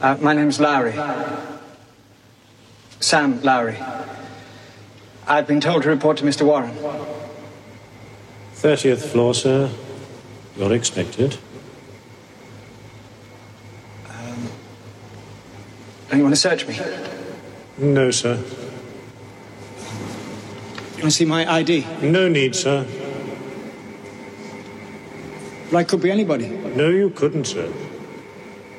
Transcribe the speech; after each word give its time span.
Uh, 0.00 0.16
my 0.20 0.32
name's 0.32 0.60
Lowry. 0.60 0.94
Sam 3.00 3.42
Lowry. 3.42 3.76
I've 5.26 5.46
been 5.46 5.60
told 5.60 5.82
to 5.82 5.88
report 5.88 6.18
to 6.18 6.24
Mr. 6.24 6.46
Warren. 6.46 6.72
30th 8.54 9.04
floor, 9.10 9.34
sir. 9.34 9.70
You're 10.56 10.72
expected. 10.72 11.36
Don't 16.08 16.18
you 16.18 16.22
want 16.22 16.34
to 16.34 16.40
search 16.40 16.66
me? 16.66 16.78
No, 17.76 18.10
sir. 18.10 18.36
You 20.96 21.02
want 21.02 21.02
to 21.02 21.10
see 21.10 21.24
my 21.24 21.50
ID? 21.52 21.86
No 22.02 22.28
need, 22.28 22.54
sir. 22.54 22.86
Well, 25.70 25.76
I 25.80 25.84
could 25.84 26.00
be 26.00 26.10
anybody. 26.10 26.48
No, 26.48 26.88
you 26.88 27.10
couldn't, 27.10 27.46
sir. 27.46 27.70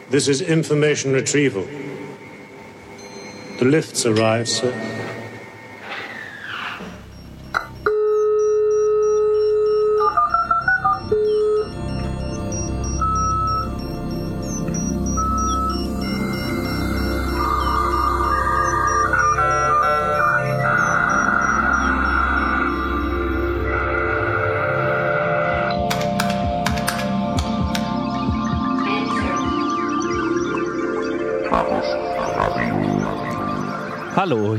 This 0.10 0.28
is 0.28 0.42
information 0.42 1.14
retrieval. 1.14 1.68
The 3.60 3.66
lifts 3.66 4.08
arrive, 4.08 4.50
sir. 4.50 4.99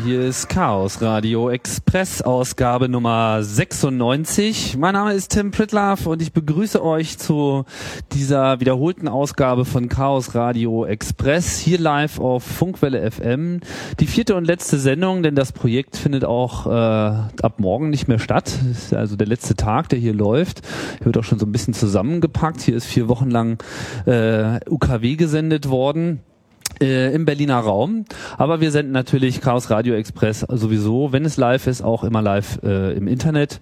Hier 0.05 0.23
ist 0.23 0.49
Chaos 0.49 1.03
Radio 1.03 1.51
Express 1.51 2.23
Ausgabe 2.23 2.89
Nummer 2.89 3.43
96. 3.43 4.77
Mein 4.79 4.95
Name 4.95 5.13
ist 5.13 5.33
Tim 5.33 5.51
Pritlaff 5.51 6.07
und 6.07 6.23
ich 6.23 6.33
begrüße 6.33 6.83
euch 6.83 7.19
zu 7.19 7.65
dieser 8.13 8.61
wiederholten 8.61 9.09
Ausgabe 9.09 9.65
von 9.65 9.89
Chaos 9.89 10.35
Radio 10.35 10.87
Express 10.87 11.59
hier 11.59 11.79
live 11.79 12.19
auf 12.19 12.43
Funkwelle 12.45 13.11
FM. 13.11 13.61
Die 13.99 14.07
vierte 14.07 14.37
und 14.37 14.45
letzte 14.47 14.79
Sendung, 14.79 15.23
denn 15.23 15.35
das 15.35 15.53
Projekt 15.53 15.97
findet 15.97 16.25
auch 16.25 16.67
äh, 16.67 16.71
ab 16.71 17.59
morgen 17.59 17.91
nicht 17.91 18.09
mehr 18.09 18.19
statt. 18.19 18.59
Ist 18.71 18.95
also 18.95 19.17
der 19.17 19.27
letzte 19.27 19.55
Tag, 19.55 19.89
der 19.91 19.99
hier 19.99 20.15
läuft. 20.15 20.63
Hier 20.99 21.07
wird 21.07 21.19
auch 21.19 21.25
schon 21.25 21.39
so 21.39 21.47
ein 21.47 21.53
bisschen 21.53 21.75
zusammengepackt. 21.75 22.61
Hier 22.63 22.77
ist 22.77 22.87
vier 22.87 23.09
Wochen 23.09 23.31
lang 23.31 23.59
äh, 24.07 24.61
UKW 24.69 25.17
gesendet 25.17 25.69
worden 25.69 26.21
äh, 26.81 27.15
im 27.15 27.25
Berliner 27.25 27.59
Raum. 27.59 28.05
Aber 28.39 28.61
wir 28.61 28.71
senden 28.71 28.93
natürlich 28.93 29.41
Chaos 29.41 29.71
Radio 29.71 29.95
Express 29.95 30.41
sowieso, 30.41 31.13
wenn 31.13 31.25
es 31.25 31.37
live 31.37 31.67
ist, 31.67 31.83
auch 31.83 32.05
immer 32.05 32.23
live 32.23 32.61
äh, 32.63 32.93
im 32.95 33.07
Internet, 33.07 33.61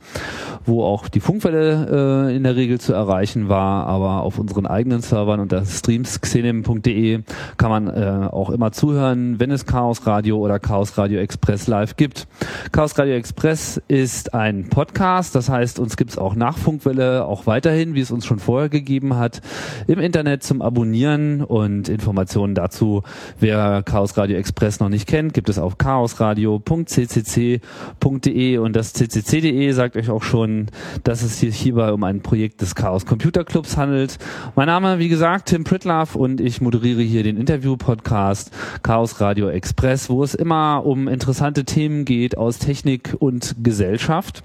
wo 0.65 0.85
auch 0.85 1.09
die 1.09 1.21
Funkwelle 1.21 2.29
äh, 2.31 2.37
in 2.37 2.45
der 2.45 2.57
Regel 2.57 2.81
zu 2.81 2.93
erreichen 2.93 3.49
war. 3.49 3.87
Aber 3.87 4.23
auf 4.23 4.39
unseren 4.39 4.67
eigenen 4.67 5.01
Servern 5.01 5.41
unter 5.41 5.65
streamsxenem.de 5.65 7.23
kann 7.57 7.71
man 7.71 7.89
äh, 7.89 8.29
auch 8.31 8.51
immer 8.51 8.73
zuhören, 8.73 9.41
wenn 9.41 9.51
es 9.51 9.67
Chaos 9.67 10.07
Radio 10.07 10.39
oder 10.39 10.59
Chaos 10.59 10.97
Radio 10.99 11.21
Express 11.21 11.67
live 11.67 11.97
gibt. 11.97 12.27
Chaos 12.73 12.99
Radio 12.99 13.15
Express 13.15 13.81
ist 13.89 14.35
ein 14.35 14.69
Podcast, 14.69 15.35
das 15.35 15.49
heißt, 15.49 15.79
uns 15.79 15.97
gibt's 15.97 16.19
auch 16.19 16.35
nach 16.35 16.57
Funkwelle, 16.57 17.25
auch 17.25 17.47
weiterhin, 17.47 17.95
wie 17.95 18.01
es 18.01 18.11
uns 18.11 18.27
schon 18.27 18.39
vorher 18.39 18.69
gegeben 18.69 19.17
hat, 19.17 19.41
im 19.87 19.99
Internet 19.99 20.43
zum 20.43 20.63
Abonnieren 20.63 21.43
und 21.43 21.89
Informationen 21.89 22.55
dazu 22.55 23.03
Wer 23.41 23.83
Chaos 23.85 24.17
Radio 24.17 24.37
Express 24.37 24.81
noch 24.81 24.89
nicht 24.89 25.07
kennt, 25.07 25.35
gibt 25.35 25.49
es 25.49 25.59
auf 25.59 25.79
chaosradio.ccc.de 25.79 28.59
und 28.59 28.77
das 28.77 28.93
ccc.de 28.93 29.73
sagt 29.73 29.97
euch 29.97 30.11
auch 30.11 30.23
schon, 30.23 30.67
dass 31.05 31.23
es 31.23 31.41
sich 31.41 31.57
hierbei 31.57 31.93
um 31.93 32.05
ein 32.05 32.21
Projekt 32.21 32.61
des 32.61 32.75
Chaos 32.75 33.07
Computer 33.07 33.45
Clubs 33.45 33.77
handelt. 33.77 34.19
Mein 34.57 34.67
Name, 34.67 34.99
wie 34.99 35.09
gesagt, 35.09 35.49
Tim 35.49 35.65
Pritlaff 35.65 36.15
und 36.15 36.41
ich 36.41 36.61
moderiere 36.61 37.03
hier 37.03 37.23
den 37.23 37.37
Interview-Podcast 37.37 38.51
Chaos 38.83 39.21
Radio 39.21 39.49
Express, 39.49 40.11
wo 40.11 40.23
es 40.23 40.35
immer 40.35 40.83
um 40.85 41.09
interessante 41.09 41.65
Themen 41.65 42.05
geht 42.05 42.37
aus 42.37 42.59
Technik 42.59 43.17
und 43.19 43.57
Gesellschaft. 43.63 44.43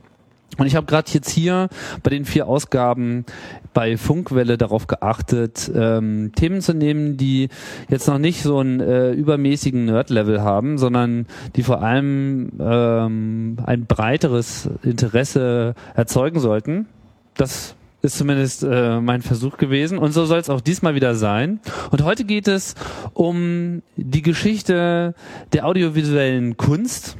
Und 0.57 0.67
ich 0.67 0.75
habe 0.75 0.85
gerade 0.85 1.09
jetzt 1.11 1.29
hier 1.29 1.69
bei 2.03 2.09
den 2.09 2.25
vier 2.25 2.47
Ausgaben 2.47 3.25
bei 3.73 3.97
Funkwelle 3.97 4.57
darauf 4.57 4.87
geachtet, 4.87 5.71
ähm, 5.73 6.31
Themen 6.35 6.61
zu 6.61 6.73
nehmen, 6.73 7.17
die 7.17 7.49
jetzt 7.89 8.07
noch 8.07 8.19
nicht 8.19 8.43
so 8.43 8.59
einen 8.59 8.79
äh, 8.79 9.11
übermäßigen 9.11 9.85
Nerd-Level 9.85 10.41
haben, 10.41 10.77
sondern 10.77 11.25
die 11.55 11.63
vor 11.63 11.81
allem 11.81 12.51
ähm, 12.59 13.57
ein 13.65 13.85
breiteres 13.85 14.69
Interesse 14.83 15.75
erzeugen 15.95 16.39
sollten. 16.39 16.87
Das 17.35 17.75
ist 18.03 18.17
zumindest 18.17 18.63
äh, 18.63 18.99
mein 18.99 19.21
Versuch 19.21 19.57
gewesen 19.57 19.97
und 19.97 20.11
so 20.11 20.25
soll 20.25 20.39
es 20.39 20.49
auch 20.49 20.61
diesmal 20.61 20.93
wieder 20.93 21.15
sein. 21.15 21.61
Und 21.89 22.03
heute 22.03 22.25
geht 22.25 22.49
es 22.49 22.75
um 23.13 23.81
die 23.95 24.21
Geschichte 24.21 25.15
der 25.53 25.65
audiovisuellen 25.65 26.57
Kunst 26.57 27.17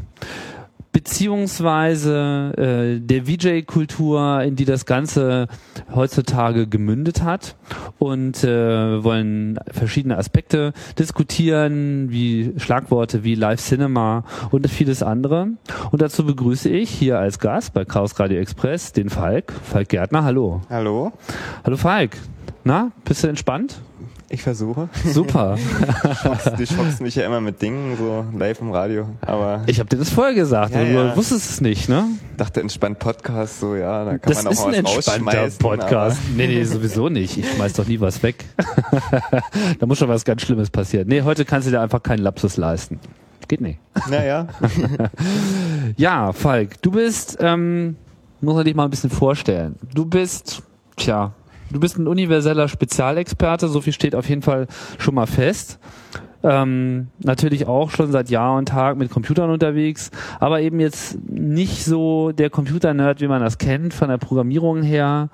beziehungsweise 1.04 2.54
äh, 2.58 3.00
der 3.02 3.26
VJ-Kultur, 3.26 4.42
in 4.42 4.56
die 4.56 4.64
das 4.64 4.86
Ganze 4.86 5.48
heutzutage 5.94 6.66
gemündet 6.66 7.24
hat 7.24 7.58
und 8.00 8.42
äh, 8.46 9.04
wollen 9.04 9.60
verschiedene 9.70 10.18
Aspekte 10.18 10.72
diskutieren, 10.98 12.10
wie 12.10 12.54
Schlagworte 12.58 13.26
wie 13.26 13.36
Live 13.36 13.62
Cinema 13.62 14.24
und 14.52 14.70
vieles 14.70 15.04
andere. 15.04 15.50
Und 15.92 16.02
dazu 16.02 16.26
begrüße 16.26 16.70
ich 16.70 16.90
hier 16.90 17.20
als 17.20 17.40
Gast 17.40 17.74
bei 17.74 17.84
Chaos 17.84 18.18
Radio 18.18 18.40
Express 18.40 18.94
den 18.94 19.10
Falk, 19.10 19.52
Falk 19.52 19.90
Gärtner. 19.90 20.24
Hallo. 20.24 20.62
Hallo. 20.70 21.12
Hallo 21.66 21.76
Falk. 21.76 22.12
Na, 22.64 22.94
bist 23.04 23.26
du 23.26 23.28
entspannt? 23.28 23.82
Ich 24.34 24.42
versuche. 24.42 24.90
Super. 25.06 25.60
du 26.58 26.66
schockst 26.66 27.02
mich 27.02 27.14
ja 27.14 27.24
immer 27.28 27.40
mit 27.40 27.62
Dingen, 27.62 27.96
so 27.96 28.26
live 28.36 28.62
im 28.62 28.72
Radio. 28.72 29.08
Aber 29.22 29.62
ich 29.68 29.80
habe 29.80 29.88
dir 29.88 29.98
das 29.98 30.10
vorher 30.10 30.34
gesagt, 30.34 30.74
Ja, 30.74 30.82
aber 30.82 30.90
ja. 30.90 31.10
du 31.12 31.18
wusstest 31.18 31.52
es 31.52 31.62
nicht, 31.62 31.88
ne? 31.88 32.06
dachte 32.36 32.60
entspannt 32.60 32.98
Podcast, 32.98 33.60
so 33.60 33.76
ja, 33.76 34.04
da 34.04 34.18
kann 34.18 34.34
Das 34.34 34.44
man 34.44 34.58
auch 34.58 34.66
mal 34.72 34.84
was 34.84 35.08
rausschmeißen. 35.08 35.60
Podcast. 35.60 36.20
Nee, 36.36 36.48
nee, 36.48 36.64
sowieso 36.64 37.10
nicht. 37.10 37.38
Ich 37.38 37.48
schmeiß 37.48 37.74
doch 37.74 37.86
nie 37.86 38.00
was 38.00 38.24
weg. 38.24 38.44
da 39.80 39.86
muss 39.86 40.00
schon 40.00 40.10
was 40.10 40.26
ganz 40.26 40.42
Schlimmes 40.42 40.72
passieren. 40.72 41.08
Nee, 41.08 41.22
heute 41.22 41.46
kannst 41.46 41.68
du 41.68 41.72
dir 41.72 41.82
einfach 41.82 42.02
keinen 42.02 42.24
Lapsus 42.24 42.58
leisten. 42.58 43.00
Geht 43.48 43.62
nicht. 43.62 43.78
Naja, 44.10 44.48
Ja, 45.96 46.34
Falk, 46.34 46.82
du 46.82 46.90
bist, 46.90 47.38
ähm, 47.40 47.98
muss 48.42 48.56
man 48.56 48.66
dich 48.66 48.74
mal 48.74 48.86
ein 48.86 48.90
bisschen 48.90 49.12
vorstellen. 49.12 49.76
Du 49.94 50.06
bist, 50.08 50.64
tja, 50.96 51.34
du 51.74 51.80
bist 51.80 51.98
ein 51.98 52.08
universeller 52.08 52.68
Spezialexperte, 52.68 53.68
so 53.68 53.82
viel 53.82 53.94
steht 53.94 54.16
auf 54.16 54.30
jeden 54.30 54.42
Fall 54.42 54.68
schon 54.98 55.16
mal 55.16 55.28
fest. 55.28 55.80
Ähm, 56.44 57.08
natürlich 57.20 57.68
auch 57.68 57.90
schon 57.90 58.12
seit 58.12 58.30
Jahr 58.30 58.58
und 58.58 58.68
Tag 58.68 58.98
mit 58.98 59.10
Computern 59.10 59.50
unterwegs, 59.50 60.12
aber 60.42 60.60
eben 60.60 60.82
jetzt 60.82 61.18
nicht 61.30 61.86
so 61.86 62.34
der 62.34 62.50
Computernerd, 62.50 63.22
wie 63.22 63.28
man 63.28 63.42
das 63.42 63.58
kennt, 63.58 63.94
von 63.94 64.10
der 64.10 64.18
Programmierung 64.18 64.84
her, 64.84 65.30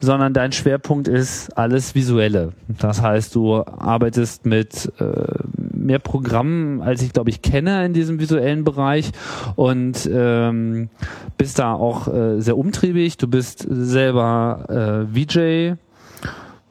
sondern 0.00 0.34
dein 0.34 0.52
Schwerpunkt 0.52 1.08
ist 1.08 1.56
alles 1.56 1.94
Visuelle. 1.94 2.52
Das 2.68 3.00
heißt, 3.00 3.34
du 3.34 3.64
arbeitest 3.64 4.44
mit 4.44 4.92
äh, 5.00 5.24
mehr 5.84 5.98
Programmen, 5.98 6.82
als 6.82 7.02
ich 7.02 7.12
glaube 7.12 7.30
ich 7.30 7.42
kenne 7.42 7.84
in 7.84 7.92
diesem 7.92 8.18
visuellen 8.18 8.64
Bereich 8.64 9.10
und 9.56 10.08
ähm, 10.12 10.88
bist 11.36 11.58
da 11.58 11.74
auch 11.74 12.08
äh, 12.12 12.40
sehr 12.40 12.56
umtriebig. 12.56 13.16
Du 13.18 13.28
bist 13.28 13.66
selber 13.68 15.06
äh, 15.14 15.14
VJ, 15.14 15.74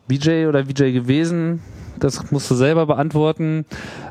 VJ 0.10 0.48
oder 0.48 0.66
VJ 0.66 0.92
gewesen. 0.92 1.62
Das 2.00 2.32
musst 2.32 2.52
du 2.52 2.56
selber 2.56 2.86
beantworten. 2.86 3.66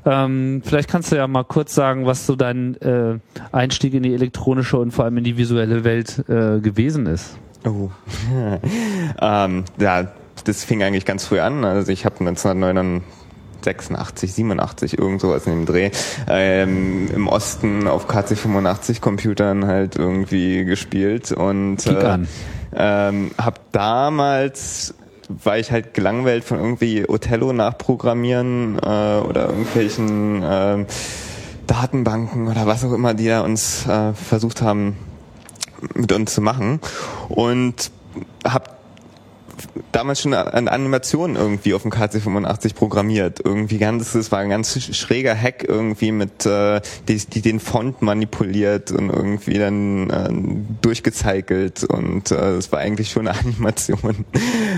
Ähm, 0.07 0.63
vielleicht 0.65 0.89
kannst 0.89 1.13
du 1.13 1.17
ja 1.17 1.27
mal 1.27 1.45
kurz 1.45 1.75
sagen, 1.75 2.07
was 2.07 2.27
so 2.27 2.37
dein 2.37 2.81
äh, 2.81 3.19
Einstieg 3.51 3.93
in 3.95 4.03
die 4.03 4.15
elektronische 4.15 4.79
und 4.79 4.93
vor 4.93 5.05
allem 5.05 5.19
in 5.19 5.25
die 5.25 5.37
visuelle 5.37 5.85
Welt 5.85 6.25
äh, 6.29 6.61
gewesen 6.61 7.07
ist. 7.07 7.37
oh. 7.67 7.91
ähm, 9.21 9.65
ja, 9.79 10.09
das 10.45 10.65
fing 10.65 10.83
eigentlich 10.83 11.05
ganz 11.05 11.27
früh 11.27 11.41
an. 11.41 11.65
Also 11.65 11.93
ich 11.93 12.05
habe 12.05 12.25
1986, 13.67 14.35
87, 14.35 14.99
irgend 14.99 15.21
sowas 15.21 15.47
in 15.47 15.53
dem 15.53 15.67
Dreh, 15.67 15.91
ähm, 16.29 17.09
im 17.15 17.29
Osten 17.29 17.89
auf 17.89 18.09
KC85 18.09 19.01
Computern 19.01 19.67
halt 19.67 19.97
irgendwie 19.97 20.65
gespielt 20.65 21.33
und 21.33 21.87
äh, 21.87 22.19
ähm, 22.75 23.31
habe 23.39 23.61
damals 23.73 24.95
war 25.45 25.59
ich 25.59 25.71
halt 25.71 25.95
gelangweilt 25.95 26.45
von 26.45 26.59
irgendwie 26.59 27.09
Othello 27.09 27.53
nachprogrammieren 27.53 28.79
äh, 28.79 28.81
oder 28.81 29.49
irgendwelchen 29.49 30.43
ähm, 30.45 30.87
Datenbanken 31.67 32.49
oder 32.49 32.67
was 32.67 32.85
auch 32.85 32.93
immer, 32.93 33.15
die 33.15 33.29
da 33.29 33.41
uns 33.41 33.87
äh, 33.87 34.13
versucht 34.13 34.63
haben 34.63 34.97
mit 35.95 36.13
uns 36.13 36.35
zu 36.35 36.41
machen. 36.41 36.81
Und 37.29 37.91
habe 38.47 38.71
damals 39.93 40.21
schon 40.23 40.35
an 40.35 40.69
Animationen 40.69 41.37
irgendwie 41.37 41.75
auf 41.75 41.83
dem 41.83 41.91
KC85 41.91 42.75
programmiert. 42.75 43.41
Irgendwie 43.45 43.79
ganz, 43.79 44.13
das 44.13 44.33
war 44.33 44.41
ein 44.41 44.51
ganz 44.51 44.81
schräger 44.95 45.35
Hack 45.35 45.65
irgendwie 45.67 46.13
mit, 46.13 46.47
äh, 46.47 46.81
die, 47.09 47.17
die 47.19 47.43
den 47.43 47.61
Font 47.61 48.03
manipuliert 48.03 48.91
und 48.91 49.11
irgendwie 49.11 49.59
dann 49.59 50.11
äh, 50.11 50.31
durchgezeicelt 50.83 51.85
und 51.85 52.31
äh, 52.31 52.53
es 52.53 52.73
war 52.73 52.81
eigentlich 52.81 53.11
schon 53.11 53.29
eine 53.29 53.39
Animation. 53.47 54.25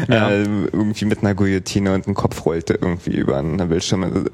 Ja. 0.08 0.30
Äh, 0.30 0.42
irgendwie 0.42 1.04
mit 1.04 1.20
einer 1.20 1.34
Guillotine 1.34 1.94
und 1.94 2.06
ein 2.06 2.14
Kopf 2.14 2.44
rollte 2.46 2.74
irgendwie 2.74 3.16
über 3.16 3.38
einen 3.38 3.68
Bildschirm 3.68 4.26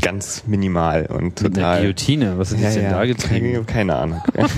ganz 0.00 0.44
minimal 0.46 1.06
und 1.06 1.42
Mit 1.42 1.44
einer 1.44 1.54
total. 1.54 1.80
Guillotine, 1.80 2.38
was 2.38 2.52
ist 2.52 2.60
Ja, 2.60 2.70
denn 2.70 2.84
ja, 2.84 2.90
da 2.92 3.04
getrieben? 3.04 3.52
Keine, 3.52 3.64
keine 3.64 3.96
Ahnung. 3.96 4.22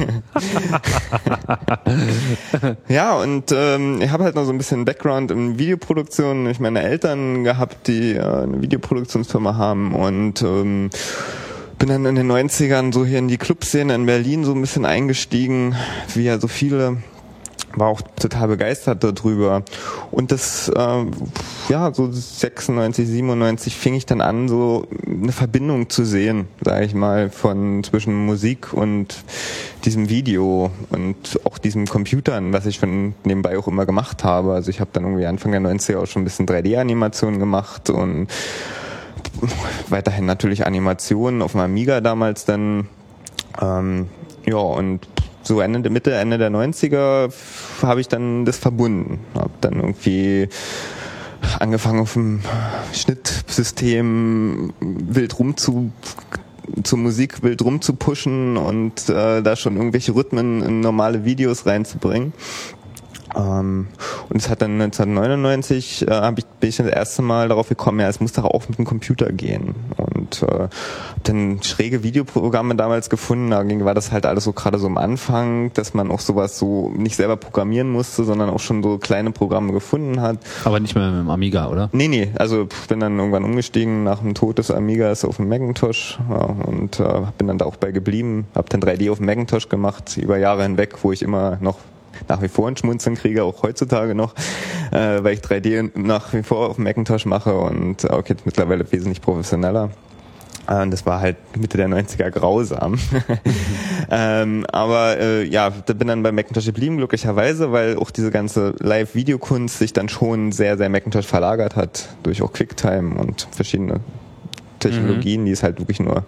ja, 2.88 3.14
und 3.14 3.52
ähm, 3.52 4.00
ich 4.02 4.10
habe 4.10 4.24
halt 4.24 4.34
noch 4.34 4.44
so 4.44 4.52
ein 4.52 4.58
bisschen 4.58 4.84
Background 4.84 5.30
in 5.30 5.58
Videoproduktion. 5.58 6.48
Ich 6.48 6.60
meine 6.60 6.82
Eltern 6.82 7.44
gehabt, 7.44 7.88
die 7.88 8.14
äh, 8.14 8.20
eine 8.22 8.60
Videoproduktionsfirma 8.62 9.56
haben 9.56 9.94
und 9.94 10.42
ähm, 10.42 10.90
bin 11.78 11.88
dann 11.88 12.04
in 12.04 12.14
den 12.14 12.30
90ern 12.30 12.92
so 12.92 13.06
hier 13.06 13.18
in 13.18 13.28
die 13.28 13.38
Clubszene 13.38 13.94
in 13.94 14.06
Berlin 14.06 14.44
so 14.44 14.52
ein 14.52 14.60
bisschen 14.60 14.84
eingestiegen, 14.84 15.74
wie 16.14 16.24
ja 16.24 16.38
so 16.38 16.48
viele 16.48 16.98
war 17.74 17.88
auch 17.88 18.02
total 18.02 18.48
begeistert 18.48 19.04
darüber. 19.04 19.62
Und 20.10 20.32
das, 20.32 20.68
äh, 20.68 21.04
ja, 21.68 21.92
so 21.94 22.10
96, 22.10 23.06
97 23.06 23.76
fing 23.76 23.94
ich 23.94 24.06
dann 24.06 24.20
an, 24.20 24.48
so 24.48 24.86
eine 25.06 25.32
Verbindung 25.32 25.88
zu 25.88 26.04
sehen, 26.04 26.48
sage 26.62 26.84
ich 26.84 26.94
mal, 26.94 27.30
von 27.30 27.84
zwischen 27.84 28.26
Musik 28.26 28.72
und 28.72 29.24
diesem 29.84 30.08
Video 30.08 30.70
und 30.90 31.40
auch 31.44 31.58
diesem 31.58 31.86
Computern, 31.86 32.52
was 32.52 32.66
ich 32.66 32.76
schon 32.76 33.14
nebenbei 33.24 33.58
auch 33.58 33.68
immer 33.68 33.86
gemacht 33.86 34.24
habe. 34.24 34.52
Also 34.52 34.70
ich 34.70 34.80
habe 34.80 34.90
dann 34.92 35.04
irgendwie 35.04 35.26
Anfang 35.26 35.52
der 35.52 35.60
90er 35.60 35.98
auch 35.98 36.06
schon 36.06 36.22
ein 36.22 36.24
bisschen 36.24 36.46
3D-Animationen 36.46 37.38
gemacht 37.38 37.90
und 37.90 38.28
weiterhin 39.88 40.26
natürlich 40.26 40.66
Animationen 40.66 41.42
auf 41.42 41.52
dem 41.52 41.60
Amiga 41.60 42.00
damals 42.00 42.44
dann. 42.44 42.88
Ähm, 43.60 44.08
ja, 44.46 44.56
und 44.56 45.06
so 45.42 45.60
Ende, 45.60 45.90
Mitte, 45.90 46.14
Ende 46.14 46.38
der 46.38 46.50
90er 46.50 47.32
habe 47.82 48.00
ich 48.00 48.08
dann 48.08 48.44
das 48.44 48.58
verbunden. 48.58 49.20
Habe 49.34 49.50
dann 49.60 49.74
irgendwie 49.74 50.48
angefangen 51.58 52.00
auf 52.00 52.12
dem 52.14 52.40
Schnittsystem 52.92 54.72
wild 54.80 55.38
rumzu 55.38 55.90
zur 56.84 56.98
Musik 56.98 57.42
wild 57.42 57.62
rumzupushen 57.62 58.56
und 58.56 59.08
äh, 59.08 59.42
da 59.42 59.56
schon 59.56 59.76
irgendwelche 59.76 60.14
Rhythmen 60.14 60.62
in 60.62 60.80
normale 60.80 61.24
Videos 61.24 61.66
reinzubringen. 61.66 62.32
Ähm, 63.36 63.88
und 64.28 64.36
es 64.36 64.48
hat 64.48 64.62
dann 64.62 64.80
1999 64.80 66.08
äh, 66.08 66.10
hab 66.10 66.38
ich, 66.38 66.46
bin 66.46 66.68
ich 66.68 66.76
das 66.76 66.86
erste 66.86 67.22
Mal 67.22 67.48
darauf 67.48 67.68
gekommen, 67.68 68.00
ja, 68.00 68.08
es 68.08 68.20
muss 68.20 68.32
doch 68.32 68.44
auch 68.44 68.68
mit 68.68 68.78
dem 68.78 68.84
Computer 68.84 69.32
gehen. 69.32 69.74
Und 69.96 70.42
äh, 70.42 70.46
hab 70.46 71.24
dann 71.24 71.62
schräge 71.62 72.02
Videoprogramme 72.02 72.74
damals 72.76 73.10
gefunden, 73.10 73.50
da 73.50 73.62
ging, 73.62 73.84
war 73.84 73.94
das 73.94 74.12
halt 74.12 74.26
alles 74.26 74.44
so 74.44 74.52
gerade 74.52 74.78
so 74.78 74.86
am 74.86 74.98
Anfang, 74.98 75.72
dass 75.74 75.94
man 75.94 76.10
auch 76.10 76.20
sowas 76.20 76.58
so 76.58 76.90
nicht 76.96 77.16
selber 77.16 77.36
programmieren 77.36 77.90
musste, 77.90 78.24
sondern 78.24 78.50
auch 78.50 78.60
schon 78.60 78.82
so 78.82 78.98
kleine 78.98 79.30
Programme 79.30 79.72
gefunden 79.72 80.20
hat. 80.20 80.38
Aber 80.64 80.80
nicht 80.80 80.94
mehr 80.94 81.10
mit 81.10 81.20
dem 81.20 81.30
Amiga, 81.30 81.68
oder? 81.68 81.90
Nee, 81.92 82.08
nee, 82.08 82.30
also 82.38 82.68
bin 82.88 83.00
dann 83.00 83.18
irgendwann 83.18 83.44
umgestiegen 83.44 84.04
nach 84.04 84.20
dem 84.20 84.34
Tod 84.34 84.58
des 84.58 84.70
Amigas 84.70 85.24
auf 85.24 85.36
den 85.36 85.48
Macintosh 85.48 86.18
ja, 86.28 86.36
und 86.36 87.00
äh, 87.00 87.22
bin 87.38 87.46
dann 87.48 87.58
da 87.58 87.64
auch 87.64 87.76
bei 87.76 87.90
geblieben, 87.90 88.46
habe 88.54 88.68
dann 88.68 88.80
3D 88.80 89.10
auf 89.10 89.18
dem 89.18 89.26
Macintosh 89.26 89.68
gemacht, 89.68 90.16
über 90.16 90.38
Jahre 90.38 90.62
hinweg, 90.62 90.96
wo 91.02 91.12
ich 91.12 91.22
immer 91.22 91.58
noch 91.60 91.78
nach 92.28 92.42
wie 92.42 92.48
vor 92.48 92.68
ein 92.68 92.76
Schmunzeln 92.76 93.16
kriege, 93.16 93.44
auch 93.44 93.62
heutzutage 93.62 94.14
noch, 94.14 94.34
äh, 94.92 95.22
weil 95.22 95.34
ich 95.34 95.40
3D 95.40 95.90
nach 95.98 96.32
wie 96.32 96.42
vor 96.42 96.68
auf 96.68 96.76
dem 96.76 96.84
Macintosh 96.84 97.26
mache 97.26 97.54
und 97.56 98.04
äh, 98.04 98.08
okay, 98.08 98.32
jetzt 98.34 98.46
mittlerweile 98.46 98.90
wesentlich 98.90 99.20
professioneller. 99.20 99.90
Äh, 100.68 100.88
Das 100.88 101.06
war 101.06 101.20
halt 101.20 101.36
Mitte 101.58 101.76
der 101.76 101.88
90er 101.88 102.30
grausam. 102.30 102.98
ähm, 104.10 104.64
aber 104.70 105.18
äh, 105.18 105.44
ja, 105.44 105.70
da 105.70 105.92
bin 105.92 106.08
dann 106.08 106.22
bei 106.22 106.32
Macintosh 106.32 106.66
geblieben, 106.66 106.96
glücklicherweise, 106.96 107.72
weil 107.72 107.96
auch 107.96 108.10
diese 108.10 108.30
ganze 108.30 108.74
Live-Videokunst 108.78 109.78
sich 109.78 109.92
dann 109.92 110.08
schon 110.08 110.52
sehr, 110.52 110.76
sehr 110.76 110.88
Macintosh 110.88 111.26
verlagert 111.26 111.76
hat, 111.76 112.08
durch 112.22 112.42
auch 112.42 112.52
QuickTime 112.52 113.18
und 113.18 113.48
verschiedene 113.50 114.00
Technologien, 114.78 115.44
die 115.44 115.52
es 115.52 115.62
halt 115.62 115.78
wirklich 115.78 116.00
nur 116.00 116.24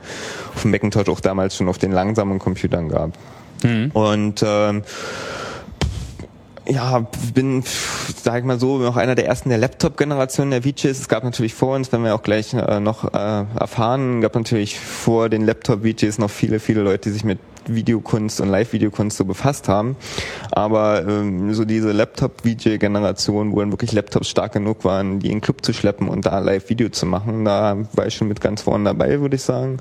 auf 0.55 0.65
Macintosh 0.65 1.09
auch 1.09 1.21
damals 1.21 1.57
schon 1.57 1.69
auf 1.69 1.79
den 1.79 1.91
langsamen 1.93 2.39
Computern 2.39 2.89
gab. 2.89 3.13
Und 3.95 4.45
ähm, 4.47 4.83
ja, 6.69 7.07
bin, 7.35 7.63
sag 8.23 8.41
ich 8.41 8.45
mal 8.45 8.59
so, 8.59 8.79
noch 8.79 8.97
einer 8.97 9.15
der 9.15 9.27
ersten 9.27 9.49
der 9.49 9.59
Laptop-Generation 9.59 10.51
der 10.51 10.63
VJs. 10.63 10.85
Es 10.85 11.09
gab 11.09 11.25
natürlich 11.25 11.55
vor 11.55 11.75
uns, 11.75 11.93
wenn 11.93 12.05
wir 12.05 12.15
auch 12.15 12.23
gleich 12.23 12.55
äh, 12.55 12.81
noch 12.81 13.13
äh, 13.13 13.45
erfahren, 13.59 14.21
gab 14.21 14.35
natürlich 14.35 14.79
vor 14.79 15.29
den 15.29 15.45
Laptop-VJs 15.45 16.19
noch 16.19 16.31
viele, 16.31 16.61
viele 16.61 16.83
Leute, 16.83 17.09
die 17.09 17.15
sich 17.15 17.25
mit 17.25 17.39
Videokunst 17.67 18.41
und 18.41 18.49
Live-Videokunst 18.49 19.17
so 19.17 19.25
befasst 19.25 19.69
haben. 19.69 19.97
Aber 20.51 21.07
ähm, 21.07 21.53
so 21.55 21.65
diese 21.65 21.93
Laptop-VJ-Generation, 21.93 23.53
wo 23.53 23.61
dann 23.61 23.73
wirklich 23.73 23.93
Laptops 23.93 24.29
stark 24.29 24.53
genug 24.53 24.85
waren, 24.85 25.21
die 25.21 25.29
in 25.29 25.37
den 25.37 25.41
Club 25.41 25.65
zu 25.65 25.73
schleppen 25.73 26.09
und 26.09 26.27
da 26.27 26.39
Live-Video 26.39 26.89
zu 26.89 27.07
machen, 27.07 27.45
da 27.45 27.77
war 27.93 28.07
ich 28.07 28.15
schon 28.15 28.29
mit 28.29 28.41
ganz 28.41 28.63
vorne 28.63 28.85
dabei, 28.85 29.21
würde 29.21 29.37
ich 29.37 29.43
sagen. 29.43 29.79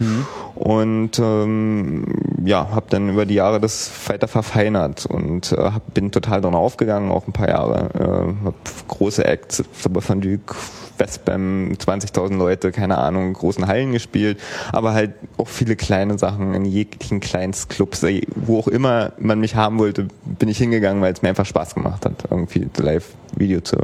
Und 0.56 1.20
ähm, 1.20 2.06
ja, 2.46 2.70
habe 2.72 2.86
dann 2.90 3.10
über 3.10 3.26
die 3.26 3.36
Jahre 3.36 3.60
das 3.60 3.92
weiter 4.08 4.28
verfeinert 4.28 5.06
und 5.06 5.52
äh, 5.52 5.58
hab, 5.58 5.94
bin 5.94 6.12
total 6.12 6.42
drin 6.42 6.56
aufgegangen, 6.56 7.12
auch 7.12 7.28
ein 7.28 7.34
paar 7.34 7.50
Jahre. 7.50 7.90
Äh, 7.94 8.46
hab 8.46 8.56
große 8.88 9.26
Acts, 9.26 9.64
von 10.00 10.22
Duke, 10.22 10.56
Westbam, 11.02 11.72
20.000 11.74 12.38
Leute, 12.38 12.72
keine 12.72 12.98
Ahnung, 13.00 13.34
großen 13.34 13.66
Hallen 13.68 13.92
gespielt, 13.92 14.40
aber 14.72 14.94
halt 14.94 15.14
auch 15.38 15.48
viele 15.48 15.76
kleine 15.76 16.18
Sachen 16.20 16.54
in 16.54 16.64
jeglichen 16.66 17.20
Kleinstclubs, 17.20 18.04
ey, 18.04 18.28
wo 18.36 18.60
auch 18.60 18.68
immer 18.68 19.12
man 19.20 19.40
mich 19.40 19.56
haben 19.56 19.80
wollte, 19.80 20.08
bin 20.26 20.48
ich 20.48 20.60
hingegangen, 20.60 21.02
weil 21.02 21.12
es 21.14 21.22
mir 21.24 21.30
einfach 21.30 21.46
Spaß 21.48 21.74
gemacht 21.74 22.06
hat, 22.06 22.26
irgendwie 22.30 22.68
Live-Video 22.78 23.62
zu, 23.62 23.78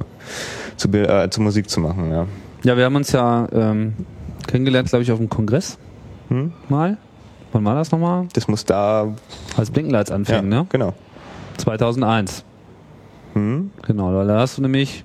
zu, 0.77 0.89
Bil- 0.89 1.09
äh, 1.09 1.29
zu 1.31 1.41
Musik 1.41 1.69
zu 1.69 1.79
machen, 1.79 2.11
ja. 2.11 2.27
Ja, 2.63 2.77
wir 2.77 2.85
haben 2.85 2.95
uns 2.95 3.11
ja 3.11 3.47
ähm, 3.51 3.93
kennengelernt, 4.47 4.89
glaube 4.89 5.03
ich, 5.03 5.11
auf 5.11 5.17
dem 5.17 5.29
Kongress 5.29 5.77
Hm? 6.29 6.51
mal. 6.69 6.97
Wann 7.53 7.63
war 7.65 7.75
das 7.75 7.91
nochmal? 7.91 8.27
Das 8.33 8.47
muss 8.47 8.65
da, 8.65 9.07
Als 9.55 9.71
Blinkenlights 9.71 10.11
anfing, 10.11 10.35
ja, 10.35 10.41
ne? 10.41 10.65
genau. 10.69 10.93
2001. 11.57 12.43
Hm? 13.33 13.71
Genau, 13.85 14.23
da 14.25 14.39
hast 14.39 14.57
du 14.57 14.61
nämlich 14.61 15.03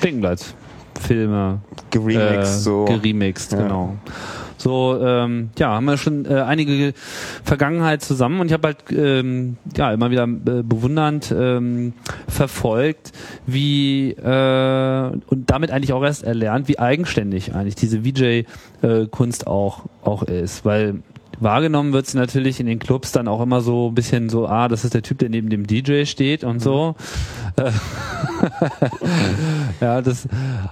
Blinkenlights 0.00 0.54
Filme 1.00 1.60
Geremixed, 1.90 2.40
äh, 2.40 2.44
so. 2.44 2.84
geremixed, 2.84 3.52
Ja. 3.52 3.62
genau. 3.62 3.96
So, 4.60 4.98
ähm, 5.00 5.50
ja, 5.56 5.68
haben 5.68 5.84
wir 5.84 5.96
schon 5.96 6.24
äh, 6.24 6.34
einige 6.40 6.92
Vergangenheit 7.44 8.02
zusammen 8.02 8.40
und 8.40 8.48
ich 8.48 8.52
habe 8.52 8.66
halt 8.66 8.78
ähm, 8.90 9.56
ja 9.76 9.92
immer 9.92 10.10
wieder 10.10 10.24
äh, 10.24 10.64
bewundernd 10.64 11.32
ähm, 11.36 11.92
verfolgt, 12.26 13.12
wie 13.46 14.10
äh, 14.10 15.10
und 15.28 15.48
damit 15.48 15.70
eigentlich 15.70 15.92
auch 15.92 16.02
erst 16.02 16.24
erlernt, 16.24 16.66
wie 16.66 16.76
eigenständig 16.80 17.54
eigentlich 17.54 17.76
diese 17.76 18.02
VJ-Kunst 18.04 19.46
auch 19.46 19.84
auch 20.02 20.24
ist, 20.24 20.64
weil 20.64 21.02
wahrgenommen 21.40 21.92
wird 21.92 22.06
sie 22.06 22.16
natürlich 22.16 22.60
in 22.60 22.66
den 22.66 22.78
Clubs 22.78 23.12
dann 23.12 23.28
auch 23.28 23.40
immer 23.40 23.60
so 23.60 23.88
ein 23.88 23.94
bisschen 23.94 24.28
so, 24.28 24.46
ah, 24.46 24.68
das 24.68 24.84
ist 24.84 24.94
der 24.94 25.02
Typ, 25.02 25.18
der 25.18 25.28
neben 25.28 25.50
dem 25.50 25.66
DJ 25.66 26.04
steht 26.04 26.44
und 26.44 26.60
so. 26.60 26.94
Äh, 27.56 27.70
ja, 29.80 30.02
das, 30.02 30.28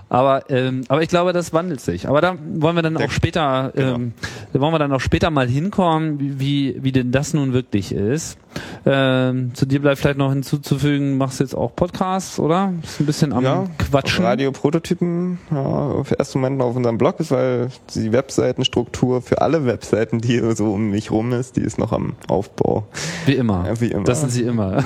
aber, 0.08 0.48
ähm, 0.50 0.82
aber 0.88 1.02
ich 1.02 1.08
glaube, 1.08 1.32
das 1.32 1.52
wandelt 1.52 1.80
sich. 1.80 2.08
Aber 2.08 2.20
da 2.20 2.36
wollen 2.54 2.76
wir 2.76 2.82
dann 2.82 2.96
auch 2.96 3.10
später, 3.10 3.72
ähm, 3.76 4.12
da 4.52 4.60
wollen 4.60 4.72
wir 4.72 4.78
dann 4.78 4.92
auch 4.92 5.00
später 5.00 5.30
mal 5.30 5.48
hinkommen, 5.48 6.20
wie, 6.20 6.40
wie, 6.40 6.84
wie 6.84 6.92
denn 6.92 7.12
das 7.12 7.34
nun 7.34 7.52
wirklich 7.52 7.92
ist. 7.92 8.38
Ähm, 8.84 9.54
zu 9.54 9.66
dir 9.66 9.80
bleibt 9.80 9.98
vielleicht 9.98 10.18
noch 10.18 10.32
hinzuzufügen, 10.32 11.18
machst 11.18 11.40
du 11.40 11.44
jetzt 11.44 11.54
auch 11.54 11.74
Podcasts, 11.74 12.38
oder? 12.38 12.72
Ist 12.82 13.00
ein 13.00 13.06
bisschen 13.06 13.32
am 13.32 13.44
ja, 13.44 13.64
Quatschen. 13.78 14.24
Radio-Prototypen, 14.24 15.38
ja, 15.50 15.62
auf 15.62 16.10
ersten 16.12 16.40
Moment 16.40 16.62
auf 16.62 16.76
unserem 16.76 16.98
Blog 16.98 17.20
ist, 17.20 17.30
weil 17.30 17.68
die 17.94 18.12
Webseitenstruktur 18.12 19.22
für 19.22 19.42
alle 19.42 19.66
Webseiten, 19.66 20.20
die 20.20 20.36
so 20.54 20.72
um 20.72 20.90
mich 20.90 21.10
rum 21.10 21.32
ist, 21.32 21.56
die 21.56 21.62
ist 21.62 21.78
noch 21.78 21.92
am 21.92 22.14
Aufbau. 22.28 22.86
Wie 23.24 23.34
immer. 23.34 23.64
Wie 23.80 23.90
immer. 23.90 24.04
Das 24.04 24.20
sind 24.20 24.30
sie 24.30 24.42
immer. 24.42 24.84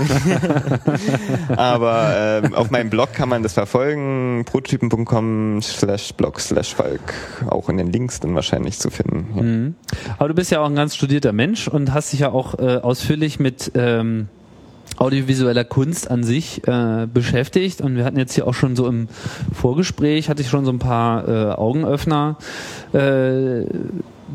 Aber 1.56 2.14
ähm, 2.16 2.54
auf 2.54 2.70
meinem 2.70 2.90
Blog 2.90 3.12
kann 3.12 3.28
man 3.28 3.42
das 3.42 3.54
verfolgen, 3.54 4.44
prototypen.com 4.46 5.60
slash 5.62 6.14
blog 6.14 6.40
slash 6.40 6.74
Falk, 6.74 7.14
auch 7.48 7.68
in 7.68 7.76
den 7.76 7.92
Links 7.92 8.20
dann 8.20 8.34
wahrscheinlich 8.34 8.78
zu 8.78 8.90
finden. 8.90 9.26
Ja. 9.36 9.42
Mhm. 9.42 9.74
Aber 10.18 10.28
du 10.28 10.34
bist 10.34 10.50
ja 10.50 10.60
auch 10.60 10.66
ein 10.66 10.74
ganz 10.74 10.94
studierter 10.94 11.32
Mensch 11.32 11.68
und 11.68 11.92
hast 11.92 12.12
dich 12.12 12.20
ja 12.20 12.30
auch 12.30 12.58
äh, 12.58 12.76
ausführlich 12.76 13.38
mit 13.38 13.72
ähm, 13.74 14.28
audiovisueller 14.96 15.64
Kunst 15.64 16.10
an 16.10 16.24
sich 16.24 16.66
äh, 16.66 17.06
beschäftigt 17.12 17.80
und 17.80 17.96
wir 17.96 18.04
hatten 18.04 18.18
jetzt 18.18 18.34
hier 18.34 18.46
auch 18.46 18.54
schon 18.54 18.76
so 18.76 18.86
im 18.86 19.08
Vorgespräch 19.52 20.28
hatte 20.28 20.42
ich 20.42 20.48
schon 20.48 20.64
so 20.64 20.70
ein 20.70 20.78
paar 20.78 21.28
äh, 21.28 21.52
Augenöffner. 21.52 22.36
Äh, 22.92 23.64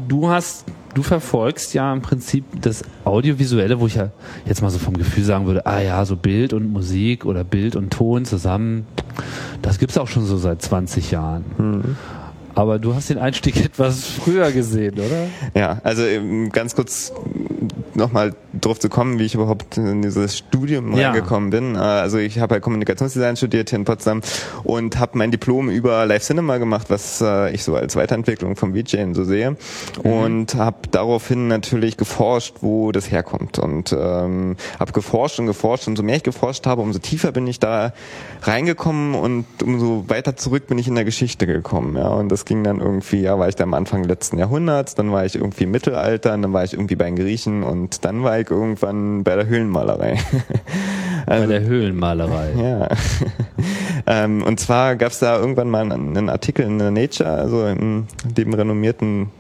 du 0.08 0.29
hast 0.29 0.65
du 0.96 1.04
verfolgst 1.04 1.74
ja 1.75 1.94
im 1.94 2.02
Prinzip 2.02 2.46
das 2.62 2.84
Audiovisuelle, 3.04 3.80
wo 3.80 3.86
ich 3.86 3.96
ja 3.96 4.10
jetzt 4.46 4.62
mal 4.62 4.72
so 4.72 4.80
vom 4.80 4.96
Gefühl 4.96 5.24
sagen 5.24 5.46
würde, 5.46 5.66
ah 5.68 5.80
ja, 5.80 6.04
so 6.06 6.16
Bild 6.16 6.54
und 6.54 6.72
Musik 6.72 7.25
oder 7.25 7.44
Bild 7.44 7.75
und 7.75 7.92
Ton 7.92 8.25
zusammen 8.25 8.88
Das 9.62 9.78
gibt's 9.78 9.98
auch 9.98 10.08
schon 10.08 10.25
so 10.25 10.38
seit 10.38 10.62
20 10.62 11.12
Jahren. 11.12 11.98
Aber 12.56 12.80
du 12.80 12.96
hast 12.96 13.10
den 13.10 13.18
Einstieg 13.18 13.58
etwas 13.66 14.06
früher 14.06 14.52
gesehen, 14.52 14.96
oder? 14.96 15.28
Ja, 15.54 15.80
also 15.84 16.04
ähm, 16.04 16.50
ganz 16.52 16.76
kurz 16.76 17.12
nochmal 17.94 18.34
drauf 18.60 18.80
zu 18.80 18.90
kommen, 18.90 19.20
wie 19.20 19.24
ich 19.24 19.36
überhaupt 19.36 19.78
in 19.78 20.02
dieses 20.02 20.38
Studium 20.38 20.96
Ja. 20.98 21.12
reingekommen 21.12 21.50
bin. 21.50 21.76
Äh, 21.76 21.80
Also 21.80 22.18
ich 22.18 22.40
habe 22.40 22.54
halt 22.56 22.64
Kommunikationsdesign 22.64 23.36
studiert 23.38 23.70
hier 23.70 23.80
in 23.80 23.86
Potsdam 23.86 24.22
und 24.64 24.98
habe 25.00 25.18
mein 25.18 25.32
Diplom 25.32 25.70
über 25.70 26.06
Live 26.06 26.24
Cinema 26.24 26.58
gemacht, 26.58 26.88
was 26.90 27.22
äh, 27.22 27.52
ich 27.54 27.64
so 27.64 27.76
als 27.76 27.96
Weiterentwicklung 27.96 28.56
vom 28.56 28.74
VJing 28.74 29.14
so 29.16 29.24
sehe 29.24 29.56
und 30.04 30.56
habe 30.56 30.78
daraufhin 30.92 31.48
natürlich 31.48 31.98
geforscht, 31.98 32.56
wo 32.62 32.92
das 32.92 33.12
herkommt 33.12 33.60
und 33.60 33.94
ähm, 33.98 34.56
habe 34.80 34.92
geforscht 34.92 35.40
und 35.40 35.48
geforscht 35.48 35.88
und 35.88 35.96
so 35.98 36.04
mehr 36.04 36.18
ich 36.18 36.24
geforscht 36.24 36.66
habe, 36.66 36.82
umso 36.82 37.00
tiefer 37.00 37.32
bin 37.32 37.48
ich 37.48 37.60
da 37.60 37.94
reingekommen 38.44 39.16
und 39.16 39.46
umso 39.64 40.06
weiter 40.08 40.36
zurück 40.36 40.68
bin 40.68 40.78
ich 40.78 40.88
in 40.88 40.96
der 40.96 41.06
Geschichte 41.06 41.46
gekommen. 41.48 41.96
Ja, 41.98 42.10
und 42.10 42.30
das 42.30 42.45
ging 42.46 42.64
dann 42.64 42.80
irgendwie, 42.80 43.22
ja, 43.22 43.38
war 43.38 43.50
ich 43.50 43.56
da 43.56 43.64
am 43.64 43.74
Anfang 43.74 44.04
letzten 44.04 44.38
Jahrhunderts, 44.38 44.96
dann 44.96 45.12
war 45.12 45.25
ich 45.25 45.36
irgendwie 45.36 45.66
im 45.66 45.72
Mittelalter, 45.72 46.38
dann 46.38 46.54
war 46.54 46.64
ich 46.64 46.74
irgendwie 46.74 46.96
bei 46.96 47.06
den 47.06 47.16
Griechen 47.16 47.64
und 47.64 48.06
dann 48.06 48.24
war 48.24 48.40
ich 48.40 48.50
irgendwann 48.50 49.24
bei 49.24 49.36
der 49.36 49.48
Höhlenmalerei. 49.48 50.18
Bei 51.28 51.48
der 51.48 51.62
Höhlenmalerei. 51.62 52.52
Ja. 52.56 52.88
ähm, 54.06 54.44
und 54.44 54.60
zwar 54.60 54.96
gab 54.96 55.12
es 55.12 55.18
da 55.18 55.40
irgendwann 55.40 55.72
mal 55.72 55.82
einen, 55.82 56.16
einen 56.16 56.30
Artikel 56.30 56.68
in 56.68 56.78
der 56.78 56.92
Nature, 56.92 57.32
also 57.32 57.66
in 57.66 58.06
dem 58.24 58.54
renommierten 58.54 59.32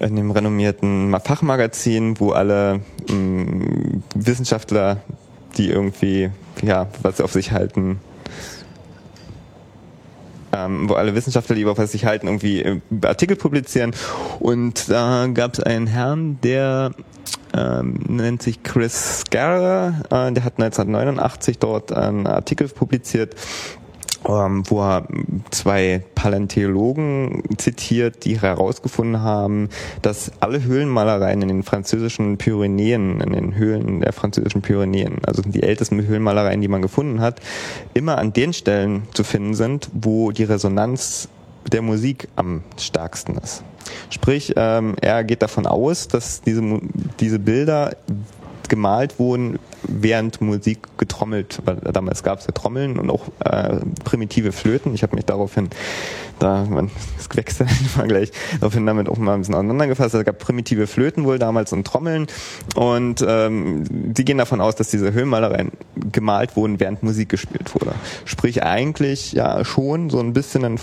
in 0.00 0.16
dem 0.16 0.30
renommierten 0.30 1.14
Fachmagazin, 1.22 2.18
wo 2.18 2.32
alle 2.32 2.80
mh, 3.08 4.00
Wissenschaftler, 4.14 4.96
die 5.56 5.68
irgendwie 5.68 6.30
ja 6.62 6.88
was 7.02 7.20
auf 7.20 7.32
sich 7.32 7.52
halten, 7.52 8.00
ähm, 10.52 10.88
wo 10.88 10.94
alle 10.94 11.14
Wissenschaftler, 11.14 11.56
die 11.56 11.64
auf 11.66 11.78
sich 11.90 12.04
halten, 12.04 12.26
irgendwie 12.26 12.62
äh, 12.62 12.80
Artikel 13.02 13.36
publizieren. 13.36 13.92
Und 14.38 14.90
da 14.90 15.26
gab 15.32 15.54
es 15.54 15.60
einen 15.60 15.86
Herrn, 15.86 16.38
der 16.42 16.92
ähm, 17.54 18.00
nennt 18.08 18.42
sich 18.42 18.62
Chris 18.62 19.20
Scarra, 19.20 20.00
äh, 20.10 20.32
der 20.32 20.44
hat 20.44 20.60
1989 20.60 21.58
dort 21.58 21.92
einen 21.92 22.26
Artikel 22.26 22.68
publiziert, 22.68 23.34
ähm, 24.28 24.64
wo 24.68 24.82
er 24.82 25.06
zwei 25.50 26.02
Paläontologen 26.14 27.42
zitiert, 27.56 28.24
die 28.24 28.40
herausgefunden 28.40 29.22
haben, 29.22 29.68
dass 30.02 30.32
alle 30.40 30.62
Höhlenmalereien 30.62 31.42
in 31.42 31.48
den 31.48 31.62
französischen 31.62 32.36
Pyrenäen, 32.38 33.20
in 33.20 33.32
den 33.32 33.54
Höhlen 33.54 34.00
der 34.00 34.12
französischen 34.12 34.62
Pyrenäen, 34.62 35.18
also 35.26 35.42
die 35.42 35.62
ältesten 35.62 36.06
Höhlenmalereien, 36.06 36.60
die 36.60 36.68
man 36.68 36.82
gefunden 36.82 37.20
hat, 37.20 37.40
immer 37.94 38.18
an 38.18 38.32
den 38.32 38.52
Stellen 38.52 39.02
zu 39.14 39.24
finden 39.24 39.54
sind, 39.54 39.88
wo 39.92 40.32
die 40.32 40.44
Resonanz 40.44 41.28
der 41.70 41.82
Musik 41.82 42.28
am 42.36 42.62
stärksten 42.78 43.36
ist. 43.36 43.62
Sprich, 44.10 44.52
ähm, 44.56 44.96
er 45.00 45.24
geht 45.24 45.42
davon 45.42 45.66
aus, 45.66 46.08
dass 46.08 46.42
diese, 46.42 46.62
diese 47.18 47.38
Bilder 47.38 47.96
gemalt 48.68 49.18
wurden, 49.18 49.58
während 49.82 50.40
Musik 50.40 50.98
getrommelt, 50.98 51.60
weil 51.64 51.76
damals 51.76 52.22
gab 52.22 52.40
es 52.40 52.46
ja 52.46 52.52
Trommeln 52.52 52.98
und 52.98 53.10
auch 53.10 53.28
äh, 53.44 53.76
primitive 54.04 54.52
Flöten. 54.52 54.94
Ich 54.94 55.02
habe 55.02 55.16
mich 55.16 55.24
daraufhin, 55.24 55.68
da 56.38 56.64
man 56.64 56.90
das 57.16 57.28
wechselt 57.36 57.68
mal 57.96 58.08
gleich, 58.08 58.30
daraufhin 58.60 58.86
damit 58.86 59.08
auch 59.08 59.18
mal 59.18 59.34
ein 59.34 59.40
bisschen 59.40 59.54
auseinandergefasst. 59.54 60.14
Es 60.14 60.24
gab 60.24 60.38
primitive 60.38 60.86
Flöten 60.86 61.24
wohl 61.24 61.38
damals 61.38 61.72
und 61.72 61.86
Trommeln 61.86 62.26
und 62.74 63.24
ähm, 63.26 63.84
die 63.88 64.24
gehen 64.24 64.38
davon 64.38 64.60
aus, 64.60 64.76
dass 64.76 64.88
diese 64.88 65.12
Höhlenmalereien 65.12 65.72
gemalt 66.12 66.56
wurden, 66.56 66.80
während 66.80 67.02
Musik 67.02 67.28
gespielt 67.28 67.74
wurde. 67.74 67.94
Sprich 68.24 68.62
eigentlich 68.62 69.32
ja 69.32 69.64
schon 69.64 70.10
so 70.10 70.20
ein 70.20 70.32
bisschen 70.32 70.64
ein 70.64 70.78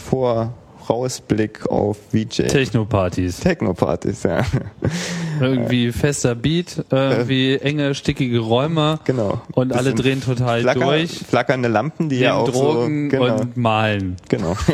Vorausblick 0.88 1.68
auf 1.68 1.98
VJ. 2.14 2.44
Techno-Partys. 2.44 3.42
Techno-Partys, 3.42 4.24
ja. 4.24 4.46
Irgendwie 5.42 5.92
fester 5.92 6.34
Beat, 6.34 6.86
irgendwie 6.90 7.58
enge, 7.58 7.94
stickige 7.94 8.40
Räume. 8.40 9.00
Genau. 9.04 9.42
Und 9.54 9.74
alle 9.74 9.94
drehen 9.94 10.22
total 10.22 10.62
Flacker, 10.62 10.80
durch. 10.80 11.12
Flackernde 11.12 11.68
Lampen, 11.68 12.08
die 12.08 12.20
ja 12.20 12.36
auch 12.36 12.50
Drogen 12.50 13.12
so, 13.12 13.18
genau, 13.18 13.42
und 13.42 13.58
malen. 13.58 14.16
genau. 14.30 14.56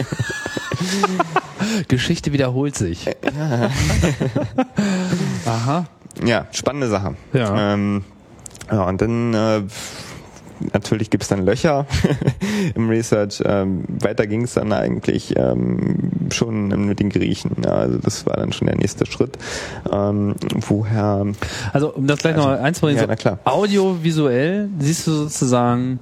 Geschichte 1.88 2.32
wiederholt 2.32 2.76
sich. 2.76 3.08
Aha. 5.46 5.86
Ja, 6.24 6.46
spannende 6.52 6.90
Sache. 6.90 7.16
Ja. 7.34 7.74
Ähm, 7.74 8.04
ja, 8.72 8.84
und 8.84 9.02
dann 9.02 9.34
äh, 9.34 9.62
natürlich 10.72 11.10
gibt's 11.10 11.28
dann 11.28 11.46
Löcher 11.46 11.86
im 12.76 12.90
Research. 12.90 13.42
Ähm, 13.46 13.84
weiter 14.02 14.28
ging's 14.28 14.54
dann 14.54 14.72
eigentlich 14.72 15.36
ähm, 15.38 16.12
schon 16.32 16.68
mit 16.88 17.00
den 17.00 17.10
Griechen. 17.10 17.52
Ja, 17.64 17.74
also 17.74 17.98
das 17.98 18.26
war 18.26 18.36
dann 18.36 18.54
schon 18.54 18.68
der 18.68 18.78
nächste 18.78 19.06
Schritt. 19.06 19.38
Ähm, 19.92 20.36
woher 20.68 21.26
Also, 21.74 21.94
um 21.94 22.08
das 22.08 22.20
gleich 22.20 22.36
noch 22.36 22.46
mal 22.46 22.60
einzubringen, 22.60 22.98
ja, 22.98 23.04
so 23.04 23.08
na 23.08 23.16
klar. 23.16 23.40
audiovisuell 23.44 24.70
siehst 24.80 25.08
du 25.08 25.12
sozusagen, 25.12 26.00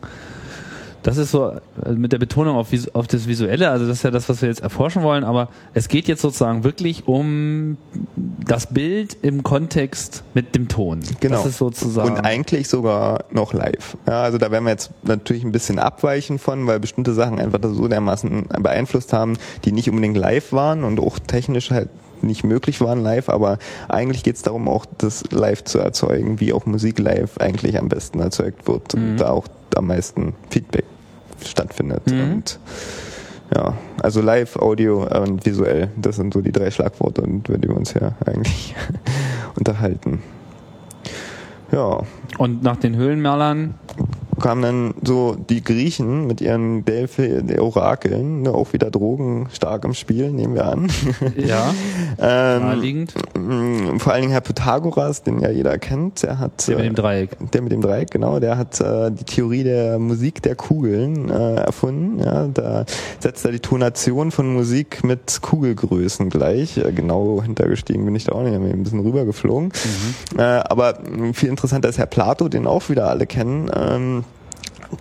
das 1.03 1.17
ist 1.17 1.31
so 1.31 1.51
äh, 1.85 1.91
mit 1.93 2.11
der 2.11 2.19
Betonung 2.19 2.55
auf, 2.55 2.67
auf 2.93 3.07
das 3.07 3.27
Visuelle, 3.27 3.69
also 3.69 3.87
das 3.87 3.97
ist 3.97 4.03
ja 4.03 4.11
das, 4.11 4.29
was 4.29 4.41
wir 4.41 4.49
jetzt 4.49 4.61
erforschen 4.61 5.03
wollen, 5.03 5.23
aber 5.23 5.49
es 5.73 5.87
geht 5.87 6.07
jetzt 6.07 6.21
sozusagen 6.21 6.63
wirklich 6.63 7.07
um 7.07 7.77
das 8.15 8.67
Bild 8.67 9.17
im 9.21 9.43
Kontext 9.43 10.23
mit 10.33 10.55
dem 10.55 10.67
Ton. 10.67 11.01
Genau. 11.19 11.37
Das 11.37 11.45
ist 11.45 11.57
sozusagen. 11.57 12.11
Und 12.11 12.19
eigentlich 12.21 12.67
sogar 12.67 13.25
noch 13.31 13.53
live. 13.53 13.97
Ja, 14.07 14.23
also 14.23 14.37
da 14.37 14.51
werden 14.51 14.65
wir 14.65 14.71
jetzt 14.71 14.91
natürlich 15.03 15.43
ein 15.43 15.51
bisschen 15.51 15.79
abweichen 15.79 16.39
von, 16.39 16.67
weil 16.67 16.79
bestimmte 16.79 17.13
Sachen 17.13 17.39
einfach 17.39 17.59
so 17.63 17.87
dermaßen 17.87 18.47
beeinflusst 18.59 19.13
haben, 19.13 19.37
die 19.65 19.71
nicht 19.71 19.89
unbedingt 19.89 20.17
live 20.17 20.51
waren 20.51 20.83
und 20.83 20.99
auch 20.99 21.19
technisch 21.19 21.71
halt 21.71 21.89
nicht 22.23 22.43
möglich 22.43 22.81
waren 22.81 23.01
live, 23.01 23.29
aber 23.29 23.57
eigentlich 23.87 24.23
geht 24.23 24.35
es 24.35 24.43
darum, 24.43 24.67
auch 24.67 24.85
das 24.97 25.23
live 25.31 25.63
zu 25.63 25.79
erzeugen, 25.79 26.39
wie 26.39 26.53
auch 26.53 26.67
Musik 26.67 26.99
live 26.99 27.39
eigentlich 27.39 27.79
am 27.79 27.89
besten 27.89 28.19
erzeugt 28.19 28.67
wird 28.67 28.93
und 28.93 29.17
da 29.17 29.31
auch 29.31 29.47
am 29.77 29.87
meisten 29.87 30.33
Feedback 30.49 30.85
stattfindet. 31.45 32.03
Und 32.11 32.59
ja, 33.53 33.77
also 34.01 34.21
live, 34.21 34.55
Audio 34.55 35.03
und 35.07 35.45
visuell, 35.45 35.89
das 35.97 36.15
sind 36.15 36.33
so 36.33 36.41
die 36.41 36.51
drei 36.51 36.71
Schlagworte, 36.71 37.21
über 37.21 37.57
die 37.57 37.67
wir 37.67 37.75
uns 37.75 37.93
ja 37.93 38.13
eigentlich 38.25 38.75
unterhalten. 39.57 40.21
Ja, 41.71 42.01
Und 42.37 42.63
nach 42.63 42.77
den 42.77 42.95
Höhlenmalern, 42.95 43.75
kamen 44.41 44.61
dann 44.61 44.93
so 45.03 45.35
die 45.35 45.63
Griechen 45.63 46.27
mit 46.27 46.41
ihren 46.41 46.85
Delphi, 46.85 47.41
Orakeln, 47.59 48.41
ne, 48.43 48.53
auch 48.53 48.73
wieder 48.73 48.91
Drogen 48.91 49.47
stark 49.51 49.85
im 49.85 49.93
Spiel, 49.93 50.31
nehmen 50.31 50.55
wir 50.55 50.65
an. 50.65 50.89
ja, 51.37 51.73
ähm, 52.19 52.61
naheliegend, 52.63 53.13
mh, 53.37 53.99
vor 53.99 54.13
allen 54.13 54.21
Dingen 54.21 54.31
Herr 54.31 54.41
Pythagoras, 54.41 55.23
den 55.23 55.39
ja 55.39 55.49
jeder 55.49 55.77
kennt, 55.77 56.23
der 56.23 56.39
hat 56.39 56.67
der 56.67 56.77
mit 56.77 56.85
dem 56.85 56.93
äh, 56.93 56.95
Dreieck. 56.95 57.51
der 57.51 57.61
mit 57.61 57.71
dem 57.71 57.81
Dreieck, 57.81 58.11
genau, 58.11 58.39
der 58.39 58.57
hat 58.57 58.79
äh, 58.81 59.11
die 59.11 59.23
Theorie 59.23 59.63
der 59.63 59.99
Musik 59.99 60.41
der 60.41 60.55
Kugeln 60.55 61.29
äh, 61.29 61.55
erfunden. 61.55 62.19
Ja, 62.19 62.47
da 62.47 62.85
setzt 63.19 63.45
er 63.45 63.51
die 63.51 63.59
Tonation 63.59 64.31
von 64.31 64.53
Musik 64.53 65.03
mit 65.03 65.41
Kugelgrößen 65.41 66.29
gleich. 66.29 66.77
Äh, 66.77 66.91
genau 66.91 67.41
hintergestiegen 67.43 68.05
bin 68.05 68.15
ich 68.15 68.25
da 68.25 68.33
auch 68.33 68.43
nicht, 68.43 68.53
ein 68.53 68.83
bisschen 68.83 68.99
rübergeflogen. 68.99 69.71
Äh, 70.37 70.41
aber 70.41 70.99
viel 71.33 71.49
interessanter 71.49 71.89
ist 71.89 71.97
Herr 71.97 72.05
Plato, 72.05 72.49
den 72.49 72.67
auch 72.67 72.89
wieder 72.89 73.09
alle 73.09 73.25
kennen. 73.25 73.69
Ähm, 73.75 74.23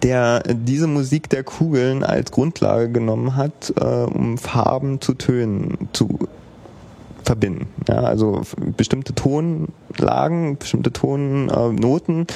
der 0.03 0.43
diese 0.43 0.87
Musik 0.87 1.29
der 1.29 1.45
Kugeln 1.45 2.05
als 2.05 2.31
Grundlage 2.31 2.91
genommen 2.91 3.37
hat, 3.37 3.73
äh, 3.81 3.85
um 3.85 4.39
Farben 4.39 5.01
zu 5.01 5.15
Tönen 5.15 5.89
zu 5.93 6.19
verbinden. 7.25 7.69
Ja, 7.89 8.01
also 8.01 8.43
bestimmte 8.77 9.15
Tonlagen, 9.15 10.57
bestimmte 10.59 10.93
Tonnoten 10.93 12.27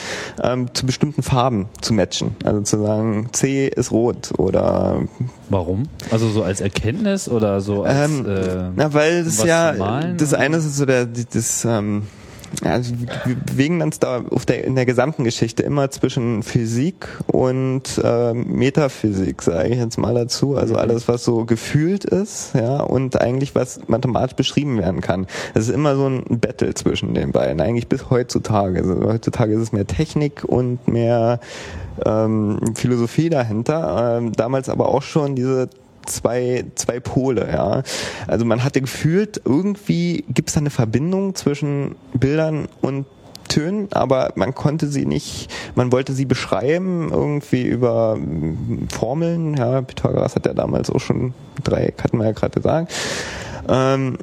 ähm, 0.43 0.73
zu 0.73 0.87
bestimmten 0.87 1.23
Farben 1.23 1.67
zu 1.81 1.95
matchen. 1.95 2.37
Also 2.45 2.61
zu 2.61 2.81
sagen, 2.81 3.29
C 3.33 3.67
ist 3.67 3.91
rot 3.91 4.33
oder 4.39 5.03
Warum? 5.51 5.85
Also 6.11 6.29
so 6.29 6.43
als 6.45 6.61
Erkenntnis 6.61 7.29
oder 7.29 7.61
so 7.61 7.83
als 7.83 8.11
ähm, 8.11 8.27
äh, 8.27 8.71
na, 8.77 8.95
weil 8.95 9.25
das 9.25 9.43
ja 9.43 9.73
das 10.17 10.33
eine 10.33 10.59
ist 10.59 10.77
so 10.77 10.87
der 10.87 11.07
das 11.07 11.65
ähm, 11.65 12.03
also 12.63 12.95
wir 13.25 13.35
bewegen 13.35 13.83
uns 13.83 13.99
da 13.99 14.23
auf 14.31 14.47
der, 14.47 14.65
in 14.65 14.75
der 14.75 14.87
gesamten 14.87 15.25
Geschichte 15.25 15.63
immer 15.63 15.91
zwischen 15.91 16.43
Physik 16.43 17.09
und 17.27 18.01
ähm, 18.03 18.47
Metaphysik, 18.47 19.43
sage 19.43 19.71
ich 19.71 19.79
jetzt 19.79 19.99
mal 19.99 20.15
dazu. 20.15 20.51
Mhm. 20.51 20.59
Also 20.59 20.77
alles, 20.77 21.09
was 21.09 21.25
so 21.25 21.45
gefühlt 21.45 22.05
ist, 22.05 22.55
ja, 22.55 22.81
und 22.81 23.21
eigentlich 23.21 23.55
was 23.55 23.81
mathematisch 23.89 24.37
beschrieben 24.37 24.79
werden 24.79 25.01
kann. 25.01 25.27
Es 25.55 25.69
ist 25.69 25.75
immer 25.75 25.97
so 25.97 26.07
ein 26.07 26.41
Battle 26.41 26.75
zwischen 26.75 27.15
den 27.15 27.33
beiden, 27.33 27.61
eigentlich 27.61 27.89
bis 27.89 28.11
heutzutage. 28.11 28.81
Also 28.81 29.07
heutzutage 29.07 29.55
ist 29.55 29.61
es 29.61 29.73
mehr 29.73 29.87
Technik 29.87 30.45
und 30.45 30.87
mehr 30.89 31.41
ähm, 32.05 32.61
Philosophie 32.75 33.31
dahinter. 33.31 34.19
Ähm, 34.19 34.33
damals 34.33 34.69
aber 34.69 34.89
auch 34.89 35.03
schon 35.03 35.35
diese 35.35 35.69
zwei, 36.07 36.65
zwei 36.75 37.01
Pole, 37.01 37.49
ja. 37.53 37.83
Also 38.27 38.45
man 38.45 38.65
hatte 38.65 38.81
gefühlt, 38.81 39.41
irgendwie 39.45 40.25
gibt 40.29 40.49
es 40.49 40.55
da 40.55 40.61
eine 40.61 40.71
Verbindung 40.71 41.35
zwischen 41.35 41.97
Bildern 42.15 42.69
und 42.81 43.07
Tönen, 43.49 43.89
aber 43.93 44.33
man 44.37 44.55
konnte 44.55 44.89
sie 44.89 45.07
nicht, 45.07 45.51
man 45.75 45.93
wollte 45.93 46.13
sie 46.13 46.25
beschreiben 46.25 47.11
irgendwie 47.13 47.63
über 47.63 48.17
mm, 48.17 48.89
Formeln. 48.91 49.55
Ja, 49.55 49.83
Pythagoras 49.83 50.35
hat 50.35 50.47
ja 50.47 50.55
damals 50.55 50.91
auch 50.91 51.01
schon 51.01 51.35
Dreieck, 51.63 52.03
hatten 52.03 52.19
wir 52.19 52.27
ja 52.27 52.33
gerade 52.33 52.55
gesagt. 52.55 52.93
Ähm, 53.69 54.19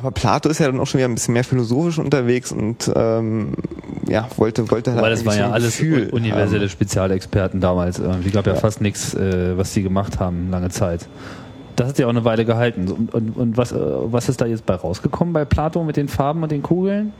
aber 0.00 0.12
Plato 0.12 0.48
ist 0.48 0.60
ja 0.60 0.66
dann 0.66 0.80
auch 0.80 0.86
schon 0.86 0.98
wieder 0.98 1.08
ein 1.08 1.14
bisschen 1.14 1.34
mehr 1.34 1.44
philosophisch 1.44 1.98
unterwegs 1.98 2.52
und 2.52 2.90
ähm, 2.96 3.52
ja, 4.08 4.28
wollte, 4.36 4.70
wollte 4.70 4.96
Weil 4.96 5.10
das 5.10 5.26
waren 5.26 5.38
ja 5.38 5.50
alles 5.50 5.76
Gefühl 5.76 6.08
universelle 6.08 6.62
haben. 6.62 6.70
Spezialexperten 6.70 7.60
damals. 7.60 7.98
Es 7.98 8.32
gab 8.32 8.46
ja, 8.46 8.54
fast 8.54 8.80
nichts, 8.80 9.12
äh, 9.14 9.58
was 9.58 9.74
die 9.74 9.82
gemacht 9.82 10.18
haben, 10.18 10.50
lange 10.50 10.70
Zeit. 10.70 11.06
Das 11.76 11.88
hat 11.88 11.98
ja 11.98 12.06
auch 12.06 12.10
eine 12.10 12.24
Weile 12.24 12.46
gehalten. 12.46 12.88
Und, 12.88 13.14
und, 13.14 13.36
und 13.36 13.56
was, 13.58 13.72
äh, 13.72 13.76
was 13.78 14.30
ist 14.30 14.40
da 14.40 14.46
jetzt 14.46 14.64
bei 14.64 14.74
rausgekommen 14.74 15.34
bei 15.34 15.44
Plato 15.44 15.84
mit 15.84 15.96
den 15.96 16.08
Farben 16.08 16.42
und 16.42 16.50
den 16.50 16.62
Kugeln? 16.62 17.12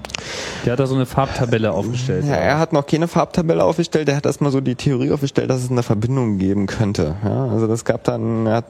Der 0.64 0.72
hat 0.72 0.80
da 0.80 0.86
so 0.86 0.94
eine 0.94 1.06
Farbtabelle 1.06 1.72
aufgestellt. 1.72 2.24
Ja, 2.26 2.34
er 2.34 2.58
hat 2.58 2.72
noch 2.72 2.86
keine 2.86 3.08
Farbtabelle 3.08 3.62
aufgestellt, 3.62 4.08
er 4.08 4.16
hat 4.16 4.26
erstmal 4.26 4.50
so 4.50 4.60
die 4.60 4.74
Theorie 4.74 5.12
aufgestellt, 5.12 5.50
dass 5.50 5.62
es 5.62 5.70
eine 5.70 5.82
Verbindung 5.82 6.38
geben 6.38 6.66
könnte. 6.66 7.16
Ja, 7.24 7.46
also 7.46 7.66
das 7.66 7.84
gab 7.84 8.04
dann, 8.04 8.46
er 8.46 8.56
hat 8.56 8.64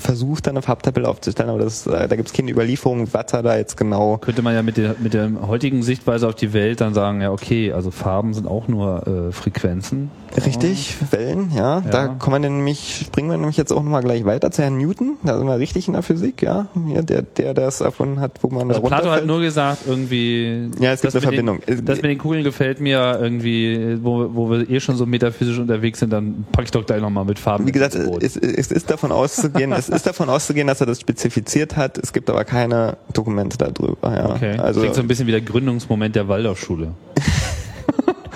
versucht, 0.00 0.46
da 0.46 0.50
eine 0.50 0.62
Farbtabelle 0.62 1.08
aufzustellen, 1.08 1.50
aber 1.50 1.60
das, 1.60 1.86
äh, 1.86 2.08
da 2.08 2.16
gibt 2.16 2.28
es 2.28 2.34
keine 2.34 2.50
Überlieferung, 2.50 3.08
was 3.12 3.32
er 3.32 3.42
da 3.42 3.56
jetzt 3.56 3.76
genau 3.76 4.18
Könnte 4.18 4.42
man 4.42 4.54
ja 4.54 4.62
mit 4.62 4.76
der, 4.76 4.96
mit 4.98 5.14
der 5.14 5.30
heutigen 5.46 5.82
Sichtweise 5.82 6.28
auf 6.28 6.34
die 6.34 6.52
Welt 6.52 6.80
dann 6.80 6.94
sagen, 6.94 7.20
ja 7.20 7.30
okay, 7.32 7.72
also 7.72 7.90
Farben 7.90 8.34
sind 8.34 8.46
auch 8.46 8.68
nur 8.68 9.06
äh, 9.06 9.32
Frequenzen. 9.32 10.10
Richtig, 10.44 10.96
Wellen, 11.10 11.50
ja. 11.54 11.80
Da 11.80 12.06
Ja. 12.06 12.08
kommen 12.08 12.42
wir 12.42 12.50
nämlich, 12.50 13.04
springen 13.06 13.30
wir 13.30 13.38
nämlich 13.38 13.56
jetzt 13.56 13.72
auch 13.72 13.82
nochmal 13.82 14.02
gleich 14.02 14.24
weiter 14.26 14.50
zu 14.50 14.62
Herrn 14.62 14.76
Newton. 14.76 15.16
Da 15.24 15.38
sind 15.38 15.46
wir 15.46 15.58
richtig 15.58 15.86
in 15.88 15.94
der 15.94 16.02
Physik, 16.02 16.42
ja. 16.42 16.66
ja 16.94 17.02
der, 17.02 17.22
der 17.22 17.54
das 17.54 17.80
erfunden 17.80 18.20
hat, 18.20 18.32
wo 18.42 18.48
man 18.48 18.68
Also 18.68 18.82
da 18.82 18.86
Plato 18.88 19.10
hat 19.10 19.24
nur 19.26 19.40
gesagt, 19.40 19.82
irgendwie. 19.86 20.68
Ja, 20.78 20.92
es 20.92 21.00
gibt 21.00 21.14
eine 21.14 21.22
Verbindung. 21.22 21.60
Den, 21.66 21.84
das 21.86 22.02
mit 22.02 22.10
den 22.10 22.18
Kugeln 22.18 22.44
gefällt 22.44 22.80
mir 22.80 23.18
irgendwie, 23.20 23.98
wo, 24.02 24.28
wo 24.34 24.50
wir 24.50 24.68
eh 24.68 24.80
schon 24.80 24.96
so 24.96 25.06
metaphysisch 25.06 25.58
unterwegs 25.58 26.00
sind, 26.00 26.12
dann 26.12 26.44
pack 26.52 26.64
ich 26.66 26.70
doch 26.70 26.84
gleich 26.84 27.00
nochmal 27.00 27.24
mit 27.24 27.38
Farben. 27.38 27.66
Wie 27.66 27.72
gesagt, 27.72 27.94
es, 27.94 28.36
es 28.36 28.70
ist 28.70 28.90
davon 28.90 29.12
auszugehen, 29.26 29.72
es 29.72 29.88
ist 29.88 30.06
davon 30.06 30.28
auszugehen, 30.28 30.66
dass 30.66 30.80
er 30.80 30.86
das 30.86 31.00
spezifiziert 31.00 31.76
hat. 31.76 31.98
Es 31.98 32.12
gibt 32.12 32.30
aber 32.30 32.44
keine 32.44 32.96
Dokumente 33.12 33.58
darüber. 33.58 34.14
Ja. 34.14 34.30
okay. 34.30 34.58
Also 34.58 34.80
Klingt 34.80 34.94
so 34.94 35.02
ein 35.02 35.08
bisschen 35.08 35.26
wie 35.26 35.32
der 35.32 35.40
Gründungsmoment 35.40 36.16
der 36.16 36.28
Waldorfschule. 36.28 36.92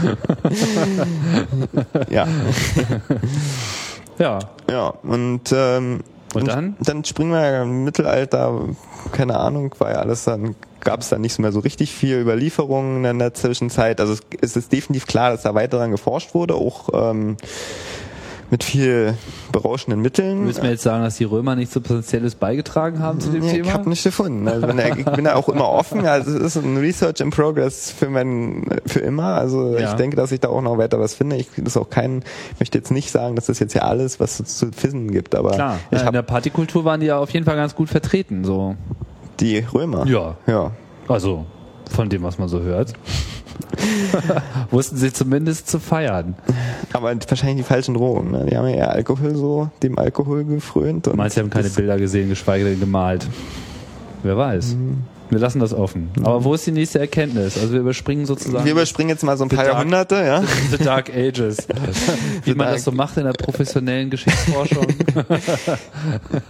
ja, 2.11 2.27
Ja. 4.19 4.39
ja. 4.71 4.89
Und 5.03 5.53
ähm, 5.53 6.01
Und 6.35 6.49
dann? 6.49 6.77
Dann 6.81 7.05
springen 7.05 7.33
wir 7.33 7.63
im 7.63 7.85
Mittelalter. 7.85 8.69
Keine 9.13 9.39
Ahnung, 9.39 9.75
war 9.79 9.93
ja 9.93 9.99
alles 9.99 10.25
dann 10.25 10.57
gab 10.81 11.01
es 11.01 11.11
da 11.11 11.19
nicht 11.19 11.39
mehr 11.39 11.53
so 11.53 11.61
richtig 11.61 11.93
viel 11.93 12.21
Überlieferungen 12.21 13.05
in 13.05 13.19
der 13.19 13.35
Zwischenzeit. 13.35 14.01
Also 14.01 14.15
es, 14.15 14.21
es 14.41 14.57
ist 14.57 14.73
definitiv 14.73 15.07
klar, 15.07 15.31
dass 15.31 15.43
da 15.43 15.55
weiter 15.55 15.79
dran 15.79 15.91
geforscht 15.91 16.35
wurde, 16.35 16.55
auch 16.55 16.89
ähm, 16.93 17.37
mit 18.51 18.65
viel 18.65 19.15
berauschenden 19.53 20.01
Mitteln. 20.01 20.47
Du 20.53 20.61
mir 20.63 20.71
jetzt 20.71 20.83
sagen, 20.83 21.05
dass 21.05 21.17
die 21.17 21.25
Römer 21.25 21.55
nichts 21.57 21.75
Substanzielles 21.75 22.35
beigetragen 22.35 22.99
haben 22.99 23.21
zu 23.21 23.31
dem 23.31 23.45
Nee, 23.45 23.53
Thema? 23.53 23.67
ich 23.69 23.73
habe 23.73 23.89
nicht 23.89 24.03
gefunden. 24.03 24.49
Also 24.49 24.67
ich 24.69 25.05
bin 25.05 25.25
da 25.25 25.35
auch 25.37 25.49
immer 25.49 25.69
offen. 25.69 26.05
Also 26.07 26.33
es 26.37 26.57
ist 26.57 26.65
ein 26.65 26.77
Research 26.77 27.21
in 27.21 27.31
Progress 27.31 27.91
für 27.91 28.09
mein, 28.11 28.67
für 28.87 29.01
immer. 29.01 29.35
Also 29.37 29.77
Ja. 29.79 29.91
ich 29.91 29.95
denke, 29.95 30.17
dass 30.17 30.33
ich 30.33 30.41
da 30.41 30.49
auch 30.49 30.63
noch 30.63 30.79
weiter 30.79 30.99
was 30.99 31.15
finde. 31.15 31.37
Ich 31.37 31.49
das 31.57 31.75
ist 31.75 31.77
auch 31.77 31.91
kein, 31.91 32.23
ich 32.55 32.61
möchte 32.61 32.79
jetzt 32.79 32.91
nicht 32.91 33.11
sagen, 33.11 33.37
dass 33.37 33.47
das 33.47 33.59
jetzt 33.61 33.75
ja 33.75 33.83
alles, 33.83 34.19
was 34.21 34.41
es 34.41 34.57
zu 34.59 34.73
finden 34.73 35.11
gibt. 35.13 35.35
Aber 35.35 35.51
Klar, 35.53 35.79
ich 35.91 35.99
in 36.01 36.05
habe 36.05 36.13
der 36.17 36.23
Partykultur 36.23 36.85
waren 36.85 37.01
die 37.01 37.07
ja 37.07 37.19
auf 37.19 37.31
jeden 37.31 37.47
Fall 37.47 37.57
ganz 37.57 37.75
gut 37.77 37.89
vertreten. 37.89 38.45
So. 38.45 38.75
die 39.39 39.59
Römer. 39.73 40.07
Ja. 40.07 40.37
Ja. 40.47 40.73
Also, 41.09 41.47
von 41.91 42.09
dem, 42.09 42.23
was 42.23 42.39
man 42.39 42.49
so 42.49 42.61
hört. 42.61 42.93
Wussten 44.71 44.97
sie 44.97 45.13
zumindest 45.13 45.69
zu 45.69 45.79
feiern. 45.79 46.35
Aber 46.93 47.15
wahrscheinlich 47.29 47.59
die 47.59 47.63
falschen 47.69 47.95
Drogen. 47.95 48.31
Ne? 48.33 48.47
Die 48.51 48.57
haben 48.57 48.69
ja 48.69 48.75
eher 48.75 48.93
Alkohol 48.93 49.35
so, 49.35 49.71
dem 49.83 49.99
Alkohol 49.99 50.45
gefrönt. 50.45 51.09
Und 51.09 51.17
Meinst 51.17 51.37
du, 51.37 51.41
sie 51.41 51.45
haben 51.45 51.51
keine 51.51 51.71
Bilder 51.71 51.97
gesehen, 51.99 52.29
geschweige 52.29 52.65
denn 52.65 52.81
gemalt? 52.81 53.27
Wer 54.23 54.37
weiß. 54.37 54.75
Mhm. 54.75 55.05
Wir 55.31 55.39
lassen 55.39 55.61
das 55.61 55.73
offen. 55.73 56.11
Aber 56.25 56.43
wo 56.43 56.55
ist 56.55 56.67
die 56.67 56.73
nächste 56.73 56.99
Erkenntnis? 56.99 57.57
Also 57.57 57.73
wir 57.73 57.81
überspringen 57.81 58.27
sozusagen 58.27 58.65
Wir 58.65 58.73
überspringen 58.73 59.11
jetzt 59.11 59.23
mal 59.23 59.37
so 59.37 59.45
ein 59.45 59.49
paar 59.49 59.59
Dark- 59.65 59.75
Jahrhunderte, 59.75 60.17
ja. 60.17 60.43
The 60.77 60.83
Dark 60.83 61.09
Ages. 61.15 61.69
Wie 62.45 62.55
man 62.55 62.73
das 62.73 62.83
so 62.83 62.91
macht 62.91 63.17
in 63.17 63.23
der 63.25 63.33
professionellen 63.33 64.11
Geschichtsforschung. 64.11 64.87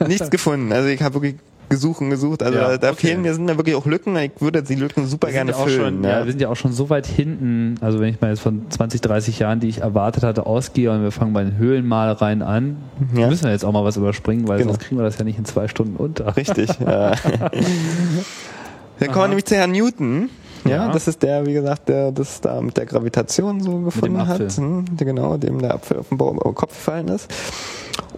Nichts 0.09 0.31
gefunden. 0.31 0.73
Also 0.73 0.89
ich 0.89 1.03
habe 1.03 1.15
wirklich 1.15 1.37
gesucht 1.71 2.03
und 2.03 2.11
gesucht. 2.11 2.43
Also 2.43 2.59
Ja, 2.59 2.77
da 2.77 2.89
okay. 2.91 3.07
fehlen 3.07 3.23
mir 3.23 3.33
sind 3.33 3.47
da 3.47 3.57
wirklich 3.57 3.75
auch 3.77 3.87
Lücken. 3.87 4.15
Ich 4.17 4.33
würde 4.41 4.63
die 4.63 4.75
Lücken 4.75 5.07
super 5.07 5.29
Wir 5.29 5.33
gerne 5.35 5.53
ja 5.53 5.57
füllen. 5.57 5.95
Schon, 5.97 6.05
ja. 6.05 6.25
wir 6.25 6.31
sind 6.33 6.41
ja 6.43 6.49
auch 6.51 6.57
schon 6.57 6.73
so 6.73 6.91
weit 6.91 7.07
hinten, 7.07 7.77
also 7.81 7.99
wenn 8.01 8.11
ich 8.13 8.21
mal 8.21 8.29
jetzt 8.29 8.41
von 8.41 8.67
20, 8.69 9.01
30 9.01 9.39
Jahren, 9.39 9.61
die 9.61 9.69
ich 9.69 9.79
erwartet 9.81 10.23
hatte, 10.23 10.45
ausgehe 10.45 10.91
und 10.91 11.03
wir 11.03 11.13
fangen 11.13 11.33
bei 11.33 11.43
den 11.45 11.57
Höhlenmalereien 11.57 12.43
an, 12.43 12.77
Ja. 13.15 13.29
müssen 13.29 13.45
wir 13.45 13.53
jetzt 13.53 13.65
auch 13.65 13.73
mal 13.73 13.85
was 13.85 13.97
überspringen, 13.97 14.47
weil 14.49 14.59
Genau. 14.59 14.73
sonst 14.73 14.83
kriegen 14.85 14.99
wir 15.01 15.05
das 15.05 15.17
ja 15.19 15.25
nicht 15.25 15.39
in 15.39 15.47
zwei 15.47 15.67
Stunden 15.69 15.97
unter. 15.97 16.37
Richtig. 16.37 16.69
Ja. 16.81 17.13
Dann 18.99 19.09
kommen 19.13 19.23
wir 19.25 19.29
nämlich 19.29 19.47
zu 19.47 19.55
Herrn 19.57 19.71
Newton. 19.73 20.29
Ja, 20.65 20.71
Ja. 20.87 20.93
das 20.93 21.09
ist 21.09 21.23
der, 21.23 21.47
wie 21.47 21.55
gesagt, 21.55 21.89
der 21.89 22.13
das 22.13 22.41
da 22.43 22.61
mit 22.61 22.77
der 22.77 22.85
Gravitation 22.85 23.61
so 23.63 23.79
gefunden 23.79 24.27
hat. 24.27 24.41
Hm, 24.57 24.85
genau, 24.99 25.39
dem 25.39 25.59
der 25.63 25.75
Apfel 25.75 25.99
auf 25.99 26.09
den 26.11 26.19
Bauch, 26.19 26.37
auf 26.37 26.43
den 26.43 26.55
Kopf 26.55 26.75
gefallen 26.75 27.09
ist. 27.09 27.29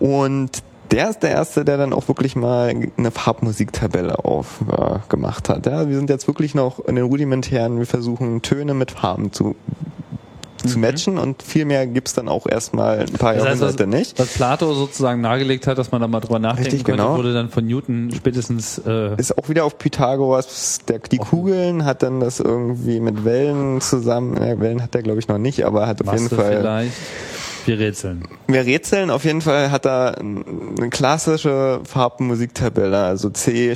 Und 0.01 0.51
der 0.93 1.11
ist 1.11 1.21
der 1.21 1.31
Erste, 1.31 1.65
der 1.65 1.79
dann 1.79 1.93
auch 1.93 2.07
wirklich 2.09 2.37
mal 2.37 2.75
eine 2.97 3.11
Farbmusiktabelle 3.11 4.25
aufgemacht 4.25 5.49
äh, 5.49 5.53
hat. 5.55 5.67
Ja, 5.67 5.89
wir 5.89 5.97
sind 5.97 6.11
jetzt 6.11 6.27
wirklich 6.27 6.55
noch 6.55 6.85
in 6.85 6.97
den 6.97 7.05
rudimentären, 7.05 7.79
wir 7.79 7.87
versuchen 7.87 8.43
Töne 8.43 8.75
mit 8.75 8.91
Farben 8.91 9.33
zu, 9.33 9.57
zu 10.59 10.79
matchen 10.79 11.17
und 11.17 11.43
viel 11.43 11.65
mehr 11.65 11.87
gibt's 11.87 12.13
dann 12.13 12.29
auch 12.29 12.47
erstmal 12.47 13.01
ein 13.01 13.13
paar 13.15 13.33
Mhm. 13.33 13.39
Das 13.39 13.47
heißt, 13.47 13.61
was, 13.61 13.61
Jahrhunderte 13.61 13.87
nicht. 13.87 14.19
was 14.19 14.35
Plato 14.35 14.75
sozusagen 14.75 15.23
nahegelegt 15.23 15.67
hat, 15.67 15.79
dass 15.79 15.91
man 15.93 16.03
da 16.03 16.09
mal 16.09 16.21
drüber 16.21 16.39
nachdenken 16.39 16.71
Richtig, 16.71 16.85
könnte, 16.85 17.03
genau. 17.03 17.17
wurde 17.17 17.33
dann 17.33 17.49
von 17.49 17.67
Newton 17.67 18.11
spätestens 18.15 18.79
äh, 18.87 19.17
ist 19.17 19.37
auch 19.39 19.49
wieder 19.49 19.65
auf 19.65 19.79
Pythagoras, 19.79 20.81
der, 20.87 20.99
die 20.99 21.19
Kugeln 21.19 21.87
hat 21.87 22.03
dann 22.03 22.21
das 22.21 22.39
irgendwie 22.39 23.01
mit 23.01 23.25
Wellen 23.25 23.81
zusammen, 23.81 24.37
ja, 24.37 24.61
Wellen 24.61 24.83
hat 24.83 24.95
er 24.95 25.03
glaube 25.03 25.21
ich 25.21 25.29
noch 25.29 25.39
nicht, 25.39 25.65
aber 25.65 25.87
hat 25.87 26.01
auf 26.03 26.07
Masse 26.07 26.25
jeden 26.25 26.37
Fall, 26.37 26.61
vielleicht. 26.61 26.93
Wir 27.67 27.79
rätseln. 27.79 28.25
wir 28.49 28.65
rätseln, 28.67 29.11
auf 29.11 29.25
jeden 29.25 29.41
Fall 29.41 29.71
hat 29.71 29.87
er 29.87 30.19
eine 30.19 30.91
klassische 30.91 31.81
Farbmusiktabelle, 31.85 33.05
also 33.05 33.31
C, 33.31 33.75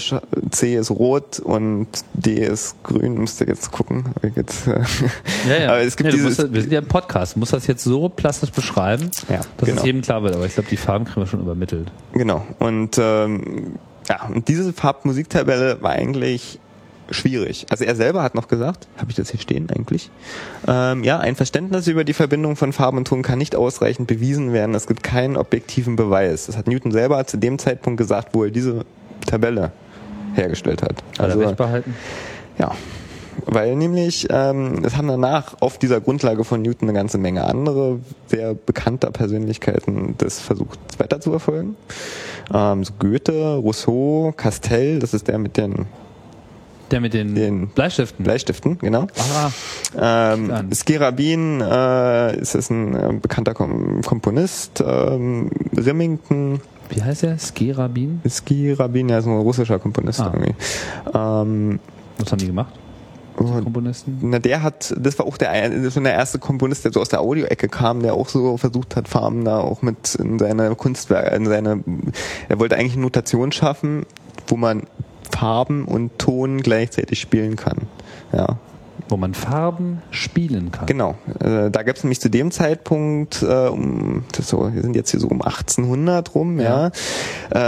C 0.51 0.75
ist 0.77 0.91
rot 0.91 1.39
und 1.41 1.87
D 2.15 2.35
ist 2.45 2.83
grün, 2.83 3.15
müsst 3.19 3.41
ihr 3.41 3.49
jetzt 3.49 3.71
gucken. 3.71 4.07
Jetzt, 4.35 4.67
äh, 4.67 4.81
Ja, 5.49 5.57
ja. 5.57 5.69
Aber 5.71 5.81
es 5.81 5.97
gibt 5.97 6.13
ja, 6.13 6.23
musst, 6.23 6.53
wir 6.53 6.61
sind 6.61 6.73
ja 6.73 6.81
im 6.81 6.89
Podcast. 6.89 7.37
Du 7.37 7.41
musst 7.41 7.53
das 7.53 7.67
jetzt 7.67 7.85
so 7.85 8.09
plastisch 8.09 8.51
beschreiben, 8.51 9.11
Ja, 9.29 9.41
dass 9.57 9.69
genau. 9.69 9.81
es 9.81 9.87
jedem 9.87 10.03
klar 10.03 10.23
wird. 10.23 10.35
Aber 10.35 10.47
ich 10.47 10.55
glaube, 10.55 10.69
die 10.69 10.77
Farben 10.77 11.05
kriegen 11.05 11.21
wir 11.21 11.27
schon 11.27 11.41
übermittelt. 11.41 11.91
Genau. 12.13 12.45
Und 12.59 12.99
ähm, 12.99 13.77
ja, 14.09 14.27
und 14.27 14.49
diese 14.49 14.73
Farbmusiktabelle 14.73 15.83
war 15.83 15.93
eigentlich 15.93 16.61
schwierig. 17.11 17.67
Also 17.71 17.85
er 17.85 17.95
selber 17.97 18.23
hat 18.23 18.35
noch 18.35 18.49
gesagt, 18.49 18.89
habe 18.97 19.11
ich 19.11 19.17
das 19.17 19.31
hier 19.31 19.41
stehen 19.41 19.69
eigentlich? 19.71 20.11
Ähm, 20.67 21.05
ja, 21.05 21.19
ein 21.19 21.37
Verständnis 21.37 21.87
über 21.87 22.05
die 22.05 22.13
Verbindung 22.13 22.57
von 22.57 22.73
Farben 22.73 22.99
und 22.99 23.09
Ton 23.09 23.23
kann 23.23 23.39
nicht 23.39 23.57
ausreichend 23.57 24.09
bewiesen 24.09 24.53
werden. 24.53 24.75
Es 24.75 24.87
gibt 24.87 25.03
keinen 25.03 25.37
objektiven 25.37 25.97
Beweis. 25.97 26.47
Das 26.47 26.57
hat 26.57 26.67
Newton 26.67 26.93
selber 26.93 27.27
zu 27.27 27.37
dem 27.37 27.59
Zeitpunkt 27.59 27.99
gesagt, 27.99 28.31
wo 28.33 28.45
er 28.45 28.51
diese 28.51 28.85
Tabelle 29.27 29.73
hergestellt 30.35 30.83
hat. 30.83 31.03
Er 31.19 31.39
recht 31.39 31.57
behalten? 31.57 31.95
Ja. 32.59 32.73
Weil 33.45 33.77
nämlich, 33.77 34.27
ähm, 34.31 34.83
es 34.83 34.97
haben 34.97 35.09
danach 35.09 35.61
auf 35.61 35.79
dieser 35.79 36.01
Grundlage 36.01 36.43
von 36.43 36.63
Newton 36.63 36.89
eine 36.89 36.99
ganze 36.99 37.19
Menge 37.19 37.45
andere 37.45 38.01
sehr 38.27 38.55
bekannter 38.55 39.11
Persönlichkeiten 39.11 40.15
das 40.19 40.41
versucht 40.41 40.79
weiter 40.99 41.21
zu 41.21 41.31
verfolgen. 41.31 41.77
Ähm, 42.53 42.83
so 42.83 42.95
Goethe, 42.99 43.57
Rousseau, 43.57 44.33
Castell, 44.37 44.99
das 44.99 45.13
ist 45.13 45.29
der 45.29 45.39
mit 45.39 45.59
den 45.59 45.87
Der 46.91 47.01
mit 47.01 47.15
den, 47.15 47.35
Den 47.35 47.69
Bleistiften. 47.69 48.23
Bleistiften, 48.25 48.79
genau. 48.79 49.07
ah, 49.99 50.35
Ähm. 50.35 50.73
Skerabin 50.73 51.61
äh, 51.61 52.39
ist, 52.39 52.55
ist 52.55 52.71
ein 52.71 52.95
äh, 52.95 53.13
bekannter 53.21 53.55
Kom 53.55 54.03
Komponist. 54.03 54.85
Ähm, 54.87 55.51
Remington, 55.77 56.61
wie 56.91 57.03
heißt 57.03 57.23
der? 57.25 57.39
Skerabin? 57.39 58.21
Skerabin, 58.29 59.09
ja, 59.09 59.19
ist 59.19 59.27
ein 59.27 59.37
russischer 59.37 59.79
Komponist 59.81 60.21
Ah. 60.21 60.31
irgendwie. 60.33 60.55
Ähm, 61.13 61.81
Was 62.19 62.31
haben 62.31 62.39
die 62.39 62.47
gemacht? 62.47 62.73
Die 63.39 63.63
Komponisten? 63.63 64.19
Na, 64.23 64.39
der 64.39 64.63
hat, 64.63 64.95
das 64.97 65.19
war 65.19 65.27
auch 65.27 65.37
der, 65.37 65.91
schon 65.91 66.05
der 66.05 66.15
erste 66.15 66.39
Komponist, 66.39 66.85
der 66.87 66.93
so 66.93 67.01
aus 67.01 67.11
der 67.11 67.21
Audio-Ecke 67.21 67.69
kam, 67.69 68.01
der 68.01 68.15
auch 68.15 68.29
so 68.29 68.57
versucht 68.57 68.97
hat, 68.97 69.09
Farben 69.09 69.45
da 69.45 69.59
auch 69.59 69.83
mit 69.83 70.15
in 70.15 70.39
seine 70.39 70.75
Kunstwerke, 70.75 71.35
in 71.37 71.45
seine, 71.45 71.85
er 72.49 72.59
wollte 72.59 72.77
eigentlich 72.77 72.95
eine 72.95 73.03
Notation 73.03 73.53
schaffen, 73.53 74.07
wo 74.47 74.57
man 74.57 74.85
Farben 75.31 75.85
und 75.85 76.19
Ton 76.19 76.63
gleichzeitig 76.63 77.21
spielen 77.21 77.55
kann. 77.57 77.83
Ja. 78.33 78.57
Wo 79.09 79.17
man 79.17 79.35
Farben 79.35 80.03
spielen 80.11 80.73
kann. 80.73 80.87
Genau. 80.87 81.15
Äh, 81.39 81.71
da 81.71 81.85
gab 81.85 81.95
es 81.95 82.03
nämlich 82.03 82.21
zu 82.21 82.29
dem 82.29 82.51
Zeitpunkt, 82.51 83.41
äh, 83.41 83.69
um, 83.69 84.25
so, 84.37 84.75
wir 84.75 84.83
sind 84.83 84.97
jetzt 84.97 85.13
hier 85.13 85.21
so 85.21 85.29
um 85.29 85.43
1800 85.43 86.35
rum, 86.35 86.59
ja, 86.59 86.87
Ja. 86.87 86.91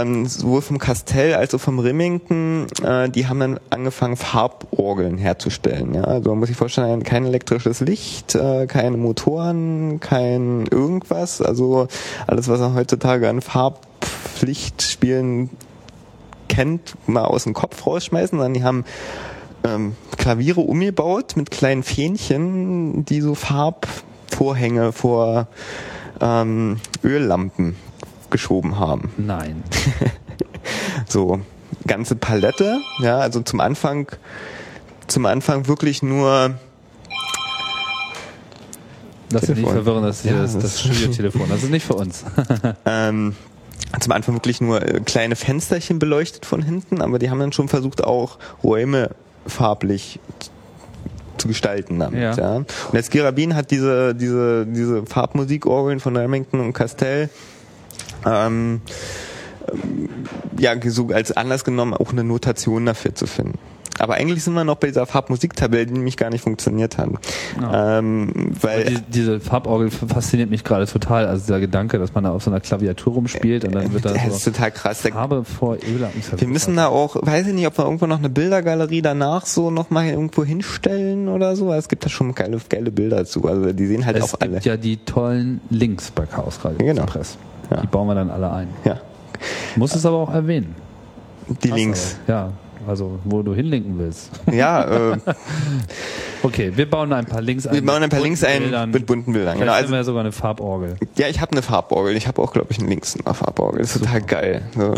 ähm, 0.01 0.25
sowohl 0.25 0.61
vom 0.61 0.79
Castell 0.79 1.35
als 1.35 1.55
auch 1.55 1.61
vom 1.61 1.79
Remington, 1.79 2.67
äh, 2.83 3.07
die 3.09 3.27
haben 3.27 3.39
dann 3.39 3.57
angefangen, 3.69 4.17
Farborgeln 4.17 5.17
herzustellen. 5.17 5.93
Ja? 5.93 6.03
Also 6.03 6.31
man 6.31 6.39
muss 6.39 6.49
sich 6.49 6.57
vorstellen, 6.57 7.03
kein 7.03 7.25
elektrisches 7.25 7.79
Licht, 7.79 8.35
äh, 8.35 8.67
keine 8.67 8.97
Motoren, 8.97 10.01
kein 10.01 10.65
irgendwas. 10.69 11.41
Also 11.41 11.87
alles, 12.27 12.49
was 12.49 12.59
man 12.59 12.75
heutzutage 12.75 13.29
an 13.29 13.39
Farblichtspielen 13.41 15.51
kennt, 16.49 16.95
mal 17.07 17.23
aus 17.25 17.43
dem 17.45 17.53
Kopf 17.53 17.85
rausschmeißen, 17.87 18.37
sondern 18.37 18.53
die 18.53 18.63
haben 18.63 18.83
ähm, 19.63 19.95
Klaviere 20.17 20.61
umgebaut 20.61 21.35
mit 21.37 21.51
kleinen 21.51 21.83
Fähnchen, 21.83 23.05
die 23.05 23.21
so 23.21 23.35
Farbvorhänge 23.35 24.91
vor 24.91 25.47
ähm, 26.19 26.77
Öllampen 27.03 27.75
geschoben 28.29 28.77
haben. 28.79 29.11
Nein. 29.17 29.63
So 31.07 31.39
ganze 31.87 32.15
Palette, 32.15 32.79
ja, 33.01 33.17
also 33.19 33.41
zum 33.41 33.59
Anfang 33.61 34.07
zum 35.07 35.25
Anfang 35.25 35.67
wirklich 35.67 36.03
nur 36.03 36.51
Das 39.29 39.43
ist 39.43 39.49
nicht 39.49 39.57
Telefon. 39.57 39.73
verwirrend, 39.73 40.05
das 40.07 40.19
ist 40.19 40.25
Ja, 40.25 40.41
das, 40.41 40.53
das- 40.53 40.63
das 40.63 40.81
Studiotelefon. 40.81 41.49
Das 41.49 41.63
ist 41.63 41.71
nicht 41.71 41.85
für 41.85 41.95
uns. 41.95 42.23
ähm, 42.85 43.35
zum 43.99 44.13
Anfang 44.13 44.35
wirklich 44.35 44.61
nur 44.61 44.81
äh, 44.81 44.99
kleine 44.99 45.35
Fensterchen 45.35 45.99
beleuchtet 45.99 46.45
von 46.45 46.61
hinten, 46.61 47.01
aber 47.01 47.19
die 47.19 47.29
haben 47.29 47.39
dann 47.39 47.53
schon 47.53 47.67
versucht, 47.67 48.03
auch 48.03 48.37
Räume 48.63 49.11
farblich 49.47 50.19
zu 51.37 51.47
gestalten 51.47 51.99
damit. 51.99 52.19
Ja. 52.19 52.35
Ja. 52.35 52.55
Und 52.57 52.67
der 52.93 53.03
Skirabin 53.03 53.55
hat 53.55 53.71
diese, 53.71 54.13
diese, 54.13 54.65
diese 54.67 55.05
Farbmusikorgeln 55.05 55.99
von 55.99 56.15
Remington 56.15 56.59
und 56.59 56.73
Castell 56.73 57.29
ähm, 58.25 58.81
ähm, 59.71 60.09
ja, 60.57 60.75
so 60.85 61.07
als 61.07 61.31
Anlass 61.31 61.63
genommen, 61.63 61.93
auch 61.93 62.11
eine 62.11 62.23
Notation 62.23 62.85
dafür 62.85 63.15
zu 63.15 63.27
finden. 63.27 63.57
Aber 63.99 64.15
eigentlich 64.15 64.43
sind 64.43 64.53
wir 64.53 64.63
noch 64.63 64.75
bei 64.77 64.87
dieser 64.87 65.05
Farbmusiktabelle, 65.05 65.85
die 65.85 65.93
nämlich 65.93 66.17
gar 66.17 66.29
nicht 66.29 66.41
funktioniert 66.43 66.97
hat. 66.97 67.09
Ähm, 67.73 68.51
weil 68.61 68.85
Die, 68.85 69.01
diese 69.09 69.39
Farborgel 69.39 69.91
fasziniert 69.91 70.49
mich 70.49 70.63
gerade 70.63 70.85
total. 70.87 71.25
Also 71.27 71.43
dieser 71.45 71.59
Gedanke, 71.59 71.99
dass 71.99 72.13
man 72.13 72.23
da 72.23 72.31
auf 72.31 72.43
so 72.43 72.51
einer 72.51 72.59
Klaviatur 72.59 73.13
rumspielt 73.13 73.65
und 73.65 73.75
dann 73.75 73.91
wird 73.93 74.05
da 74.05 74.13
das 74.13 74.27
ist 74.27 74.43
so 74.43 74.51
total 74.51 74.71
krass. 74.71 75.01
Farbe 75.01 75.43
vor 75.43 75.75
Öllampen 75.87 76.21
Wir 76.37 76.47
müssen 76.47 76.75
da 76.75 76.87
auch, 76.87 77.15
weiß 77.21 77.47
ich 77.47 77.53
nicht, 77.53 77.67
ob 77.67 77.77
wir 77.77 77.85
irgendwo 77.85 78.05
noch 78.05 78.19
eine 78.19 78.29
Bildergalerie 78.29 79.01
danach 79.01 79.45
so 79.45 79.71
nochmal 79.71 80.07
irgendwo 80.07 80.43
hinstellen 80.43 81.27
oder 81.27 81.55
so. 81.55 81.71
Es 81.73 81.87
gibt 81.89 82.05
da 82.05 82.09
schon 82.09 82.33
geile, 82.35 82.57
geile 82.69 82.91
Bilder 82.91 83.25
zu. 83.25 83.45
Also 83.47 83.73
die 83.73 83.85
sehen 83.87 84.05
halt 84.05 84.17
Es 84.17 84.23
auch 84.23 84.39
gibt 84.39 84.43
alle. 84.43 84.59
ja 84.61 84.77
die 84.77 84.97
tollen 84.97 85.61
Links 85.69 86.11
bei 86.11 86.25
Chaos 86.25 86.59
Radio 86.63 86.85
Genau. 86.85 87.03
Express. 87.03 87.37
Ja. 87.71 87.81
Die 87.81 87.87
bauen 87.87 88.07
wir 88.07 88.15
dann 88.15 88.29
alle 88.29 88.51
ein. 88.51 88.67
Ja, 88.85 88.97
Muss 89.75 89.93
es 89.95 90.05
aber 90.05 90.17
auch 90.17 90.33
erwähnen. 90.33 90.75
die 91.63 91.69
Links. 91.71 92.17
Ja, 92.27 92.51
also 92.87 93.19
wo 93.23 93.41
du 93.41 93.53
hinlinken 93.53 93.97
willst. 93.99 94.31
Ja, 94.51 95.11
äh, 95.11 95.17
Okay, 96.43 96.71
wir 96.75 96.89
bauen 96.89 97.11
ein 97.13 97.25
paar 97.25 97.41
Links 97.41 97.67
ein. 97.67 97.73
wir 97.75 97.85
bauen 97.85 98.01
ein 98.03 98.09
paar 98.09 98.21
Links 98.21 98.43
ein 98.43 98.61
Bildern. 98.63 98.91
mit 98.91 99.05
bunten 99.05 99.33
Bildern. 99.33 99.57
Vielleicht 99.57 99.59
Genau, 99.59 99.71
haben 99.73 99.77
also, 99.81 99.91
wir 99.91 99.97
ja 99.97 100.03
sogar 100.03 100.21
eine 100.21 100.31
Farborgel. 100.31 100.95
ja, 101.17 101.27
ich 101.27 101.41
habe 101.41 101.51
eine 101.51 101.61
Farborgel. 101.61 102.15
Ich 102.15 102.27
habe 102.27 102.41
auch, 102.41 102.53
glaube 102.53 102.67
ich, 102.71 102.79
einen 102.79 102.87
Links 102.87 103.15
in 103.15 103.25
einer 103.25 103.35
Farborgel. 103.35 103.81
Das 103.81 103.95
ist 103.95 104.01
total 104.03 104.21
geil. 104.21 104.61
So, 104.75 104.93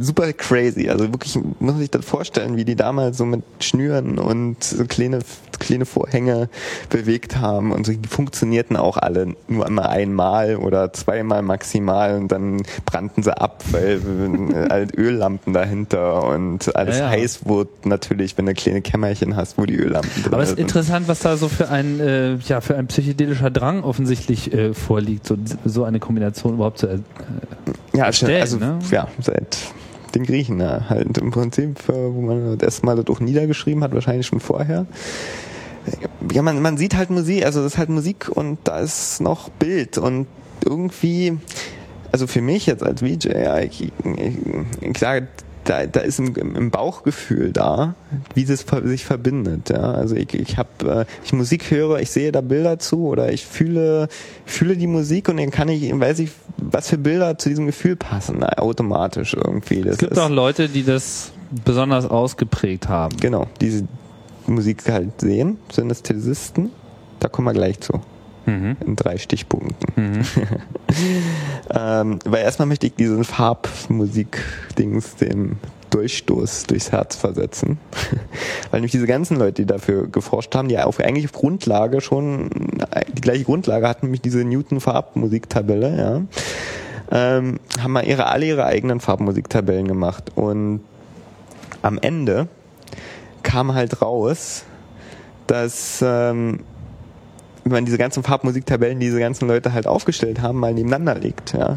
super 0.00 0.32
crazy. 0.32 0.88
Also 0.88 1.10
wirklich, 1.12 1.34
muss 1.36 1.54
man 1.60 1.78
sich 1.78 1.90
das 1.90 2.04
vorstellen, 2.04 2.56
wie 2.56 2.64
die 2.64 2.76
damals 2.76 3.18
so 3.18 3.24
mit 3.24 3.42
Schnüren 3.60 4.18
und 4.18 4.62
so 4.62 4.84
kleine, 4.84 5.20
kleine 5.58 5.84
Vorhänge 5.86 6.48
bewegt 6.90 7.36
haben. 7.38 7.72
Und 7.72 7.86
so, 7.86 7.92
die 7.92 8.08
funktionierten 8.08 8.76
auch 8.76 8.96
alle 8.96 9.34
nur 9.48 9.66
einmal 9.66 9.86
einmal 9.88 10.56
oder 10.56 10.92
zweimal 10.92 11.42
maximal 11.42 12.16
und 12.16 12.28
dann 12.32 12.62
brannten 12.86 13.22
sie 13.22 13.36
ab, 13.36 13.62
weil 13.70 14.00
halt 14.70 14.96
Öllampen 14.96 15.52
dahinter 15.52 16.24
und 16.24 16.74
alles 16.76 16.98
Ja, 16.98 17.04
ja. 17.04 17.10
heiß 17.10 17.46
wurde 17.46 17.70
natürlich, 17.84 18.36
wenn 18.38 18.46
du 18.46 18.54
kleine 18.54 18.82
Kämmerchen 18.82 19.36
hast, 19.36 19.58
wo 19.58 19.66
die 19.66 19.76
Öllampen 19.82 20.22
drin 20.22 20.32
Aber 20.34 20.42
es 20.42 20.50
ist 20.50 20.58
interessant, 20.58 21.08
was 21.08 21.20
da 21.20 21.36
so 21.36 21.48
für 21.48 21.68
ein, 21.68 22.00
äh, 22.00 22.34
ja, 22.36 22.60
für 22.60 22.76
ein 22.76 22.86
psychedelischer 22.86 23.50
Drang 23.50 23.84
offensichtlich 23.84 24.52
äh, 24.52 24.74
vorliegt, 24.74 25.26
so, 25.26 25.36
so 25.64 25.84
eine 25.84 26.00
Kombination 26.00 26.54
überhaupt 26.54 26.78
zu 26.78 26.86
er 26.86 26.98
Ja, 27.94 28.06
erstellen, 28.06 28.40
also 28.40 28.58
ne? 28.58 28.78
ja, 28.90 29.08
seit 29.20 29.58
den 30.14 30.24
Griechen 30.24 30.60
ja, 30.60 30.88
halt 30.88 31.16
im 31.18 31.30
Prinzip, 31.30 31.88
äh, 31.88 31.92
wo 31.92 32.20
man 32.20 32.58
das 32.58 32.66
erste 32.66 32.86
Mal 32.86 32.96
das 32.96 33.06
auch 33.06 33.20
niedergeschrieben 33.20 33.82
hat, 33.82 33.94
wahrscheinlich 33.94 34.26
schon 34.26 34.40
vorher. 34.40 34.86
Ja, 36.32 36.42
man, 36.42 36.62
man 36.62 36.76
sieht 36.76 36.96
halt 36.96 37.10
Musik, 37.10 37.44
also 37.44 37.62
das 37.62 37.72
ist 37.72 37.78
halt 37.78 37.88
Musik 37.88 38.28
und 38.28 38.58
da 38.64 38.78
ist 38.78 39.20
noch 39.20 39.48
Bild 39.48 39.98
und 39.98 40.26
irgendwie, 40.64 41.38
also 42.12 42.26
für 42.26 42.40
mich 42.40 42.66
jetzt 42.66 42.84
als 42.84 43.02
VJ, 43.02 43.28
ja, 43.32 43.58
ich, 43.58 43.82
ich, 43.82 43.92
ich 44.80 44.98
sage, 44.98 45.26
da, 45.64 45.86
da 45.86 46.00
ist 46.00 46.18
im, 46.18 46.34
im 46.36 46.70
Bauchgefühl 46.70 47.52
da, 47.52 47.94
wie 48.34 48.42
es 48.44 48.62
ver- 48.62 48.86
sich 48.86 49.04
verbindet. 49.04 49.70
Ja? 49.70 49.92
Also 49.92 50.14
ich, 50.16 50.34
ich 50.34 50.56
habe, 50.58 50.68
äh, 50.84 51.04
ich 51.24 51.32
Musik 51.32 51.70
höre, 51.70 52.00
ich 52.00 52.10
sehe 52.10 52.32
da 52.32 52.40
Bilder 52.40 52.78
zu 52.78 53.06
oder 53.06 53.32
ich 53.32 53.46
fühle, 53.46 54.08
fühle 54.44 54.76
die 54.76 54.86
Musik 54.86 55.28
und 55.28 55.36
dann 55.38 55.50
kann 55.50 55.68
ich, 55.68 55.92
weiß 55.98 56.18
ich, 56.20 56.30
was 56.58 56.88
für 56.88 56.98
Bilder 56.98 57.38
zu 57.38 57.48
diesem 57.48 57.66
Gefühl 57.66 57.96
passen, 57.96 58.36
na, 58.40 58.48
automatisch 58.58 59.34
irgendwie. 59.34 59.82
Das 59.82 59.92
Es 59.94 59.98
gibt 59.98 60.12
ist, 60.12 60.18
auch 60.18 60.30
Leute, 60.30 60.68
die 60.68 60.84
das 60.84 61.32
besonders 61.64 62.06
ausgeprägt 62.06 62.88
haben. 62.88 63.16
genau 63.18 63.46
diese 63.60 63.84
Musik 64.46 64.82
halt 64.90 65.20
sehen, 65.20 65.58
Synästhesisten. 65.70 66.70
Da 67.20 67.28
kommen 67.28 67.46
wir 67.46 67.52
gleich 67.52 67.78
zu. 67.80 68.00
Mhm. 68.46 68.76
In 68.84 68.96
drei 68.96 69.18
Stichpunkten. 69.18 69.94
ähm, 71.74 72.18
weil 72.24 72.42
erstmal 72.42 72.66
möchte 72.66 72.86
ich 72.86 72.94
diesen 72.94 73.24
Farbmusik-Dings 73.24 75.16
dem 75.16 75.56
Durchstoß 75.90 76.64
durchs 76.64 76.90
Herz 76.90 77.16
versetzen. 77.16 77.78
weil 78.70 78.80
nämlich 78.80 78.92
diese 78.92 79.06
ganzen 79.06 79.36
Leute, 79.36 79.62
die 79.62 79.66
dafür 79.66 80.08
geforscht 80.08 80.54
haben, 80.54 80.68
die 80.68 80.78
auf 80.78 80.98
eigentlich 80.98 81.26
auf 81.26 81.32
Grundlage 81.32 82.00
schon 82.00 82.50
die 83.14 83.20
gleiche 83.20 83.44
Grundlage 83.44 83.86
hatten, 83.88 84.06
nämlich 84.06 84.22
diese 84.22 84.44
Newton-Farbmusiktabelle, 84.44 85.96
ja, 85.96 86.22
ähm, 87.10 87.60
haben 87.78 87.92
mal 87.92 88.06
ihre, 88.06 88.26
alle 88.26 88.46
ihre 88.46 88.64
eigenen 88.64 89.00
Farbmusiktabellen 89.00 89.86
gemacht. 89.86 90.32
Und 90.34 90.80
am 91.82 91.98
Ende 91.98 92.48
kam 93.42 93.74
halt 93.74 94.00
raus, 94.00 94.64
dass 95.46 96.02
ähm, 96.02 96.60
wenn 97.64 97.72
man 97.72 97.84
diese 97.84 97.98
ganzen 97.98 98.22
Farbmusiktabellen, 98.22 98.98
die 99.00 99.06
diese 99.06 99.20
ganzen 99.20 99.48
Leute 99.48 99.72
halt 99.72 99.86
aufgestellt 99.86 100.40
haben, 100.40 100.58
mal 100.58 100.74
nebeneinander 100.74 101.14
legt. 101.14 101.52
Ja. 101.54 101.74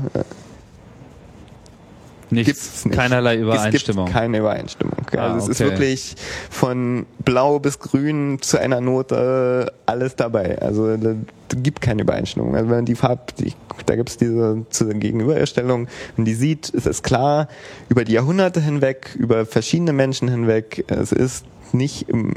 Nichts, 2.31 2.47
Gibt's 2.47 2.85
nicht. 2.85 2.95
keinerlei 2.97 3.35
Es 3.35 3.41
Übereinstimmung. 3.41 4.05
gibt 4.05 4.17
keine 4.17 4.39
Übereinstimmung. 4.39 4.95
Ah, 5.15 5.33
also 5.33 5.51
es 5.51 5.59
ist 5.59 5.61
okay. 5.61 5.69
wirklich 5.71 6.15
von 6.49 7.05
blau 7.23 7.59
bis 7.59 7.79
grün 7.79 8.39
zu 8.41 8.59
einer 8.59 8.81
Note 8.81 9.71
alles 9.85 10.15
dabei. 10.15 10.59
Also 10.59 10.97
da 10.97 11.13
gibt 11.55 11.81
keine 11.81 12.01
Übereinstimmung. 12.01 12.55
Also 12.55 12.67
wenn 12.69 12.77
man 12.77 12.85
die 12.85 12.95
Farb, 12.95 13.35
die, 13.37 13.53
da 13.85 13.95
gibt 13.95 14.09
es 14.09 14.17
diese, 14.17 14.65
diese 14.71 14.95
Gegenüberstellung, 14.95 15.87
wenn 16.15 16.25
die 16.25 16.33
sieht, 16.33 16.69
ist 16.69 16.87
es 16.87 17.03
klar, 17.03 17.47
über 17.89 18.03
die 18.03 18.13
Jahrhunderte 18.13 18.59
hinweg, 18.59 19.15
über 19.17 19.45
verschiedene 19.45 19.93
Menschen 19.93 20.27
hinweg, 20.27 20.83
es 20.87 21.11
ist 21.11 21.45
nicht 21.73 22.09
im 22.09 22.33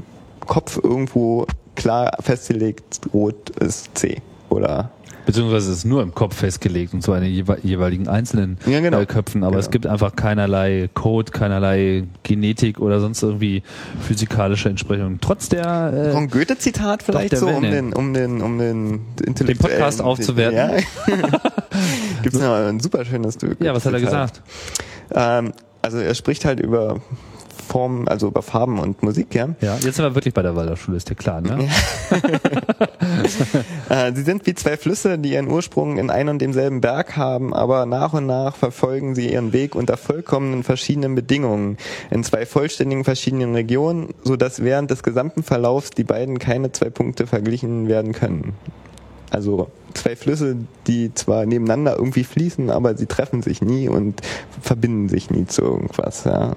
Kopf 0.47 0.79
irgendwo 0.83 1.47
klar 1.79 2.11
festgelegt, 2.21 3.01
rot 3.15 3.51
ist 3.61 3.97
C 3.97 4.21
oder 4.51 4.91
Beziehungsweise 5.27 5.71
es 5.71 5.79
ist 5.81 5.85
nur 5.85 6.03
im 6.03 6.15
Kopf 6.15 6.37
festgelegt 6.37 6.95
und 6.95 7.03
zwar 7.03 7.19
in 7.19 7.25
den 7.25 7.33
jewe- 7.35 7.59
jeweiligen 7.63 8.09
einzelnen 8.09 8.57
Ja, 8.65 8.81
genau. 8.81 8.99
äh, 9.01 9.05
Köpfen. 9.05 9.43
Aber 9.43 9.51
Genau. 9.51 9.61
es 9.61 9.71
gibt 9.71 9.87
einfach 9.87 10.17
keinerlei 10.17 10.89
Code, 10.95 11.31
keinerlei 11.33 12.05
Genetik 12.23 12.81
oder 12.81 12.99
sonst 12.99 13.23
irgendwie 13.23 13.63
physikalische 14.01 14.71
Entsprechung. 14.71 15.19
Trotz 15.21 15.51
der 15.51 15.93
äh, 16.15 16.17
ein 16.17 16.31
Goethe-Zitat 16.31 17.03
vielleicht 17.03 17.37
so, 17.37 17.47
um 17.47 17.63
den, 17.63 17.93
um 17.93 18.15
den, 18.15 18.41
um 18.41 18.57
den 18.59 19.03
intellektuellen... 19.23 19.59
Podcast 19.77 20.01
aufzuwerten. 20.01 20.57
Ja. 20.57 20.71
Gibt's 22.23 22.39
noch 22.39 22.55
ein 22.55 22.81
super 22.81 23.05
schönes 23.05 23.35
Stück. 23.35 23.61
ja, 23.61 23.75
was 23.75 23.85
hat 23.85 23.93
er 23.93 24.01
gesagt? 24.01 24.41
Ähm, 25.15 25.53
also 25.83 25.99
er 25.99 26.15
spricht 26.15 26.47
halt 26.47 26.59
über 26.59 27.03
Formen, 27.69 28.09
also 28.09 28.29
über 28.29 28.43
Farben 28.43 28.79
und 28.79 29.03
Musik, 29.03 29.35
ja. 29.35 29.51
Ja, 29.61 29.75
jetzt 29.75 29.97
sind 29.97 30.05
wir 30.05 30.15
wirklich 30.15 30.35
bei 30.35 30.43
der 30.43 30.57
Waldorfschule, 30.57 30.97
ist 30.97 31.11
dir 31.11 31.15
klar, 31.15 31.41
ne? 31.41 31.69
Äh, 33.89 34.13
sie 34.15 34.23
sind 34.23 34.47
wie 34.47 34.55
zwei 34.55 34.77
Flüsse, 34.77 35.19
die 35.19 35.33
ihren 35.33 35.49
Ursprung 35.49 35.97
in 35.97 36.11
einem 36.11 36.29
und 36.31 36.43
demselben 36.43 36.81
Berg 36.81 37.17
haben, 37.17 37.55
aber 37.55 37.87
nach 37.87 38.13
und 38.13 38.27
nach 38.27 38.55
verfolgen 38.55 39.15
sie 39.15 39.33
ihren 39.33 39.53
Weg 39.53 39.75
unter 39.75 39.97
vollkommenen 39.97 40.63
verschiedenen 40.63 41.15
Bedingungen 41.15 41.79
in 42.11 42.23
zwei 42.23 42.45
vollständigen 42.45 43.05
verschiedenen 43.05 43.55
Regionen, 43.55 44.09
so 44.23 44.37
dass 44.37 44.63
während 44.63 44.91
des 44.91 45.03
gesamten 45.03 45.43
Verlaufs 45.43 45.91
die 45.91 46.05
beiden 46.05 46.39
keine 46.39 46.71
zwei 46.73 46.91
Punkte 46.91 47.27
verglichen 47.27 47.89
werden 47.89 48.13
können. 48.13 48.55
Also 49.31 49.71
zwei 49.95 50.17
Flüsse, 50.17 50.57
die 50.87 51.13
zwar 51.15 51.47
nebeneinander 51.47 51.97
irgendwie 51.97 52.25
fließen, 52.25 52.71
aber 52.71 52.97
sie 52.97 53.07
treffen 53.07 53.43
sich 53.43 53.61
nie 53.63 53.89
und 53.89 54.21
verbinden 54.61 55.09
sich 55.09 55.31
nie 55.31 55.47
zu 55.47 55.63
irgendwas. 55.63 56.25
Ja. 56.25 56.55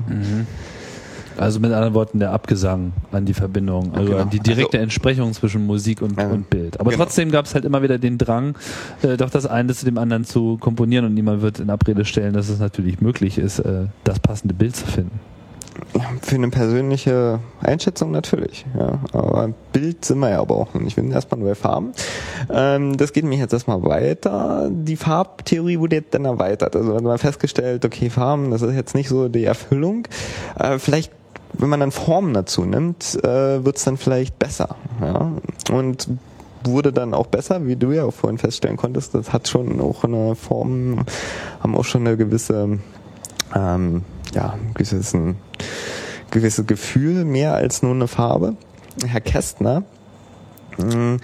Also 1.37 1.59
mit 1.59 1.71
anderen 1.71 1.93
Worten 1.93 2.19
der 2.19 2.31
Abgesang 2.31 2.93
an 3.11 3.25
die 3.25 3.33
Verbindung, 3.33 3.93
also 3.93 4.11
Genau. 4.11 4.21
an 4.23 4.29
die 4.29 4.39
direkte 4.39 4.77
Entsprechung 4.79 5.33
zwischen 5.33 5.65
Musik 5.65 6.01
und, 6.01 6.17
Also, 6.17 6.33
und 6.33 6.49
Bild. 6.49 6.79
Aber 6.79 6.91
genau. 6.91 7.03
trotzdem 7.03 7.31
gab 7.31 7.45
es 7.45 7.53
halt 7.55 7.65
immer 7.65 7.81
wieder 7.81 7.97
den 7.97 8.17
Drang, 8.17 8.55
äh, 9.01 9.17
doch 9.17 9.29
das 9.29 9.45
eine 9.45 9.73
zu 9.73 9.85
dem 9.85 9.97
anderen 9.97 10.25
zu 10.25 10.57
komponieren 10.59 11.05
und 11.05 11.13
niemand 11.13 11.41
wird 11.41 11.59
in 11.59 11.69
Abrede 11.69 12.05
stellen, 12.05 12.33
dass 12.33 12.49
es 12.49 12.59
natürlich 12.59 13.01
möglich 13.01 13.37
ist, 13.37 13.59
äh, 13.59 13.85
das 14.03 14.19
passende 14.19 14.53
Bild 14.53 14.75
zu 14.75 14.85
finden. 14.85 15.19
Für 16.21 16.35
eine 16.35 16.49
persönliche 16.49 17.39
Einschätzung 17.61 18.11
natürlich, 18.11 18.65
ja. 18.77 18.99
Aber 19.13 19.53
Bild 19.71 20.03
sind 20.03 20.19
wir 20.19 20.29
ja 20.29 20.41
aber 20.41 20.55
auch 20.57 20.73
nicht. 20.73 20.97
Wir 20.97 21.03
sind 21.03 21.13
erstmal 21.13 21.39
nur 21.39 21.49
bei 21.49 21.55
Farben. 21.55 21.93
Ähm, 22.51 22.97
das 22.97 23.13
geht 23.13 23.23
mich 23.23 23.39
jetzt 23.39 23.53
erstmal 23.53 23.81
weiter. 23.83 24.69
Die 24.69 24.97
Farbtheorie 24.97 25.79
wurde 25.79 25.95
jetzt 25.97 26.13
dann 26.13 26.25
erweitert. 26.25 26.75
Also 26.75 26.93
man 26.93 27.07
hat 27.13 27.21
festgestellt, 27.21 27.85
okay, 27.85 28.09
Farben, 28.09 28.51
das 28.51 28.61
ist 28.61 28.75
jetzt 28.75 28.95
nicht 28.95 29.07
so 29.07 29.29
die 29.29 29.45
Erfüllung. 29.45 30.07
Äh, 30.59 30.77
vielleicht 30.77 31.11
wenn 31.53 31.69
man 31.69 31.79
dann 31.79 31.91
Formen 31.91 32.33
dazu 32.33 32.63
nimmt, 32.63 33.17
äh, 33.23 33.63
wird 33.63 33.77
es 33.77 33.83
dann 33.83 33.97
vielleicht 33.97 34.39
besser. 34.39 34.75
Ja? 35.01 35.31
Und 35.71 36.07
wurde 36.63 36.93
dann 36.93 37.13
auch 37.13 37.27
besser, 37.27 37.65
wie 37.65 37.75
du 37.75 37.91
ja 37.91 38.05
auch 38.05 38.13
vorhin 38.13 38.37
feststellen 38.37 38.77
konntest. 38.77 39.15
Das 39.15 39.33
hat 39.33 39.47
schon 39.47 39.81
auch 39.81 40.03
eine 40.03 40.35
Form, 40.35 41.05
haben 41.59 41.75
auch 41.75 41.85
schon 41.85 42.05
eine 42.05 42.17
gewisse 42.17 42.79
ähm, 43.55 44.03
ja, 44.33 44.53
ein 44.53 44.73
gewisses, 44.73 45.15
Gefühl, 46.65 47.25
mehr 47.25 47.53
als 47.55 47.83
nur 47.83 47.93
eine 47.93 48.07
Farbe. 48.07 48.55
Herr 49.05 49.21
Kästner 49.21 49.83
mh, 50.77 51.17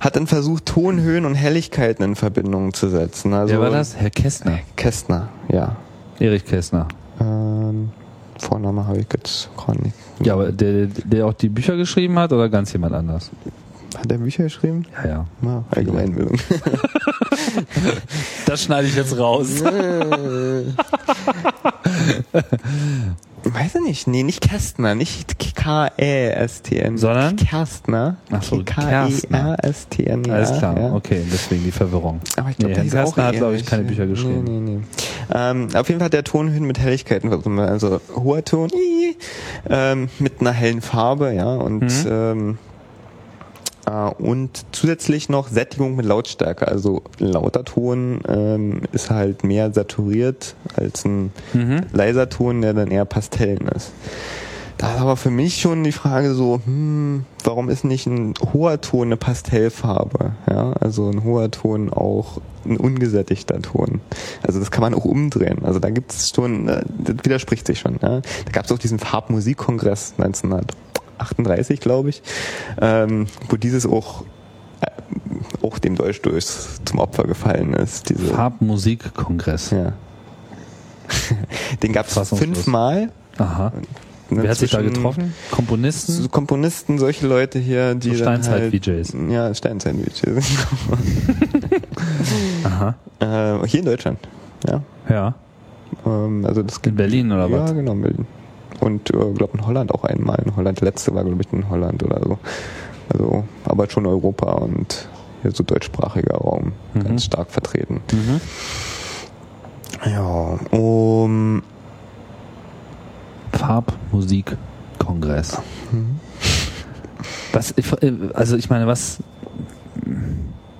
hat 0.00 0.16
dann 0.16 0.26
versucht, 0.26 0.66
Tonhöhen 0.66 1.24
und 1.24 1.34
Helligkeiten 1.34 2.04
in 2.04 2.16
Verbindung 2.16 2.74
zu 2.74 2.88
setzen. 2.88 3.32
Also 3.34 3.54
Wer 3.54 3.60
war 3.60 3.70
das? 3.70 3.96
Herr 3.96 4.10
Kästner. 4.10 4.58
Kästner, 4.76 5.28
ja. 5.48 5.76
Erich 6.18 6.44
Kästner. 6.44 6.88
Ähm, 7.20 7.90
Vorname 8.38 8.86
habe 8.86 8.98
ich 8.98 9.06
jetzt 9.12 9.48
gerade 9.56 9.82
nicht. 9.82 9.94
Ja, 10.22 10.34
aber 10.34 10.52
der, 10.52 10.86
der 10.86 11.26
auch 11.26 11.34
die 11.34 11.48
Bücher 11.48 11.76
geschrieben 11.76 12.18
hat 12.18 12.32
oder 12.32 12.48
ganz 12.48 12.72
jemand 12.72 12.94
anders? 12.94 13.30
Hat 13.96 14.10
er 14.10 14.18
Bücher 14.18 14.44
geschrieben? 14.44 14.84
Ja, 15.02 15.08
ja. 15.08 15.26
Ja, 15.42 15.64
Allgemeinbildung. 15.70 16.38
Das 18.46 18.62
schneide 18.62 18.86
ich 18.88 18.96
jetzt 18.96 19.18
raus. 19.18 19.62
Weiß 23.48 23.76
ich 23.76 23.80
nicht. 23.80 24.06
Nee, 24.08 24.22
nicht 24.24 24.40
Kästner, 24.40 24.94
nicht 24.96 25.38
K-E-S-T-N. 25.54 26.98
Sondern? 26.98 27.36
Kerstner. 27.36 28.16
Ach 28.30 28.42
so, 28.42 28.62
K-E-R-S-T-N. 28.64 30.30
Alles 30.30 30.58
klar, 30.58 30.78
ja. 30.78 30.92
okay, 30.92 31.22
deswegen 31.32 31.62
die 31.64 31.70
Verwirrung. 31.70 32.20
Aber 32.36 32.50
ich 32.50 32.56
glaube, 32.56 32.74
nee, 32.74 32.80
auch 32.80 33.04
Kästner 33.04 33.24
hat, 33.24 33.34
glaube 33.36 33.56
ich, 33.56 33.64
keine 33.64 33.84
Bücher 33.84 34.06
geschrieben. 34.06 34.42
Nee, 34.44 34.60
nee, 34.60 34.76
nee. 34.78 34.84
Ähm, 35.32 35.68
auf 35.74 35.88
jeden 35.88 36.00
Fall 36.00 36.06
hat 36.06 36.12
der 36.12 36.24
Tonhöhen 36.24 36.64
mit 36.66 36.78
Helligkeiten 36.78 37.30
verbunden. 37.30 37.60
Also 37.60 38.00
hoher 38.14 38.44
Ton 38.44 38.70
ähm, 39.68 40.08
mit 40.18 40.40
einer 40.40 40.52
hellen 40.52 40.80
Farbe, 40.80 41.32
ja, 41.32 41.54
und 41.54 41.82
Mhm. 41.82 42.06
ähm, 42.10 42.50
äh, 42.50 42.75
und 44.18 44.64
zusätzlich 44.72 45.28
noch 45.28 45.48
Sättigung 45.48 45.96
mit 45.96 46.06
Lautstärke. 46.06 46.66
Also 46.68 47.02
lauter 47.18 47.64
Ton 47.64 48.20
ähm, 48.28 48.80
ist 48.92 49.10
halt 49.10 49.44
mehr 49.44 49.72
saturiert 49.72 50.54
als 50.74 51.04
ein 51.04 51.32
Mhm. 51.54 51.82
leiser 51.92 52.28
Ton, 52.28 52.62
der 52.62 52.74
dann 52.74 52.90
eher 52.90 53.04
Pastellen 53.04 53.68
ist. 53.68 53.92
Da 54.78 54.94
ist 54.94 55.00
aber 55.00 55.16
für 55.16 55.30
mich 55.30 55.58
schon 55.58 55.84
die 55.84 55.92
Frage 55.92 56.34
so, 56.34 56.60
hm, 56.62 57.24
warum 57.44 57.70
ist 57.70 57.84
nicht 57.84 58.06
ein 58.06 58.34
hoher 58.52 58.78
Ton 58.82 59.08
eine 59.08 59.16
Pastellfarbe? 59.16 60.32
Ja, 60.50 60.72
also 60.80 61.08
ein 61.08 61.24
hoher 61.24 61.50
Ton 61.50 61.90
auch 61.90 62.42
ein 62.66 62.76
ungesättigter 62.76 63.62
Ton. 63.62 64.00
Also 64.46 64.58
das 64.58 64.70
kann 64.70 64.82
man 64.82 64.92
auch 64.94 65.06
umdrehen. 65.06 65.64
Also 65.64 65.78
da 65.78 65.88
gibt 65.88 66.12
es 66.12 66.28
schon, 66.28 66.68
äh, 66.68 66.82
das 66.98 67.16
widerspricht 67.22 67.66
sich 67.66 67.78
schon. 67.78 67.94
Ja. 68.02 68.20
Da 68.20 68.52
gab 68.52 68.66
es 68.66 68.72
auch 68.72 68.78
diesen 68.78 68.98
Farbmusikkongress 68.98 70.14
1938, 71.18 71.80
glaube 71.80 72.10
ich, 72.10 72.22
ähm, 72.80 73.26
wo 73.48 73.56
dieses 73.56 73.86
auch 73.86 74.24
äh, 74.80 75.66
auch 75.66 75.78
dem 75.78 75.94
Deutschdurch 75.96 76.46
zum 76.84 76.98
Opfer 76.98 77.24
gefallen 77.24 77.72
ist. 77.74 78.08
Diese, 78.10 78.26
Farbmusikkongress. 78.26 79.70
ja. 79.70 79.92
Den 81.82 81.92
gab 81.92 82.06
es 82.08 82.28
fünfmal. 82.30 83.10
Aha. 83.38 83.72
Ne, 84.28 84.42
Wer 84.42 84.50
hat 84.50 84.58
sich 84.58 84.72
da 84.72 84.82
getroffen? 84.82 85.34
Komponisten? 85.52 86.28
Komponisten, 86.32 86.98
solche 86.98 87.28
Leute 87.28 87.60
hier, 87.60 87.94
die 87.94 88.16
So 88.16 88.24
dann 88.24 88.42
halt, 88.48 88.74
Steinzeit-VJs. 88.74 89.16
Ja, 89.30 89.54
Steinzeit-VJs. 89.54 90.46
Aha. 92.64 92.94
äh, 93.20 93.66
hier 93.68 93.80
in 93.80 93.86
Deutschland. 93.86 94.18
Ja. 94.68 94.82
Ja. 95.08 95.34
Ähm, 96.04 96.44
also 96.44 96.64
das 96.64 96.78
In 96.78 96.96
Berlin 96.96 97.30
oder 97.30 97.48
ja, 97.48 97.60
was? 97.62 97.74
genau, 97.74 97.92
in 97.92 98.00
Berlin. 98.02 98.26
Und 98.80 99.10
äh, 99.10 99.32
glaube 99.34 99.58
in 99.58 99.66
Holland 99.66 99.92
auch 99.92 100.04
einmal. 100.04 100.38
In 100.44 100.56
Holland, 100.56 100.80
letzte 100.80 101.14
war 101.14 101.24
glaube 101.24 101.42
ich 101.42 101.52
in 101.52 101.68
Holland 101.68 102.02
oder 102.02 102.20
so. 102.22 102.38
Also, 103.12 103.44
aber 103.64 103.88
schon 103.88 104.06
Europa 104.06 104.52
und 104.52 105.08
hier 105.42 105.52
so 105.52 105.62
deutschsprachiger 105.62 106.36
Raum 106.36 106.72
Mhm. 106.94 107.04
ganz 107.04 107.24
stark 107.24 107.50
vertreten. 107.50 108.00
Mhm. 108.12 108.40
Ja, 110.10 110.58
um 110.76 111.62
Farbmusikkongress. 113.52 115.60
Mhm. 115.92 116.20
Was, 117.52 117.72
äh, 117.72 117.82
also 118.34 118.56
ich 118.56 118.68
meine, 118.70 118.86
was, 118.86 119.18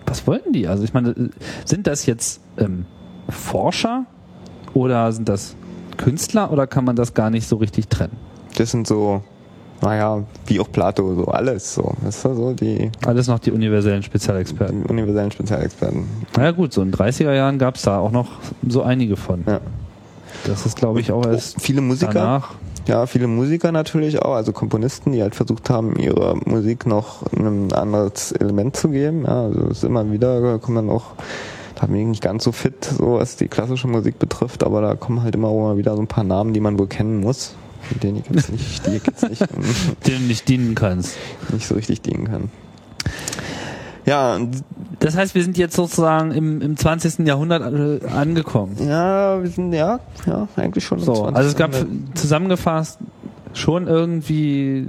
was 0.04 0.26
wollten 0.26 0.52
die? 0.52 0.68
Also 0.68 0.84
ich 0.84 0.92
meine, 0.92 1.30
sind 1.64 1.86
das 1.86 2.06
jetzt 2.06 2.40
ähm, 2.58 2.84
Forscher 3.28 4.04
oder 4.74 5.10
sind 5.12 5.28
das 5.28 5.56
Künstler 5.96 6.50
oder 6.52 6.66
kann 6.66 6.84
man 6.84 6.96
das 6.96 7.14
gar 7.14 7.30
nicht 7.30 7.48
so 7.48 7.56
richtig 7.56 7.88
trennen? 7.88 8.16
das 8.56 8.70
sind 8.70 8.86
so, 8.86 9.22
naja, 9.82 10.22
wie 10.46 10.60
auch 10.60 10.72
Plato, 10.72 11.14
so 11.14 11.26
alles 11.26 11.74
so. 11.74 11.92
Das 12.02 12.16
ist 12.16 12.22
so 12.22 12.54
die, 12.54 12.90
Alles 13.04 13.28
noch 13.28 13.38
die 13.38 13.52
universellen 13.52 14.02
Spezialexperten. 14.02 14.84
die 14.84 14.88
universellen 14.88 15.30
Spezialexperten. 15.30 16.04
Na 16.36 16.44
ja 16.44 16.50
gut, 16.52 16.72
so 16.72 16.80
in 16.80 16.90
den 16.90 16.98
30er 16.98 17.34
Jahren 17.34 17.58
gab 17.58 17.76
es 17.76 17.82
da 17.82 17.98
auch 17.98 18.12
noch 18.12 18.28
so 18.66 18.82
einige 18.82 19.16
von. 19.16 19.44
Ja. 19.46 19.60
Das 20.46 20.64
ist 20.64 20.76
glaube 20.76 21.00
ich 21.00 21.12
auch 21.12 21.26
erst 21.26 21.60
Viele 21.60 21.80
Musiker. 21.82 22.12
danach. 22.14 22.54
Ja, 22.86 23.06
viele 23.06 23.26
Musiker 23.26 23.72
natürlich 23.72 24.22
auch, 24.22 24.34
also 24.36 24.52
Komponisten, 24.52 25.10
die 25.12 25.20
halt 25.20 25.34
versucht 25.34 25.68
haben, 25.70 25.96
ihrer 25.96 26.36
Musik 26.46 26.86
noch 26.86 27.24
ein 27.32 27.72
anderes 27.72 28.30
Element 28.32 28.76
zu 28.76 28.88
geben. 28.90 29.24
Ja, 29.26 29.42
also 29.46 29.62
es 29.64 29.78
ist 29.78 29.84
immer 29.84 30.10
wieder 30.10 30.58
kommen 30.60 30.76
dann 30.76 30.90
auch, 30.90 31.06
da 31.76 31.86
bin 31.86 31.96
ich 31.96 32.06
nicht 32.06 32.22
ganz 32.22 32.44
so 32.44 32.52
fit, 32.52 32.84
so 32.84 33.14
was 33.14 33.36
die 33.36 33.48
klassische 33.48 33.86
Musik 33.88 34.18
betrifft, 34.18 34.64
aber 34.64 34.80
da 34.80 34.94
kommen 34.94 35.22
halt 35.22 35.34
immer 35.34 35.52
mal 35.52 35.76
wieder 35.76 35.94
so 35.94 36.02
ein 36.02 36.06
paar 36.08 36.24
Namen, 36.24 36.52
die 36.52 36.60
man 36.60 36.78
wohl 36.78 36.86
kennen 36.88 37.20
muss, 37.20 37.54
denen 38.02 38.18
ich 38.18 38.24
jetzt 38.34 38.50
nicht, 38.50 38.86
die 38.86 38.96
ich 38.96 39.06
jetzt 39.06 39.28
nicht, 39.28 39.42
denen 40.06 40.18
du 40.22 40.24
nicht 40.26 40.48
dienen 40.48 40.74
kannst. 40.74 41.16
nicht 41.52 41.66
so 41.66 41.74
richtig 41.74 42.00
dienen 42.02 42.24
kann. 42.28 42.50
Ja, 44.06 44.38
Das 45.00 45.16
heißt, 45.16 45.34
wir 45.34 45.42
sind 45.42 45.58
jetzt 45.58 45.74
sozusagen 45.74 46.30
im, 46.30 46.62
im 46.62 46.76
20. 46.76 47.26
Jahrhundert 47.26 47.62
äh, 48.02 48.06
angekommen. 48.06 48.76
ja, 48.78 49.42
wir 49.42 49.50
sind 49.50 49.72
ja, 49.72 49.98
ja, 50.26 50.48
eigentlich 50.56 50.84
schon 50.84 51.00
So, 51.00 51.14
20. 51.14 51.36
also 51.36 51.48
es 51.50 51.56
gab 51.56 51.72
zusammengefasst 52.14 52.98
schon 53.56 53.86
irgendwie 53.86 54.84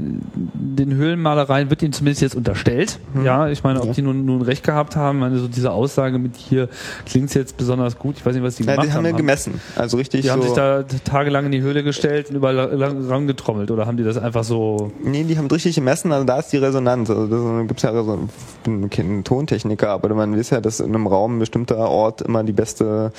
den 0.54 0.94
Höhlenmalereien 0.94 1.70
wird 1.70 1.82
ihnen 1.82 1.94
zumindest 1.94 2.22
jetzt 2.22 2.36
unterstellt. 2.36 3.00
Ja, 3.24 3.48
ich 3.48 3.64
meine, 3.64 3.80
ob 3.82 3.88
Ja. 3.88 3.94
die 3.94 4.02
nun, 4.02 4.26
nun 4.26 4.42
recht 4.42 4.64
gehabt 4.64 4.96
haben, 4.96 5.20
meine, 5.20 5.38
so 5.40 5.48
diese 5.48 5.72
Aussage 5.72 6.20
mit 6.20 6.36
hier 6.36 6.70
klingt 7.06 7.34
jetzt 7.34 7.58
besonders 7.58 7.98
gut. 7.98 8.16
Ich 8.18 8.26
weiß 8.26 8.34
nicht, 8.36 8.44
was 8.44 8.56
die 8.58 8.64
ja, 8.64 8.74
gemacht 8.74 8.88
die 8.88 8.94
haben 8.94 9.06
ja 9.06 9.12
haben. 9.12 9.18
gemessen, 9.18 9.62
also 9.76 9.98
richtig 9.98 10.22
Die 10.22 10.28
so. 10.28 10.34
haben 10.34 10.42
sich 10.42 10.52
da 10.54 10.84
tagelang 11.06 11.46
in 11.46 11.52
die 11.52 11.62
Höhle 11.62 11.84
gestellt 11.84 12.30
und 12.30 12.36
überall 12.36 12.56
lang- 12.56 13.08
rangetrommelt 13.08 13.72
oder 13.72 13.86
haben 13.88 13.98
die 13.98 14.04
das 14.04 14.18
einfach 14.18 14.44
so 14.44 14.92
Nee, 15.04 15.24
die 15.24 15.38
haben 15.38 15.48
richtig 15.48 15.76
gemessen, 15.76 16.12
also 16.12 16.26
da 16.26 16.40
ist 16.40 16.50
die 16.50 16.58
Resonanz. 16.58 17.10
Also 17.10 17.28
da 17.28 17.64
gibt's 17.64 17.84
ja 17.84 17.94
so, 18.04 18.20
ich 18.28 18.64
bin 18.64 18.90
kein 18.90 19.24
Tontechniker, 19.24 19.90
aber 19.90 20.14
man 20.14 20.38
weiß 20.38 20.50
ja, 20.50 20.62
dass 20.62 20.80
in 20.80 20.88
einem 20.94 21.08
Raum 21.08 21.38
ein 21.38 21.40
bestimmter 21.40 21.78
Ort 21.78 22.22
immer 22.22 22.44
die 22.44 22.52
beste 22.54 23.12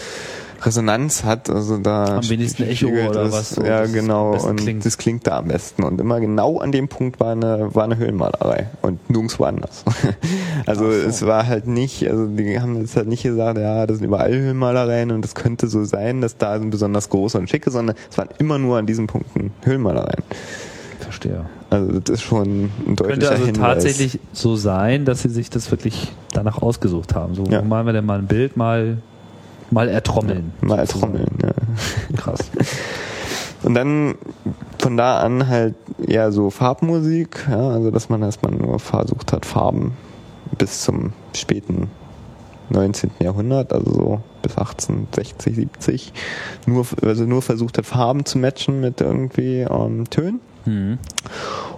Resonanz 0.60 1.24
hat. 1.24 1.48
Also 1.50 1.78
da 1.78 2.16
Am 2.18 2.28
wenigsten 2.28 2.64
Echo 2.64 2.88
oder 2.88 3.22
es- 3.24 3.32
was 3.32 3.50
so, 3.50 3.62
Ja, 3.64 3.82
am 3.82 3.92
genau. 3.92 4.32
Und 4.36 4.56
klingt. 4.56 4.84
das 4.84 4.98
klingt 4.98 5.26
da 5.26 5.38
am 5.38 5.48
besten. 5.48 5.82
Und 5.84 6.00
immer 6.00 6.20
genau 6.20 6.58
an 6.58 6.72
dem 6.72 6.88
Punkt 6.88 7.20
war 7.20 7.32
eine, 7.32 7.74
war 7.74 7.84
eine 7.84 7.96
Höhlenmalerei 7.96 8.66
und 8.82 9.08
nirgendwo 9.10 9.44
anders. 9.44 9.84
Also 10.66 10.86
es 10.90 11.24
war 11.24 11.46
halt 11.46 11.66
nicht, 11.66 12.06
also 12.10 12.26
die 12.26 12.60
haben 12.60 12.76
jetzt 12.80 12.94
halt 12.96 13.08
nicht 13.08 13.22
gesagt, 13.22 13.56
ja, 13.58 13.86
das 13.86 13.98
sind 13.98 14.06
überall 14.06 14.30
Höhlenmalereien 14.32 15.10
und 15.12 15.24
es 15.24 15.34
könnte 15.34 15.66
so 15.68 15.84
sein, 15.84 16.20
dass 16.20 16.36
da 16.36 16.58
sind 16.58 16.70
besonders 16.70 17.08
große 17.08 17.38
und 17.38 17.48
schicke, 17.48 17.70
sondern 17.70 17.96
es 18.10 18.18
waren 18.18 18.28
immer 18.38 18.58
nur 18.58 18.76
an 18.76 18.84
diesen 18.84 19.06
Punkten 19.06 19.52
Höhlenmalereien. 19.62 20.22
verstehe. 21.00 21.46
Also 21.70 22.00
das 22.00 22.14
ist 22.16 22.22
schon 22.22 22.64
ein 22.86 22.96
deutlicher 22.96 23.06
Könnte 23.08 23.30
also 23.30 23.46
Hinweis. 23.46 23.60
tatsächlich 23.74 24.20
so 24.32 24.56
sein, 24.56 25.04
dass 25.06 25.22
sie 25.22 25.30
sich 25.30 25.48
das 25.48 25.70
wirklich 25.70 26.12
danach 26.32 26.60
ausgesucht 26.60 27.14
haben. 27.14 27.34
So 27.34 27.44
Ja. 27.44 27.60
wo 27.62 27.64
malen 27.64 27.86
wir 27.86 27.92
denn 27.94 28.04
mal 28.04 28.18
ein 28.18 28.26
Bild, 28.26 28.56
mal 28.58 28.98
mal 29.70 29.88
ertrommeln. 29.88 30.52
Mal 30.60 30.86
trommeln, 30.86 31.38
ja. 31.42 32.16
Krass. 32.16 32.50
Und 33.62 33.74
dann 33.74 34.14
von 34.78 34.96
da 34.96 35.20
an 35.20 35.48
halt 35.48 35.74
eher 36.06 36.32
so 36.32 36.50
Farbmusik, 36.50 37.46
ja, 37.50 37.70
also 37.70 37.90
dass 37.90 38.08
man 38.08 38.22
erstmal 38.22 38.52
nur 38.52 38.78
versucht 38.78 39.32
hat, 39.32 39.44
Farben 39.44 39.96
bis 40.56 40.82
zum 40.82 41.12
späten 41.34 41.90
19. 42.70 43.10
Jahrhundert, 43.20 43.72
also 43.72 43.92
so 43.92 44.20
bis 44.42 44.56
1860, 44.56 45.56
70 45.56 46.12
nur, 46.66 46.86
also 47.02 47.24
nur 47.24 47.42
versucht 47.42 47.78
hat, 47.78 47.86
Farben 47.86 48.24
zu 48.24 48.38
matchen 48.38 48.80
mit 48.80 49.00
irgendwie 49.00 49.60
ähm, 49.60 50.08
Tönen. 50.10 50.40
Mhm. 50.64 50.98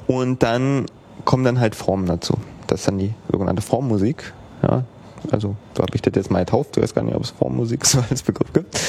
Und 0.06 0.42
dann 0.42 0.86
kommen 1.24 1.44
dann 1.44 1.60
halt 1.60 1.74
Formen 1.74 2.06
dazu. 2.06 2.34
Das 2.66 2.80
ist 2.80 2.88
dann 2.88 2.98
die 2.98 3.14
sogenannte 3.30 3.62
Formmusik. 3.62 4.32
Ja, 4.62 4.84
also 5.30 5.56
so 5.76 5.82
habe 5.82 5.94
ich 5.94 6.02
das 6.02 6.12
jetzt 6.14 6.30
mal 6.30 6.40
getauft. 6.40 6.76
Du 6.76 6.82
weißt 6.82 6.94
gar 6.94 7.02
nicht, 7.02 7.14
ob 7.14 7.22
es 7.22 7.30
Formmusik 7.30 7.84
so 7.86 8.02
als 8.08 8.22
Begriff 8.22 8.52
gibt. 8.52 8.80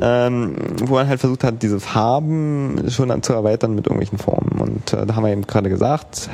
Ähm, 0.00 0.56
wo 0.84 0.94
man 0.94 1.08
halt 1.08 1.20
versucht 1.20 1.44
hat, 1.44 1.62
diese 1.62 1.80
Farben 1.80 2.84
schon 2.90 3.08
dann 3.08 3.22
zu 3.22 3.32
erweitern 3.32 3.74
mit 3.74 3.86
irgendwelchen 3.86 4.18
Formen. 4.18 4.60
Und 4.60 4.92
äh, 4.92 5.06
da 5.06 5.14
haben 5.14 5.24
wir 5.24 5.32
eben 5.32 5.46
gerade 5.46 5.68
gesagt, 5.68 6.28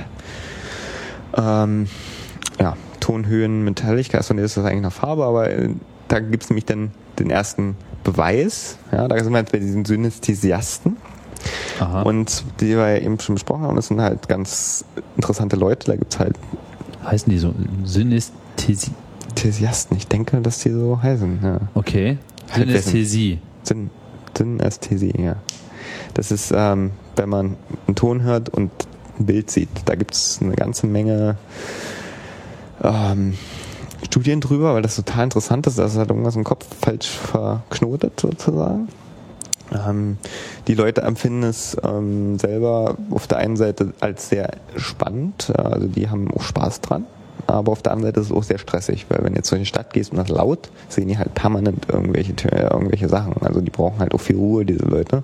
ähm, 1.36 1.86
ja, 2.58 2.76
Tonhöhen 3.00 3.64
mit 3.64 3.82
Helligkeit, 3.82 4.28
und 4.30 4.38
ist 4.38 4.56
das 4.56 4.64
eigentlich 4.64 4.78
eine 4.78 4.90
Farbe, 4.90 5.24
aber 5.24 5.50
äh, 5.50 5.70
da 6.08 6.20
gibt 6.20 6.44
es 6.44 6.50
nämlich 6.50 6.66
dann 6.66 6.90
den 7.18 7.30
ersten 7.30 7.76
Beweis. 8.04 8.78
Ja, 8.92 9.08
da 9.08 9.22
sind 9.22 9.32
wir 9.32 9.38
jetzt 9.38 9.52
bei 9.52 9.58
diesen 9.58 9.84
Synästhesiasten. 9.84 10.96
Aha. 11.78 12.02
Und 12.02 12.44
die 12.60 12.76
wir 12.76 12.96
ja 12.96 12.98
eben 12.98 13.18
schon 13.20 13.34
besprochen 13.34 13.62
haben, 13.62 13.76
das 13.76 13.86
sind 13.86 14.00
halt 14.00 14.28
ganz 14.28 14.84
interessante 15.16 15.56
Leute. 15.56 15.86
Da 15.86 15.96
gibt's 15.96 16.18
halt 16.18 16.36
Heißen 17.04 17.30
die 17.30 17.38
so 17.38 17.54
Synästhesie? 17.84 18.92
Synästhesiasten. 19.40 19.96
Ich 19.96 20.06
denke, 20.06 20.40
dass 20.40 20.58
die 20.60 20.70
so 20.70 21.00
heißen. 21.02 21.40
Ja. 21.42 21.60
Okay. 21.74 22.18
Synästhesie. 22.54 23.38
Syn 23.62 23.90
Synästhesie, 24.36 25.14
ja. 25.18 25.36
Das 26.14 26.30
ist, 26.30 26.52
ähm, 26.54 26.92
wenn 27.16 27.28
man 27.28 27.56
einen 27.86 27.96
Ton 27.96 28.22
hört 28.22 28.48
und 28.48 28.70
ein 29.18 29.26
Bild 29.26 29.50
sieht. 29.50 29.68
Da 29.86 29.94
gibt's 29.94 30.40
eine 30.40 30.54
ganze 30.54 30.86
Menge 30.86 31.36
ähm, 32.82 33.34
Studien 34.04 34.40
drüber, 34.40 34.74
weil 34.74 34.82
das 34.82 34.96
total 34.96 35.24
interessant 35.24 35.66
ist. 35.66 35.78
Das 35.78 35.96
hat 35.96 36.08
irgendwas 36.08 36.36
im 36.36 36.44
Kopf 36.44 36.66
falsch 36.80 37.08
verknotet 37.08 38.18
sozusagen. 38.20 38.88
Ähm, 39.72 40.18
die 40.66 40.74
Leute 40.74 41.02
empfinden 41.02 41.44
es 41.44 41.76
ähm, 41.82 42.38
selber 42.38 42.96
auf 43.10 43.26
der 43.26 43.38
einen 43.38 43.56
Seite 43.56 43.92
als 44.00 44.28
sehr 44.28 44.50
spannend, 44.76 45.52
also 45.56 45.86
die 45.86 46.08
haben 46.08 46.28
auch 46.32 46.42
Spaß 46.42 46.80
dran, 46.80 47.06
aber 47.54 47.72
auf 47.72 47.82
der 47.82 47.92
anderen 47.92 48.08
Seite 48.12 48.20
ist 48.20 48.26
es 48.26 48.32
auch 48.32 48.42
sehr 48.42 48.58
stressig, 48.58 49.06
weil 49.08 49.22
wenn 49.22 49.32
du 49.32 49.38
jetzt 49.38 49.50
durch 49.50 49.60
die 49.60 49.66
Stadt 49.66 49.92
gehst 49.92 50.10
und 50.12 50.18
das 50.18 50.28
laut, 50.28 50.70
sehen 50.88 51.08
die 51.08 51.18
halt 51.18 51.34
permanent 51.34 51.86
irgendwelche, 51.90 52.32
äh, 52.52 52.72
irgendwelche 52.72 53.08
Sachen. 53.08 53.34
Also 53.40 53.60
die 53.60 53.70
brauchen 53.70 53.98
halt 53.98 54.14
auch 54.14 54.20
viel 54.20 54.36
Ruhe, 54.36 54.64
diese 54.64 54.84
Leute, 54.84 55.22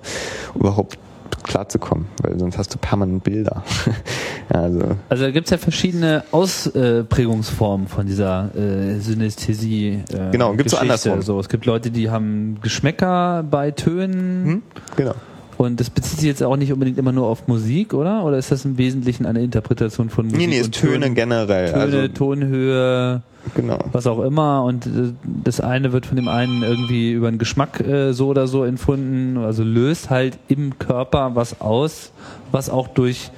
überhaupt 0.55 0.97
klarzukommen, 1.43 2.07
weil 2.21 2.37
sonst 2.39 2.57
hast 2.57 2.73
du 2.73 2.77
permanent 2.77 3.23
Bilder. 3.23 3.63
also 4.49 4.81
Also 5.09 5.23
da 5.23 5.31
gibt's 5.31 5.49
ja 5.49 5.57
verschiedene 5.57 6.23
Ausprägungsformen 6.31 7.87
von 7.87 8.05
dieser 8.05 8.49
äh, 8.55 8.99
Synästhesie. 8.99 10.03
Äh, 10.11 10.31
Genau, 10.31 10.51
so 10.51 10.57
Geschichte. 10.57 10.79
andersrum. 10.81 11.21
So, 11.21 11.39
es 11.39 11.49
gibt 11.49 11.65
Leute, 11.65 11.91
die 11.91 12.09
haben 12.09 12.59
Geschmäcker 12.61 13.43
bei 13.49 13.71
Tönen 13.71 14.45
hm? 14.45 14.61
genau. 14.95 15.15
Und 15.57 15.79
das 15.79 15.89
bezieht 15.89 16.19
sich 16.19 16.27
jetzt 16.27 16.43
auch 16.43 16.55
nicht 16.55 16.71
unbedingt 16.71 16.97
immer 16.97 17.11
nur 17.11 17.27
auf 17.27 17.47
Musik, 17.47 17.93
oder? 17.93 18.23
Oder 18.23 18.37
ist 18.37 18.51
das 18.51 18.63
im 18.65 18.77
Wesentlichen 18.77 19.25
eine 19.25 19.41
Interpretation 19.41 20.09
von 20.09 20.25
Musik? 20.25 20.39
Nee, 20.39 20.47
nee, 20.47 20.59
ist 20.59 20.73
Töne 20.73 20.99
Tönen? 20.99 21.15
generell. 21.15 21.71
Töne, 21.71 21.81
also, 21.81 22.07
Tonhöhe, 22.07 23.21
genau. 23.55 23.79
was 23.91 24.05
auch 24.05 24.19
immer 24.23 24.63
und 24.63 24.85
äh, 24.85 24.89
das 25.23 25.59
eine 25.59 25.93
wird 25.93 26.05
von 26.05 26.15
dem 26.15 26.27
einen 26.27 26.61
irgendwie 26.61 27.11
über 27.11 27.29
den 27.29 27.39
Geschmack 27.39 27.79
äh, 27.79 28.13
so 28.13 28.27
oder 28.27 28.47
so 28.47 28.63
empfunden, 28.63 29.37
also 29.37 29.63
löst 29.63 30.09
halt 30.09 30.37
im 30.47 30.77
Körper 30.77 31.31
was 31.33 31.59
aus, 31.59 32.11
was 32.51 32.69
auch 32.69 32.87
durch 32.87 33.31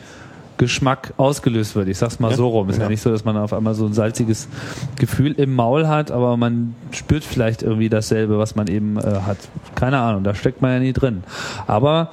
Geschmack 0.60 1.14
ausgelöst 1.18 1.76
wird. 1.76 1.88
Ich 1.88 1.98
sag's 1.98 2.20
mal 2.20 2.30
Ja, 2.32 2.38
so 2.38 2.50
rum. 2.50 2.70
Ist 2.70 2.76
ja. 2.78 2.84
ja. 2.84 2.90
nicht 2.90 3.02
so, 3.02 3.10
dass 3.10 3.26
man 3.26 3.36
auf 3.38 3.54
einmal 3.54 3.74
so 3.74 3.86
ein 3.88 3.94
salziges 3.94 4.48
Gefühl 4.98 5.32
im 5.32 5.56
Maul 5.56 5.88
hat, 5.88 6.12
aber 6.12 6.38
man 6.38 6.76
spürt 6.92 7.24
vielleicht 7.24 7.64
irgendwie 7.64 7.90
dasselbe, 7.90 8.38
was 8.38 8.56
man 8.56 8.68
eben 8.68 8.98
äh, 8.98 9.22
hat. 9.26 9.38
Keine 9.76 9.98
Ahnung, 10.00 10.24
da 10.24 10.36
steckt 10.36 10.62
man 10.62 10.72
ja 10.74 10.80
nie 10.80 10.94
drin. 10.94 11.24
Aber 11.66 12.12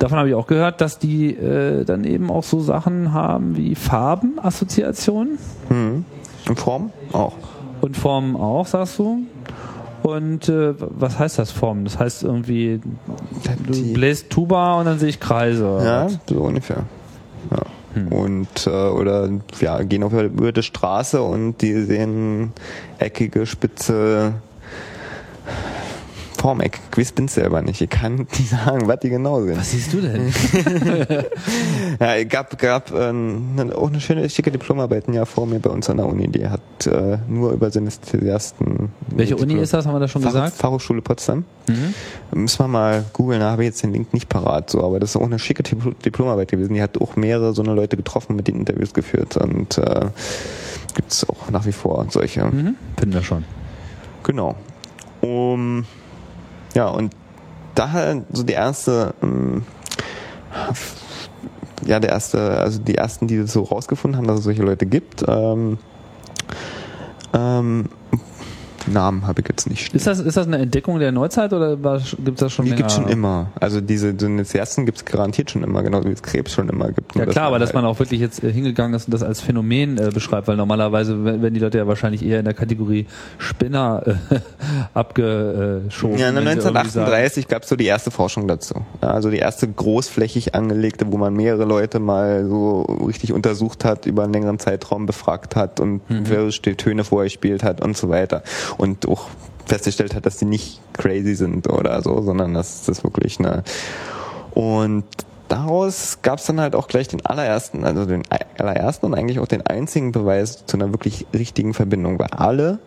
davon 0.00 0.18
habe 0.18 0.28
ich 0.28 0.34
auch 0.34 0.48
gehört, 0.48 0.80
dass 0.80 0.98
die 0.98 1.30
äh, 1.34 1.84
dann 1.84 2.04
eben 2.04 2.30
auch 2.30 2.42
so 2.42 2.60
Sachen 2.60 3.12
haben 3.14 3.56
wie 3.56 3.74
Farbenassoziationen 3.74 5.38
Hm. 5.68 6.04
In 6.48 6.56
Form 6.56 6.90
auch. 7.12 7.32
und 7.80 7.96
Formen 7.96 8.36
auch, 8.36 8.66
sagst 8.66 8.98
du? 8.98 9.20
Und 10.02 10.48
äh, 10.50 10.74
was 10.78 11.18
heißt 11.18 11.38
das 11.38 11.50
Formen? 11.52 11.84
Das 11.84 11.98
heißt 11.98 12.24
irgendwie, 12.24 12.80
du 13.66 13.92
bläst 13.94 14.28
Tuba 14.28 14.74
und 14.80 14.84
dann 14.84 14.98
sehe 14.98 15.08
ich 15.08 15.20
Kreise. 15.20 15.80
Ja, 15.82 16.08
so 16.28 16.40
ungefähr. 16.42 16.82
Ja. 17.50 17.62
Hm. 17.94 18.08
Und 18.08 18.66
äh, 18.66 18.70
oder 18.70 19.30
ja, 19.60 19.82
gehen 19.82 20.02
auf 20.02 20.12
über 20.12 20.52
die 20.52 20.62
Straße 20.62 21.22
und 21.22 21.62
die 21.62 21.82
sehen 21.82 22.52
eckige, 22.98 23.46
spitze 23.46 24.34
Formeck. 26.44 26.78
Ich 26.98 27.14
bin's 27.14 27.32
selber 27.32 27.62
nicht. 27.62 27.80
Ich 27.80 27.88
kann 27.88 28.16
nicht 28.38 28.50
sagen, 28.50 28.86
was 28.86 29.00
die 29.00 29.08
genau 29.08 29.40
sind. 29.40 29.56
Was 29.56 29.70
siehst 29.70 29.94
du 29.94 30.02
denn? 30.02 30.30
Ja, 32.00 32.16
es 32.16 32.28
gab, 32.28 32.58
gab 32.58 32.92
ähm, 32.92 33.56
auch 33.74 33.88
eine 33.88 34.00
schöne, 34.00 34.28
schicke 34.28 34.50
Diplomarbeit 34.50 35.08
ein 35.08 35.14
Jahr 35.14 35.24
vor 35.26 35.46
mir 35.46 35.58
bei 35.60 35.70
uns 35.70 35.88
an 35.88 35.96
der 35.98 36.06
Uni. 36.06 36.28
Die 36.28 36.46
hat 36.48 36.60
äh, 36.86 37.16
nur 37.28 37.52
über 37.52 37.70
Synästhesiasten. 37.70 38.90
Welche 39.08 39.36
Uni 39.36 39.54
ist 39.54 39.72
das? 39.72 39.86
Haben 39.86 39.94
wir 39.94 40.00
das 40.00 40.10
schon 40.10 40.20
Fach, 40.20 40.32
gesagt? 40.32 40.56
Fachhochschule 40.56 41.00
Potsdam. 41.00 41.44
Mhm. 41.66 41.94
Müssen 42.40 42.58
wir 42.58 42.68
mal 42.68 43.04
googeln, 43.14 43.40
da 43.40 43.52
habe 43.52 43.62
ich 43.62 43.68
jetzt 43.68 43.82
den 43.82 43.92
Link 43.92 44.12
nicht 44.12 44.28
parat, 44.28 44.68
so, 44.68 44.84
aber 44.84 45.00
das 45.00 45.10
ist 45.10 45.16
auch 45.16 45.22
eine 45.24 45.38
schicke 45.38 45.62
Dipl- 45.62 45.94
Diplomarbeit 46.04 46.50
gewesen. 46.50 46.74
Die 46.74 46.82
hat 46.82 47.00
auch 47.00 47.16
mehrere 47.16 47.54
so 47.54 47.62
eine 47.62 47.72
Leute 47.72 47.96
getroffen, 47.96 48.36
mit 48.36 48.48
denen 48.48 48.58
Interviews 48.60 48.92
geführt 48.92 49.36
und 49.38 49.78
äh, 49.78 50.06
gibt 50.94 51.10
es 51.10 51.26
auch 51.26 51.48
nach 51.50 51.64
wie 51.64 51.72
vor 51.72 52.04
solche. 52.10 52.44
Mhm. 52.44 52.74
Finden 52.98 53.14
wir 53.14 53.22
schon. 53.22 53.44
Genau. 54.24 54.56
Um, 55.22 55.86
ja, 56.74 56.88
und 56.88 57.14
daher 57.74 58.22
so 58.32 58.42
die 58.42 58.52
erste, 58.52 59.14
ähm, 59.22 59.64
ja, 61.86 62.00
der 62.00 62.10
erste, 62.10 62.58
also 62.58 62.80
die 62.80 62.96
ersten, 62.96 63.26
die 63.26 63.38
das 63.38 63.52
so 63.52 63.62
rausgefunden 63.62 64.18
haben, 64.18 64.26
dass 64.26 64.38
es 64.38 64.44
solche 64.44 64.62
Leute 64.62 64.86
gibt, 64.86 65.24
ähm, 65.26 65.78
ähm, 67.32 67.88
Namen 68.86 69.26
habe 69.26 69.40
ich 69.42 69.48
jetzt 69.48 69.68
nicht 69.68 69.86
stehen. 69.86 69.96
Ist 69.96 70.06
das, 70.06 70.20
ist 70.20 70.36
das 70.36 70.46
eine 70.46 70.58
Entdeckung 70.58 70.98
der 70.98 71.12
Neuzeit 71.12 71.52
oder 71.52 71.76
gibt 71.76 72.28
es 72.28 72.34
das 72.40 72.52
schon 72.52 72.64
Die 72.64 72.70
länger? 72.72 72.82
gibt's 72.82 72.94
schon 72.94 73.08
immer. 73.08 73.46
Also 73.60 73.80
diese 73.80 74.14
Synästhesten 74.18 74.86
gibt's 74.86 75.04
garantiert 75.04 75.50
schon 75.50 75.62
immer, 75.62 75.82
genauso 75.82 76.08
wie 76.08 76.12
es 76.12 76.22
Krebs 76.22 76.52
schon 76.52 76.68
immer 76.68 76.90
gibt. 76.92 77.14
Ja 77.16 77.26
klar, 77.26 77.46
aber 77.46 77.58
dass 77.58 77.68
halt- 77.70 77.74
man 77.76 77.84
auch 77.86 77.98
wirklich 77.98 78.20
jetzt 78.20 78.42
äh, 78.44 78.52
hingegangen 78.52 78.94
ist 78.94 79.06
und 79.06 79.14
das 79.14 79.22
als 79.22 79.40
Phänomen 79.40 79.98
äh, 79.98 80.10
beschreibt, 80.12 80.48
weil 80.48 80.56
normalerweise 80.56 81.24
wenn 81.42 81.54
die 81.54 81.60
Leute 81.60 81.78
ja 81.78 81.86
wahrscheinlich 81.86 82.24
eher 82.24 82.38
in 82.40 82.44
der 82.44 82.54
Kategorie 82.54 83.06
Spinner 83.38 84.02
äh, 84.30 84.38
abgeschoben. 84.94 86.18
Ja, 86.18 86.26
wenn 86.34 86.44
sie 86.44 86.50
irgendwie 86.50 86.68
1938 86.68 87.48
gab's 87.48 87.68
so 87.68 87.76
die 87.76 87.86
erste 87.86 88.10
Forschung 88.10 88.48
dazu. 88.48 88.74
Ja, 89.02 89.10
also 89.10 89.30
die 89.30 89.38
erste 89.38 89.68
großflächig 89.68 90.54
angelegte, 90.54 91.10
wo 91.10 91.16
man 91.18 91.34
mehrere 91.34 91.64
Leute 91.64 91.98
mal 92.00 92.46
so 92.48 92.82
richtig 92.82 93.32
untersucht 93.32 93.84
hat, 93.84 94.06
über 94.06 94.24
einen 94.24 94.32
längeren 94.32 94.58
Zeitraum 94.58 95.06
befragt 95.06 95.56
hat 95.56 95.80
und 95.80 96.02
Mhm. 96.10 96.24
Töne 96.76 97.04
vorher 97.04 97.26
gespielt 97.26 97.62
hat 97.62 97.80
und 97.80 97.96
so 97.96 98.08
weiter. 98.08 98.42
Und 98.76 99.08
auch 99.08 99.28
festgestellt 99.66 100.14
hat, 100.14 100.26
dass 100.26 100.36
die 100.36 100.44
nicht 100.44 100.80
crazy 100.92 101.34
sind 101.34 101.68
oder 101.68 102.02
so, 102.02 102.20
sondern 102.22 102.54
dass 102.54 102.84
das 102.84 103.02
wirklich 103.02 103.38
eine 103.38 103.62
und 104.54 105.04
daraus 105.48 106.18
gab 106.22 106.38
es 106.38 106.46
dann 106.46 106.60
halt 106.60 106.74
auch 106.74 106.88
gleich 106.88 107.08
den 107.08 107.24
allerersten, 107.26 107.84
also 107.84 108.06
den 108.06 108.22
allerersten 108.58 109.06
und 109.06 109.14
eigentlich 109.14 109.40
auch 109.40 109.48
den 109.48 109.66
einzigen 109.66 110.12
Beweis 110.12 110.64
zu 110.66 110.76
einer 110.76 110.92
wirklich 110.92 111.26
richtigen 111.34 111.74
Verbindung, 111.74 112.18
weil 112.18 112.28
alle 112.28 112.78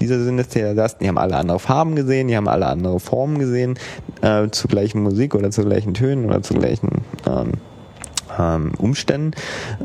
diese 0.00 0.22
Synästhesiasten, 0.22 1.04
die 1.04 1.08
haben 1.08 1.16
alle 1.16 1.36
andere 1.36 1.58
Farben 1.58 1.96
gesehen, 1.96 2.28
die 2.28 2.36
haben 2.36 2.48
alle 2.48 2.66
andere 2.66 3.00
Formen 3.00 3.38
gesehen, 3.38 3.78
äh, 4.20 4.48
zu 4.50 4.68
gleichen 4.68 5.02
Musik 5.02 5.34
oder 5.34 5.50
zu 5.50 5.64
gleichen 5.64 5.94
Tönen 5.94 6.26
oder 6.26 6.42
zu 6.42 6.54
gleichen 6.54 7.04
ähm, 7.26 7.52
ähm, 8.38 8.72
Umständen. 8.78 9.32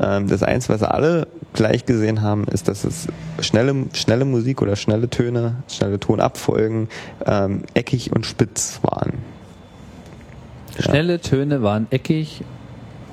Ähm, 0.00 0.28
das 0.28 0.42
eins, 0.42 0.68
was 0.68 0.82
alle 0.82 1.26
gleich 1.52 1.84
gesehen 1.86 2.22
haben, 2.22 2.44
ist, 2.44 2.68
dass 2.68 2.84
es 2.84 3.08
schnelle, 3.40 3.74
schnelle 3.92 4.24
Musik 4.24 4.62
oder 4.62 4.76
schnelle 4.76 5.08
Töne, 5.10 5.56
schnelle 5.68 6.00
Tonabfolgen 6.00 6.88
ähm, 7.26 7.62
eckig 7.74 8.12
und 8.12 8.26
spitz 8.26 8.80
waren. 8.82 9.12
Schnelle 10.78 11.20
Töne 11.20 11.62
waren 11.62 11.86
eckig 11.90 12.42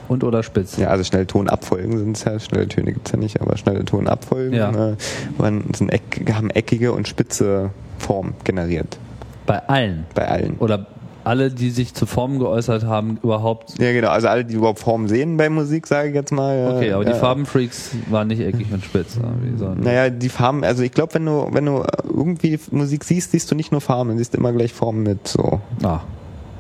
und 0.07 0.23
oder 0.23 0.43
spitz. 0.43 0.77
Ja, 0.77 0.87
also 0.89 1.03
schnelle 1.03 1.27
Tonabfolgen 1.27 1.97
sind 1.97 2.17
es 2.17 2.23
ja, 2.23 2.39
schnelle 2.39 2.67
Töne 2.67 2.93
gibt's 2.93 3.11
ja 3.11 3.17
nicht, 3.19 3.41
aber 3.41 3.57
schnelle 3.57 3.85
Tonabfolgen 3.85 4.53
Ja. 4.53 4.69
äh, 4.91 4.95
waren, 5.37 5.63
sind 5.75 5.89
eck, 5.91 6.33
haben 6.33 6.49
eckige 6.49 6.93
und 6.93 7.07
spitze 7.07 7.71
Form 7.97 8.33
generiert. 8.43 8.97
Bei 9.45 9.67
allen. 9.67 10.05
Bei 10.15 10.27
allen. 10.27 10.55
Oder 10.59 10.87
alle, 11.29 11.51
die 11.51 11.69
sich 11.69 11.93
zu 11.93 12.07
Formen 12.07 12.39
geäußert 12.39 12.83
haben, 12.85 13.19
überhaupt. 13.21 13.79
Ja, 13.79 13.91
genau. 13.91 14.09
Also 14.09 14.27
alle, 14.29 14.43
die 14.45 14.55
überhaupt 14.55 14.79
Formen 14.79 15.07
sehen 15.07 15.37
bei 15.37 15.47
Musik, 15.49 15.85
sage 15.85 16.09
ich 16.09 16.15
jetzt 16.15 16.31
mal. 16.31 16.57
ja, 16.57 16.75
Okay, 16.75 16.91
aber 16.91 17.05
die 17.05 17.11
ja. 17.11 17.17
Farbenfreaks 17.17 17.91
waren 18.09 18.27
nicht 18.29 18.41
eckig 18.41 18.73
und 18.73 18.83
spitz. 18.83 19.17
Wie 19.43 19.55
so 19.57 19.69
Naja, 19.75 20.09
die 20.09 20.29
Farben, 20.29 20.63
also 20.63 20.81
ich 20.81 20.91
glaube, 20.91 21.13
wenn 21.13 21.25
du, 21.25 21.47
wenn 21.51 21.65
du 21.67 21.83
irgendwie 22.03 22.59
Musik 22.71 23.03
siehst, 23.03 23.31
siehst 23.31 23.51
du 23.51 23.55
nicht 23.55 23.71
nur 23.71 23.79
Farben, 23.79 24.09
du 24.09 24.17
siehst 24.17 24.33
immer 24.33 24.51
gleich 24.51 24.73
Formen 24.73 25.03
mit, 25.03 25.27
so. 25.27 25.61
Ah, 25.83 25.99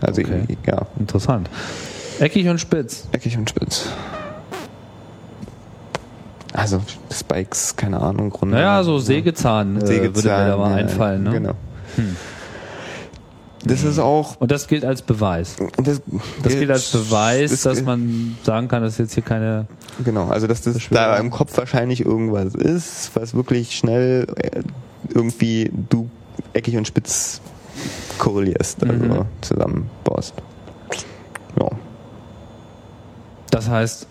Also, 0.01 0.21
Okay. 0.21 0.43
ich, 0.47 0.57
ja, 0.67 0.85
interessant. 0.99 1.49
Eckig 2.19 2.47
und 2.47 2.59
spitz. 2.59 3.07
eckig 3.11 3.37
und 3.37 3.49
spitz. 3.49 3.87
Also, 6.53 6.81
Spikes, 7.11 7.75
keine 7.75 7.99
Ahnung, 8.01 8.29
Grund. 8.29 8.51
Naja, 8.51 8.83
so 8.83 8.99
Sägezahn, 8.99 9.77
äh, 9.77 9.87
würde 10.13 10.27
mir 10.29 10.47
da 10.47 10.57
mal 10.57 10.69
ja, 10.71 10.75
einfallen. 10.77 11.23
Ne? 11.23 11.31
Genau. 11.31 11.53
Das 13.65 13.83
ist 13.83 13.99
auch 13.99 14.37
Und 14.39 14.51
das 14.51 14.67
gilt 14.67 14.85
als 14.85 15.01
Beweis. 15.01 15.55
das, 15.83 16.01
Das 16.43 16.53
gilt 16.53 16.71
als 16.71 16.91
Beweis, 16.91 17.51
das- 17.51 17.61
dass 17.63 17.81
man 17.83 18.37
sagen 18.43 18.67
kann, 18.67 18.81
dass 18.83 18.97
jetzt 18.97 19.13
hier 19.13 19.23
keine. 19.23 19.67
Genau, 20.03 20.27
also 20.29 20.47
dass 20.47 20.61
das 20.61 20.77
da 20.89 21.17
im 21.17 21.29
Kopf 21.29 21.57
wahrscheinlich 21.57 22.05
irgendwas 22.05 22.55
ist, 22.55 23.11
was 23.15 23.33
wirklich 23.33 23.75
schnell 23.75 24.27
äh, 24.37 24.61
irgendwie 25.13 25.71
du 25.89 26.09
eckig 26.53 26.77
und 26.77 26.87
spitz 26.87 27.41
korrelierst, 28.17 28.83
also 28.83 28.93
Mhm. 29.05 29.25
zusammenbaust. 29.41 30.33
Ja. 31.59 31.69
Das 33.51 33.67
heißt, 33.69 34.07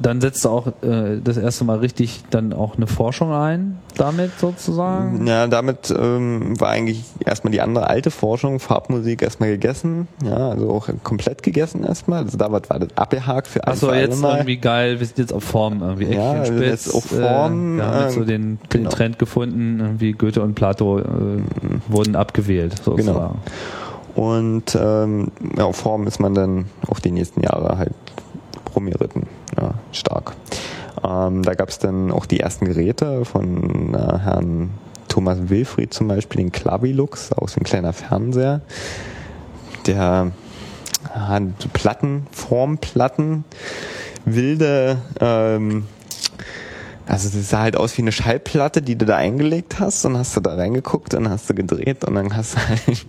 dann 0.00 0.20
setzt 0.20 0.44
du 0.44 0.48
auch 0.48 0.66
äh, 0.82 1.20
das 1.22 1.36
erste 1.36 1.64
Mal 1.64 1.78
richtig 1.78 2.22
dann 2.30 2.52
auch 2.52 2.76
eine 2.76 2.86
Forschung 2.86 3.32
ein, 3.32 3.78
damit 3.96 4.38
sozusagen. 4.38 5.26
Ja, 5.26 5.46
damit 5.46 5.90
ähm, 5.90 6.58
war 6.60 6.70
eigentlich 6.70 7.02
erstmal 7.24 7.50
die 7.52 7.60
andere 7.60 7.88
alte 7.88 8.10
Forschung, 8.10 8.60
Farbmusik 8.60 9.22
erstmal 9.22 9.50
gegessen, 9.50 10.08
ja, 10.24 10.50
also 10.50 10.70
auch 10.70 10.88
komplett 11.02 11.42
gegessen 11.42 11.84
erstmal. 11.84 12.22
Also 12.24 12.38
da 12.38 12.50
war 12.52 12.60
das 12.60 12.96
abgehakt 12.96 13.48
für 13.48 13.64
ein 13.64 13.72
Achso, 13.72 13.88
alle 13.88 14.02
jetzt 14.02 14.20
Mal. 14.20 14.36
irgendwie 14.36 14.58
geil, 14.58 15.00
wir 15.00 15.06
sind 15.06 15.18
jetzt 15.18 15.32
auf 15.32 15.44
Form 15.44 15.82
irgendwie. 15.82 16.04
Eckchen 16.04 16.20
Ja, 16.20 16.34
wir 16.34 16.46
sind 16.46 16.56
spitz, 16.58 16.86
jetzt 16.86 16.94
auf 16.94 17.04
Form, 17.06 17.74
Äh, 17.74 17.76
wir 17.78 17.86
haben 17.86 18.02
jetzt 18.04 18.14
so 18.14 18.22
äh, 18.22 18.26
den, 18.26 18.58
den 18.58 18.58
genau. 18.70 18.90
Trend 18.90 19.18
gefunden, 19.18 19.80
irgendwie 19.80 20.12
Goethe 20.12 20.42
und 20.42 20.54
Plato 20.54 21.00
äh, 21.00 21.04
wurden 21.88 22.14
abgewählt, 22.14 22.80
sozusagen. 22.84 23.38
Und 24.14 24.76
ähm, 24.80 25.28
ja, 25.56 25.64
auf 25.64 25.76
Form 25.76 26.06
ist 26.06 26.18
man 26.18 26.34
dann 26.34 26.66
auch 26.88 26.98
die 26.98 27.12
nächsten 27.12 27.40
Jahre 27.42 27.78
halt 27.78 27.94
rumgeritten. 28.74 29.26
Ja, 29.60 29.74
stark. 29.92 30.34
Ähm, 31.04 31.42
da 31.42 31.54
gab 31.54 31.68
es 31.68 31.78
dann 31.78 32.10
auch 32.10 32.26
die 32.26 32.40
ersten 32.40 32.66
Geräte 32.66 33.24
von 33.24 33.94
äh, 33.94 34.18
Herrn 34.18 34.70
Thomas 35.08 35.38
Wilfried 35.48 35.92
zum 35.92 36.08
Beispiel, 36.08 36.42
den 36.42 36.52
Klavilux, 36.52 37.32
auch 37.32 37.48
so 37.48 37.60
ein 37.60 37.64
kleiner 37.64 37.92
Fernseher. 37.92 38.60
Der 39.86 40.32
hat 41.12 41.72
Platten, 41.72 42.26
Formplatten, 42.30 43.44
wilde 44.24 44.98
ähm, 45.20 45.86
also 47.08 47.30
das 47.30 47.48
sah 47.48 47.60
halt 47.60 47.76
aus 47.76 47.96
wie 47.96 48.02
eine 48.02 48.12
Schallplatte, 48.12 48.82
die 48.82 48.96
du 48.96 49.06
da 49.06 49.16
eingelegt 49.16 49.80
hast 49.80 50.04
und 50.04 50.18
hast 50.18 50.36
du 50.36 50.40
da 50.40 50.54
reingeguckt 50.54 51.14
und 51.14 51.30
hast 51.30 51.48
du 51.48 51.54
gedreht 51.54 52.04
und 52.04 52.16
dann 52.16 52.36
hast 52.36 52.56
du 52.56 52.68
halt 52.68 53.06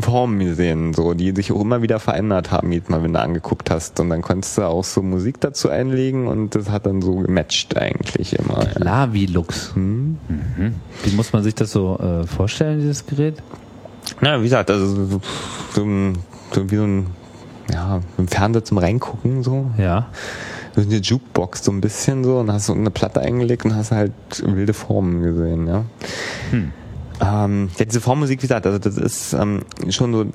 Formen 0.00 0.38
gesehen, 0.40 0.94
so, 0.94 1.14
die 1.14 1.32
sich 1.34 1.52
auch 1.52 1.60
immer 1.60 1.82
wieder 1.82 1.98
verändert 2.00 2.50
haben, 2.50 2.72
jedes 2.72 2.88
Mal, 2.88 3.02
wenn 3.02 3.12
du 3.12 3.20
angeguckt 3.20 3.70
hast. 3.70 3.98
Und 4.00 4.10
dann 4.10 4.22
konntest 4.22 4.58
du 4.58 4.62
auch 4.62 4.84
so 4.84 5.02
Musik 5.02 5.40
dazu 5.40 5.68
einlegen 5.70 6.26
und 6.26 6.54
das 6.54 6.70
hat 6.70 6.86
dann 6.86 7.02
so 7.02 7.16
gematcht 7.16 7.76
eigentlich 7.76 8.38
immer. 8.38 8.64
Ja. 8.64 8.70
Lavilux. 8.78 9.74
Hm. 9.74 10.18
Mhm. 10.28 10.74
Wie 11.04 11.14
muss 11.14 11.32
man 11.32 11.42
sich 11.42 11.54
das 11.54 11.70
so 11.72 11.98
äh, 11.98 12.26
vorstellen, 12.26 12.80
dieses 12.80 13.06
Gerät? 13.06 13.42
Na, 14.20 14.38
wie 14.40 14.44
gesagt, 14.44 14.70
also 14.70 15.06
so, 15.06 15.20
so, 15.74 15.82
ein- 15.82 16.18
so 16.52 16.70
wie 16.70 16.76
so 16.76 16.84
ein, 16.84 17.06
ja, 17.72 18.00
ein 18.18 18.28
Fernseher 18.28 18.64
zum 18.64 18.78
Reingucken, 18.78 19.42
so. 19.42 19.70
Ja. 19.78 20.06
So 20.76 20.82
eine 20.82 20.96
Jukebox 20.96 21.64
so 21.64 21.72
ein 21.72 21.80
bisschen 21.80 22.22
so 22.22 22.38
und 22.38 22.52
hast 22.52 22.66
so 22.66 22.74
eine 22.74 22.90
Platte 22.90 23.20
eingelegt 23.20 23.64
und 23.64 23.74
hast 23.74 23.92
halt 23.92 24.12
wilde 24.44 24.74
Formen 24.74 25.22
gesehen, 25.22 25.66
ja. 25.66 25.84
Hm. 26.50 26.70
Ähm, 27.20 27.70
ja, 27.78 27.84
diese 27.84 28.00
Formmusik, 28.00 28.38
wie 28.38 28.42
gesagt, 28.46 28.66
also 28.66 28.78
das 28.78 28.96
ist 28.98 29.32
ähm, 29.32 29.60
schon 29.88 30.12
so 30.12 30.26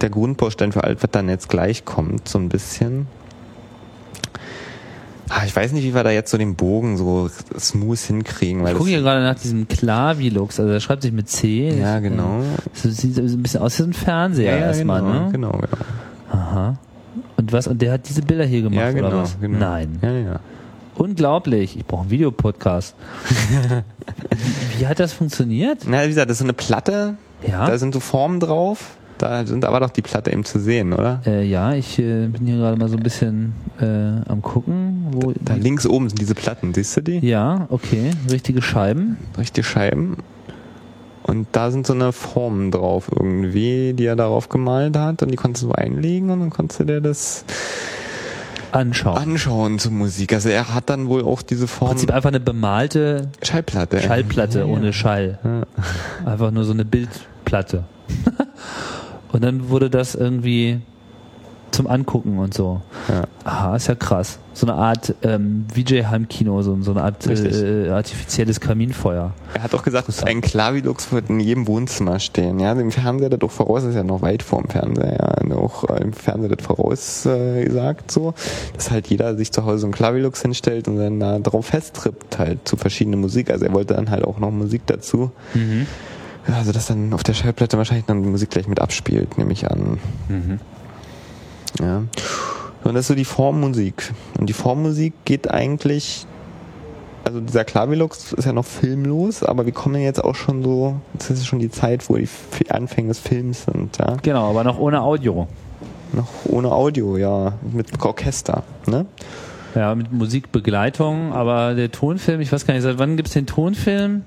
der 0.00 0.10
Grundbaustein 0.10 0.72
für 0.72 0.84
alles, 0.84 1.02
was 1.02 1.10
dann 1.10 1.28
jetzt 1.28 1.48
gleich 1.48 1.84
kommt, 1.84 2.28
so 2.28 2.38
ein 2.38 2.48
bisschen. 2.48 3.06
Ah, 5.28 5.42
ich 5.44 5.56
weiß 5.56 5.72
nicht, 5.72 5.82
wie 5.82 5.92
wir 5.94 6.04
da 6.04 6.10
jetzt 6.10 6.30
so 6.30 6.38
den 6.38 6.54
Bogen 6.54 6.96
so 6.96 7.28
smooth 7.58 7.98
hinkriegen, 7.98 8.62
weil 8.62 8.72
Ich 8.72 8.78
gucke 8.78 8.90
hier 8.90 9.00
gerade 9.00 9.22
nach 9.24 9.34
diesem 9.34 9.66
Klavilux, 9.66 10.60
also 10.60 10.70
der 10.70 10.78
schreibt 10.78 11.02
sich 11.02 11.10
mit 11.12 11.28
C. 11.28 11.70
ja 11.80 11.98
genau. 11.98 12.42
Das 12.80 12.96
sieht 12.96 13.14
so 13.16 13.22
ein 13.22 13.42
bisschen 13.42 13.60
aus 13.60 13.76
wie 13.78 13.82
so 13.82 13.88
ein 13.88 13.92
Fernseher 13.92 14.56
erstmal, 14.58 15.00
genau, 15.00 15.12
ne? 15.24 15.28
genau, 15.32 15.50
genau. 15.52 15.66
Aha. 16.30 16.78
Und 17.38 17.52
was? 17.52 17.66
Und 17.66 17.82
der 17.82 17.92
hat 17.94 18.08
diese 18.08 18.22
Bilder 18.22 18.44
hier 18.44 18.62
gemacht, 18.62 18.78
Ja, 18.78 18.92
genau, 18.92 19.08
oder 19.08 19.22
was? 19.22 19.36
genau. 19.40 19.58
Nein. 19.58 19.98
Ja, 20.00 20.12
ja. 20.12 20.40
Unglaublich. 20.98 21.76
Ich 21.76 21.84
brauche 21.86 22.02
einen 22.02 22.10
Videopodcast. 22.10 22.94
wie, 24.78 24.86
hat 24.86 24.98
das 25.00 25.12
funktioniert? 25.12 25.80
Na, 25.86 26.04
wie 26.04 26.08
gesagt, 26.08 26.30
das 26.30 26.36
ist 26.36 26.38
so 26.40 26.44
eine 26.44 26.52
Platte, 26.52 27.16
Ja. 27.46 27.66
da 27.66 27.78
sind 27.78 27.94
so 27.94 28.00
Formen 28.00 28.40
drauf, 28.40 28.96
da 29.18 29.46
sind 29.46 29.64
aber 29.64 29.80
doch 29.80 29.90
die 29.90 30.02
Platte 30.02 30.30
eben 30.32 30.44
zu 30.44 30.58
sehen, 30.58 30.92
oder? 30.92 31.20
Äh, 31.26 31.44
ja, 31.46 31.74
ich 31.74 31.98
äh, 31.98 32.26
bin 32.26 32.46
hier 32.46 32.56
gerade 32.56 32.76
mal 32.78 32.88
so 32.88 32.96
ein 32.96 33.02
bisschen 33.02 33.52
äh, 33.80 33.84
am 34.30 34.42
gucken. 34.42 35.06
Wo 35.10 35.32
Da 35.40 35.54
die, 35.54 35.60
links 35.60 35.86
oben 35.86 36.08
sind 36.08 36.20
diese 36.20 36.34
Platten, 36.34 36.74
siehst 36.74 36.96
du 36.96 37.00
die? 37.02 37.18
ja, 37.26 37.66
okay. 37.70 38.10
Richtige 38.30 38.62
Scheiben. 38.62 39.16
Richtige 39.38 39.66
Scheiben. 39.66 40.18
Und 41.22 41.48
da 41.52 41.70
sind 41.72 41.86
so 41.88 41.92
eine 41.92 42.12
Formen 42.12 42.70
drauf 42.70 43.10
irgendwie, 43.12 43.94
die 43.94 44.04
er 44.06 44.14
darauf 44.16 44.48
gemalt 44.48 44.96
hat 44.96 45.22
und 45.22 45.30
die 45.32 45.36
konntest 45.36 45.64
du 45.64 45.72
einlegen 45.72 46.30
und 46.30 46.38
dann 46.40 46.50
konntest 46.50 46.80
du 46.80 46.84
dir 46.84 47.00
das 47.00 47.44
Anschauen. 48.76 49.16
anschauen 49.16 49.78
zur 49.78 49.92
Musik. 49.92 50.32
Also 50.32 50.48
er 50.48 50.74
hat 50.74 50.90
dann 50.90 51.08
wohl 51.08 51.24
auch 51.24 51.42
diese 51.42 51.62
Im 51.62 51.68
Form 51.68 51.90
Prinzip 51.90 52.10
einfach 52.10 52.28
eine 52.28 52.40
bemalte 52.40 53.28
Schallplatte. 53.42 54.00
Schallplatte 54.00 54.60
Ja, 54.60 54.66
ja. 54.66 54.72
ohne 54.72 54.92
Schall. 54.92 55.38
Ja. 55.42 56.30
Einfach 56.30 56.50
nur 56.50 56.64
so 56.64 56.72
eine 56.72 56.84
Bildplatte. 56.84 57.84
und 59.32 59.42
dann 59.42 59.68
wurde 59.68 59.90
das 59.90 60.14
irgendwie 60.14 60.80
zum 61.76 61.86
Angucken 61.86 62.38
und 62.38 62.54
so. 62.54 62.80
Ja. 63.08 63.24
Aha, 63.44 63.76
ist 63.76 63.86
ja 63.86 63.94
krass. 63.94 64.38
So 64.54 64.66
eine 64.66 64.76
Art 64.76 65.14
ähm, 65.22 65.66
VJ-Heimkino, 65.74 66.62
so, 66.62 66.80
so 66.80 66.92
eine 66.92 67.02
Art 67.02 67.26
äh, 67.26 67.90
artifizielles 67.90 68.60
Kaminfeuer. 68.60 69.32
Er 69.52 69.62
hat 69.62 69.74
auch 69.74 69.82
gesagt, 69.82 70.08
ein 70.24 70.40
Klavilux 70.40 71.12
wird 71.12 71.28
in 71.28 71.38
jedem 71.38 71.66
Wohnzimmer 71.66 72.18
stehen. 72.18 72.58
Ja, 72.58 72.72
im 72.72 72.90
Fernseher 72.90 73.28
das 73.28 73.42
auch 73.42 73.50
voraus, 73.50 73.82
das 73.82 73.90
ist 73.90 73.96
ja 73.96 74.04
noch 74.04 74.22
weit 74.22 74.42
vor 74.42 74.62
dem 74.62 74.70
Fernseher, 74.70 75.38
ja, 75.46 75.56
auch 75.56 75.84
äh, 75.90 76.02
im 76.02 76.14
Fernseher 76.14 76.56
das 76.56 76.64
voraus 76.64 77.26
äh, 77.26 77.64
gesagt 77.64 78.10
so, 78.10 78.32
dass 78.74 78.90
halt 78.90 79.08
jeder 79.08 79.36
sich 79.36 79.52
zu 79.52 79.66
Hause 79.66 79.80
so 79.80 79.86
ein 79.86 79.92
Klavilux 79.92 80.40
hinstellt 80.40 80.88
und 80.88 80.96
dann 80.96 81.20
da 81.20 81.38
drauf 81.38 81.66
festtrippt 81.66 82.38
halt 82.38 82.66
zu 82.66 82.78
verschiedenen 82.78 83.20
Musik. 83.20 83.50
Also 83.50 83.66
er 83.66 83.74
wollte 83.74 83.94
dann 83.94 84.10
halt 84.10 84.24
auch 84.24 84.38
noch 84.38 84.50
Musik 84.50 84.82
dazu. 84.86 85.30
Ja, 86.48 86.54
also 86.54 86.72
dass 86.72 86.86
dann 86.86 87.12
auf 87.12 87.22
der 87.22 87.34
Schallplatte 87.34 87.76
wahrscheinlich 87.76 88.06
dann 88.06 88.22
die 88.22 88.28
Musik 88.30 88.50
gleich 88.50 88.66
mit 88.66 88.80
abspielt, 88.80 89.36
nehme 89.36 89.52
ich 89.52 89.70
an. 89.70 89.98
Ja. 91.80 92.02
Und 92.84 92.94
das 92.94 93.02
ist 93.02 93.08
so 93.08 93.14
die 93.14 93.24
Formmusik. 93.24 94.12
Und 94.38 94.46
die 94.48 94.52
Formmusik 94.52 95.12
geht 95.24 95.50
eigentlich, 95.50 96.26
also 97.24 97.40
dieser 97.40 97.64
Klavilux 97.64 98.32
ist 98.32 98.44
ja 98.44 98.52
noch 98.52 98.64
filmlos, 98.64 99.42
aber 99.42 99.66
wir 99.66 99.72
kommen 99.72 99.96
ja 99.96 100.02
jetzt 100.02 100.22
auch 100.22 100.36
schon 100.36 100.62
so, 100.62 101.00
das 101.14 101.30
ist 101.30 101.46
schon 101.46 101.58
die 101.58 101.70
Zeit, 101.70 102.08
wo 102.08 102.16
die 102.16 102.28
Anfänge 102.70 103.08
des 103.08 103.18
Films 103.18 103.64
sind, 103.64 103.98
ja. 103.98 104.16
Genau, 104.22 104.50
aber 104.50 104.62
noch 104.62 104.78
ohne 104.78 105.02
Audio. 105.02 105.48
Noch 106.12 106.28
ohne 106.44 106.70
Audio, 106.70 107.16
ja, 107.16 107.54
mit 107.72 107.88
Orchester, 108.04 108.62
ne? 108.86 109.06
Ja, 109.74 109.94
mit 109.94 110.12
Musikbegleitung, 110.12 111.32
aber 111.32 111.74
der 111.74 111.90
Tonfilm, 111.90 112.40
ich 112.40 112.52
weiß 112.52 112.66
gar 112.66 112.74
nicht, 112.74 112.84
seit 112.84 112.98
wann 112.98 113.16
gibt's 113.16 113.32
den 113.32 113.46
Tonfilm? 113.46 114.22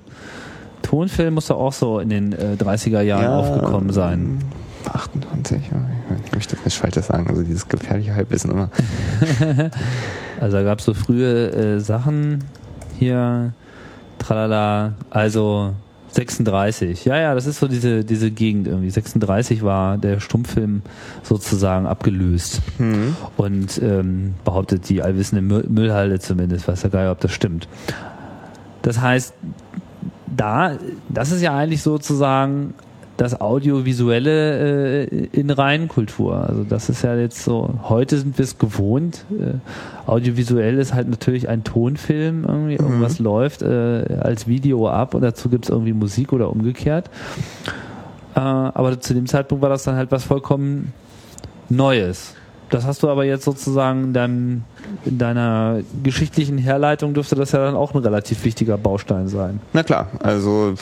Tonfilm 0.82 1.36
muss 1.36 1.47
doch 1.47 1.60
auch 1.60 1.74
so 1.74 2.00
in 2.00 2.10
den 2.10 2.34
äh, 2.34 2.56
30er 2.60 3.02
Jahren 3.02 3.24
Ja, 3.24 3.38
aufgekommen 3.38 3.91
sein. 3.91 4.39
28, 4.86 5.62
ja, 5.72 5.90
ich 6.26 6.32
möchte 6.34 6.56
das 6.56 6.66
nicht 6.66 6.78
Falsches 6.78 7.08
sagen, 7.08 7.28
also 7.28 7.44
dieses 7.44 7.68
gefährliche 7.68 8.16
Halbwissen 8.16 8.52
immer. 8.52 8.70
Also 10.40 10.56
da 10.56 10.64
gab's 10.64 10.86
so 10.86 10.94
frühe 10.94 11.52
äh, 11.52 11.80
Sachen 11.82 12.46
hier, 12.98 13.52
tralala, 14.20 14.94
also 15.10 15.74
36. 16.12 17.06
Ja, 17.06 17.18
ja, 17.18 17.36
das 17.36 17.46
ist 17.46 17.60
so 17.60 17.68
diese, 17.68 18.04
diese 18.04 18.32
Gegend 18.32 18.68
irgendwie. 18.68 18.90
36 18.90 19.64
war 19.64 19.98
der 19.98 20.20
Stummfilm 20.20 20.82
sozusagen 21.24 21.86
abgelöst. 21.86 22.62
Hm. 22.78 23.16
Und 23.38 23.82
ähm, 23.82 24.36
behauptet 24.44 24.90
die 24.90 25.02
allwissende 25.02 25.42
Müll 25.42 25.66
Müllhalde 25.70 26.20
zumindest, 26.20 26.68
weiß 26.68 26.84
ja 26.84 26.90
gar 26.90 27.02
nicht, 27.04 27.12
ob 27.12 27.20
das 27.20 27.32
stimmt. 27.32 27.68
Das 28.82 29.02
heißt, 29.02 29.34
da, 30.36 30.78
das 31.10 31.32
ist 31.32 31.42
ja 31.42 31.56
eigentlich 31.56 31.82
sozusagen 31.82 32.74
das 33.20 33.42
Audiovisuelle 33.42 35.08
äh, 35.08 35.28
in 35.34 35.50
Reinkultur. 35.50 36.48
Also 36.48 36.64
das 36.64 36.88
ist 36.88 37.02
ja 37.02 37.18
jetzt 37.18 37.44
so, 37.44 37.70
heute 37.84 38.18
sind 38.18 38.38
wir 38.38 38.44
es 38.44 38.58
gewohnt. 38.58 39.26
Äh, 39.32 39.56
audiovisuell 40.10 40.78
ist 40.78 40.94
halt 40.94 41.10
natürlich 41.10 41.50
ein 41.50 41.66
Tonfilm, 41.66 42.46
irgendwie 42.46 42.76
irgendwas 42.76 43.20
läuft 43.20 43.62
äh, 43.62 44.20
als 44.22 44.48
Video 44.48 44.88
ab 44.88 45.16
und 45.16 45.22
dazu 45.22 45.50
gibt 45.50 45.66
es 45.66 45.70
irgendwie 45.70 45.92
Musik 45.92 46.32
oder 46.32 46.50
umgekehrt. 46.50 47.10
Äh, 48.36 48.40
aber 48.40 49.02
zu 49.02 49.14
dem 49.14 49.28
Zeitpunkt 49.28 49.62
war 49.62 49.70
das 49.70 49.84
dann 49.84 49.96
halt 49.96 50.12
was 50.12 50.24
vollkommen 50.24 50.94
Neues. 51.68 52.36
Das 52.70 52.86
hast 52.86 53.04
du 53.04 53.10
aber 53.10 53.26
jetzt 53.26 53.46
sozusagen 53.46 54.06
in, 54.06 54.14
deinem, 54.14 54.64
in 55.06 55.18
deiner 55.18 55.82
geschichtlichen 56.04 56.58
Herleitung 56.58 57.14
dürfte 57.14 57.36
das 57.36 57.52
ja 57.52 57.60
dann 57.60 57.76
auch 57.76 57.94
ein 57.94 58.00
relativ 58.00 58.44
wichtiger 58.46 58.78
Baustein 58.78 59.28
sein. 59.28 59.60
Na 59.74 59.84
klar, 59.84 60.08
also 60.20 60.76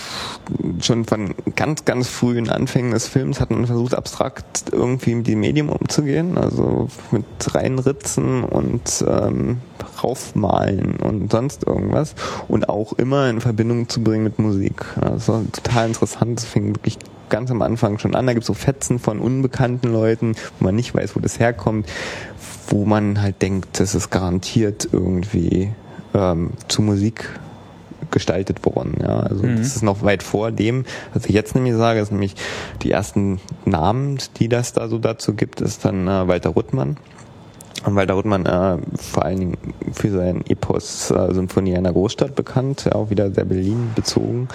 schon 0.81 1.05
von 1.05 1.33
ganz, 1.55 1.85
ganz 1.85 2.09
frühen 2.09 2.49
Anfängen 2.49 2.91
des 2.91 3.07
Films 3.07 3.39
hat 3.39 3.51
man 3.51 3.65
versucht, 3.65 3.95
abstrakt 3.95 4.65
irgendwie 4.71 5.15
mit 5.15 5.27
dem 5.27 5.39
Medium 5.39 5.69
umzugehen, 5.69 6.37
also 6.37 6.89
mit 7.11 7.25
reinritzen 7.53 8.43
und 8.43 9.05
ähm, 9.07 9.59
raufmalen 10.03 10.97
und 10.97 11.31
sonst 11.31 11.65
irgendwas 11.65 12.15
und 12.47 12.69
auch 12.69 12.93
immer 12.93 13.29
in 13.29 13.41
Verbindung 13.41 13.89
zu 13.89 14.03
bringen 14.03 14.23
mit 14.23 14.39
Musik. 14.39 14.85
War 14.97 15.43
total 15.51 15.87
interessant, 15.87 16.39
das 16.39 16.45
fing 16.45 16.75
wirklich 16.75 16.97
ganz 17.29 17.51
am 17.51 17.61
Anfang 17.61 17.99
schon 17.99 18.15
an. 18.15 18.27
Da 18.27 18.33
gibt 18.33 18.43
es 18.43 18.47
so 18.47 18.53
Fetzen 18.53 18.99
von 18.99 19.19
unbekannten 19.19 19.91
Leuten, 19.91 20.35
wo 20.59 20.65
man 20.65 20.75
nicht 20.75 20.93
weiß, 20.93 21.15
wo 21.15 21.19
das 21.19 21.39
herkommt, 21.39 21.87
wo 22.69 22.85
man 22.85 23.21
halt 23.21 23.41
denkt, 23.41 23.79
das 23.79 23.95
ist 23.95 24.09
garantiert 24.09 24.89
irgendwie 24.91 25.71
ähm, 26.13 26.51
zu 26.67 26.81
Musik 26.81 27.29
gestaltet 28.11 28.65
worden. 28.65 28.95
Ja, 29.01 29.19
also 29.21 29.45
mhm. 29.45 29.57
das 29.57 29.75
ist 29.75 29.83
noch 29.83 30.03
weit 30.03 30.23
vor 30.23 30.51
dem, 30.51 30.85
was 31.13 31.25
ich 31.25 31.35
jetzt 31.35 31.55
nämlich 31.55 31.75
sage, 31.75 31.99
ist 31.99 32.11
nämlich 32.11 32.35
die 32.81 32.91
ersten 32.91 33.39
Namen, 33.65 34.17
die 34.39 34.47
das 34.47 34.73
da 34.73 34.87
so 34.87 34.97
dazu 34.97 35.33
gibt, 35.33 35.61
ist 35.61 35.85
dann 35.85 36.07
äh, 36.07 36.27
Walter 36.27 36.51
Ruttmann. 36.51 36.97
Und 37.85 37.95
Walter 37.95 38.15
Ruttmann 38.15 38.45
äh, 38.45 38.77
vor 38.97 39.23
allen 39.23 39.39
Dingen 39.39 39.57
für 39.93 40.09
sein 40.09 40.43
Epos 40.47 41.11
äh, 41.11 41.33
Symphonie 41.33 41.75
einer 41.75 41.93
Großstadt 41.93 42.35
bekannt, 42.35 42.85
ja, 42.85 42.93
auch 42.93 43.09
wieder 43.09 43.31
sehr 43.31 43.45
Berlin 43.45 43.91
bezogen, 43.95 44.47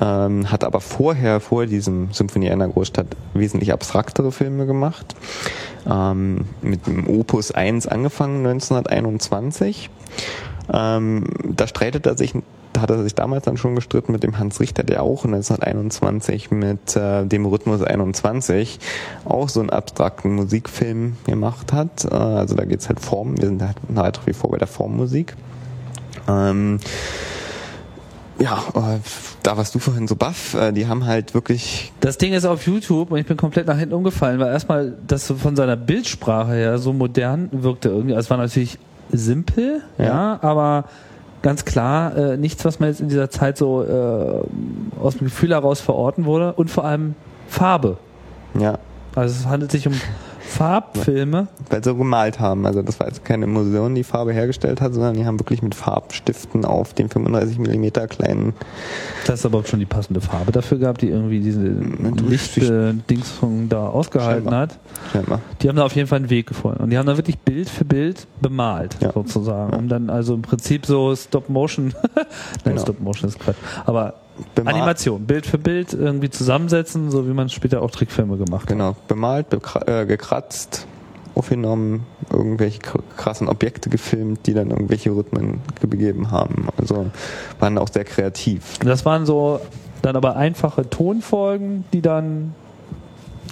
ähm, 0.00 0.50
hat 0.50 0.64
aber 0.64 0.80
vorher, 0.80 1.40
vor 1.40 1.66
diesem 1.66 2.12
Symphonie 2.12 2.50
einer 2.50 2.68
Großstadt, 2.68 3.08
wesentlich 3.34 3.72
abstraktere 3.72 4.32
Filme 4.32 4.66
gemacht. 4.66 5.14
Ähm, 5.88 6.46
mit 6.62 6.86
dem 6.86 7.08
Opus 7.08 7.52
1 7.52 7.86
angefangen 7.86 8.46
1921. 8.46 9.90
Ähm, 10.72 11.24
da 11.44 11.66
streitet 11.66 12.06
er 12.06 12.16
sich 12.16 12.34
da 12.76 12.82
hat 12.82 12.90
er 12.90 13.02
sich 13.02 13.14
damals 13.14 13.44
dann 13.46 13.56
schon 13.56 13.74
gestritten 13.74 14.12
mit 14.12 14.22
dem 14.22 14.38
Hans 14.38 14.60
Richter, 14.60 14.82
der 14.82 15.02
auch 15.02 15.24
1921 15.24 16.50
mit 16.50 16.94
äh, 16.94 17.24
dem 17.24 17.46
Rhythmus 17.46 17.80
21 17.80 18.78
auch 19.24 19.48
so 19.48 19.60
einen 19.60 19.70
abstrakten 19.70 20.34
Musikfilm 20.34 21.16
gemacht 21.24 21.72
hat. 21.72 22.04
Äh, 22.04 22.14
also 22.14 22.54
da 22.54 22.66
geht's 22.66 22.88
halt 22.88 23.00
Form, 23.00 23.38
wir 23.38 23.46
sind 23.46 23.62
halt 23.62 23.78
nach 23.88 24.26
wie 24.26 24.34
vor 24.34 24.50
bei 24.50 24.58
der 24.58 24.66
Formmusik. 24.66 25.34
Ähm, 26.28 26.78
ja, 28.38 28.62
äh, 28.74 28.98
da 29.42 29.56
warst 29.56 29.74
du 29.74 29.78
vorhin 29.78 30.06
so 30.06 30.14
baff, 30.14 30.52
äh, 30.52 30.72
die 30.72 30.86
haben 30.86 31.06
halt 31.06 31.32
wirklich. 31.32 31.94
Das 32.00 32.18
Ding 32.18 32.34
ist 32.34 32.44
auf 32.44 32.66
YouTube 32.66 33.10
und 33.10 33.18
ich 33.18 33.24
bin 33.24 33.38
komplett 33.38 33.66
nach 33.66 33.78
hinten 33.78 33.94
umgefallen, 33.94 34.38
weil 34.38 34.48
erstmal 34.48 34.92
das 35.06 35.32
von 35.32 35.56
seiner 35.56 35.76
Bildsprache 35.76 36.52
her 36.52 36.78
so 36.78 36.92
modern 36.92 37.48
wirkte 37.52 37.88
irgendwie. 37.88 38.14
Also 38.14 38.26
es 38.26 38.30
war 38.30 38.36
natürlich 38.36 38.78
simpel, 39.10 39.80
ja, 39.96 40.04
ja 40.04 40.38
aber 40.42 40.84
ganz 41.42 41.64
klar 41.64 42.16
äh, 42.16 42.36
nichts, 42.36 42.64
was 42.64 42.80
man 42.80 42.88
jetzt 42.88 43.00
in 43.00 43.08
dieser 43.08 43.30
Zeit 43.30 43.56
so 43.56 43.82
äh, 43.84 45.00
aus 45.00 45.16
dem 45.16 45.26
Gefühl 45.26 45.50
heraus 45.50 45.80
verorten 45.80 46.24
wurde 46.24 46.54
und 46.54 46.70
vor 46.70 46.84
allem 46.84 47.14
Farbe. 47.48 47.98
Ja. 48.58 48.78
Also 49.14 49.34
es 49.40 49.46
handelt 49.46 49.70
sich 49.70 49.86
um 49.86 49.94
Farbfilme. 50.56 51.48
Weil 51.68 51.84
sie 51.84 51.90
so 51.90 51.96
gemalt 51.96 52.40
haben. 52.40 52.66
Also 52.66 52.82
das 52.82 52.98
war 52.98 53.08
jetzt 53.08 53.24
keine 53.24 53.44
Emulsion, 53.44 53.94
die 53.94 54.04
Farbe 54.04 54.32
hergestellt 54.32 54.80
hat, 54.80 54.94
sondern 54.94 55.14
die 55.14 55.26
haben 55.26 55.38
wirklich 55.38 55.62
mit 55.62 55.74
Farbstiften 55.74 56.64
auf 56.64 56.94
dem 56.94 57.10
35 57.10 57.58
mm 57.58 57.86
kleinen. 58.08 58.54
Das 59.26 59.40
ist 59.40 59.46
aber 59.46 59.58
auch 59.58 59.66
schon 59.66 59.80
die 59.80 59.86
passende 59.86 60.20
Farbe 60.20 60.52
dafür 60.52 60.78
gehabt, 60.78 61.02
die 61.02 61.08
irgendwie 61.08 61.40
diese 61.40 61.74
Lichtdings 62.26 63.30
von 63.30 63.68
da 63.68 63.88
ausgehalten 63.88 64.44
Scheinbar. 64.44 64.60
hat. 64.60 64.78
Scheinbar. 65.12 65.40
Die 65.60 65.68
haben 65.68 65.76
da 65.76 65.84
auf 65.84 65.94
jeden 65.94 66.08
Fall 66.08 66.20
einen 66.20 66.30
Weg 66.30 66.46
gefunden. 66.46 66.82
Und 66.82 66.90
die 66.90 66.98
haben 66.98 67.06
da 67.06 67.16
wirklich 67.16 67.38
Bild 67.38 67.68
für 67.68 67.84
Bild 67.84 68.26
bemalt, 68.40 68.96
ja. 69.00 69.12
sozusagen. 69.12 69.74
Um 69.74 69.88
dann 69.88 70.10
also 70.10 70.34
im 70.34 70.42
Prinzip 70.42 70.86
so 70.86 71.14
Stop 71.14 71.48
Motion, 71.48 71.92
nein, 72.14 72.26
genau. 72.64 72.80
Stop 72.80 73.00
Motion 73.00 73.28
ist 73.28 73.38
Quatsch, 73.38 73.56
aber 73.84 74.14
Bemalt. 74.54 74.76
Animation, 74.76 75.26
Bild 75.26 75.46
für 75.46 75.58
Bild 75.58 75.94
irgendwie 75.94 76.30
zusammensetzen, 76.30 77.10
so 77.10 77.26
wie 77.26 77.32
man 77.32 77.48
später 77.48 77.82
auch 77.82 77.90
Trickfilme 77.90 78.36
gemacht 78.36 78.66
genau. 78.66 78.88
hat. 78.88 79.08
Genau, 79.08 79.08
bemalt, 79.08 79.46
äh, 79.86 80.06
gekratzt, 80.06 80.86
aufgenommen, 81.34 82.06
irgendwelche 82.30 82.80
krassen 83.16 83.48
Objekte 83.48 83.90
gefilmt, 83.90 84.46
die 84.46 84.54
dann 84.54 84.70
irgendwelche 84.70 85.10
Rhythmen 85.10 85.60
gegeben 85.80 86.30
haben. 86.30 86.68
Also 86.78 87.10
waren 87.60 87.78
auch 87.78 87.88
sehr 87.88 88.04
kreativ. 88.04 88.78
Das 88.80 89.04
waren 89.04 89.26
so 89.26 89.60
dann 90.02 90.16
aber 90.16 90.36
einfache 90.36 90.88
Tonfolgen, 90.88 91.84
die 91.92 92.02
dann 92.02 92.54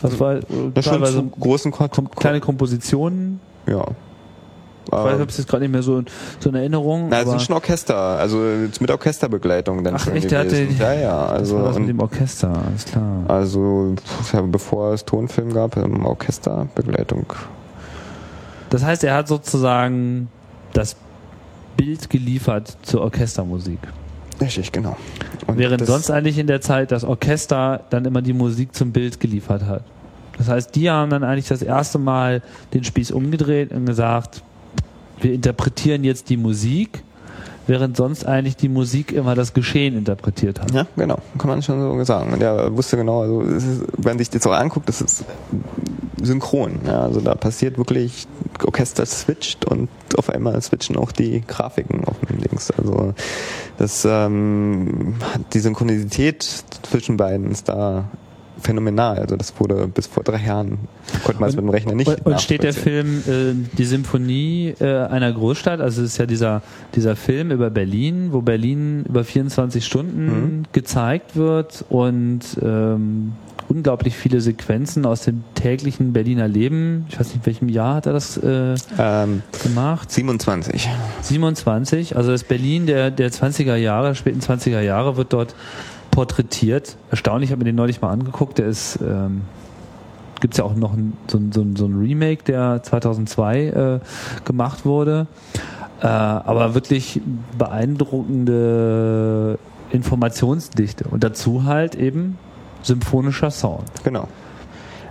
das 0.03 0.21
war 0.21 0.41
das 0.75 0.85
teilweise 0.85 1.23
großen 1.23 1.73
Kom 1.73 2.11
kleine 2.11 2.41
Kompositionen. 2.41 3.41
Ja. 3.67 3.87
Ich 4.87 4.93
weiß, 4.93 5.15
ich 5.15 5.21
habe 5.21 5.31
es 5.31 5.39
jetzt 5.39 5.49
gerade 5.49 5.63
nicht 5.63 5.73
mehr 5.73 5.83
so, 5.83 6.03
so 6.39 6.49
in 6.49 6.55
Erinnerung. 6.55 7.09
Na, 7.09 7.21
es 7.21 7.29
sind 7.29 7.43
schon 7.43 7.55
Orchester, 7.55 7.97
also 7.97 8.39
mit 8.81 8.91
Orchesterbegleitung 8.91 9.83
dann 9.83 9.95
Ach, 9.95 10.01
schon 10.01 10.15
echt, 10.15 10.29
gewesen. 10.29 10.77
Der 10.79 10.89
hatte 10.89 10.99
ja, 10.99 11.01
ja, 11.01 11.27
also 11.27 11.59
das 11.59 11.75
war 11.75 11.81
mit 11.81 11.89
dem 11.89 12.01
Orchester, 12.01 12.53
alles 12.67 12.85
klar. 12.85 13.25
Also 13.29 13.95
bevor 14.51 14.93
es 14.93 15.05
Tonfilm 15.05 15.53
gab, 15.53 15.77
Orchesterbegleitung. 15.77 17.27
Das 18.71 18.85
heißt, 18.85 19.05
er 19.05 19.15
hat 19.15 19.29
sozusagen 19.29 20.29
das 20.73 20.97
Bild 21.77 22.11
geliefert 22.11 22.77
zur 22.83 23.03
Orchestermusik. 23.03 23.79
Richtig, 24.41 24.73
genau. 24.73 24.97
Und 25.47 25.59
Während 25.59 25.87
sonst 25.87 26.11
eigentlich 26.11 26.39
in 26.39 26.47
der 26.47 26.61
Zeit 26.61 26.91
das 26.91 27.05
Orchester 27.05 27.85
dann 27.91 28.05
immer 28.05 28.23
die 28.23 28.33
Musik 28.33 28.75
zum 28.75 28.93
Bild 28.93 29.21
geliefert 29.21 29.65
hat. 29.65 29.85
Das 30.39 30.49
heißt, 30.49 30.75
die 30.75 30.91
haben 30.91 31.11
dann 31.11 31.23
eigentlich 31.23 31.49
das 31.49 31.63
erste 31.63 31.99
Mal 31.99 32.43
den 32.73 32.83
Spieß 32.83 33.13
umgedreht 33.13 33.71
und 33.71 33.87
gesagt, 33.87 34.43
wir 35.21 35.33
interpretieren 35.33 36.05
jetzt 36.05 36.29
die 36.29 36.37
Musik, 36.37 37.03
während 37.67 37.97
sonst 37.97 38.27
eigentlich 38.27 38.57
die 38.57 38.69
Musik 38.69 39.13
immer 39.13 39.35
das 39.35 39.55
Geschehen 39.55 39.97
interpretiert 39.97 40.61
hat. 40.61 40.73
Ja, 40.73 40.87
genau, 40.97 41.19
kann 41.39 41.49
man 41.49 41.63
schon 41.63 41.81
so 41.81 42.05
sagen. 42.05 42.33
Und 42.33 42.41
der 42.41 42.77
wusste 42.77 42.97
genau, 42.97 43.23
also 43.23 43.41
ist, 43.43 43.83
wenn 43.97 44.19
sich 44.19 44.31
das 44.31 44.43
so 44.43 44.51
anguckt, 44.51 44.89
das 44.89 45.01
ist 45.01 45.25
synchron. 46.23 46.81
Ja, 46.87 47.03
also 47.03 47.21
da 47.21 47.35
passiert 47.35 47.79
wirklich, 47.79 48.27
Orchester 48.65 49.07
switcht 49.07 49.65
und 49.65 49.89
auf 50.17 50.31
einmal 50.31 50.61
switchen 50.63 50.97
auch 50.97 51.13
die 51.13 51.43
Grafiken 51.47 52.05
auf 52.05 52.17
dem 52.29 52.39
Links. 52.39 52.71
Also 52.71 53.15
das 53.79 54.05
ähm, 54.05 55.17
die 55.53 55.61
Synchronisität 55.61 56.65
zwischen 56.83 57.17
beiden 57.17 57.51
ist 57.51 57.69
da 57.69 58.09
phänomenal. 58.65 59.19
Also 59.19 59.37
das 59.37 59.53
wurde 59.59 59.87
bis 59.87 60.07
vor 60.07 60.23
drei 60.25 60.45
Jahren, 60.45 60.79
konnte 61.25 61.41
man 61.41 61.51
es 61.51 61.57
mit 61.57 61.65
dem 61.65 61.71
Rechner 61.71 61.95
nicht 61.95 62.09
Und, 62.09 62.27
und 62.27 62.41
steht 62.41 62.63
der 62.63 62.75
Film 62.75 63.23
äh, 63.27 63.55
Die 63.77 63.85
Symphonie 63.85 64.75
äh, 64.81 65.07
einer 65.07 65.33
Großstadt, 65.33 65.81
also 65.81 66.03
es 66.03 66.13
ist 66.13 66.19
ja 66.19 66.27
dieser, 66.27 66.63
dieser 66.95 67.17
Film 67.17 67.51
über 67.51 67.71
Berlin, 67.71 68.29
wo 68.33 68.41
Berlin 68.41 69.05
über 69.09 69.25
24 69.25 69.85
Stunden 69.85 70.27
mhm. 70.27 70.63
gezeigt 70.73 71.37
wird 71.37 71.85
und 71.89 72.41
ähm, 72.63 73.33
unglaublich 73.69 74.17
viele 74.17 74.41
Sequenzen 74.41 75.07
aus 75.07 75.23
dem 75.23 75.45
täglichen 75.55 76.13
Berliner 76.13 76.49
Leben. 76.49 77.07
Ich 77.09 77.19
weiß 77.19 77.29
nicht, 77.29 77.37
in 77.37 77.47
welchem 77.47 77.69
Jahr 77.69 77.97
hat 77.97 78.07
er 78.07 78.13
das 78.13 78.37
äh, 78.37 78.75
ähm, 78.99 79.43
gemacht? 79.63 80.11
27. 80.11 80.89
27, 81.23 82.17
also 82.17 82.31
das 82.31 82.45
Berlin 82.45 82.87
der, 82.87 83.11
der 83.11 83.31
20er 83.31 83.77
Jahre, 83.77 84.15
späten 84.15 84.41
20er 84.41 84.81
Jahre 84.81 85.17
wird 85.17 85.33
dort 85.33 85.55
porträtiert. 86.15 86.97
Erstaunlich, 87.11 87.49
ich 87.49 87.53
habe 87.53 87.59
mir 87.59 87.65
den 87.65 87.75
neulich 87.75 88.01
mal 88.01 88.11
angeguckt. 88.11 88.59
Der 88.59 88.67
ist, 88.67 89.01
ähm, 89.03 89.43
gibt 90.41 90.55
es 90.55 90.59
ja 90.59 90.65
auch 90.65 90.77
noch 90.77 90.93
ein, 90.93 91.15
so, 91.27 91.41
so, 91.51 91.67
so 91.75 91.87
ein 91.87 91.99
Remake, 91.99 92.45
der 92.45 92.81
2002 92.83 93.65
äh, 93.65 93.99
gemacht 94.45 94.85
wurde. 94.85 95.27
Äh, 96.01 96.07
aber 96.07 96.75
wirklich 96.75 97.21
beeindruckende 97.59 99.59
Informationsdichte. 99.91 101.09
Und 101.09 101.25
dazu 101.25 101.65
halt 101.65 101.97
eben 101.97 102.39
symphonischer 102.83 103.51
Sound. 103.51 103.91
Genau. 104.05 104.29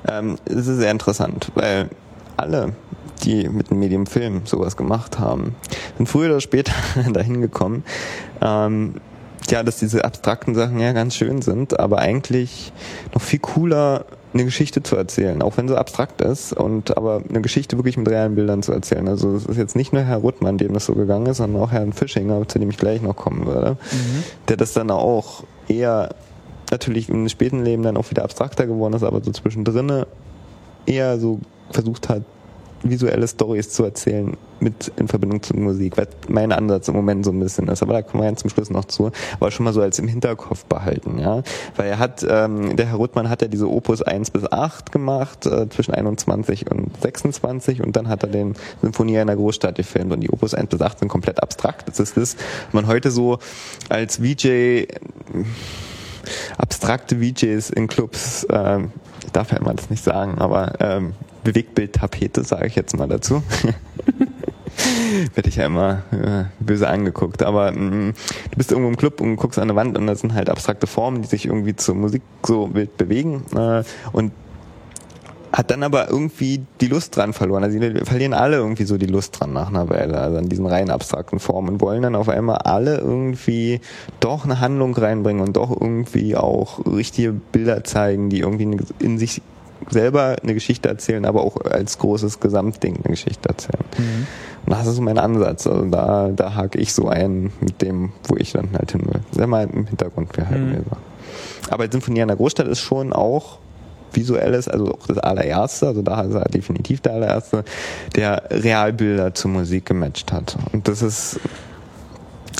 Ähm, 0.08 0.38
es 0.46 0.68
ist 0.68 0.78
sehr 0.78 0.92
interessant, 0.92 1.52
weil 1.56 1.90
alle, 2.38 2.76
die 3.24 3.50
mit 3.50 3.72
dem 3.72 3.80
Medium 3.80 4.06
Film 4.06 4.44
sowas 4.46 4.78
gemacht 4.78 5.20
haben, 5.20 5.56
sind 5.98 6.08
früher 6.08 6.30
oder 6.30 6.42
später 6.42 6.74
dahin 7.14 7.42
gekommen, 7.42 7.84
ähm, 8.42 8.96
ja, 9.52 9.64
dass 9.64 9.78
diese 9.78 10.06
abstrakten 10.06 10.56
Sachen 10.56 10.80
ja 10.80 10.92
ganz 10.94 11.16
schön 11.16 11.42
sind, 11.42 11.80
aber 11.80 12.00
eigentlich 12.00 12.72
noch 13.14 13.22
viel 13.22 13.40
cooler 13.40 14.06
eine 14.34 14.46
Geschichte 14.46 14.82
zu 14.82 14.96
erzählen, 14.96 15.42
auch 15.42 15.58
wenn 15.58 15.68
sie 15.68 15.78
abstrakt 15.78 16.22
ist 16.22 16.54
und 16.54 16.98
aber 16.98 17.22
eine 17.30 17.42
Geschichte 17.42 17.78
wirklich 17.78 17.98
mit 17.98 18.10
realen 18.10 18.36
Bildern 18.36 18.64
zu 18.64 18.72
erzählen. 18.72 19.08
Also 19.08 19.36
es 19.36 19.46
ist 19.46 19.58
jetzt 19.58 19.76
nicht 19.76 19.94
nur 19.94 20.02
Herr 20.04 20.18
Ruttmann, 20.18 20.58
dem 20.58 20.74
das 20.74 20.86
so 20.86 20.94
gegangen 20.94 21.28
ist, 21.28 21.38
sondern 21.38 21.62
auch 21.62 21.72
Herrn 21.72 21.94
Fischinger, 21.94 22.48
zu 22.48 22.60
dem 22.60 22.70
ich 22.70 22.78
gleich 22.78 23.02
noch 23.02 23.16
kommen 23.16 23.46
würde, 23.46 23.78
mhm. 23.92 24.24
der 24.48 24.58
das 24.58 24.74
dann 24.74 24.90
auch 24.90 25.44
eher 25.68 26.16
natürlich 26.72 27.10
im 27.10 27.30
späten 27.30 27.64
Leben 27.64 27.84
dann 27.84 27.98
auch 27.98 28.10
wieder 28.10 28.24
abstrakter 28.24 28.66
geworden 28.66 28.94
ist, 28.94 29.04
aber 29.04 29.24
so 29.24 29.32
zwischendrin 29.32 30.06
eher 30.86 31.20
so 31.20 31.40
versucht 31.70 32.10
hat, 32.10 32.24
visuelle 32.84 33.28
Stories 33.28 33.70
zu 33.70 33.84
erzählen 33.84 34.38
mit 34.60 34.92
in 34.96 35.08
Verbindung 35.08 35.44
zur 35.44 35.58
Musik, 35.58 35.98
weil 35.98 36.08
mein 36.28 36.52
Ansatz 36.52 36.88
im 36.88 36.96
Moment 36.96 37.26
so 37.26 37.32
ein 37.32 37.40
bisschen 37.40 37.68
ist, 37.68 37.84
aber 37.84 37.94
da 37.94 38.02
kommen 38.02 38.24
wir 38.24 38.30
ja 38.30 38.36
zum 38.36 38.50
Schluss 38.50 38.70
noch 38.70 38.86
zu, 38.86 39.12
aber 39.40 39.52
schon 39.52 39.66
mal 39.66 39.74
so 39.74 39.82
als 39.82 40.00
im 40.00 40.08
Hinterkopf 40.08 40.66
behalten, 40.66 41.20
ja, 41.20 41.44
weil 41.76 41.90
er 41.90 42.00
hat, 42.00 42.26
ähm, 42.28 42.76
der 42.76 42.88
Herr 42.88 42.96
Ruttmann 42.96 43.30
hat 43.30 43.42
ja 43.42 43.48
diese 43.48 43.70
Opus 43.70 44.02
1 44.02 44.32
bis 44.32 44.50
8 44.52 44.92
gemacht, 44.92 45.46
äh, 45.46 45.68
zwischen 45.70 45.94
21 45.94 46.72
und 46.72 46.90
26 47.02 47.82
und 47.82 47.96
dann 47.96 48.08
hat 48.08 48.24
er 48.24 48.30
den 48.30 48.56
Symphonie 48.82 49.16
in 49.16 49.28
der 49.28 49.36
Großstadt 49.36 49.76
gefilmt. 49.76 50.12
Und 50.14 50.22
die 50.22 50.30
Opus 50.30 50.54
1 50.54 50.70
bis 50.70 50.82
8 50.82 51.00
sind 51.00 51.08
komplett 51.10 51.42
abstrakt, 51.42 51.88
das 51.88 52.00
ist 52.00 52.18
das, 52.18 52.36
man 52.72 52.88
heute 52.88 53.12
so 53.12 53.40
als 53.90 54.18
VJ 54.18 54.86
abstrakte 56.58 57.18
VJs 57.18 57.70
in 57.72 57.88
Clubs, 57.88 58.48
ähm, 58.50 58.92
ich 59.26 59.32
darf 59.32 59.52
ja 59.52 59.58
immer 59.58 59.74
das 59.74 59.90
nicht 59.90 60.04
sagen, 60.04 60.38
aber 60.38 60.74
ähm, 60.80 61.14
Bewegtbildtapete, 61.44 62.44
sage 62.44 62.68
ich 62.68 62.76
jetzt 62.76 62.98
mal 62.98 63.08
dazu. 63.08 63.44
werde 65.36 65.50
ich 65.50 65.56
ja 65.58 65.66
immer 65.66 66.04
äh, 66.12 66.46
böse 66.60 66.88
angeguckt. 66.88 67.44
Aber 67.44 67.72
mh, 67.72 68.14
du 68.52 68.58
bist 68.58 68.72
irgendwo 68.72 68.90
im 68.90 68.98
Club 68.98 69.22
und 69.22 69.36
guckst 69.36 69.60
an 69.60 69.68
der 69.68 69.76
Wand 69.76 69.98
und 69.98 70.08
das 70.08 70.22
sind 70.22 70.34
halt 70.34 70.50
abstrakte 70.50 70.88
Formen, 70.88 71.22
die 71.22 71.28
sich 71.28 71.46
irgendwie 71.46 71.76
zur 71.76 71.96
Musik 71.96 72.22
so 72.46 72.74
wild 72.74 72.98
bewegen. 72.98 73.44
Äh, 73.56 73.84
und 74.12 74.32
hat 75.52 75.70
dann 75.70 75.84
aber 75.84 76.10
irgendwie 76.10 76.66
die 76.82 76.88
Lust 76.88 77.16
dran 77.16 77.32
verloren. 77.32 77.64
Also 77.64 77.78
die 77.78 78.06
verlieren 78.06 78.34
alle 78.34 78.58
irgendwie 78.58 78.86
so 78.86 78.98
die 78.98 79.06
Lust 79.06 79.40
dran 79.40 79.54
nach 79.54 79.68
einer 79.68 79.88
Weile, 79.88 80.20
also 80.20 80.38
an 80.38 80.50
diesen 80.50 80.66
rein 80.66 80.90
abstrakten 80.90 81.40
Formen 81.40 81.70
und 81.76 81.82
wollen 81.82 82.02
dann 82.02 82.16
auf 82.16 82.28
einmal 82.28 82.58
alle 82.58 82.98
irgendwie 82.98 83.80
doch 84.20 84.46
eine 84.46 84.60
Handlung 84.60 84.96
reinbringen 84.96 85.46
und 85.46 85.56
doch 85.56 85.70
irgendwie 85.70 86.36
auch 86.36 86.84
richtige 86.88 87.34
Bilder 87.34 87.84
zeigen, 87.84 88.32
die 88.32 88.40
irgendwie 88.40 88.80
in 88.98 89.20
sich 89.20 89.44
selber 89.90 90.36
eine 90.42 90.54
Geschichte 90.54 90.90
erzählen, 90.90 91.26
aber 91.26 91.44
auch 91.44 91.58
als 91.62 91.98
großes 91.98 92.40
Gesamtding 92.40 92.98
eine 92.98 93.12
Geschichte 93.12 93.50
erzählen. 93.50 93.84
Mhm. 93.98 94.28
Und 94.66 94.72
das 94.72 94.88
ist 94.88 95.00
mein 95.00 95.18
Ansatz. 95.18 95.68
Also 95.68 95.86
da, 95.86 96.30
da 96.34 96.56
hake 96.56 96.80
ich 96.80 96.94
so 96.94 97.10
ein 97.10 97.52
mit 97.60 97.82
dem, 97.82 98.12
wo 98.28 98.36
ich 98.38 98.54
dann 98.54 98.70
halt 98.74 98.92
hin 98.92 99.02
will. 99.06 99.22
Sag 99.32 99.48
mal 99.48 99.68
im 99.72 99.88
Hintergrund 99.88 100.32
behalten 100.32 100.70
mhm. 100.70 100.84
Aber 101.70 101.90
Symphonie 101.92 102.22
an 102.22 102.28
der 102.28 102.38
Großstadt 102.38 102.68
ist 102.68 102.80
schon 102.80 103.14
auch 103.14 103.60
visuelles, 104.12 104.68
also 104.68 104.94
auch 104.94 105.08
das 105.08 105.18
allererste, 105.18 105.88
also 105.88 106.02
da 106.02 106.22
ist 106.22 106.36
er 106.36 106.46
definitiv 106.46 107.02
der 107.02 107.14
allererste, 107.14 107.64
der 108.16 108.44
Realbilder 108.50 109.34
zur 109.34 109.52
Musik 109.52 109.88
gematcht 109.88 110.32
hat. 110.32 110.58
Und 110.72 110.88
das 110.88 111.02
ist. 111.02 111.40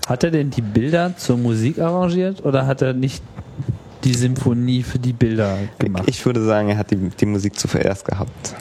Hat 0.08 0.24
er 0.24 0.32
denn 0.32 0.50
die 0.50 0.62
Bilder 0.62 1.16
zur 1.16 1.38
Musik 1.38 1.80
arrangiert 1.80 2.44
oder 2.44 2.66
hat 2.66 2.82
er 2.82 2.94
nicht 2.94 3.24
die 4.04 4.14
Symphonie 4.14 4.84
für 4.84 5.00
die 5.00 5.14
Bilder 5.14 5.58
gemacht? 5.80 6.06
Ich 6.08 6.26
würde 6.26 6.44
sagen, 6.44 6.70
er 6.70 6.78
hat 6.78 6.92
die, 6.92 6.98
die 6.98 7.26
Musik 7.26 7.58
zuerst 7.58 8.06
gehabt. 8.06 8.56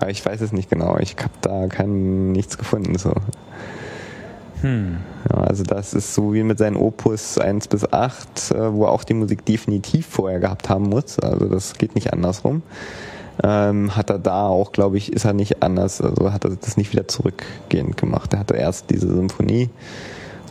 Aber 0.00 0.10
ich 0.10 0.24
weiß 0.24 0.40
es 0.40 0.52
nicht 0.52 0.70
genau. 0.70 0.98
Ich 0.98 1.16
habe 1.18 1.32
da 1.40 1.66
kein, 1.68 2.32
nichts 2.32 2.58
gefunden. 2.58 2.96
So. 2.98 3.14
Hm. 4.60 4.98
Ja, 5.30 5.38
also 5.42 5.62
das 5.62 5.94
ist 5.94 6.14
so 6.14 6.34
wie 6.34 6.42
mit 6.42 6.58
seinen 6.58 6.76
Opus 6.76 7.38
1 7.38 7.68
bis 7.68 7.92
8, 7.92 8.50
äh, 8.50 8.72
wo 8.72 8.84
er 8.84 8.92
auch 8.92 9.04
die 9.04 9.14
Musik 9.14 9.44
definitiv 9.44 10.06
vorher 10.06 10.40
gehabt 10.40 10.68
haben 10.68 10.88
muss. 10.88 11.18
Also 11.18 11.46
das 11.46 11.74
geht 11.74 11.94
nicht 11.94 12.12
andersrum. 12.12 12.62
Ähm, 13.42 13.96
hat 13.96 14.10
er 14.10 14.18
da 14.18 14.46
auch, 14.46 14.72
glaube 14.72 14.96
ich, 14.96 15.12
ist 15.12 15.24
er 15.24 15.32
nicht 15.32 15.62
anders, 15.62 16.00
also 16.00 16.32
hat 16.32 16.44
er 16.44 16.56
das 16.56 16.76
nicht 16.76 16.92
wieder 16.92 17.08
zurückgehend 17.08 17.96
gemacht. 17.96 18.32
Er 18.32 18.38
hatte 18.38 18.54
erst 18.54 18.90
diese 18.90 19.08
Symphonie 19.08 19.70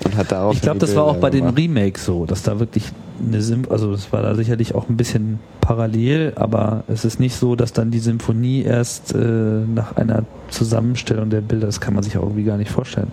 und 0.05 0.15
hat 0.15 0.31
darauf. 0.31 0.55
Ich 0.55 0.61
glaube, 0.61 0.79
das 0.79 0.95
war 0.95 1.03
auch 1.03 1.17
bei 1.17 1.29
dem 1.29 1.47
Remake 1.47 1.99
so, 1.99 2.25
dass 2.25 2.43
da 2.43 2.59
wirklich 2.59 2.91
eine 3.25 3.41
Symp 3.41 3.71
also 3.71 3.91
das 3.91 4.11
war 4.11 4.21
da 4.21 4.35
sicherlich 4.35 4.75
auch 4.75 4.89
ein 4.89 4.97
bisschen 4.97 5.39
parallel, 5.61 6.33
aber 6.35 6.83
es 6.87 7.05
ist 7.05 7.19
nicht 7.19 7.35
so, 7.35 7.55
dass 7.55 7.73
dann 7.73 7.91
die 7.91 7.99
Symphonie 7.99 8.63
erst 8.63 9.13
äh, 9.15 9.17
nach 9.17 9.95
einer 9.95 10.23
Zusammenstellung 10.49 11.29
der 11.29 11.41
Bilder, 11.41 11.67
das 11.67 11.79
kann 11.79 11.93
man 11.93 12.03
sich 12.03 12.17
auch 12.17 12.23
irgendwie 12.23 12.43
gar 12.43 12.57
nicht 12.57 12.71
vorstellen. 12.71 13.11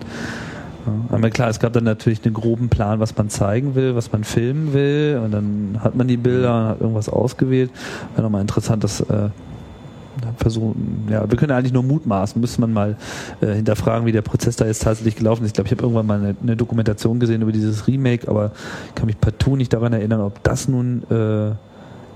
Ja, 0.86 1.16
aber 1.16 1.30
klar, 1.30 1.50
es 1.50 1.60
gab 1.60 1.72
dann 1.74 1.84
natürlich 1.84 2.24
einen 2.24 2.34
groben 2.34 2.68
Plan, 2.70 3.00
was 3.00 3.16
man 3.16 3.28
zeigen 3.28 3.74
will, 3.74 3.94
was 3.94 4.12
man 4.12 4.24
filmen 4.24 4.72
will, 4.72 5.20
und 5.22 5.30
dann 5.30 5.78
hat 5.80 5.94
man 5.94 6.08
die 6.08 6.16
Bilder 6.16 6.56
und 6.56 6.68
hat 6.68 6.80
irgendwas 6.80 7.08
ausgewählt. 7.08 7.70
Wäre 8.14 8.22
nochmal 8.22 8.40
interessant, 8.40 8.82
das 8.82 9.00
äh, 9.00 9.28
versuchen, 10.36 11.08
ja, 11.10 11.28
wir 11.30 11.36
können 11.36 11.52
eigentlich 11.52 11.72
nur 11.72 11.82
mutmaßen, 11.82 12.40
müsste 12.40 12.60
man 12.60 12.72
mal 12.72 12.96
äh, 13.40 13.54
hinterfragen, 13.54 14.06
wie 14.06 14.12
der 14.12 14.22
Prozess 14.22 14.56
da 14.56 14.66
jetzt 14.66 14.82
tatsächlich 14.82 15.16
gelaufen 15.16 15.44
ist. 15.44 15.50
Ich 15.50 15.54
glaube, 15.54 15.68
ich 15.68 15.72
habe 15.72 15.82
irgendwann 15.82 16.06
mal 16.06 16.18
eine, 16.18 16.36
eine, 16.42 16.56
Dokumentation 16.56 17.20
gesehen 17.20 17.42
über 17.42 17.52
dieses 17.52 17.86
Remake, 17.86 18.28
aber 18.28 18.52
ich 18.88 18.94
kann 18.94 19.06
mich 19.06 19.20
partout 19.20 19.56
nicht 19.56 19.72
daran 19.72 19.92
erinnern, 19.92 20.20
ob 20.20 20.42
das 20.42 20.68
nun 20.68 21.02
äh, 21.10 21.52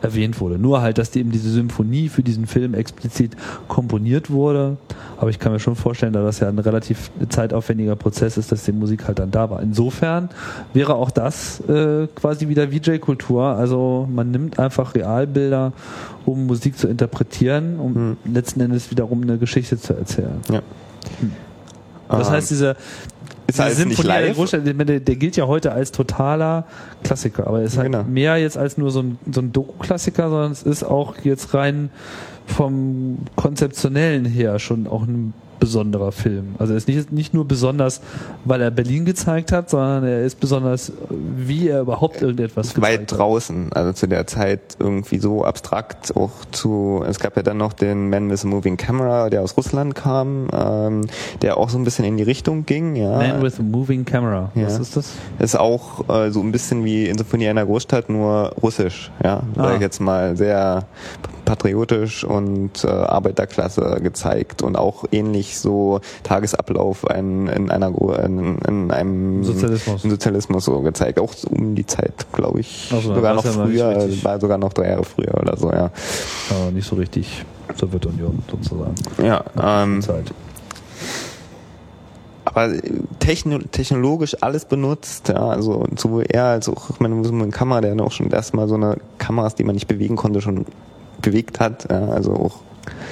erwähnt 0.05 0.41
wurde. 0.41 0.59
Nur 0.59 0.83
halt, 0.83 0.99
dass 0.99 1.11
die 1.11 1.21
eben 1.21 1.31
diese 1.31 1.51
Symphonie 1.51 2.09
für 2.09 2.23
diesen 2.23 2.47
Film 2.47 2.75
explizit 2.75 3.33
komponiert 3.69 4.31
wurde. 4.31 4.77
Aber 5.17 5.31
ich 5.31 5.39
kann 5.39 5.53
mir 5.53 5.61
schon 5.61 5.77
vorstellen, 5.77 6.13
da 6.13 6.23
das 6.23 6.41
ja 6.41 6.49
ein 6.49 6.59
relativ 6.59 7.11
zeitaufwendiger 7.29 7.97
Prozess 7.97 8.37
ist, 8.37 8.53
dass 8.53 8.65
die 8.65 8.73
Musik 8.73 9.07
halt 9.07 9.19
dann 9.19 9.31
da 9.31 9.51
war. 9.51 9.63
Insofern 9.63 10.29
wäre 10.73 10.95
auch 10.95 11.11
das 11.11 11.61
äh, 11.69 12.07
quasi 12.15 12.49
wieder 12.49 12.71
VJ-Kultur. 12.71 13.45
Also 13.45 14.09
man 14.13 14.31
nimmt 14.31 14.59
einfach 14.59 14.95
Realbilder, 14.95 15.73
um 16.27 16.47
Musik 16.47 16.79
zu 16.79 16.89
interpretieren, 16.89 17.79
um 17.79 17.95
hm. 17.95 18.17
letzten 18.33 18.61
Endes 18.61 18.91
wiederum 18.91 19.23
eine 19.23 19.39
Geschichte 19.39 19.79
zu 19.79 19.95
erzählen. 19.95 20.41
Ja. 20.51 20.63
Hm. 21.21 21.33
Das 22.09 22.31
heißt, 22.31 22.51
dieser, 22.51 22.77
ist 23.55 23.61
halt 23.61 23.77
Symphonie 23.77 24.09
nicht 24.09 24.37
live. 24.37 24.51
Der, 24.51 24.75
der, 24.75 25.01
der, 25.01 25.17
gilt 25.17 25.37
ja 25.37 25.47
heute 25.47 25.73
als 25.73 25.93
totaler 25.93 26.65
Klassiker, 27.03 27.47
aber 27.47 27.61
er 27.61 27.65
ist 27.65 27.77
halt 27.77 27.93
genau. 27.93 28.05
mehr 28.05 28.37
jetzt 28.37 28.59
als 28.59 28.79
nur 28.79 28.91
so 28.91 29.01
ein, 29.01 29.19
so 29.31 29.41
ein 29.41 29.53
Doku-Klassiker, 29.53 30.29
sondern 30.29 30.53
es 30.53 30.63
ist 30.63 30.85
auch 30.85 31.15
jetzt 31.23 31.55
rein 31.55 31.91
vom 32.47 33.19
konzeptionellen 33.37 34.25
her 34.25 34.59
schon 34.59 34.87
auch 34.87 35.03
ein 35.03 35.33
besonderer 35.65 36.13
Film. 36.13 36.57
Also 36.59 36.75
er 36.75 36.77
ist 36.77 36.89
nicht, 36.89 37.11
nicht 37.11 37.33
nur 37.33 37.49
besonders, 37.49 38.03
weil 38.45 38.61
er 38.61 38.71
Berlin 38.71 39.07
gezeigt 39.07 39.51
hat, 39.51 39.71
sondern 39.71 40.05
er 40.05 40.23
ist 40.23 40.39
besonders, 40.39 40.93
wie 41.09 41.69
er 41.69 41.81
überhaupt 41.81 42.21
irgendetwas 42.21 42.75
gezeigt 42.75 43.01
Weit 43.01 43.13
hat. 43.13 43.19
draußen, 43.19 43.73
also 43.73 43.95
zu 43.95 44.07
der 44.07 44.27
Zeit 44.27 44.61
irgendwie 44.79 45.19
so 45.19 45.43
abstrakt 45.43 46.15
auch 46.15 46.33
zu, 46.51 47.03
es 47.09 47.19
gab 47.19 47.35
ja 47.37 47.43
dann 47.43 47.57
noch 47.57 47.73
den 47.73 48.11
Man 48.11 48.31
with 48.31 48.45
a 48.45 48.49
Moving 48.49 48.77
Camera, 48.77 49.31
der 49.31 49.41
aus 49.41 49.57
Russland 49.57 49.95
kam, 49.95 50.49
ähm, 50.53 51.07
der 51.41 51.57
auch 51.57 51.71
so 51.71 51.79
ein 51.79 51.85
bisschen 51.85 52.05
in 52.05 52.19
die 52.19 52.25
Richtung 52.25 52.67
ging, 52.67 52.95
ja. 52.95 53.17
Man 53.17 53.43
with 53.43 53.59
a 53.59 53.63
Moving 53.63 54.05
Camera, 54.05 54.51
ja. 54.55 54.67
was 54.67 54.79
ist 54.79 54.99
das? 54.99 55.13
Ist 55.39 55.59
auch 55.59 56.07
äh, 56.11 56.31
so 56.31 56.41
ein 56.41 56.53
bisschen 56.53 56.85
wie 56.85 57.07
in 57.07 57.17
Symphonie 57.17 57.49
einer 57.49 57.65
Großstadt, 57.65 58.11
nur 58.11 58.53
russisch, 58.63 59.11
ja, 59.23 59.37
ah. 59.37 59.45
sag 59.57 59.77
ich 59.77 59.81
jetzt 59.81 60.01
mal, 60.01 60.37
sehr 60.37 60.85
patriotisch 61.45 62.25
und 62.25 62.85
äh, 62.85 62.89
Arbeiterklasse 62.89 64.01
gezeigt 64.03 64.63
und 64.63 64.77
auch 64.77 65.05
ähnlich 65.13 65.59
so 65.59 66.01
Tagesablauf 66.23 67.05
in, 67.15 67.47
in 67.49 67.71
einer 67.71 67.95
in, 68.25 68.59
in 68.59 68.91
einem 68.91 69.45
Sozialismus. 69.45 70.03
Sozialismus 70.03 70.65
so 70.65 70.81
gezeigt. 70.81 71.21
Auch 71.21 71.33
so 71.33 71.49
um 71.49 71.75
die 71.75 71.87
Zeit, 71.87 72.27
glaube 72.33 72.61
ich. 72.61 72.91
Also, 72.93 73.15
sogar 73.15 73.35
noch 73.35 73.45
früher, 73.45 74.09
war 74.23 74.41
sogar 74.41 74.59
noch 74.59 74.73
drei 74.73 74.91
Jahre 74.91 75.05
früher 75.05 75.35
oder 75.41 75.57
so, 75.57 75.71
ja. 75.71 75.91
Aber 76.51 76.71
nicht 76.73 76.89
so 76.89 76.97
richtig 76.97 77.45
Sowjetunion 77.77 78.43
sozusagen. 78.51 78.95
Ja, 79.23 79.45
ähm, 79.61 80.03
Zeit 80.03 80.33
aber 82.45 82.73
technologisch 83.19 84.37
alles 84.43 84.67
benutzt, 84.67 85.29
ja, 85.29 85.49
also 85.49 85.87
sowohl 85.97 86.25
er 86.29 86.45
als 86.45 86.69
auch, 86.69 86.91
ich 86.91 87.01
meine, 87.01 87.17
eine 87.17 87.49
Kamera, 87.49 87.81
der 87.81 87.99
auch 88.01 88.13
schon 88.13 88.31
erstmal 88.31 88.69
so 88.69 88.75
eine 88.75 88.99
Kameras, 89.19 89.55
die 89.55 89.65
man 89.65 89.75
nicht 89.75 89.89
bewegen 89.89 90.17
konnte, 90.17 90.41
schon 90.41 90.67
bewegt 91.25 91.61
hat. 91.61 91.91
Ja, 91.91 92.09
also 92.09 92.33
auch 92.33 92.61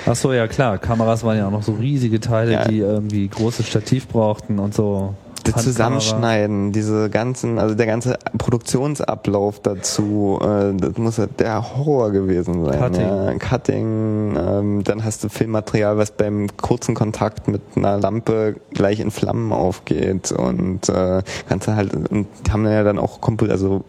Ach 0.05 0.17
so, 0.17 0.33
ja 0.33 0.47
klar. 0.49 0.79
Kameras 0.79 1.25
waren 1.25 1.39
ja 1.39 1.47
auch 1.47 1.51
noch 1.51 1.63
so 1.63 1.73
riesige 1.73 2.21
Teile, 2.21 2.53
ja. 2.53 2.65
die 2.65 2.79
irgendwie 2.79 3.29
großes 3.29 3.67
Stativ 3.67 4.09
brauchten 4.09 4.59
und 4.59 4.75
so 4.75 5.15
das 5.43 5.63
Zusammenschneiden, 5.65 6.73
diese 6.73 7.11
ganzen, 7.11 7.59
also 7.59 7.75
der 7.75 7.87
ganze 7.87 8.19
Produktionsablauf 8.39 9.61
dazu, 9.61 10.39
äh, 10.43 10.75
das 10.75 10.97
muss 10.99 11.21
der 11.39 11.77
Horror 11.77 12.11
gewesen 12.11 12.65
sein. 12.65 12.79
Cutting. 12.79 13.07
Ja. 13.07 13.35
Cutting, 13.35 14.37
ähm, 14.37 14.85
dann 14.85 15.05
hast 15.05 15.25
du 15.25 15.29
Filmmaterial, 15.29 15.97
was 15.97 16.13
beim 16.13 16.49
kurzen 16.57 16.95
Kontakt 16.95 17.49
mit 17.49 17.63
einer 17.77 17.99
Lampe 17.99 18.57
gleich 18.73 19.01
in 19.01 19.11
Flammen 19.11 19.53
aufgeht 19.53 20.33
und 20.33 20.89
äh, 20.89 21.23
kannst 21.49 21.69
du 21.69 21.77
halt, 21.77 21.95
und 22.11 22.27
haben 22.51 22.67
ja 22.67 22.83
dann 22.85 22.99
auch 22.99 23.21
also 23.49 23.85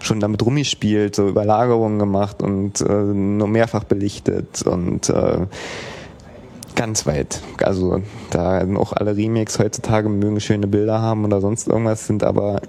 schon 0.00 0.20
damit 0.20 0.44
rumgespielt, 0.44 1.14
so 1.14 1.28
Überlagerungen 1.28 1.98
gemacht 1.98 2.42
und 2.42 2.80
äh, 2.80 2.92
nur 2.92 3.48
mehrfach 3.48 3.84
belichtet 3.84 4.62
und 4.62 5.08
äh, 5.08 5.46
ganz 6.78 7.06
weit. 7.06 7.42
Also 7.62 8.02
da 8.30 8.64
auch 8.76 8.92
alle 8.92 9.16
Remakes 9.16 9.58
heutzutage 9.58 10.08
mögen 10.08 10.40
schöne 10.40 10.68
Bilder 10.68 11.02
haben 11.02 11.24
oder 11.24 11.40
sonst 11.40 11.66
irgendwas, 11.66 12.06
sind 12.06 12.22
aber 12.22 12.62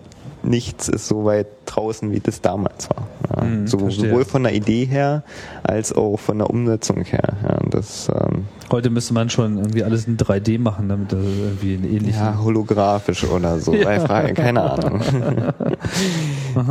nichts 0.44 0.88
ist 0.88 1.08
so 1.08 1.26
weit 1.26 1.48
draußen, 1.66 2.12
wie 2.12 2.20
das 2.20 2.42
damals 2.42 2.90
war. 2.90 3.08
Ja. 3.36 3.44
Mhm, 3.44 3.68
so, 3.68 3.90
sowohl 3.90 4.26
von 4.26 4.44
der 4.44 4.54
Idee 4.54 4.86
her 4.86 5.24
als 5.64 5.94
auch 5.94 6.18
von 6.18 6.38
der 6.38 6.50
Umsetzung 6.50 7.04
her. 7.04 7.34
Ja, 7.44 7.60
das, 7.70 8.10
ähm, 8.10 8.46
Heute 8.72 8.90
müsste 8.90 9.14
man 9.14 9.30
schon 9.30 9.58
irgendwie 9.58 9.84
alles 9.84 10.06
in 10.08 10.18
3D 10.18 10.60
machen, 10.60 10.90
damit 10.90 11.12
das 11.12 11.20
irgendwie 11.20 11.74
ein 11.74 11.84
ähnliches. 11.84 12.20
Ja, 12.20 12.40
holographisch 12.42 13.24
oder 13.24 13.60
so. 13.60 13.74
ja. 13.76 14.00
Frage, 14.00 14.34
keine 14.34 14.62
Ahnung. 14.62 15.02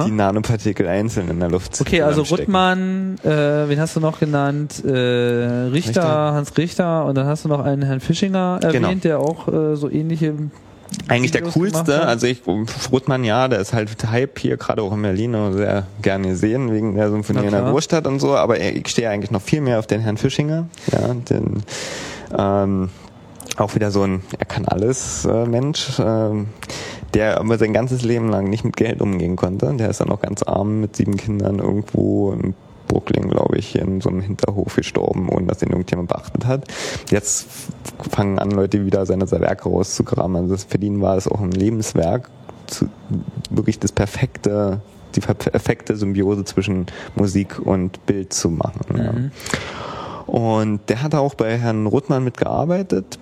Die 0.07 0.11
Nanopartikel 0.11 0.87
einzeln 0.87 1.29
in 1.29 1.41
der 1.41 1.51
Luft. 1.51 1.81
Okay, 1.81 2.03
also 2.03 2.23
Ruttmann, 2.23 3.17
äh, 3.25 3.69
wen 3.69 3.81
hast 3.81 3.97
du 3.97 4.01
noch 4.01 4.21
genannt? 4.21 4.85
Äh, 4.85 4.91
Richter, 4.91 5.73
Richter, 5.73 6.33
Hans 6.33 6.57
Richter 6.57 7.05
und 7.05 7.17
dann 7.17 7.27
hast 7.27 7.45
du 7.45 7.49
noch 7.49 7.65
einen 7.65 7.83
Herrn 7.83 8.01
Fischinger 8.01 8.61
erwähnt, 8.63 8.85
genau. 8.85 8.95
der 8.95 9.19
auch 9.19 9.49
äh, 9.49 9.77
so 9.77 9.91
ähnliche 9.91 10.35
eigentlich 11.07 11.33
der 11.33 11.43
coolste, 11.43 12.07
also 12.07 12.27
ich, 12.27 12.43
Frutmann, 12.67 13.25
ja, 13.25 13.49
der 13.49 13.61
ist 13.61 13.73
halt 13.73 13.91
Hype 14.11 14.39
hier, 14.39 14.57
gerade 14.57 14.83
auch 14.83 14.93
in 14.93 15.03
Berlin, 15.03 15.37
sehr 15.53 15.87
gerne 16.03 16.29
gesehen, 16.29 16.73
wegen 16.73 16.95
der 16.95 17.11
Symphonie 17.11 17.45
in 17.45 17.51
der 17.51 17.63
Großstadt 17.63 18.07
und 18.07 18.21
so, 18.21 18.37
aber 18.37 18.61
ich 18.61 18.89
stehe 18.89 19.11
eigentlich 19.11 19.31
noch 19.31 19.43
viel 19.43 19.61
mehr 19.61 19.79
auf 19.79 19.87
den 19.87 20.01
Herrn 20.01 20.17
Fischinger, 20.17 20.67
ja, 20.93 21.15
den, 21.15 21.63
ähm, 22.37 22.91
auch 23.57 23.75
wieder 23.75 23.91
so 23.91 24.03
ein, 24.03 24.23
er 24.39 24.47
kann 24.47 24.67
alles 24.67 25.25
äh, 25.25 25.47
Mensch, 25.47 25.99
ähm, 25.99 26.49
der 27.15 27.41
aber 27.41 27.59
sein 27.59 27.73
ganzes 27.73 28.03
Leben 28.03 28.29
lang 28.29 28.49
nicht 28.49 28.65
mit 28.65 28.77
Geld 28.77 29.01
umgehen 29.01 29.37
konnte. 29.37 29.75
Der 29.75 29.89
ist 29.89 30.01
dann 30.01 30.11
auch 30.11 30.21
ganz 30.21 30.43
arm 30.43 30.81
mit 30.81 30.97
sieben 30.97 31.17
Kindern 31.17 31.59
irgendwo 31.59 32.33
Brooklyn, 32.89 33.29
glaube 33.29 33.59
ich, 33.59 33.77
in 33.77 34.01
so 34.01 34.09
einem 34.09 34.21
Hinterhof 34.21 34.75
gestorben, 34.75 35.29
ohne 35.29 35.47
dass 35.47 35.63
ihn 35.63 35.71
irgendjemand 35.71 36.09
beachtet 36.09 36.47
hat. 36.47 36.65
Jetzt 37.11 37.47
fangen 38.11 38.39
an, 38.39 38.51
Leute 38.51 38.85
wieder 38.85 39.07
seine 39.07 39.31
Werke 39.31 39.69
rauszugraben. 39.69 40.37
Also 40.37 40.57
für 40.57 40.79
ihn 40.79 41.01
war 41.01 41.17
es 41.17 41.29
auch 41.29 41.41
ein 41.41 41.53
Lebenswerk, 41.53 42.31
zu, 42.67 42.89
wirklich 43.51 43.79
das 43.79 43.93
perfekte, 43.93 44.81
die 45.15 45.21
perfekte 45.21 45.97
Symbiose 45.97 46.45
zwischen 46.45 46.87
Musik 47.15 47.59
und 47.59 48.05
Bild 48.07 48.33
zu 48.33 48.51
machen. 48.51 48.87
Mhm. 48.91 48.99
Ja. 48.99 50.33
Und 50.33 50.81
der 50.89 51.03
hat 51.03 51.15
auch 51.15 51.35
bei 51.35 51.57
Herrn 51.57 51.87
Ruttmann 51.87 52.25
mitgearbeitet 52.25 53.19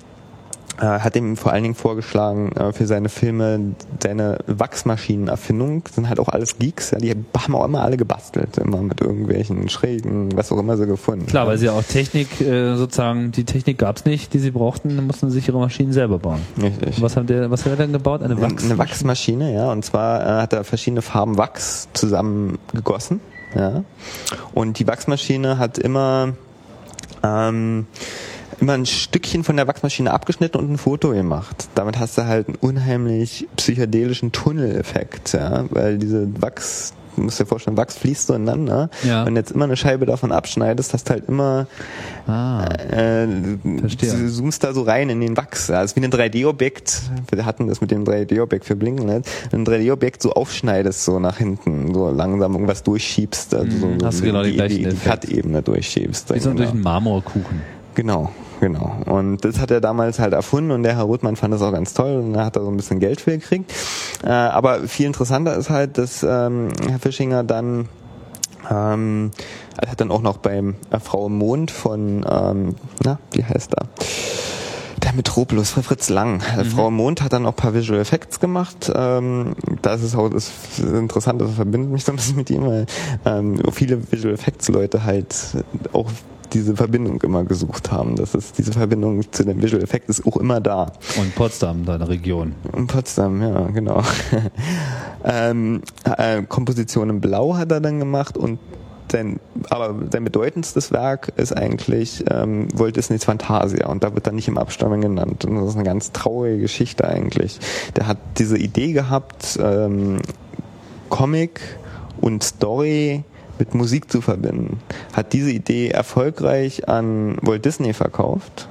hat 0.85 1.16
ihm 1.16 1.37
vor 1.37 1.53
allen 1.53 1.62
Dingen 1.62 1.74
vorgeschlagen 1.74 2.53
äh, 2.53 2.72
für 2.72 2.87
seine 2.87 3.09
Filme 3.09 3.74
seine 4.03 4.39
Wachsmaschinenerfindung. 4.47 5.85
Sind 5.91 6.09
halt 6.09 6.20
auch 6.20 6.29
alles 6.29 6.59
Geeks 6.59 6.91
ja, 6.91 6.99
die 6.99 7.11
haben 7.11 7.55
auch 7.55 7.64
immer 7.64 7.83
alle 7.83 7.97
gebastelt 7.97 8.59
immer 8.59 8.83
mit 8.83 9.01
irgendwelchen 9.01 9.68
schrägen 9.68 10.37
was 10.37 10.53
auch 10.53 10.59
immer 10.59 10.77
sie 10.77 10.87
gefunden 10.87 11.27
klar 11.27 11.47
weil 11.47 11.59
sie 11.59 11.68
auch 11.68 11.83
Technik 11.83 12.41
äh, 12.41 12.77
sozusagen 12.77 13.33
die 13.33 13.45
Technik 13.45 13.79
gab's 13.79 14.05
nicht 14.05 14.35
die 14.35 14.39
sie 14.39 14.51
brauchten 14.51 14.97
dann 14.97 15.07
mussten 15.07 15.31
sie 15.31 15.39
sich 15.39 15.49
ihre 15.49 15.59
Maschinen 15.59 15.93
selber 15.93 16.18
bauen. 16.18 16.41
Richtig. 16.61 17.01
Was 17.01 17.16
hat 17.16 17.29
der 17.29 17.51
was 17.51 17.64
hat 17.64 17.72
er 17.72 17.77
denn 17.77 17.93
gebaut? 17.93 18.22
Eine 18.22 18.41
Wachsmaschine 18.41 18.70
eine 18.72 18.79
Wachsmaschine 18.79 19.55
ja. 19.55 19.70
Und 19.72 19.85
zwar 19.85 20.20
äh, 20.20 20.43
hat 20.43 20.53
er 20.53 20.64
verschiedene 20.64 21.03
Farben 21.03 21.39
Wachs 21.39 21.89
zusammengegossen 21.93 23.20
ja. 23.55 23.85
Und 24.53 24.79
die 24.79 24.87
Wachsmaschine 24.87 25.59
hat 25.59 25.79
immer 25.79 26.35
ähm, 27.22 27.87
immer 28.61 28.74
ein 28.74 28.86
Stückchen 28.86 29.44
von 29.44 29.57
der 29.57 29.66
Wachsmaschine 29.66 30.12
abgeschnitten 30.12 30.59
und 30.59 30.70
ein 30.70 30.78
Foto 30.78 31.11
gemacht. 31.11 31.68
Damit 31.74 31.98
hast 31.98 32.18
du 32.18 32.26
halt 32.26 32.48
einen 32.48 32.57
unheimlich 32.57 33.48
psychedelischen 33.57 34.32
Tunneleffekt, 34.32 35.32
ja, 35.32 35.64
weil 35.70 35.98
diese 35.98 36.28
Wachs 36.40 36.94
du 37.16 37.22
musst 37.22 37.40
dir 37.40 37.46
vorstellen, 37.46 37.76
Wachs 37.76 37.96
fließt 37.96 38.26
so 38.28 38.34
ineinander. 38.34 38.90
Ja. 39.02 39.26
Wenn 39.26 39.34
du 39.34 39.40
jetzt 39.40 39.50
immer 39.50 39.64
eine 39.64 39.76
Scheibe 39.76 40.07
davon 40.07 40.32
abschneidest, 40.32 40.92
hast 40.92 41.09
du 41.09 41.14
halt 41.14 41.28
immer, 41.28 41.66
ah, 42.26 42.64
äh, 42.64 43.26
du 43.26 43.88
zoomst 43.88 44.62
da 44.62 44.72
so 44.72 44.82
rein 44.82 45.09
in 45.09 45.20
den 45.20 45.36
Wachs. 45.36 45.66
Das 45.68 45.92
ist 45.92 45.96
wie 45.96 46.04
ein 46.04 46.11
3D-Objekt. 46.11 47.02
Wir 47.30 47.44
hatten 47.44 47.66
das 47.66 47.80
mit 47.80 47.90
dem 47.90 48.04
3D-Objekt 48.04 48.64
für 48.64 48.76
Blinken, 48.76 49.07
ne? 49.07 49.22
Ein 49.52 49.66
3D-Objekt 49.66 50.22
so 50.22 50.32
aufschneidest, 50.32 51.04
so 51.04 51.18
nach 51.18 51.38
hinten, 51.38 51.92
so 51.94 52.11
langsam 52.11 52.52
irgendwas 52.52 52.82
durchschiebst, 52.82 53.54
also 53.54 53.78
so, 53.78 54.07
hast 54.07 54.20
du 54.20 54.24
genau 54.24 54.42
die, 54.42 54.57
die, 54.57 54.84
die 54.84 54.96
Cut-Ebene 54.96 55.62
durchschiebst. 55.62 56.34
Wie 56.34 56.38
so 56.38 56.50
genau. 56.50 56.62
durch 56.62 56.70
einen 56.70 56.82
Marmorkuchen. 56.82 57.62
Genau, 57.94 58.30
genau. 58.61 58.96
Und 59.07 59.44
das 59.44 59.59
hat 59.59 59.70
er 59.70 59.80
damals 59.80 60.18
halt 60.18 60.32
erfunden 60.32 60.70
und 60.70 60.82
der 60.82 60.96
Herr 60.96 61.04
Rothmann 61.04 61.36
fand 61.36 61.54
das 61.54 61.62
auch 61.62 61.72
ganz 61.72 61.94
toll 61.94 62.16
und 62.16 62.32
da 62.34 62.44
hat 62.44 62.57
er 62.57 62.62
so 62.62 62.68
ein 62.68 62.76
bisschen 62.76 63.00
Geld 63.00 63.20
für 63.20 63.32
gekriegt. 63.32 63.72
Äh, 64.24 64.30
aber 64.30 64.80
viel 64.88 65.07
interessanter 65.07 65.57
ist 65.57 65.70
halt, 65.70 65.98
dass 65.98 66.22
ähm, 66.22 66.68
Herr 66.88 66.98
Fischinger 66.98 67.44
dann 67.44 67.88
ähm, 68.70 69.30
hat 69.86 70.00
dann 70.00 70.11
auch 70.11 70.22
noch 70.22 70.38
beim 70.38 70.76
äh, 70.90 70.98
Frau 70.98 71.28
Mond 71.28 71.70
von, 71.70 72.24
ähm, 72.28 72.74
na, 73.04 73.18
wie 73.32 73.44
heißt 73.44 73.74
er? 73.74 73.86
Der 75.07 75.14
Metropolis, 75.14 75.70
Fritz 75.70 76.09
Lang. 76.09 76.42
Mhm. 76.57 76.64
Frau 76.64 76.90
Mond 76.90 77.22
hat 77.22 77.32
dann 77.32 77.46
auch 77.46 77.52
ein 77.52 77.54
paar 77.54 77.74
Visual 77.74 78.00
Effects 78.00 78.40
gemacht. 78.40 78.90
Ähm, 78.92 79.54
das 79.80 80.02
ist 80.02 80.16
auch 80.16 80.28
das 80.28 80.50
Interessante, 80.80 81.44
das 81.44 81.54
verbindet 81.54 81.92
mich 81.92 82.04
so 82.04 82.11
ein 82.11 82.16
bisschen 82.16 82.34
mit 82.34 82.50
ihm, 82.50 82.66
weil 82.66 82.86
ähm, 83.24 83.62
viele 83.70 84.11
Visual 84.11 84.34
Effects 84.34 84.68
Leute 84.68 85.04
halt 85.04 85.32
auch 85.92 86.11
diese 86.52 86.74
Verbindung 86.74 87.20
immer 87.22 87.44
gesucht 87.44 87.92
haben. 87.92 88.16
Das 88.16 88.34
ist 88.34 88.59
diese 88.59 88.72
Verbindung 88.72 89.30
zu 89.30 89.44
dem 89.44 89.62
Visual 89.62 89.80
Effekt 89.80 90.09
ist 90.09 90.26
auch 90.26 90.38
immer 90.38 90.61
da. 90.61 90.90
Und 91.16 91.36
Potsdam, 91.36 91.84
deine 91.84 92.09
Region. 92.09 92.57
Und 92.72 92.88
Potsdam, 92.88 93.40
ja, 93.40 93.61
genau. 93.68 94.02
ähm, 95.24 95.82
äh, 96.18 96.42
Komposition 96.42 97.11
in 97.11 97.20
Blau 97.20 97.57
hat 97.57 97.70
er 97.70 97.80
dann 97.80 98.00
gemacht 98.00 98.36
und 98.36 98.59
sein, 99.12 99.40
aber 99.70 99.94
sein 100.11 100.24
bedeutendstes 100.24 100.92
Werk 100.92 101.32
ist 101.36 101.57
eigentlich 101.57 102.24
ähm, 102.30 102.68
Walt 102.74 102.96
Disneys 102.96 103.24
Fantasia 103.24 103.88
und 103.88 104.04
da 104.04 104.14
wird 104.14 104.26
er 104.26 104.32
nicht 104.32 104.48
im 104.48 104.59
Abstammung 104.59 105.00
genannt. 105.00 105.44
Und 105.44 105.57
das 105.57 105.70
ist 105.70 105.76
eine 105.76 105.84
ganz 105.84 106.12
traurige 106.12 106.59
Geschichte 106.59 107.07
eigentlich. 107.09 107.59
Der 107.96 108.07
hat 108.07 108.18
diese 108.38 108.59
Idee 108.59 108.92
gehabt, 108.92 109.59
ähm, 109.62 110.20
Comic 111.09 111.61
und 112.20 112.42
Story 112.42 113.24
mit 113.59 113.74
Musik 113.74 114.11
zu 114.11 114.20
verbinden. 114.20 114.80
Hat 115.12 115.32
diese 115.32 115.50
Idee 115.50 115.88
erfolgreich 115.88 116.88
an 116.88 117.38
Walt 117.42 117.64
Disney 117.64 117.92
verkauft. 117.92 118.68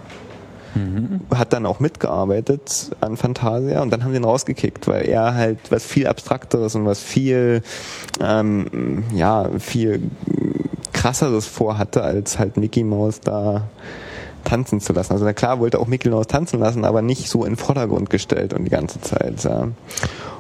Mhm. 0.76 1.22
Hat 1.34 1.54
dann 1.54 1.66
auch 1.66 1.80
mitgearbeitet 1.80 2.92
an 3.02 3.18
Fantasia 3.18 3.82
und 3.82 3.92
dann 3.92 4.04
haben 4.04 4.12
sie 4.12 4.18
ihn 4.18 4.26
rausgekickt, 4.26 4.88
weil 4.88 5.08
er 5.08 5.34
halt 5.34 5.60
was 5.70 5.86
viel 5.86 6.08
abstrakteres 6.08 6.76
und 6.76 6.86
was 6.86 7.00
viel, 7.00 7.64
ähm, 8.22 9.04
ja, 9.14 9.50
viel 9.60 10.12
krasseres 10.94 11.46
vorhatte, 11.46 12.04
als 12.04 12.40
halt 12.40 12.58
Mickey 12.58 12.84
Mouse 12.84 13.22
da 13.22 13.68
tanzen 14.44 14.80
zu 14.80 14.94
lassen. 14.94 15.14
Also 15.14 15.26
klar 15.34 15.60
wollte 15.60 15.80
auch 15.80 15.88
Mickey 15.88 16.10
Mouse 16.10 16.28
tanzen 16.28 16.60
lassen, 16.60 16.86
aber 16.86 17.02
nicht 17.02 17.30
so 17.30 17.46
in 17.46 17.56
Vordergrund 17.56 18.10
gestellt 18.10 18.54
und 18.54 18.66
die 18.66 18.72
ganze 18.72 19.02
Zeit. 19.02 19.44
Ja. 19.44 19.70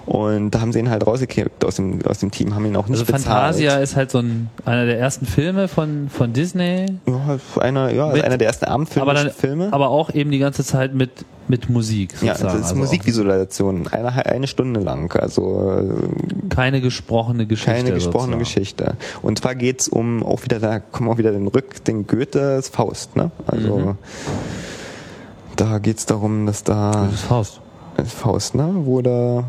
Und 0.06 0.52
da 0.52 0.62
haben 0.62 0.72
sie 0.72 0.80
ihn 0.80 0.90
halt 0.90 1.08
rausgekippt 1.08 1.66
aus 1.66 1.78
dem, 1.78 2.06
aus 2.06 2.20
dem 2.20 2.30
Team, 2.30 2.54
haben 2.54 2.66
ihn 2.66 2.76
auch 2.76 2.88
nicht 2.88 3.00
also 3.00 3.12
bezahlt. 3.12 3.26
Fantasia 3.26 3.78
ist 3.78 3.96
halt 3.96 4.12
so 4.12 4.20
ein, 4.20 4.50
einer 4.64 4.86
der 4.86 5.00
ersten 5.00 5.26
Filme 5.26 5.68
von, 5.68 6.10
von 6.10 6.32
Disney. 6.32 6.86
Ja, 7.08 7.40
einer, 7.60 7.92
ja, 7.92 8.10
mit, 8.10 8.24
einer 8.24 8.38
der 8.38 8.48
ersten 8.48 8.66
Abendfilme. 8.66 9.10
Aber, 9.10 9.14
dann, 9.16 9.74
aber 9.74 9.90
auch 9.90 10.14
eben 10.14 10.30
die 10.30 10.38
ganze 10.38 10.64
Zeit 10.64 10.94
mit, 10.94 11.26
mit 11.48 11.70
Musik. 11.70 12.12
Sozusagen. 12.12 12.40
Ja, 12.40 12.46
das 12.46 12.54
ist 12.54 12.64
also 12.64 12.76
Musikvisualisation, 12.76 13.88
eine, 13.88 14.26
eine 14.28 14.46
Stunde 14.46 14.80
lang. 14.80 15.12
Also 15.20 15.82
keine 16.50 16.82
gesprochene 16.82 17.48
Geschichte. 17.48 17.72
Keine 17.72 17.92
gesprochene 17.92 18.38
sozusagen. 18.38 18.40
Geschichte. 18.40 18.98
Und 19.24 19.40
zwar 19.40 19.56
geht's 19.56 19.88
um 19.88 20.24
auch 20.24 20.44
wieder, 20.44 20.60
da 20.60 20.80
kommen 20.80 21.10
auch 21.10 21.18
wieder 21.18 21.32
den 21.32 21.48
Rück, 21.48 21.84
den 21.84 22.06
Goethes 22.06 22.70
Faust, 22.70 23.16
ne? 23.16 23.32
Also 23.48 23.78
mhm. 23.78 23.98
da 25.56 25.80
geht's 25.80 26.06
darum, 26.06 26.46
dass 26.46 26.64
da. 26.64 26.92
Das 26.92 27.14
ist 27.16 27.22
Faust. 27.22 27.62
Faust, 28.06 28.54
ne? 28.54 28.70
Wo 28.84 29.02
da 29.02 29.46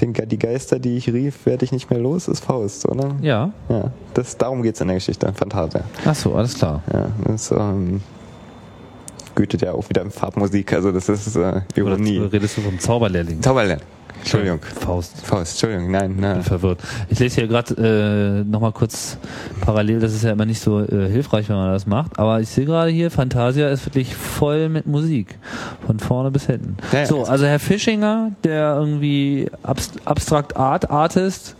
den, 0.00 0.12
die 0.12 0.38
Geister, 0.38 0.78
die 0.78 0.96
ich 0.96 1.12
rief, 1.12 1.46
werde 1.46 1.64
ich 1.64 1.72
nicht 1.72 1.90
mehr 1.90 1.98
los, 1.98 2.28
ist 2.28 2.44
Faust, 2.44 2.88
oder? 2.88 3.16
Ja. 3.20 3.52
Ja, 3.68 3.90
das, 4.14 4.36
darum 4.36 4.62
geht's 4.62 4.80
in 4.80 4.88
der 4.88 4.96
Geschichte, 4.96 5.32
Fantasia. 5.34 5.82
Ach 6.04 6.14
so, 6.14 6.34
alles 6.34 6.54
klar. 6.54 6.82
Ja, 6.92 7.08
das 7.26 7.50
ähm, 7.50 8.00
gütet 9.34 9.62
ja 9.62 9.72
auch 9.72 9.88
wieder 9.88 10.02
in 10.02 10.10
Farbmusik, 10.10 10.72
also 10.72 10.92
das 10.92 11.08
ist 11.08 11.36
äh, 11.36 11.60
Ironie. 11.74 12.18
Oder 12.18 12.32
redest 12.32 12.56
du 12.56 12.62
vom 12.62 12.78
Zauberlehrling? 12.78 13.42
Zauberlehrling. 13.42 13.84
Entschuldigung. 14.18 14.60
Faust. 14.60 15.26
Faust, 15.26 15.52
Entschuldigung, 15.52 15.90
nein, 15.90 16.16
nein. 16.18 16.30
Ich 16.32 16.36
bin 16.36 16.42
verwirrt. 16.44 16.80
Ich 17.08 17.18
lese 17.18 17.36
hier 17.36 17.48
gerade 17.48 18.44
äh, 18.44 18.50
nochmal 18.50 18.72
kurz 18.72 19.18
parallel, 19.60 20.00
das 20.00 20.14
ist 20.14 20.24
ja 20.24 20.32
immer 20.32 20.46
nicht 20.46 20.60
so 20.60 20.80
äh, 20.80 21.08
hilfreich, 21.08 21.48
wenn 21.48 21.56
man 21.56 21.72
das 21.72 21.86
macht, 21.86 22.18
aber 22.18 22.40
ich 22.40 22.48
sehe 22.48 22.64
gerade 22.64 22.90
hier, 22.90 23.10
Fantasia 23.10 23.68
ist 23.68 23.86
wirklich 23.86 24.14
voll 24.14 24.68
mit 24.68 24.86
Musik. 24.86 25.38
Von 25.86 25.98
vorne 25.98 26.30
bis 26.30 26.46
hinten. 26.46 26.76
Ja, 26.92 27.06
so, 27.06 27.24
also 27.24 27.46
Herr 27.46 27.58
Fischinger, 27.58 28.32
der 28.44 28.76
irgendwie 28.78 29.50
Abst 29.62 29.94
Abstract 30.04 30.56
Art 30.56 30.90
Artist, 30.90 31.56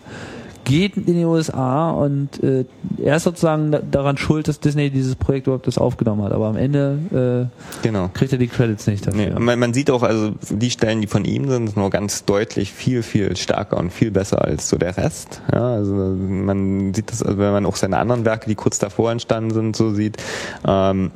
geht 0.69 0.97
in 0.97 1.07
die 1.07 1.25
USA 1.25 1.91
und 1.91 2.43
äh, 2.43 2.67
er 3.03 3.17
ist 3.17 3.25
sozusagen 3.25 3.75
daran 3.91 4.19
schuld, 4.19 4.49
dass 4.49 4.61
Disney 4.61 4.91
dieses 4.91 5.17
Projekt 5.17 5.47
überhaupt 5.47 5.67
das 5.67 5.79
aufgenommen 5.79 6.23
hat. 6.23 6.33
Aber 6.33 6.47
am 6.47 6.57
Ende 6.57 7.49
äh, 7.51 7.83
genau. 7.83 8.11
kriegt 8.13 8.33
er 8.33 8.39
die 8.39 8.49
Credits 8.49 8.87
nicht 8.87 9.07
dafür. 9.07 9.19
Nee, 9.19 9.41
man, 9.41 9.59
man, 9.59 9.73
sieht 9.73 9.91
auch, 9.91 10.03
also 10.03 10.33
die 10.51 10.71
Stellen, 10.71 11.01
die 11.01 11.07
von 11.07 11.25
ihm 11.25 11.49
sind, 11.49 11.69
sind 11.69 11.77
nur 11.77 11.91
ganz 11.91 12.27
deutlich 12.27 12.73
viel, 12.73 13.03
viel 13.03 13.35
stärker 13.37 13.79
und 13.79 13.93
viel 13.93 14.11
besser 14.11 14.45
als 14.45 14.69
so 14.69 14.77
der 14.77 14.97
Rest. 14.97 15.41
Ja, 15.53 15.75
also 15.75 15.95
man 15.95 16.93
sieht 16.93 17.11
das, 17.11 17.23
also 17.23 17.39
wenn 17.39 17.53
man 17.53 17.65
auch 17.65 17.77
seine 17.77 17.97
anderen 17.97 18.27
Werke, 18.27 18.49
die 18.49 18.55
kurz 18.55 18.79
davor 18.79 19.11
entstanden 19.11 19.51
sind, 19.51 19.75
so 19.75 19.91
sieht. 19.91 20.19
Ähm, 20.67 21.11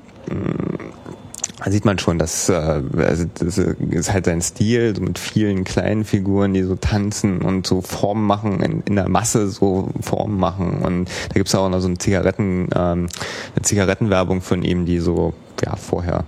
sieht 1.70 1.84
man 1.84 1.98
schon, 1.98 2.18
dass 2.18 2.48
äh, 2.48 2.82
also 2.96 3.24
das 3.38 3.58
ist 3.58 4.12
halt 4.12 4.24
sein 4.24 4.40
Stil, 4.40 4.94
so 4.96 5.02
mit 5.02 5.18
vielen 5.18 5.64
kleinen 5.64 6.04
Figuren, 6.04 6.54
die 6.54 6.62
so 6.62 6.76
tanzen 6.76 7.42
und 7.42 7.66
so 7.66 7.80
Formen 7.80 8.26
machen, 8.26 8.60
in, 8.60 8.82
in 8.82 8.96
der 8.96 9.08
Masse 9.08 9.48
so 9.48 9.90
Formen 10.00 10.38
machen. 10.38 10.82
Und 10.82 11.08
da 11.28 11.34
gibt's 11.34 11.54
auch 11.54 11.68
noch 11.68 11.80
so 11.80 11.88
eine 11.88 11.98
Zigaretten, 11.98 12.68
ähm, 12.74 13.08
eine 13.54 13.62
Zigarettenwerbung 13.62 14.40
von 14.40 14.62
ihm, 14.62 14.86
die 14.86 14.98
so 14.98 15.34
ja 15.64 15.76
vorher 15.76 16.24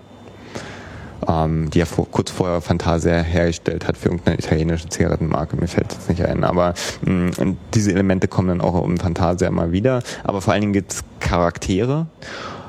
ähm, 1.29 1.71
die 1.71 1.81
er 1.81 1.87
vor, 1.87 2.07
kurz 2.11 2.31
vorher 2.31 2.61
Fantasia 2.61 3.21
hergestellt 3.21 3.87
hat 3.87 3.97
für 3.97 4.11
irgendeine 4.11 4.39
italienische 4.39 4.89
Zigarettenmarke. 4.89 5.57
Mir 5.57 5.69
fällt 5.69 5.91
das 5.91 6.09
nicht 6.09 6.23
ein. 6.25 6.45
Aber 6.45 6.75
mh, 7.03 7.31
mm, 7.45 7.57
diese 7.73 7.93
Elemente 7.93 8.29
kommen 8.29 8.49
dann 8.49 8.61
auch 8.61 8.85
im 8.85 8.99
Fantasia 8.99 9.51
mal 9.51 9.73
wieder. 9.73 10.03
Aber 10.23 10.41
vor 10.41 10.53
allen 10.53 10.61
Dingen 10.61 10.73
gibt's 10.73 11.03
Charaktere. 11.21 12.07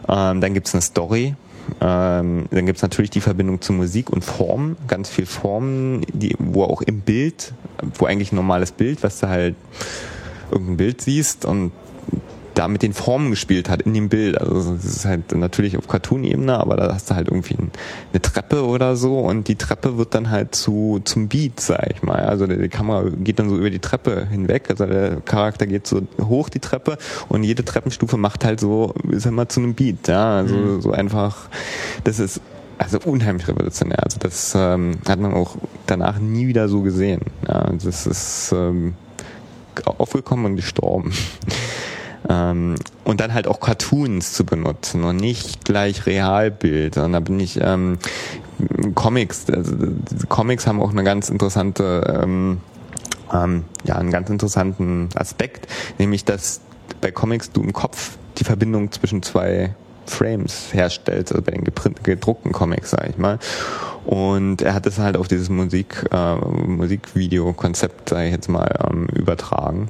Ähm, 0.07 0.41
dann 0.41 0.53
gibt's 0.53 0.73
eine 0.73 0.81
Story 0.81 1.35
ähm, 1.81 2.45
dann 2.51 2.65
gibt 2.65 2.77
es 2.77 2.81
natürlich 2.81 3.11
die 3.11 3.21
Verbindung 3.21 3.61
zu 3.61 3.73
Musik 3.73 4.09
und 4.09 4.23
Form, 4.23 4.77
ganz 4.87 5.09
viel 5.09 5.25
Formen, 5.25 6.05
die, 6.13 6.35
wo 6.39 6.63
auch 6.63 6.81
im 6.81 7.01
Bild, 7.01 7.53
wo 7.97 8.05
eigentlich 8.05 8.31
ein 8.31 8.35
normales 8.35 8.71
Bild, 8.71 9.03
was 9.03 9.19
du 9.19 9.27
halt 9.27 9.55
irgendein 10.51 10.77
Bild 10.77 11.01
siehst 11.01 11.45
und 11.45 11.71
da 12.55 12.67
mit 12.67 12.81
den 12.81 12.93
Formen 12.93 13.29
gespielt 13.29 13.69
hat 13.69 13.83
in 13.83 13.93
dem 13.93 14.09
Bild. 14.09 14.39
Also 14.39 14.73
das 14.73 14.85
ist 14.85 15.05
halt 15.05 15.35
natürlich 15.35 15.77
auf 15.77 15.87
Cartoon-Ebene, 15.87 16.57
aber 16.57 16.77
da 16.77 16.93
hast 16.93 17.09
du 17.09 17.15
halt 17.15 17.27
irgendwie 17.27 17.55
eine 17.57 18.21
Treppe 18.21 18.65
oder 18.65 18.95
so 18.95 19.19
und 19.19 19.47
die 19.47 19.55
Treppe 19.55 19.97
wird 19.97 20.15
dann 20.15 20.31
halt 20.31 20.55
zu 20.55 21.01
zum 21.03 21.27
Beat, 21.27 21.59
sag 21.59 21.91
ich 21.91 22.01
mal. 22.01 22.25
Also 22.25 22.47
die 22.47 22.69
Kamera 22.69 23.09
geht 23.09 23.39
dann 23.39 23.49
so 23.49 23.57
über 23.57 23.69
die 23.69 23.79
Treppe 23.79 24.27
hinweg, 24.29 24.69
also 24.69 24.85
der 24.85 25.21
Charakter 25.21 25.67
geht 25.67 25.85
so 25.85 26.01
hoch 26.21 26.49
die 26.49 26.59
Treppe 26.59 26.97
und 27.27 27.43
jede 27.43 27.63
Treppenstufe 27.63 28.17
macht 28.17 28.45
halt 28.45 28.59
so, 28.59 28.93
ist 29.09 29.25
immer 29.25 29.49
zu 29.49 29.59
einem 29.59 29.73
Beat, 29.73 30.07
ja, 30.07 30.37
also 30.37 30.55
mhm. 30.55 30.81
so 30.81 30.91
einfach, 30.91 31.49
das 32.03 32.19
ist 32.19 32.41
also 32.77 32.99
unheimlich 33.05 33.47
revolutionär. 33.47 34.03
Also 34.03 34.17
das 34.19 34.53
ähm, 34.55 34.97
hat 35.07 35.19
man 35.19 35.33
auch 35.33 35.55
danach 35.85 36.19
nie 36.19 36.47
wieder 36.47 36.67
so 36.67 36.81
gesehen. 36.81 37.21
Ja, 37.47 37.71
das 37.71 38.05
ist 38.05 38.53
ähm, 38.53 38.95
aufgekommen 39.85 40.45
und 40.45 40.55
gestorben. 40.55 41.13
Ähm, 42.29 42.75
und 43.03 43.19
dann 43.19 43.33
halt 43.33 43.47
auch 43.47 43.59
Cartoons 43.59 44.33
zu 44.33 44.45
benutzen 44.45 45.03
und 45.03 45.17
nicht 45.17 45.65
gleich 45.65 46.05
Realbild. 46.05 46.97
Und 46.97 47.13
da 47.13 47.19
bin 47.19 47.39
ich 47.39 47.59
ähm, 47.61 47.97
Comics, 48.95 49.49
also 49.49 49.75
Comics 50.29 50.65
haben 50.65 50.81
auch 50.81 50.91
eine 50.91 51.03
ganz 51.03 51.29
interessante, 51.29 52.21
ähm, 52.23 52.61
ähm, 53.33 53.65
ja, 53.83 53.95
einen 53.95 54.11
ganz 54.11 54.29
interessanten 54.29 55.09
Aspekt, 55.15 55.67
nämlich 55.97 56.25
dass 56.25 56.61
bei 57.01 57.11
Comics 57.11 57.51
du 57.51 57.61
im 57.61 57.73
Kopf 57.73 58.17
die 58.37 58.43
Verbindung 58.43 58.91
zwischen 58.91 59.21
zwei 59.21 59.75
Frames 60.07 60.73
herstellt, 60.73 61.31
also 61.31 61.41
bei 61.41 61.51
den 61.51 61.63
gedruckten 62.03 62.51
Comics, 62.51 62.91
sag 62.91 63.09
ich 63.09 63.17
mal. 63.17 63.39
Und 64.05 64.61
er 64.61 64.75
hat 64.75 64.85
es 64.85 64.99
halt 64.99 65.17
auf 65.17 65.27
dieses 65.27 65.49
Musik, 65.49 66.05
äh, 66.11 66.35
Musikvideo-Konzept, 66.35 68.09
sag 68.09 68.25
ich 68.25 68.31
jetzt 68.31 68.49
mal, 68.49 68.69
ähm, 68.87 69.07
übertragen 69.07 69.89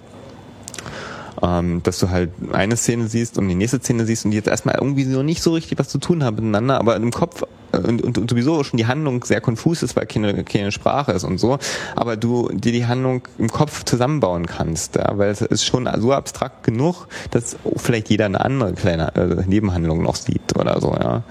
ähm, 1.41 1.81
dass 1.83 1.99
du 1.99 2.09
halt 2.09 2.31
eine 2.53 2.77
Szene 2.77 3.07
siehst 3.07 3.37
und 3.37 3.47
die 3.47 3.55
nächste 3.55 3.79
Szene 3.79 4.05
siehst 4.05 4.25
und 4.25 4.31
die 4.31 4.37
jetzt 4.37 4.47
erstmal 4.47 4.75
irgendwie 4.75 5.03
so 5.03 5.23
nicht 5.23 5.41
so 5.41 5.53
richtig 5.53 5.77
was 5.79 5.89
zu 5.89 5.97
tun 5.97 6.23
haben 6.23 6.35
miteinander, 6.35 6.79
aber 6.79 6.95
im 6.95 7.11
Kopf 7.11 7.43
äh, 7.71 7.77
und, 7.77 8.01
und, 8.01 8.17
und 8.17 8.29
sowieso 8.29 8.63
schon 8.63 8.77
die 8.77 8.87
Handlung 8.87 9.23
sehr 9.23 9.41
konfus 9.41 9.83
ist, 9.83 9.95
weil 9.95 10.05
keine, 10.05 10.43
keine 10.43 10.71
Sprache 10.71 11.11
ist 11.11 11.23
und 11.23 11.37
so, 11.37 11.59
aber 11.95 12.15
du 12.17 12.49
dir 12.49 12.71
die 12.71 12.85
Handlung 12.85 13.27
im 13.37 13.49
Kopf 13.49 13.83
zusammenbauen 13.83 14.45
kannst, 14.45 14.95
ja, 14.95 15.17
weil 15.17 15.29
es 15.29 15.41
ist 15.41 15.65
schon 15.65 15.89
so 15.97 16.13
abstrakt 16.13 16.63
genug, 16.63 17.07
dass 17.31 17.57
vielleicht 17.75 18.09
jeder 18.09 18.25
eine 18.25 18.43
andere 18.43 18.73
kleine 18.73 19.15
äh, 19.15 19.43
Nebenhandlung 19.45 20.01
noch 20.01 20.15
sieht 20.15 20.57
oder 20.57 20.79
so, 20.79 20.93
ja. 20.93 21.23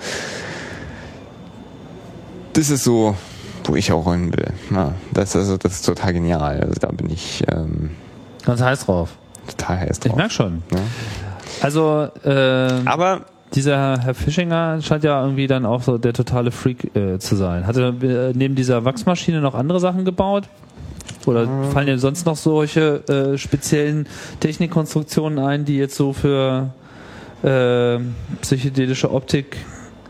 Das 2.53 2.71
ist 2.71 2.85
so, 2.85 3.17
wo 3.65 3.75
ich 3.75 3.91
auch 3.91 4.13
hin 4.13 4.33
will. 4.33 4.53
Ja, 4.71 4.93
das, 5.13 5.35
also, 5.35 5.57
das 5.57 5.73
ist 5.73 5.87
total 5.87 6.13
genial. 6.13 6.61
Also 6.61 6.75
da 6.79 6.87
bin 6.93 7.11
ich 7.11 7.43
ähm, 7.51 7.91
ganz 8.45 8.61
heiß 8.61 8.87
drauf 8.87 9.17
total 9.47 9.81
heiß 9.81 10.01
drauf. 10.01 10.13
Ich 10.13 10.17
merke 10.17 10.33
schon. 10.33 10.63
Ja. 10.73 10.79
Also, 11.63 12.09
äh, 12.25 12.31
aber 12.85 13.23
dieser 13.55 13.99
Herr 14.03 14.15
Fischinger 14.15 14.83
scheint 14.83 15.05
ja 15.05 15.23
irgendwie 15.23 15.47
dann 15.47 15.65
auch 15.65 15.83
so 15.83 15.99
der 15.99 16.13
totale 16.13 16.51
Freak 16.51 16.95
äh, 16.97 17.19
zu 17.19 17.37
sein. 17.37 17.67
Hat 17.67 17.77
er 17.77 17.89
äh, 18.03 18.33
neben 18.35 18.55
dieser 18.55 18.85
Wachsmaschine 18.85 19.41
noch 19.41 19.55
andere 19.55 19.81
Sachen 19.81 20.05
gebaut? 20.05 20.49
Oder 21.27 21.47
mhm. 21.47 21.71
fallen 21.71 21.87
dir 21.87 21.99
sonst 21.99 22.27
noch 22.27 22.37
solche 22.37 23.07
äh, 23.09 23.39
speziellen 23.39 24.07
Technikkonstruktionen 24.41 25.39
ein, 25.39 25.65
die 25.65 25.77
jetzt 25.77 25.97
so 25.97 26.13
für 26.13 26.71
äh, 27.43 27.99
psychedelische 28.43 29.11
Optik 29.13 29.57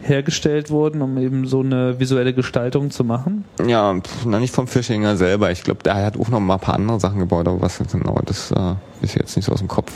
hergestellt 0.05 0.71
wurden, 0.71 1.03
um 1.03 1.17
eben 1.19 1.47
so 1.47 1.61
eine 1.61 1.99
visuelle 1.99 2.35
Gestaltung 2.35 2.91
zu 2.91 3.05
machen? 3.05 3.45
Ja, 3.67 3.97
na 4.25 4.39
nicht 4.39 4.55
vom 4.55 4.67
Fischinger 4.67 5.17
selber. 5.17 5.51
Ich 5.51 5.63
glaube, 5.63 5.83
der 5.83 5.95
hat 5.95 6.19
auch 6.19 6.29
noch 6.29 6.41
mal 6.41 6.55
ein 6.55 6.61
paar 6.61 6.75
andere 6.75 7.01
Sachen 7.01 7.19
gebaut, 7.19 7.49
aber 7.49 7.61
was 7.61 7.79
genau, 7.79 8.21
das 8.25 8.51
äh, 8.51 8.75
ist 9.03 9.15
jetzt 9.15 9.37
nicht 9.37 9.47
so 9.47 9.53
aus 9.53 9.61
dem 9.61 9.69
Kopf. 9.69 9.93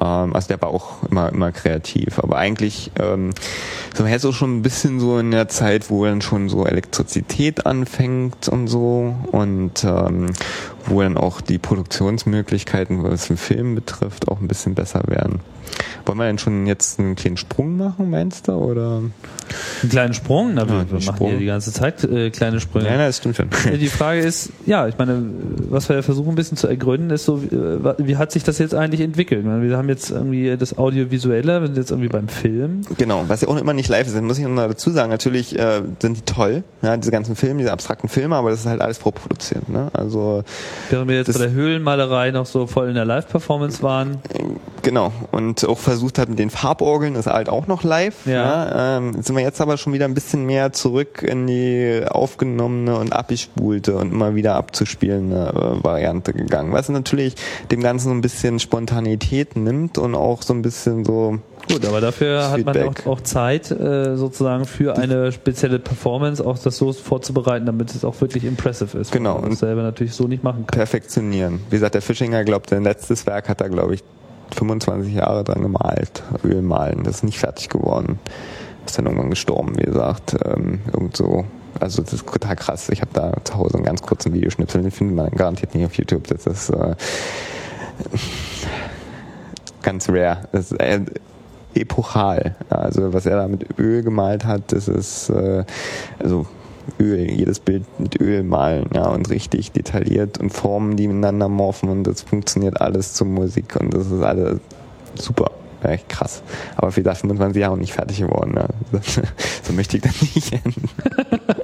Ähm, 0.00 0.34
also 0.34 0.48
der 0.48 0.60
war 0.60 0.68
auch 0.68 1.02
immer, 1.10 1.30
immer 1.30 1.52
kreativ. 1.52 2.18
Aber 2.18 2.36
eigentlich 2.36 2.90
ähm, 2.98 3.30
so 3.94 4.04
er 4.04 4.18
so 4.18 4.32
schon 4.32 4.58
ein 4.58 4.62
bisschen 4.62 5.00
so 5.00 5.18
in 5.18 5.30
der 5.30 5.48
Zeit, 5.48 5.90
wo 5.90 6.04
dann 6.04 6.20
schon 6.20 6.48
so 6.48 6.66
Elektrizität 6.66 7.66
anfängt 7.66 8.48
und 8.48 8.68
so 8.68 9.14
und 9.32 9.84
ähm, 9.84 10.30
wo 10.86 11.02
dann 11.02 11.16
auch 11.16 11.40
die 11.40 11.58
Produktionsmöglichkeiten, 11.58 13.02
was 13.02 13.28
den 13.28 13.36
Film 13.36 13.74
betrifft, 13.74 14.28
auch 14.28 14.40
ein 14.40 14.48
bisschen 14.48 14.74
besser 14.74 15.02
werden. 15.06 15.40
Wollen 16.04 16.18
wir 16.18 16.26
denn 16.26 16.38
schon 16.38 16.66
jetzt 16.66 16.98
einen 16.98 17.16
kleinen 17.16 17.36
Sprung 17.36 17.76
machen, 17.76 18.10
meinst 18.10 18.48
du? 18.48 18.52
Oder? 18.52 19.02
Einen 19.82 19.90
kleinen 19.90 20.14
Sprung? 20.14 20.54
Na, 20.54 20.68
wir, 20.68 20.76
ja, 20.76 20.90
wir 20.90 21.04
machen 21.04 21.26
hier 21.26 21.38
die 21.38 21.46
ganze 21.46 21.72
Zeit 21.72 22.04
äh, 22.04 22.30
kleine 22.30 22.60
Sprünge. 22.60 22.88
Ja, 22.88 22.96
das 22.96 23.18
stimmt 23.18 23.36
schon. 23.36 23.48
Die 23.78 23.88
Frage 23.88 24.20
ist, 24.20 24.50
ja, 24.66 24.86
ich 24.88 24.98
meine, 24.98 25.22
was 25.68 25.88
wir 25.88 26.02
versuchen 26.02 26.30
ein 26.30 26.34
bisschen 26.34 26.56
zu 26.56 26.68
ergründen, 26.68 27.10
ist 27.10 27.24
so, 27.24 27.42
wie, 27.42 27.54
äh, 27.54 27.94
wie 27.98 28.16
hat 28.16 28.32
sich 28.32 28.44
das 28.44 28.58
jetzt 28.58 28.74
eigentlich 28.74 29.00
entwickelt? 29.00 29.44
Meine, 29.44 29.62
wir 29.62 29.76
haben 29.76 29.88
jetzt 29.88 30.10
irgendwie 30.10 30.56
das 30.56 30.78
Audiovisuelle, 30.78 31.60
wir 31.60 31.66
sind 31.66 31.76
jetzt 31.76 31.90
irgendwie 31.90 32.08
beim 32.08 32.28
Film. 32.28 32.82
Genau, 32.98 33.24
was 33.26 33.42
ja 33.42 33.48
auch 33.48 33.56
immer 33.56 33.72
nicht 33.72 33.88
live 33.88 34.06
ist, 34.06 34.20
muss 34.20 34.38
ich 34.38 34.46
noch 34.46 34.68
dazu 34.68 34.90
sagen, 34.90 35.10
natürlich 35.10 35.58
äh, 35.58 35.82
sind 36.00 36.16
die 36.16 36.22
toll, 36.22 36.62
ja, 36.82 36.96
diese 36.96 37.10
ganzen 37.10 37.36
Filme, 37.36 37.60
diese 37.60 37.72
abstrakten 37.72 38.08
Filme, 38.08 38.36
aber 38.36 38.50
das 38.50 38.60
ist 38.60 38.66
halt 38.66 38.80
alles 38.80 38.98
vorproduziert. 38.98 39.68
Ne? 39.68 39.88
Also 39.92 40.44
Während 40.90 41.08
wir 41.08 41.16
jetzt 41.16 41.32
bei 41.32 41.38
der 41.38 41.50
Höhlenmalerei 41.50 42.30
noch 42.30 42.46
so 42.46 42.66
voll 42.66 42.88
in 42.88 42.94
der 42.94 43.04
Live-Performance 43.04 43.82
waren. 43.82 44.18
Genau, 44.82 45.12
und 45.32 45.65
auch 45.66 45.78
versucht 45.78 46.18
hat 46.18 46.28
mit 46.28 46.38
den 46.38 46.50
Farborgeln, 46.50 47.14
ist 47.14 47.26
halt 47.26 47.48
auch 47.48 47.66
noch 47.66 47.84
live. 47.84 48.26
Ja. 48.26 48.32
ja 48.32 48.96
ähm, 48.98 49.22
sind 49.22 49.36
wir 49.36 49.42
jetzt 49.42 49.60
aber 49.60 49.76
schon 49.76 49.92
wieder 49.92 50.04
ein 50.04 50.14
bisschen 50.14 50.44
mehr 50.44 50.72
zurück 50.72 51.22
in 51.22 51.46
die 51.46 52.04
aufgenommene 52.08 52.96
und 52.96 53.12
abgespulte 53.12 53.96
und 53.96 54.12
immer 54.12 54.34
wieder 54.34 54.54
abzuspielende 54.54 55.76
äh, 55.80 55.84
Variante 55.84 56.32
gegangen. 56.32 56.72
Was 56.72 56.88
natürlich 56.88 57.34
dem 57.70 57.82
Ganzen 57.82 58.08
so 58.08 58.14
ein 58.14 58.20
bisschen 58.20 58.58
Spontanität 58.58 59.56
nimmt 59.56 59.98
und 59.98 60.14
auch 60.14 60.42
so 60.42 60.54
ein 60.54 60.62
bisschen 60.62 61.04
so 61.04 61.38
Gut, 61.68 61.84
aber 61.84 62.00
dafür 62.00 62.50
hat 62.50 62.64
man 62.64 62.76
auch, 62.88 63.06
auch 63.06 63.20
Zeit 63.22 63.70
äh, 63.70 64.16
sozusagen 64.16 64.66
für 64.66 64.96
eine 64.96 65.32
spezielle 65.32 65.78
Performance, 65.78 66.44
auch 66.44 66.58
das 66.58 66.76
so 66.76 66.92
vorzubereiten, 66.92 67.66
damit 67.66 67.92
es 67.94 68.04
auch 68.04 68.20
wirklich 68.20 68.44
impressive 68.44 68.96
ist. 68.98 69.10
Genau. 69.10 69.38
Und 69.38 69.58
selber 69.58 69.82
natürlich 69.82 70.12
so 70.14 70.28
nicht 70.28 70.44
machen 70.44 70.66
kann. 70.66 70.78
Perfektionieren. 70.78 71.60
Wie 71.68 71.76
gesagt, 71.76 71.94
der 71.94 72.02
Fischinger 72.02 72.44
glaubt, 72.44 72.70
sein 72.70 72.84
letztes 72.84 73.26
Werk 73.26 73.48
hat 73.48 73.60
er, 73.60 73.68
glaube 73.68 73.94
ich, 73.94 74.04
25 74.54 75.14
Jahre 75.14 75.44
dran 75.44 75.62
gemalt, 75.62 76.22
Ölmalen. 76.44 77.02
Das 77.04 77.16
ist 77.16 77.24
nicht 77.24 77.38
fertig 77.38 77.68
geworden. 77.68 78.18
Ist 78.84 78.98
dann 78.98 79.06
irgendwann 79.06 79.30
gestorben, 79.30 79.76
wie 79.78 79.84
gesagt. 79.84 80.36
Ähm, 80.44 80.80
irgend 80.92 81.16
so. 81.16 81.44
Also 81.80 82.02
das 82.02 82.12
ist 82.12 82.26
total 82.26 82.56
krass. 82.56 82.88
Ich 82.88 83.00
habe 83.00 83.10
da 83.12 83.32
zu 83.44 83.54
Hause 83.54 83.74
einen 83.74 83.84
ganz 83.84 84.00
kurzen 84.02 84.32
Videoschnipsel, 84.32 84.82
den 84.82 84.90
findet 84.90 85.16
man 85.16 85.30
garantiert 85.30 85.74
nicht 85.74 85.84
auf 85.84 85.94
YouTube. 85.94 86.26
Das 86.28 86.46
ist 86.46 86.70
äh, 86.70 86.94
ganz 89.82 90.08
rare. 90.08 90.38
Das 90.52 90.72
ist, 90.72 90.80
äh, 90.80 91.00
epochal. 91.74 92.56
Also 92.70 93.12
was 93.12 93.26
er 93.26 93.36
da 93.36 93.48
mit 93.48 93.78
Öl 93.78 94.02
gemalt 94.02 94.44
hat, 94.44 94.72
das 94.72 94.88
ist 94.88 95.28
äh, 95.30 95.64
also 96.18 96.46
Öl, 97.00 97.30
jedes 97.30 97.60
Bild 97.60 97.84
mit 97.98 98.20
Öl 98.20 98.42
malen, 98.42 98.88
ja, 98.94 99.08
und 99.08 99.30
richtig 99.30 99.72
detailliert 99.72 100.38
und 100.38 100.50
Formen, 100.50 100.96
die 100.96 101.08
miteinander 101.08 101.48
morphen 101.48 101.88
und 101.88 102.04
das 102.04 102.22
funktioniert 102.22 102.80
alles 102.80 103.14
zur 103.14 103.26
Musik 103.26 103.76
und 103.76 103.92
das 103.92 104.10
ist 104.10 104.22
alles 104.22 104.60
super. 105.14 105.50
Ja, 105.82 105.90
echt 105.90 106.08
krass. 106.08 106.42
Aber 106.76 106.90
für 106.90 107.02
das 107.02 107.20
25 107.20 107.60
Jahre 107.60 107.76
nicht 107.76 107.92
fertig 107.92 108.18
geworden. 108.18 108.54
Ja. 108.56 108.68
so 109.62 109.72
möchte 109.72 109.98
ich 109.98 110.02
das 110.02 110.20
nicht 110.22 110.52
enden. 110.52 110.88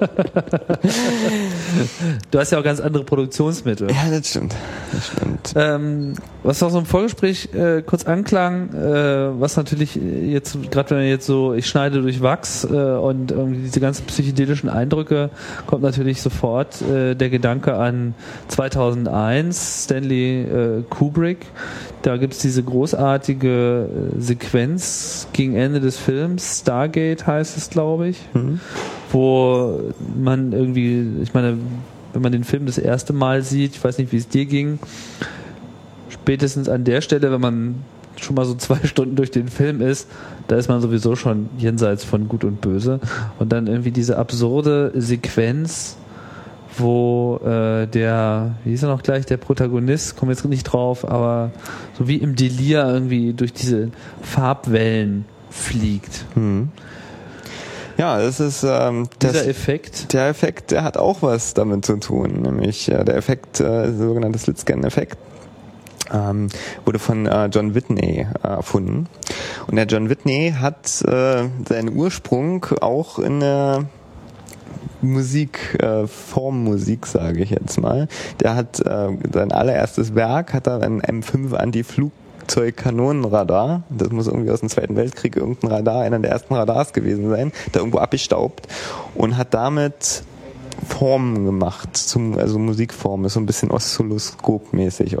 du 2.31 2.39
hast 2.39 2.51
ja 2.51 2.59
auch 2.59 2.63
ganz 2.63 2.79
andere 2.79 3.03
Produktionsmittel. 3.03 3.89
Ja, 3.89 4.09
das 4.09 4.29
stimmt. 4.29 4.55
Das 4.91 5.07
stimmt. 5.07 5.53
Ähm, 5.55 6.13
was 6.43 6.61
auch 6.61 6.69
so 6.69 6.79
im 6.79 6.85
Vorgespräch 6.85 7.49
äh, 7.53 7.81
kurz 7.81 8.05
anklang, 8.05 8.73
äh, 8.73 9.39
was 9.39 9.57
natürlich 9.57 9.95
jetzt, 9.95 10.57
gerade 10.71 10.91
wenn 10.91 10.97
man 10.97 11.07
jetzt 11.07 11.25
so, 11.25 11.53
ich 11.53 11.67
schneide 11.67 12.01
durch 12.01 12.21
Wachs 12.21 12.63
äh, 12.63 12.67
und 12.67 13.31
irgendwie 13.31 13.61
diese 13.61 13.79
ganzen 13.79 14.05
psychedelischen 14.05 14.69
Eindrücke, 14.69 15.29
kommt 15.67 15.83
natürlich 15.83 16.21
sofort 16.21 16.81
äh, 16.81 17.15
der 17.15 17.29
Gedanke 17.29 17.75
an 17.75 18.13
2001, 18.49 19.85
Stanley 19.85 20.41
äh, 20.41 20.83
Kubrick. 20.89 21.45
Da 22.01 22.17
gibt 22.17 22.33
es 22.33 22.39
diese 22.39 22.63
großartige 22.63 23.87
äh, 24.17 24.19
Sequenz 24.21 25.27
gegen 25.33 25.55
Ende 25.55 25.79
des 25.79 25.97
Films, 25.97 26.59
Stargate 26.61 27.25
heißt 27.25 27.57
es, 27.57 27.69
glaube 27.69 28.09
ich, 28.09 28.17
mhm. 28.33 28.59
Wo 29.13 29.79
man 30.15 30.51
irgendwie, 30.51 31.07
ich 31.21 31.33
meine, 31.33 31.57
wenn 32.13 32.21
man 32.21 32.31
den 32.31 32.43
Film 32.43 32.65
das 32.65 32.77
erste 32.77 33.13
Mal 33.13 33.43
sieht, 33.43 33.75
ich 33.75 33.83
weiß 33.83 33.97
nicht, 33.97 34.11
wie 34.11 34.17
es 34.17 34.27
dir 34.27 34.45
ging, 34.45 34.79
spätestens 36.09 36.67
an 36.67 36.83
der 36.83 37.01
Stelle, 37.01 37.31
wenn 37.31 37.41
man 37.41 37.75
schon 38.19 38.35
mal 38.35 38.45
so 38.45 38.55
zwei 38.55 38.77
Stunden 38.83 39.15
durch 39.15 39.31
den 39.31 39.47
Film 39.47 39.81
ist, 39.81 40.07
da 40.47 40.55
ist 40.55 40.67
man 40.67 40.81
sowieso 40.81 41.15
schon 41.15 41.49
jenseits 41.57 42.03
von 42.03 42.27
Gut 42.27 42.43
und 42.43 42.61
Böse. 42.61 42.99
Und 43.39 43.51
dann 43.51 43.67
irgendwie 43.67 43.91
diese 43.91 44.17
absurde 44.17 44.91
Sequenz, 44.95 45.97
wo 46.77 47.39
äh, 47.43 47.87
der, 47.87 48.55
wie 48.63 48.71
hieß 48.71 48.83
er 48.83 48.89
noch 48.89 49.03
gleich, 49.03 49.25
der 49.25 49.37
Protagonist, 49.37 50.17
komme 50.17 50.31
jetzt 50.31 50.43
nicht 50.45 50.63
drauf, 50.63 51.07
aber 51.07 51.51
so 51.97 52.07
wie 52.07 52.17
im 52.17 52.35
Delir 52.35 52.85
irgendwie 52.85 53.33
durch 53.33 53.53
diese 53.53 53.89
Farbwellen 54.21 55.25
fliegt. 55.49 56.25
Hm. 56.33 56.69
Ja, 57.97 58.19
das 58.19 58.39
ist 58.39 58.63
ähm, 58.63 59.07
dieser 59.21 59.33
das, 59.33 59.47
Effekt. 59.47 60.13
Der 60.13 60.27
Effekt, 60.27 60.71
der 60.71 60.83
hat 60.83 60.97
auch 60.97 61.21
was 61.21 61.53
damit 61.53 61.85
zu 61.85 61.97
tun, 61.97 62.41
nämlich 62.41 62.89
äh, 62.89 63.03
der 63.03 63.15
Effekt, 63.15 63.59
äh, 63.59 63.63
der 63.63 63.93
sogenannte 63.93 64.39
Slitscan-Effekt 64.39 65.17
ähm, 66.11 66.49
wurde 66.85 66.99
von 66.99 67.25
äh, 67.25 67.45
John 67.47 67.75
Whitney 67.75 68.27
äh, 68.43 68.47
erfunden. 68.47 69.07
Und 69.67 69.75
der 69.75 69.85
John 69.85 70.09
Whitney 70.09 70.53
hat 70.59 71.01
äh, 71.03 71.49
seinen 71.67 71.95
Ursprung 71.95 72.65
auch 72.81 73.19
in 73.19 73.39
der 73.39 73.85
Musik, 75.01 75.77
äh, 75.81 76.07
Formmusik, 76.07 77.05
sage 77.05 77.43
ich 77.43 77.49
jetzt 77.49 77.79
mal. 77.79 78.07
Der 78.39 78.55
hat 78.55 78.79
äh, 78.79 79.09
sein 79.33 79.51
allererstes 79.51 80.15
Werk, 80.15 80.53
hat 80.53 80.67
er 80.67 80.81
ein 80.81 81.01
M5 81.01 81.53
Anti-Flugzeug-Kanonenradar. 82.43 83.83
Das 83.89 84.09
muss 84.11 84.27
irgendwie 84.27 84.51
aus 84.51 84.59
dem 84.59 84.69
Zweiten 84.69 84.95
Weltkrieg 84.95 85.35
irgendein 85.35 85.71
Radar, 85.71 86.01
einer 86.01 86.19
der 86.19 86.31
ersten 86.31 86.53
Radars 86.53 86.93
gewesen 86.93 87.29
sein, 87.29 87.51
der 87.73 87.81
irgendwo 87.81 87.99
abgestaubt 87.99 88.67
und 89.15 89.37
hat 89.37 89.53
damit 89.53 90.23
Formen 90.87 91.45
gemacht, 91.45 91.95
zum, 91.95 92.37
also 92.37 92.59
Musikformen, 92.59 93.25
ist 93.25 93.33
so 93.33 93.39
ein 93.39 93.45
bisschen 93.45 93.69
Oszilloskop-mäßig. 93.71 95.17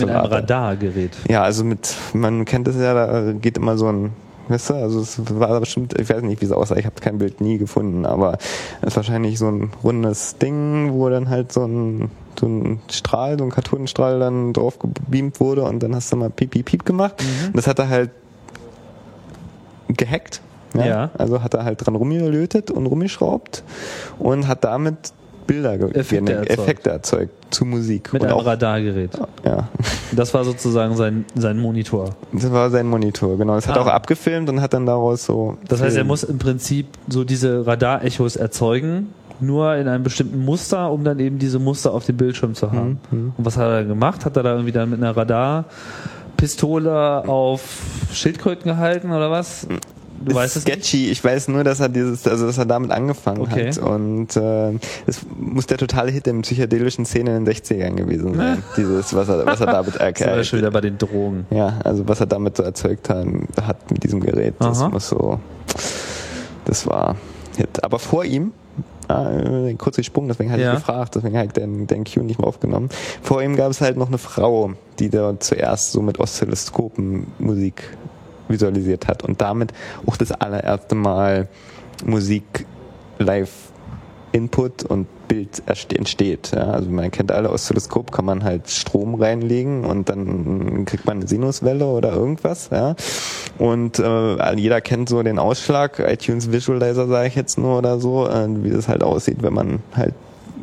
Mit 0.00 0.10
einem 0.10 0.26
Radargerät. 0.26 1.12
Ja, 1.28 1.42
also 1.42 1.64
mit, 1.64 1.94
man 2.12 2.44
kennt 2.44 2.68
es 2.68 2.76
ja, 2.76 2.94
da 2.94 3.32
geht 3.32 3.56
immer 3.56 3.76
so 3.76 3.88
ein 3.88 4.12
Weißt 4.48 4.70
du, 4.70 4.74
also 4.74 5.00
es 5.00 5.18
war 5.38 5.58
bestimmt, 5.60 5.98
ich 5.98 6.08
weiß 6.08 6.22
nicht, 6.22 6.40
wie 6.40 6.46
es 6.46 6.52
aussah, 6.52 6.76
ich 6.76 6.84
habe 6.84 7.00
kein 7.00 7.18
Bild 7.18 7.40
nie 7.40 7.58
gefunden, 7.58 8.04
aber 8.04 8.36
es 8.82 8.88
ist 8.88 8.96
wahrscheinlich 8.96 9.38
so 9.38 9.48
ein 9.48 9.70
rundes 9.82 10.36
Ding, 10.36 10.92
wo 10.92 11.08
dann 11.08 11.30
halt 11.30 11.52
so 11.52 11.64
ein, 11.64 12.10
so 12.38 12.46
ein 12.46 12.80
Strahl, 12.90 13.38
so 13.38 13.44
ein 13.44 13.50
Cartoonstrahl 13.50 14.18
dann 14.18 14.52
drauf 14.52 14.78
gebeamt 14.78 15.40
wurde 15.40 15.62
und 15.62 15.82
dann 15.82 15.94
hast 15.94 16.12
du 16.12 16.16
mal 16.16 16.30
piep, 16.30 16.50
piep, 16.50 16.66
piep 16.66 16.84
gemacht. 16.84 17.14
Mhm. 17.22 17.46
Und 17.48 17.56
das 17.56 17.66
hat 17.66 17.78
er 17.78 17.88
halt 17.88 18.10
gehackt. 19.88 20.42
Ja? 20.74 20.84
ja. 20.84 21.10
Also 21.16 21.42
hat 21.42 21.54
er 21.54 21.64
halt 21.64 21.84
dran 21.84 21.94
rumgelötet 21.94 22.70
und 22.70 22.86
rumgeschraubt 22.86 23.62
und 24.18 24.46
hat 24.46 24.64
damit 24.64 25.13
Bilder, 25.46 25.74
Effekte, 25.94 26.32
erzeugt. 26.32 26.58
Effekte 26.58 26.90
erzeugt 26.90 27.44
zu 27.54 27.64
Musik. 27.64 28.12
Mit 28.12 28.22
und 28.22 28.28
einem 28.28 28.38
auch, 28.38 28.46
Radargerät. 28.46 29.10
Ja. 29.44 29.68
Das 30.12 30.34
war 30.34 30.44
sozusagen 30.44 30.96
sein, 30.96 31.24
sein 31.34 31.58
Monitor. 31.58 32.10
Das 32.32 32.52
war 32.52 32.70
sein 32.70 32.86
Monitor, 32.86 33.38
genau. 33.38 33.54
Das 33.54 33.66
ah. 33.66 33.70
hat 33.70 33.76
er 33.76 33.82
auch 33.82 33.86
abgefilmt 33.86 34.48
und 34.48 34.60
hat 34.60 34.74
dann 34.74 34.86
daraus 34.86 35.24
so. 35.24 35.56
Das 35.68 35.80
heißt, 35.80 35.96
er 35.96 36.04
muss 36.04 36.24
im 36.24 36.38
Prinzip 36.38 36.86
so 37.08 37.24
diese 37.24 37.66
Radarechos 37.66 38.36
erzeugen, 38.36 39.08
nur 39.40 39.74
in 39.76 39.88
einem 39.88 40.04
bestimmten 40.04 40.44
Muster, 40.44 40.90
um 40.90 41.04
dann 41.04 41.18
eben 41.18 41.38
diese 41.38 41.58
Muster 41.58 41.92
auf 41.92 42.06
dem 42.06 42.16
Bildschirm 42.16 42.54
zu 42.54 42.72
haben. 42.72 42.98
Mhm. 43.10 43.32
Und 43.36 43.44
was 43.44 43.56
hat 43.56 43.68
er 43.68 43.84
gemacht? 43.84 44.24
Hat 44.24 44.36
er 44.36 44.42
da 44.42 44.52
irgendwie 44.52 44.72
dann 44.72 44.90
mit 44.90 45.00
einer 45.00 45.16
Radarpistole 45.16 47.28
auf 47.28 47.62
Schildkröten 48.12 48.64
gehalten 48.64 49.12
oder 49.12 49.30
was? 49.30 49.66
Du 50.20 50.30
ist 50.30 50.34
weißt 50.36 50.56
es 50.56 50.62
sketchy. 50.62 51.10
Ich 51.10 51.22
weiß 51.22 51.48
nur, 51.48 51.64
dass 51.64 51.80
er 51.80 51.88
dieses, 51.88 52.26
also 52.26 52.46
dass 52.46 52.58
er 52.58 52.66
damit 52.66 52.90
angefangen 52.90 53.40
okay. 53.40 53.68
hat. 53.68 53.78
Und 53.78 54.36
äh, 54.36 54.72
es 55.06 55.20
muss 55.38 55.66
der 55.66 55.78
totale 55.78 56.10
Hit 56.10 56.26
in 56.26 56.42
psychedelischen 56.42 57.04
Szenen 57.04 57.36
in 57.36 57.44
den 57.44 57.54
60ern 57.54 57.94
gewesen 57.94 58.34
sein. 58.34 58.62
dieses, 58.76 59.14
was 59.14 59.28
er, 59.28 59.46
was 59.46 59.60
er 59.60 59.66
damit 59.66 59.96
erklärt. 60.00 60.38
Das 60.38 60.48
schon 60.48 60.58
wieder 60.60 60.70
bei 60.70 60.80
den 60.80 60.98
Drogen. 60.98 61.46
Ja, 61.50 61.78
also 61.84 62.06
was 62.08 62.20
er 62.20 62.26
damit 62.26 62.56
so 62.56 62.62
erzeugt 62.62 63.08
hat, 63.08 63.26
hat 63.62 63.90
mit 63.90 64.02
diesem 64.04 64.20
Gerät. 64.20 64.54
Das 64.58 64.80
Aha. 64.80 64.88
muss 64.88 65.08
so. 65.08 65.38
Das 66.64 66.86
war 66.86 67.16
Hit. 67.56 67.84
Aber 67.84 67.98
vor 67.98 68.24
ihm 68.24 68.52
Ah, 69.08 69.30
äh, 69.30 69.74
kurz 69.74 69.96
gesprungen, 69.96 70.28
deswegen 70.28 70.50
hatte 70.50 70.62
ja. 70.62 70.72
ich 70.72 70.78
gefragt, 70.78 71.14
deswegen 71.14 71.36
habe 71.36 71.46
ich 71.46 71.52
den, 71.52 71.86
den 71.86 72.04
Q 72.04 72.20
nicht 72.22 72.38
mehr 72.38 72.48
aufgenommen. 72.48 72.88
Vor 73.22 73.42
ihm 73.42 73.54
gab 73.56 73.70
es 73.70 73.80
halt 73.80 73.96
noch 73.96 74.08
eine 74.08 74.18
Frau, 74.18 74.72
die 74.98 75.10
da 75.10 75.38
zuerst 75.38 75.92
so 75.92 76.00
mit 76.00 76.18
Oszilloskopen 76.18 77.26
Musik 77.38 77.96
visualisiert 78.48 79.06
hat 79.08 79.22
und 79.22 79.40
damit 79.40 79.72
auch 80.06 80.16
das 80.16 80.32
allererste 80.32 80.94
Mal 80.94 81.48
Musik 82.04 82.66
live 83.18 83.50
Input 84.32 84.82
und 84.82 85.06
Bild 85.28 85.62
entsteht. 85.66 86.50
Ja, 86.54 86.72
also 86.72 86.90
man 86.90 87.10
kennt 87.12 87.30
alle 87.30 87.50
Oszilloskop, 87.50 88.10
kann 88.10 88.24
man 88.24 88.42
halt 88.42 88.68
Strom 88.68 89.14
reinlegen 89.14 89.84
und 89.84 90.08
dann 90.08 90.84
kriegt 90.86 91.06
man 91.06 91.18
eine 91.18 91.28
Sinuswelle 91.28 91.86
oder 91.86 92.12
irgendwas. 92.12 92.70
Ja. 92.72 92.96
Und 93.58 94.00
äh, 94.00 94.56
jeder 94.56 94.80
kennt 94.80 95.08
so 95.08 95.22
den 95.22 95.38
Ausschlag, 95.38 96.00
iTunes 96.00 96.50
Visualizer 96.50 97.06
sage 97.06 97.28
ich 97.28 97.36
jetzt 97.36 97.58
nur 97.58 97.78
oder 97.78 98.00
so, 98.00 98.28
äh, 98.28 98.48
wie 98.64 98.70
das 98.70 98.88
halt 98.88 99.04
aussieht, 99.04 99.42
wenn 99.42 99.54
man 99.54 99.80
halt 99.94 100.14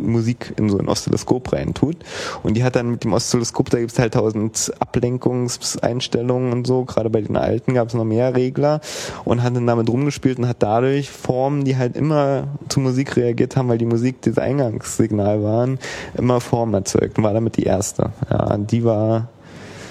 Musik 0.02 0.54
in 0.58 0.70
so 0.70 0.78
ein 0.78 0.88
Oszilloskop 0.88 1.54
rein 1.54 1.74
tut. 1.74 1.98
Und 2.44 2.56
die 2.56 2.64
hat 2.64 2.76
dann 2.76 2.92
mit 2.92 3.04
dem 3.04 3.14
Oszilloskop, 3.14 3.70
da 3.70 3.80
gibt 3.80 3.92
es 3.92 4.00
halt 4.00 4.14
tausend 4.14 4.72
Ablenkungseinstellungen 4.80 6.52
und 6.52 6.68
so. 6.68 6.86
Gerade 6.86 7.10
bei 7.10 7.22
den 7.22 7.38
alten 7.38 7.74
gab 7.74 7.88
es 7.90 7.94
noch 7.94 8.04
mehr 8.04 8.36
Regler 8.36 8.82
und 9.26 9.44
hat 9.44 9.56
dann 9.56 9.68
damit 9.68 9.90
rumgespielt 9.90 10.40
und 10.40 10.48
hat 10.48 10.58
dadurch 10.60 11.10
Formen, 11.10 11.64
die 11.64 11.78
halt 11.78 11.96
immer 11.96 12.48
zu 12.70 12.80
Musik 12.80 13.16
reagiert 13.16 13.56
haben, 13.56 13.70
weil 13.70 13.78
die 13.78 13.86
Musik 13.86 14.22
das 14.22 14.38
Eingangssignal 14.38 15.44
waren, 15.44 15.80
immer 16.18 16.42
Formen 16.42 16.74
erzeugt 16.74 17.18
und 17.18 17.24
war 17.24 17.34
damit 17.34 17.58
die 17.58 17.64
erste. 17.64 18.12
Ja, 18.30 18.58
die 18.58 18.84
war. 18.84 19.30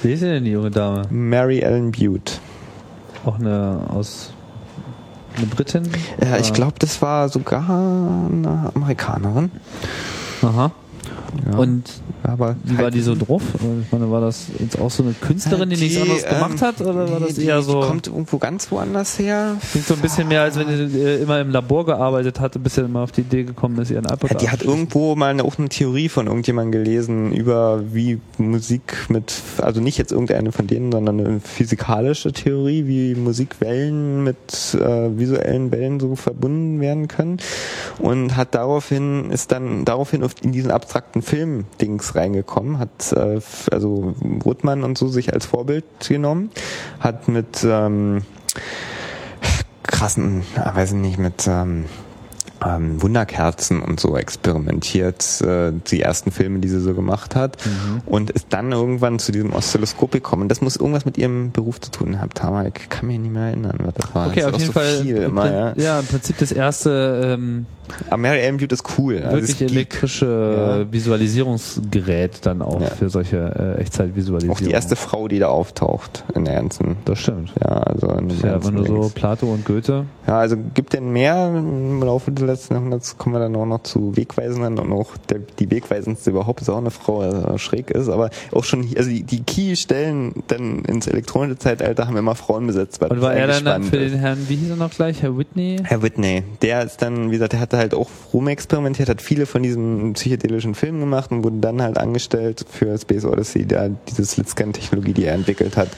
Wie 0.03 0.13
ist 0.13 0.23
denn 0.23 0.45
die 0.45 0.53
junge 0.53 0.71
Dame? 0.71 1.03
Mary 1.11 1.61
Ellen 1.61 1.93
Butte. 1.93 2.35
Auch 3.25 3.39
eine 3.39 3.83
aus 3.91 4.33
eine 5.41 5.47
Britin? 5.47 5.89
Ja, 6.23 6.37
ich 6.39 6.53
glaube, 6.53 6.75
das 6.79 7.01
war 7.03 7.29
sogar 7.29 7.63
eine 7.69 8.71
Amerikanerin. 8.75 9.51
Aha. 10.43 10.71
Ja. 11.51 11.59
Und 11.59 11.85
aber 12.23 12.57
wie 12.65 12.79
war 12.79 12.91
die 12.91 13.01
so 13.01 13.15
drauf? 13.15 13.43
Ich 13.55 13.93
meine, 13.93 14.11
war 14.11 14.21
das 14.21 14.47
jetzt 14.59 14.79
auch 14.79 14.91
so 14.91 15.03
eine 15.03 15.13
Künstlerin, 15.13 15.71
die, 15.71 15.77
die 15.77 15.85
nichts 15.85 16.01
anderes 16.01 16.25
ähm, 16.25 16.31
gemacht 16.31 16.63
hat? 16.63 16.81
Oder 16.81 17.11
war 17.11 17.21
das 17.21 17.35
die, 17.35 17.45
eher 17.45 17.63
so. 17.63 17.81
kommt 17.81 18.07
irgendwo 18.07 18.39
ganz 18.39 18.71
woanders 18.71 19.19
her. 19.19 19.57
Klingt 19.71 19.87
so 19.87 19.95
ein 19.95 20.01
bisschen 20.01 20.29
mehr, 20.29 20.43
als 20.43 20.59
wenn 20.59 20.91
sie 20.91 21.01
äh, 21.01 21.23
immer 21.23 21.41
im 21.41 21.51
Labor 21.51 21.87
gearbeitet 21.87 22.41
hatte, 22.41 22.59
bis 22.59 22.75
sie 22.75 22.83
immer 22.83 23.01
auf 23.01 23.13
die 23.13 23.23
Idee 23.23 23.45
gekommen 23.45 23.79
ist, 23.79 23.91
ihren 23.91 24.05
iPod 24.05 24.31
ja, 24.31 24.39
Die 24.39 24.51
hat 24.51 24.63
irgendwo 24.63 25.17
mal 25.17 25.31
eine, 25.31 25.45
auch 25.45 25.59
eine 25.59 25.69
Theorie 25.69 26.09
von 26.09 26.27
irgendjemandem 26.27 26.73
gelesen 26.73 27.33
über 27.33 27.83
wie 27.93 28.21
Musik 28.39 29.07
mit, 29.09 29.35
also 29.59 29.81
nicht 29.81 29.99
jetzt 29.99 30.13
irgendeine 30.13 30.53
von 30.53 30.67
denen, 30.67 30.93
sondern 30.93 31.21
eine 31.21 31.41
physikalische 31.41 32.33
Theorie, 32.33 32.87
wie 32.87 33.15
Musikwellen 33.15 34.25
mit 34.25 34.39
äh, 34.75 35.19
visuellen 35.19 35.73
Wellen 35.73 36.01
so 36.01 36.17
verbunden 36.17 36.81
werden 36.81 37.09
können. 37.09 37.39
Und 37.99 38.37
hat 38.37 38.55
daraufhin, 38.55 39.31
ist 39.31 39.53
dann 39.53 39.85
daraufhin 39.85 40.25
in 40.43 40.53
diesen 40.53 40.71
abstrakten 40.71 41.20
Film-Dings 41.23 42.15
reingekommen, 42.15 42.79
hat 42.79 43.13
äh, 43.13 43.41
also 43.71 44.15
Ruttmann 44.45 44.83
und 44.83 44.99
so 44.99 45.09
sich 45.09 45.33
als 45.33 45.47
Vorbild 45.47 45.85
genommen, 46.09 46.51
hat 46.99 47.29
mit 47.29 47.65
ähm, 47.65 48.23
krassen, 49.83 50.45
weiß 50.57 50.93
ich 50.93 50.99
nicht, 50.99 51.19
mit 51.19 51.47
ähm, 51.47 51.87
ähm, 52.65 53.01
Wunderkerzen 53.03 53.83
und 53.83 54.01
so 54.01 54.17
experimentiert, 54.17 55.41
äh, 55.43 55.73
die 55.73 56.03
ersten 56.03 56.31
Filme, 56.31 56.61
die 56.61 56.69
sie 56.69 56.81
so 56.81 56.95
gemacht 56.95 57.35
hat 57.35 57.57
mhm. 57.65 58.03
und 58.07 58.31
ist 58.31 58.47
dann 58.51 58.73
irgendwann 58.73 59.19
zu 59.19 59.33
diesem 59.33 59.53
Oszilloskop 59.53 60.13
gekommen. 60.13 60.49
Das 60.49 60.61
muss 60.61 60.77
irgendwas 60.77 61.05
mit 61.05 61.19
ihrem 61.19 61.53
Beruf 61.53 61.81
zu 61.81 61.91
tun 61.91 62.21
haben. 62.21 62.31
Aber 62.41 62.67
ich 62.67 62.89
kann 62.89 63.07
mich 63.07 63.19
nicht 63.19 63.33
mehr 63.33 63.47
erinnern, 63.49 63.79
was 63.83 63.95
das 63.95 64.15
war. 64.15 64.29
Okay, 64.29 64.41
das 64.41 64.55
auf 64.55 64.61
jeden 64.61 64.73
so 64.73 64.73
Fall. 64.73 65.07
Immer, 65.07 65.53
ja. 65.53 65.73
ja, 65.77 66.01
im 66.01 66.07
Prinzip 66.07 66.39
das 66.39 66.53
erste 66.53 67.37
ähm, 67.39 67.67
aber 68.09 68.19
Mary 68.19 68.41
Ellen 68.41 68.59
Butte 68.59 68.75
ist 68.75 68.85
cool. 68.99 69.23
Also 69.23 69.49
wirklich 69.49 69.63
elektrische 69.63 70.85
ja. 70.87 70.93
Visualisierungsgerät 70.93 72.45
dann 72.47 72.63
auch 72.63 72.81
ja. 72.81 72.89
für 72.89 73.11
solche 73.11 73.77
äh, 73.79 73.81
Echtzeitvisualisierung. 73.81 74.57
Auch 74.57 74.61
die 74.61 74.71
erste 74.71 74.97
Frau, 74.97 75.29
die 75.29 75.39
da 75.39 75.49
auftaucht 75.49 76.25
in 76.35 76.45
der 76.45 76.55
ganzen. 76.55 76.97
Das 77.05 77.19
stimmt. 77.19 77.53
Ja, 77.61 77.69
also 77.69 78.09
in 78.13 78.31
ja, 78.31 78.65
wenn 78.65 78.77
du 78.77 78.85
so 78.85 79.11
Plato 79.15 79.47
und 79.47 79.65
Goethe. 79.65 80.07
Ja, 80.27 80.39
also 80.39 80.57
gibt 80.75 80.93
denn 80.93 81.11
mehr 81.11 81.49
im 81.49 82.03
Laufe 82.03 82.31
des 82.31 82.47
letzten 82.51 82.75
Jahrhunderts 82.75 83.19
kommen 83.19 83.35
wir 83.35 83.41
dann 83.41 83.57
auch 83.57 83.67
noch 83.67 83.83
zu 83.83 84.17
Wegweisenden 84.17 84.79
und 84.79 84.93
auch 84.93 85.17
der, 85.29 85.41
die 85.59 85.71
Wegweisendste 85.71 86.31
überhaupt 86.31 86.61
ist 86.61 86.69
auch 86.69 86.79
eine 86.79 86.91
Frau, 86.91 87.21
also 87.21 87.59
schräg 87.59 87.91
ist, 87.91 88.09
aber 88.09 88.31
auch 88.53 88.65
schon, 88.65 88.89
also 88.97 89.11
die, 89.11 89.23
die 89.23 89.43
Key-Stellen 89.43 90.43
dann 90.49 90.85
ins 90.85 91.07
elektronische 91.07 91.59
Zeitalter 91.59 92.07
haben 92.07 92.17
immer 92.17 92.35
Frauen 92.35 92.67
besetzt. 92.67 93.03
Und 93.03 93.21
war 93.21 93.35
er 93.35 93.47
dann, 93.47 93.65
dann 93.65 93.85
für 93.85 93.99
den 93.99 94.19
Herrn, 94.19 94.49
wie 94.49 94.57
hieß 94.57 94.71
er 94.71 94.77
noch 94.77 94.91
gleich, 94.91 95.23
Herr 95.23 95.37
Whitney? 95.37 95.79
Herr 95.83 96.03
Whitney, 96.03 96.43
der 96.63 96.85
ist 96.85 97.03
dann, 97.03 97.29
wie 97.31 97.35
gesagt, 97.35 97.53
der 97.53 97.61
hatte 97.61 97.79
halt 97.79 97.95
auch 97.95 98.09
rumexperimentiert, 98.33 99.09
hat 99.09 99.23
viele 99.23 99.47
von 99.47 99.63
diesen 99.63 100.13
psychedelischen 100.15 100.75
Filmen 100.75 101.01
gemacht 101.01 101.31
und 101.31 101.45
wurde 101.45 101.59
dann 101.59 101.83
halt 101.83 101.99
angestellt 101.99 102.65
für 102.69 102.97
Space 102.99 103.25
Odyssey, 103.25 103.67
da 103.67 103.89
diese 104.09 104.25
Slitscan-Technologie, 104.25 105.13
die 105.13 105.25
er 105.25 105.35
entwickelt 105.35 105.77
hat, 105.77 105.89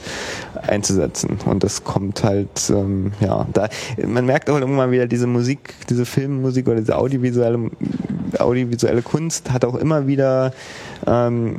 einzusetzen. 0.67 1.37
Und 1.45 1.63
das 1.63 1.83
kommt 1.83 2.23
halt, 2.23 2.69
ähm, 2.69 3.13
ja, 3.19 3.47
da, 3.53 3.69
man 4.05 4.25
merkt 4.25 4.49
auch 4.49 4.59
irgendwann 4.59 4.91
wieder 4.91 5.07
diese 5.07 5.27
Musik, 5.27 5.73
diese 5.89 6.05
Filmmusik 6.43 6.67
oder 6.67 6.77
diese 6.77 6.97
audiovisuelle, 6.97 7.71
audiovisuelle 8.37 9.01
Kunst 9.01 9.51
hat 9.51 9.63
auch 9.65 9.75
immer 9.75 10.07
wieder 10.07 10.51
ähm, 11.07 11.55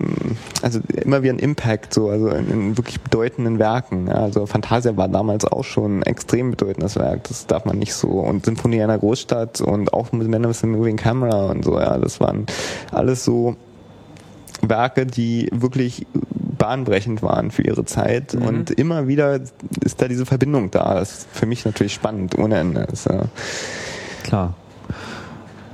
also 0.62 0.80
immer 1.02 1.22
wieder 1.22 1.34
ein 1.34 1.38
Impact, 1.38 1.94
so, 1.94 2.10
also 2.10 2.28
in, 2.28 2.50
in 2.50 2.76
wirklich 2.76 3.00
bedeutenden 3.00 3.58
Werken. 3.58 4.08
Ja. 4.08 4.14
Also 4.14 4.46
Fantasia 4.46 4.96
war 4.96 5.08
damals 5.08 5.44
auch 5.44 5.64
schon 5.64 6.00
ein 6.00 6.02
extrem 6.02 6.50
bedeutendes 6.50 6.96
Werk, 6.96 7.24
das 7.24 7.46
darf 7.46 7.64
man 7.64 7.78
nicht 7.78 7.94
so. 7.94 8.08
Und 8.08 8.44
Symphonie 8.44 8.82
einer 8.82 8.98
Großstadt 8.98 9.60
und 9.60 9.92
auch 9.92 10.12
mit 10.12 10.28
Man 10.28 10.46
of 10.46 10.56
the 10.56 10.66
Moving 10.66 10.96
Camera 10.96 11.46
und 11.46 11.64
so, 11.64 11.78
ja, 11.78 11.98
das 11.98 12.20
waren 12.20 12.46
alles 12.92 13.24
so 13.24 13.56
Werke, 14.62 15.06
die 15.06 15.48
wirklich 15.52 16.06
bahnbrechend 16.58 17.22
waren 17.22 17.50
für 17.50 17.62
ihre 17.62 17.84
Zeit. 17.84 18.34
Mhm. 18.34 18.46
Und 18.46 18.70
immer 18.70 19.08
wieder 19.08 19.40
ist 19.84 20.00
da 20.00 20.08
diese 20.08 20.24
Verbindung 20.24 20.70
da. 20.70 20.94
Das 20.94 21.18
ist 21.18 21.28
für 21.32 21.46
mich 21.46 21.64
natürlich 21.64 21.92
spannend, 21.92 22.38
ohne 22.38 22.58
Ende. 22.58 22.86
Ist, 22.90 23.06
ja 23.06 23.24
Klar. 24.22 24.54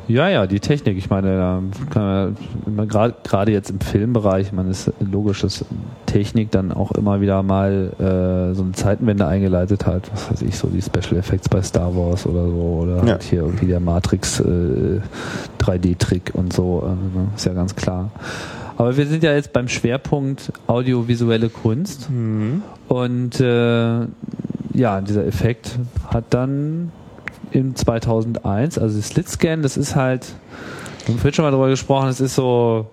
Ja, 0.09 0.29
ja, 0.29 0.49
die 0.49 0.59
Technik. 0.59 0.99
Ich 0.99 1.09
meine, 1.09 1.63
gerade 1.95 3.53
jetzt 3.53 3.71
im 3.71 3.79
Filmbereich, 3.79 4.53
man 4.53 4.69
ist 4.69 4.93
logisch, 4.99 5.43
dass 5.43 5.65
Technik 6.07 6.51
dann 6.51 6.73
auch 6.73 6.91
immer 6.93 7.21
wieder 7.21 7.45
mal 7.45 7.93
äh, 8.01 8.55
so 8.57 8.65
eine 8.65 8.73
Zeitenwende 8.73 9.27
eingeleitet 9.27 9.87
hat. 9.87 10.11
Was 10.13 10.33
weiß 10.33 10.43
ich, 10.43 10.57
so 10.59 10.67
die 10.67 10.83
Special 10.83 11.17
Effects 11.17 11.49
bei 11.49 11.63
Star 11.63 11.95
Wars 11.95 12.27
oder 12.27 12.45
so 12.47 12.81
oder 12.83 12.97
Ja. 12.97 13.13
halt 13.13 13.23
hier 13.23 13.43
irgendwie 13.43 13.67
der 13.67 13.79
Matrix 13.79 14.41
äh, 14.41 15.01
3D-Trick 15.61 16.33
und 16.35 16.53
so. 16.53 16.83
Äh, 16.85 16.89
ne? 17.19 17.29
ist 17.37 17.47
ja 17.47 17.53
ganz 17.53 17.77
klar. 17.77 18.11
Aber 18.79 18.97
wir 18.97 19.07
sind 19.07 19.23
ja 19.23 19.33
jetzt 19.33 19.53
beim 19.53 19.69
Schwerpunkt 19.69 20.53
audiovisuelle 20.67 21.51
Kunst. 21.51 22.09
Und 22.89 23.41
äh, 23.41 24.01
ja, 24.73 25.01
dieser 25.03 25.25
Effekt 25.25 25.79
hat 26.09 26.25
dann 26.31 26.91
im 27.53 27.75
2001, 27.75 28.79
also 28.79 28.97
das 28.97 29.09
Slitscan, 29.09 29.63
das 29.63 29.77
ist 29.77 29.97
halt, 29.97 30.27
wir 31.05 31.15
haben 31.15 31.19
vorhin 31.19 31.35
schon 31.35 31.45
mal 31.45 31.51
drüber 31.51 31.69
gesprochen, 31.69 32.09
es 32.09 32.21
ist 32.21 32.35
so, 32.35 32.87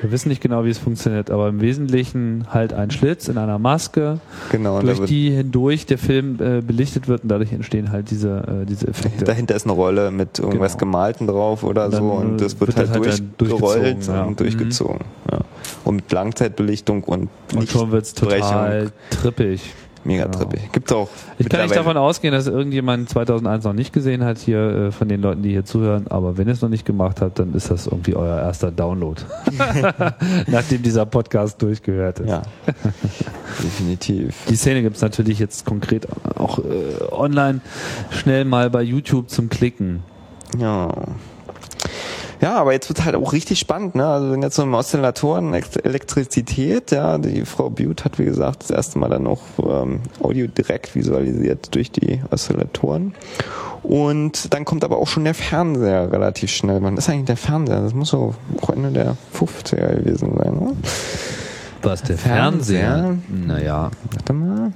wir 0.00 0.10
wissen 0.12 0.30
nicht 0.30 0.40
genau, 0.40 0.64
wie 0.64 0.70
es 0.70 0.78
funktioniert, 0.78 1.30
aber 1.30 1.48
im 1.48 1.60
Wesentlichen 1.60 2.46
halt 2.50 2.72
ein 2.72 2.90
Schlitz 2.90 3.28
in 3.28 3.36
einer 3.36 3.58
Maske, 3.58 4.18
Genau, 4.50 4.80
durch 4.80 5.00
die 5.00 5.30
hindurch 5.30 5.86
der 5.86 5.98
Film 5.98 6.38
äh, 6.40 6.62
belichtet 6.62 7.06
wird 7.08 7.22
und 7.22 7.28
dadurch 7.28 7.52
entstehen 7.52 7.92
halt 7.92 8.10
diese, 8.10 8.62
äh, 8.62 8.66
diese 8.66 8.88
Effekte. 8.88 9.24
dahinter 9.24 9.54
ist 9.54 9.66
eine 9.66 9.74
Rolle 9.74 10.10
mit 10.10 10.38
irgendwas 10.38 10.72
Genau. 10.72 10.92
Gemalten 10.92 11.26
drauf 11.26 11.64
oder 11.64 11.90
so 11.90 12.04
und 12.12 12.40
das 12.40 12.58
wird, 12.58 12.76
wird 12.76 12.78
halt, 12.78 12.90
halt 12.90 13.18
dann 13.18 13.34
durchgerollt 13.36 13.82
durchgezogen, 13.82 14.14
ja. 14.14 14.24
und 14.24 14.40
durchgezogen. 14.40 15.00
Ja. 15.30 15.38
Und 15.84 15.96
mit 15.96 16.12
Langzeitbelichtung 16.12 17.04
und, 17.04 17.28
und 17.54 17.68
schon 17.68 17.90
wird's 17.90 18.14
total 18.14 18.92
trippig. 19.10 19.74
Mega 20.04 20.24
genau. 20.24 20.38
trippig. 20.38 20.72
Gibt 20.72 20.92
auch 20.92 21.08
Ich 21.38 21.48
kann 21.48 21.62
nicht 21.62 21.76
davon 21.76 21.96
ausgehen, 21.96 22.32
dass 22.32 22.46
irgendjemand 22.46 23.08
2001 23.08 23.64
noch 23.64 23.72
nicht 23.72 23.92
gesehen 23.92 24.24
hat 24.24 24.38
hier 24.38 24.58
äh, 24.58 24.92
von 24.92 25.08
den 25.08 25.20
Leuten, 25.20 25.42
die 25.42 25.50
hier 25.50 25.64
zuhören. 25.64 26.06
Aber 26.08 26.38
wenn 26.38 26.46
ihr 26.46 26.54
es 26.54 26.62
noch 26.62 26.68
nicht 26.68 26.84
gemacht 26.84 27.20
habt, 27.20 27.38
dann 27.38 27.54
ist 27.54 27.70
das 27.70 27.86
irgendwie 27.86 28.16
euer 28.16 28.38
erster 28.38 28.70
Download, 28.70 29.20
nachdem 30.46 30.82
dieser 30.82 31.06
Podcast 31.06 31.60
durchgehört 31.62 32.20
ist. 32.20 32.28
Ja, 32.28 32.42
definitiv. 33.62 34.34
Die 34.48 34.56
Szene 34.56 34.82
gibt's 34.82 35.00
natürlich 35.00 35.38
jetzt 35.38 35.64
konkret 35.64 36.06
auch 36.36 36.58
äh, 36.58 36.62
online 37.12 37.60
schnell 38.10 38.44
mal 38.44 38.70
bei 38.70 38.82
YouTube 38.82 39.30
zum 39.30 39.48
Klicken. 39.48 40.02
Ja. 40.58 40.90
Ja, 42.40 42.56
aber 42.56 42.72
jetzt 42.72 42.88
wird 42.88 43.04
halt 43.04 43.16
auch 43.16 43.32
richtig 43.34 43.58
spannend, 43.58 43.94
ne? 43.94 44.06
Also 44.06 44.32
wenn 44.32 44.42
jetzt 44.42 44.56
so 44.56 44.62
im 44.62 44.72
Oszillatoren 44.72 45.52
Elektrizität, 45.52 46.90
ja, 46.90 47.18
die 47.18 47.44
Frau 47.44 47.68
Bute 47.68 48.04
hat 48.04 48.18
wie 48.18 48.24
gesagt 48.24 48.62
das 48.62 48.70
erste 48.70 48.98
Mal 48.98 49.10
dann 49.10 49.24
noch 49.24 49.40
ähm, 49.62 50.00
Audio 50.22 50.46
direkt 50.46 50.94
visualisiert 50.94 51.74
durch 51.74 51.90
die 51.90 52.20
Oszillatoren. 52.30 53.14
Und 53.82 54.52
dann 54.54 54.64
kommt 54.64 54.84
aber 54.84 54.98
auch 54.98 55.08
schon 55.08 55.24
der 55.24 55.34
Fernseher 55.34 56.12
relativ 56.12 56.50
schnell. 56.50 56.82
Wann 56.82 56.96
ist 56.96 57.08
eigentlich 57.08 57.26
der 57.26 57.36
Fernseher? 57.36 57.80
Das 57.82 57.94
muss 57.94 58.10
so 58.10 58.34
auch 58.60 58.70
Ende 58.70 58.90
der 58.90 59.16
50er 59.34 59.96
gewesen 59.96 60.34
sein, 60.36 60.54
ne? 60.54 60.76
Was, 61.82 62.02
der 62.02 62.18
Fernseher? 62.18 62.80
Fernseher? 62.80 63.18
Naja. 63.46 63.90
Warte 64.12 64.32
mal. 64.32 64.72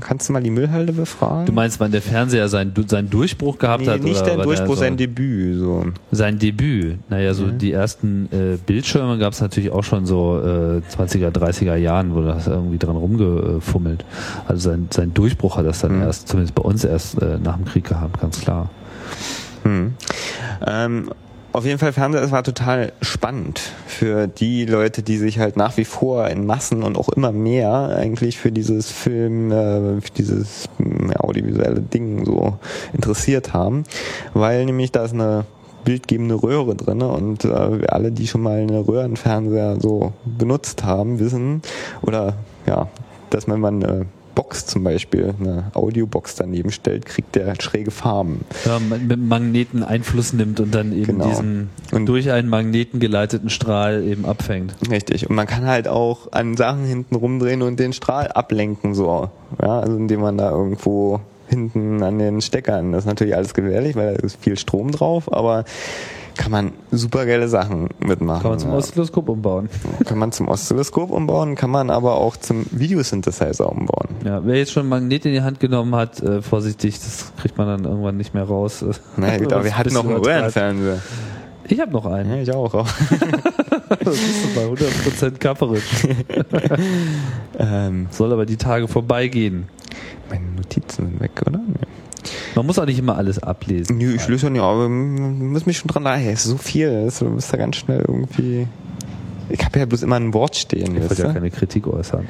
Kannst 0.00 0.28
du 0.28 0.32
mal 0.32 0.42
die 0.42 0.50
Müllhalde 0.50 0.92
befragen? 0.92 1.46
Du 1.46 1.52
meinst, 1.52 1.80
wann 1.80 1.92
der 1.92 2.00
Fernseher 2.02 2.48
seinen, 2.48 2.72
seinen 2.88 3.10
Durchbruch 3.10 3.58
gehabt 3.58 3.82
nee, 3.82 3.90
hat? 3.90 4.02
nicht 4.02 4.16
oder 4.16 4.24
der 4.30 4.38
er 4.38 4.44
Durchbruch, 4.44 4.74
so 4.74 4.80
sein 4.80 4.96
Debüt, 4.96 5.58
so. 5.58 5.84
Sein 6.12 6.38
Debüt. 6.38 6.98
Naja, 7.10 7.34
so 7.34 7.48
die 7.48 7.72
ersten 7.72 8.28
äh, 8.32 8.56
Bildschirme 8.56 9.18
gab 9.18 9.34
es 9.34 9.40
natürlich 9.40 9.70
auch 9.70 9.84
schon 9.84 10.06
so 10.06 10.38
äh, 10.40 10.80
20er, 10.96 11.30
30er 11.30 11.76
Jahren, 11.76 12.14
wo 12.14 12.22
das 12.22 12.46
irgendwie 12.46 12.78
dran 12.78 12.96
rumgefummelt. 12.96 14.04
Also 14.48 14.70
sein, 14.70 14.88
sein 14.90 15.12
Durchbruch 15.12 15.56
hat 15.56 15.66
das 15.66 15.80
dann 15.80 15.96
Mhm. 15.96 16.02
erst, 16.02 16.28
zumindest 16.28 16.54
bei 16.54 16.62
uns 16.62 16.84
erst 16.84 17.20
äh, 17.20 17.38
nach 17.42 17.56
dem 17.56 17.64
Krieg 17.66 17.84
gehabt, 17.84 18.20
ganz 18.20 18.40
klar. 18.40 18.70
Hm. 19.64 19.92
Ähm, 20.66 21.10
auf 21.52 21.64
jeden 21.64 21.78
Fall 21.78 21.92
Fernseher, 21.92 22.22
es 22.22 22.30
war 22.30 22.44
total 22.44 22.92
spannend 23.02 23.60
für 23.86 24.26
die 24.26 24.64
Leute, 24.66 25.02
die 25.02 25.16
sich 25.16 25.38
halt 25.38 25.56
nach 25.56 25.76
wie 25.76 25.84
vor 25.84 26.28
in 26.28 26.46
Massen 26.46 26.82
und 26.82 26.96
auch 26.96 27.08
immer 27.08 27.32
mehr 27.32 27.96
eigentlich 27.96 28.38
für 28.38 28.52
dieses 28.52 28.90
Film, 28.90 29.50
äh, 29.50 30.00
für 30.00 30.12
dieses 30.16 30.68
mm, 30.78 31.10
audiovisuelle 31.18 31.80
Ding 31.80 32.24
so 32.24 32.58
interessiert 32.92 33.52
haben, 33.52 33.84
weil 34.32 34.64
nämlich 34.64 34.92
da 34.92 35.04
ist 35.04 35.14
eine 35.14 35.44
bildgebende 35.84 36.40
Röhre 36.40 36.76
drinne 36.76 37.08
und 37.08 37.44
äh, 37.44 37.86
alle, 37.88 38.12
die 38.12 38.26
schon 38.26 38.42
mal 38.42 38.60
eine 38.60 38.86
Röhrenfernseher 38.86 39.80
so 39.80 40.12
benutzt 40.24 40.84
haben, 40.84 41.18
wissen 41.18 41.62
oder 42.02 42.34
ja, 42.66 42.88
dass 43.30 43.48
wenn 43.48 43.60
man 43.60 43.82
eine 43.82 44.06
Box 44.40 44.64
zum 44.64 44.82
Beispiel, 44.84 45.34
eine 45.38 45.70
Audiobox 45.74 46.34
daneben 46.34 46.70
stellt, 46.70 47.04
kriegt 47.04 47.34
der 47.34 47.54
schräge 47.60 47.90
Farben. 47.90 48.46
Ja, 48.64 48.78
man 48.78 49.06
mit 49.06 49.20
Magneten 49.20 49.82
Einfluss 49.82 50.32
nimmt 50.32 50.60
und 50.60 50.74
dann 50.74 50.92
eben 50.92 51.18
Genau. 51.18 51.28
diesen 51.28 51.68
Und- 51.92 52.06
durch 52.06 52.30
einen 52.30 52.48
Magneten 52.48 53.00
geleiteten 53.00 53.50
Strahl 53.50 54.02
eben 54.02 54.24
abfängt. 54.24 54.74
Richtig. 54.90 55.28
Und 55.28 55.36
man 55.36 55.46
kann 55.46 55.66
halt 55.66 55.88
auch 55.88 56.32
an 56.32 56.56
Sachen 56.56 56.86
hinten 56.86 57.16
rumdrehen 57.16 57.60
und 57.60 57.78
den 57.78 57.92
Strahl 57.92 58.28
ablenken, 58.28 58.94
so. 58.94 59.28
Ja, 59.60 59.80
also 59.80 59.94
indem 59.94 60.20
man 60.22 60.38
da 60.38 60.50
irgendwo 60.50 61.20
hinten 61.50 62.02
an 62.02 62.18
den 62.18 62.40
Steckern, 62.40 62.92
das 62.92 63.00
ist 63.04 63.08
natürlich 63.08 63.36
alles 63.36 63.52
gefährlich, 63.52 63.94
weil 63.94 64.14
da 64.14 64.22
ist 64.24 64.38
viel 64.42 64.56
Strom 64.56 64.90
drauf, 64.90 65.30
aber 65.30 65.64
kann 66.36 66.50
man 66.50 66.72
super 66.90 67.26
geile 67.26 67.48
Sachen 67.48 67.88
mitmachen. 67.98 68.42
Kann 68.42 68.50
man 68.50 68.58
zum 68.58 68.70
ja. 68.70 68.76
Oszilloskop 68.76 69.28
umbauen. 69.28 69.68
kann 70.04 70.18
man 70.18 70.32
zum 70.32 70.48
Oszilloskop 70.48 71.10
umbauen, 71.10 71.54
kann 71.54 71.70
man 71.70 71.90
aber 71.90 72.14
auch 72.14 72.36
zum 72.36 72.66
Videosynthesizer 72.70 73.70
umbauen. 73.70 74.08
Ja, 74.24 74.44
wer 74.44 74.56
jetzt 74.56 74.72
schon 74.72 74.82
einen 74.82 74.90
Magnet 74.90 75.26
in 75.26 75.32
die 75.32 75.42
Hand 75.42 75.60
genommen 75.60 75.94
hat, 75.94 76.20
äh, 76.20 76.42
vorsichtig, 76.42 76.94
das 76.94 77.32
kriegt 77.40 77.58
man 77.58 77.66
dann 77.66 77.84
irgendwann 77.84 78.16
nicht 78.16 78.34
mehr 78.34 78.44
raus. 78.44 78.84
Naja, 79.16 79.38
gut, 79.38 79.52
aber 79.52 79.64
wir 79.64 79.76
hatten 79.76 79.92
noch 79.92 80.04
ein 80.04 80.14
einen. 80.14 80.24
Röhrenfernseher. 80.24 81.00
Ich 81.68 81.78
habe 81.80 81.92
noch 81.92 82.06
einen. 82.06 82.30
Ja, 82.30 82.42
ich 82.42 82.52
auch. 82.52 82.74
auch. 82.74 82.88
Das 84.04 84.14
ist 84.14 84.54
bei 84.54 84.66
100% 84.66 85.38
kapperisch. 85.38 86.06
ähm, 87.58 88.06
Soll 88.10 88.32
aber 88.32 88.46
die 88.46 88.56
Tage 88.56 88.86
vorbeigehen. 88.86 89.68
meine 90.30 90.46
Notizen 90.56 91.06
sind 91.06 91.20
weg, 91.20 91.32
oder? 91.44 91.58
Nee. 91.58 91.86
Man 92.54 92.66
muss 92.66 92.78
auch 92.78 92.86
nicht 92.86 92.98
immer 92.98 93.16
alles 93.16 93.38
ablesen. 93.42 93.98
Nö, 93.98 94.14
ich 94.14 94.26
löse 94.28 94.46
ja 94.46 94.50
nicht, 94.50 94.62
aber 94.62 94.88
man 94.88 95.48
muss 95.52 95.66
mich 95.66 95.78
schon 95.78 95.88
dran 95.88 96.04
erinnern. 96.06 96.24
Hey, 96.24 96.32
es 96.32 96.44
ist 96.44 96.50
so 96.50 96.58
viel, 96.58 97.04
das- 97.04 97.18
du 97.20 97.30
bist 97.34 97.52
da 97.52 97.56
ganz 97.56 97.76
schnell 97.76 98.04
irgendwie. 98.06 98.66
Ich 99.48 99.64
habe 99.64 99.78
ja 99.80 99.86
bloß 99.86 100.02
immer 100.02 100.16
ein 100.16 100.32
Wort 100.34 100.56
stehen. 100.56 100.94
Ich 100.96 101.02
wollte 101.02 101.22
ja 101.22 101.32
keine 101.32 101.50
Kritik 101.50 101.86
äußern. 101.86 102.26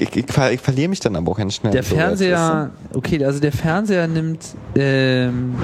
Ich, 0.00 0.16
ich, 0.16 0.26
ver- 0.26 0.52
ich 0.52 0.60
verliere 0.60 0.88
mich 0.88 1.00
dann 1.00 1.16
aber 1.16 1.32
auch 1.32 1.38
ganz 1.38 1.54
schnell. 1.54 1.72
Der 1.72 1.82
so, 1.82 1.94
Fernseher, 1.96 2.70
okay, 2.94 3.24
also 3.24 3.40
der 3.40 3.52
Fernseher 3.52 4.06
nimmt 4.08 4.40
ähm, 4.76 5.54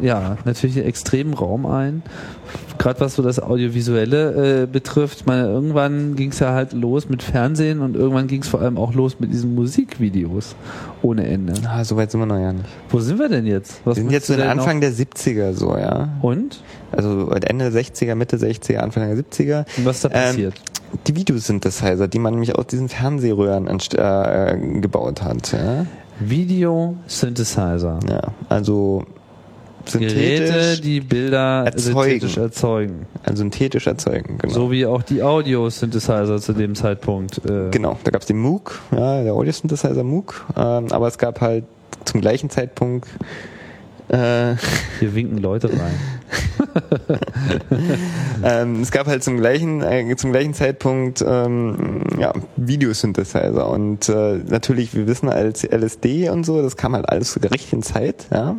ja 0.00 0.36
natürlich 0.44 0.76
einen 0.76 0.86
extremen 0.86 1.34
Raum 1.34 1.66
ein. 1.66 2.02
Gerade 2.78 2.98
was 3.00 3.14
so 3.14 3.22
das 3.22 3.38
Audiovisuelle 3.40 4.62
äh, 4.62 4.66
betrifft. 4.66 5.26
Meine, 5.26 5.46
irgendwann 5.48 6.16
ging 6.16 6.30
es 6.30 6.38
ja 6.38 6.52
halt 6.54 6.72
los 6.72 7.10
mit 7.10 7.22
Fernsehen 7.22 7.80
und 7.80 7.94
irgendwann 7.94 8.26
ging 8.26 8.40
es 8.40 8.48
vor 8.48 8.62
allem 8.62 8.78
auch 8.78 8.94
los 8.94 9.20
mit 9.20 9.30
diesen 9.32 9.54
Musikvideos 9.54 10.56
ohne 11.02 11.26
Ende. 11.26 11.52
Ah, 11.68 11.84
so 11.84 11.96
weit 11.98 12.10
sind 12.10 12.20
wir 12.20 12.26
noch 12.26 12.38
ja 12.38 12.54
nicht. 12.54 12.64
Wo 12.88 12.98
sind 13.00 13.18
wir 13.18 13.28
denn 13.28 13.44
jetzt? 13.46 13.82
Was 13.84 13.96
Wir 13.96 14.02
sind 14.04 14.12
jetzt 14.12 14.26
so 14.28 14.34
Anfang 14.34 14.80
der 14.80 14.92
70er 14.92 15.52
so, 15.52 15.76
ja. 15.76 16.08
Und? 16.22 16.62
Also 16.90 17.30
Ende 17.30 17.70
der 17.70 17.82
60er, 17.84 18.14
Mitte 18.14 18.38
60er, 18.38 18.76
Anfang 18.78 19.14
der 19.14 19.24
70er. 19.24 19.66
Und 19.76 19.84
was 19.84 19.96
ist 19.96 20.04
da 20.06 20.08
Ähm, 20.08 20.14
passiert? 20.28 20.54
Die 21.06 21.16
Videosynthesizer, 21.16 22.08
die 22.08 22.18
man 22.18 22.34
nämlich 22.34 22.54
aus 22.56 22.66
diesen 22.66 22.88
Fernsehröhren 22.88 23.66
äh, 23.68 24.52
äh, 24.52 24.80
gebaut 24.80 25.22
hat. 25.22 25.52
Ja? 25.52 25.86
Video 26.18 26.96
Synthesizer. 27.06 27.98
ja, 28.08 28.32
also 28.48 29.04
Geräte, 29.92 30.80
die 30.80 31.00
Bilder 31.00 31.64
erzeugen. 31.64 31.80
synthetisch 32.20 32.36
erzeugen. 32.36 33.06
also 33.22 33.36
synthetisch 33.38 33.86
erzeugen. 33.86 34.38
Genau. 34.38 34.52
So 34.52 34.70
wie 34.70 34.84
auch 34.86 35.02
die 35.02 35.22
Audio-Synthesizer 35.22 36.38
zu 36.38 36.52
dem 36.52 36.74
Zeitpunkt. 36.74 37.38
Äh, 37.48 37.70
Genau, 37.70 37.98
da 38.04 38.10
gab 38.10 38.20
es 38.20 38.26
den 38.26 38.38
MOOC, 38.38 38.78
ja, 38.92 39.22
der 39.22 39.32
Audio 39.32 39.52
Synthesizer 39.52 40.04
MOOC, 40.04 40.44
ähm, 40.56 40.86
aber 40.90 41.08
es 41.08 41.16
gab 41.18 41.40
halt 41.40 41.64
zum 42.04 42.20
gleichen 42.20 42.50
Zeitpunkt 42.50 43.08
äh, 44.10 44.56
Hier 44.98 45.14
winken 45.14 45.38
Leute 45.38 45.68
rein. 45.68 45.98
ähm, 48.44 48.82
es 48.82 48.90
gab 48.90 49.06
halt 49.06 49.24
zum 49.24 49.38
gleichen 49.38 49.82
äh, 49.82 50.14
zum 50.16 50.30
gleichen 50.30 50.54
Zeitpunkt 50.54 51.24
ähm, 51.26 52.02
ja, 52.18 52.32
Videosynthesizer 52.56 53.68
und 53.68 54.08
äh, 54.08 54.38
natürlich 54.46 54.94
wir 54.94 55.06
wissen 55.06 55.28
als 55.28 55.64
LSD 55.64 56.28
und 56.28 56.44
so 56.44 56.62
das 56.62 56.76
kam 56.76 56.94
halt 56.94 57.08
alles 57.08 57.32
zur 57.32 57.42
richtigen 57.50 57.82
Zeit 57.82 58.26
ja 58.32 58.56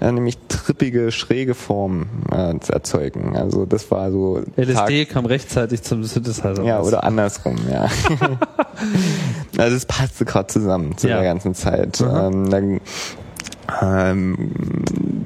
äh, 0.00 0.12
nämlich 0.12 0.36
trippige 0.48 1.12
schräge 1.12 1.54
Formen 1.54 2.24
äh, 2.30 2.58
zu 2.58 2.72
erzeugen 2.72 3.36
also 3.36 3.64
das 3.64 3.90
war 3.90 4.10
so 4.10 4.42
LSD 4.56 5.06
kam 5.06 5.24
rechtzeitig 5.26 5.82
zum 5.82 6.04
Synthesizer. 6.04 6.62
Ja, 6.64 6.78
raus. 6.78 6.88
oder 6.88 7.04
andersrum, 7.04 7.56
ja. 7.70 7.88
also 9.58 9.76
es 9.76 9.86
passte 9.86 10.24
gerade 10.24 10.46
zusammen 10.48 10.96
zu 10.96 11.08
Ja. 11.08 11.16
der 11.16 11.24
ganzen 11.24 11.54
Zeit. 11.54 12.00
Mhm. 12.00 12.08
Ähm, 12.16 12.50
dann, 12.50 12.80
ähm, 13.82 14.50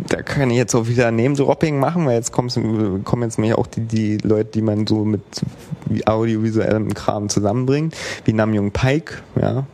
da 0.09 0.23
kann 0.23 0.51
ich 0.51 0.57
jetzt 0.57 0.75
auch 0.75 0.89
wieder 0.89 1.11
Name-Dropping 1.11 1.79
machen, 1.79 2.07
weil 2.07 2.15
jetzt 2.15 2.33
kommen 2.33 2.49
jetzt 2.49 3.39
nämlich 3.39 3.55
auch 3.55 3.67
die, 3.67 3.83
die 3.83 4.19
Leute, 4.19 4.51
die 4.55 4.63
man 4.63 4.87
so 4.87 5.05
mit 5.05 5.23
audiovisuellem 6.07 6.95
Kram 6.95 7.29
zusammenbringt, 7.29 7.97
wie 8.25 8.33
Namjoon 8.33 8.71
Pike, 8.71 9.19
ja, 9.41 9.65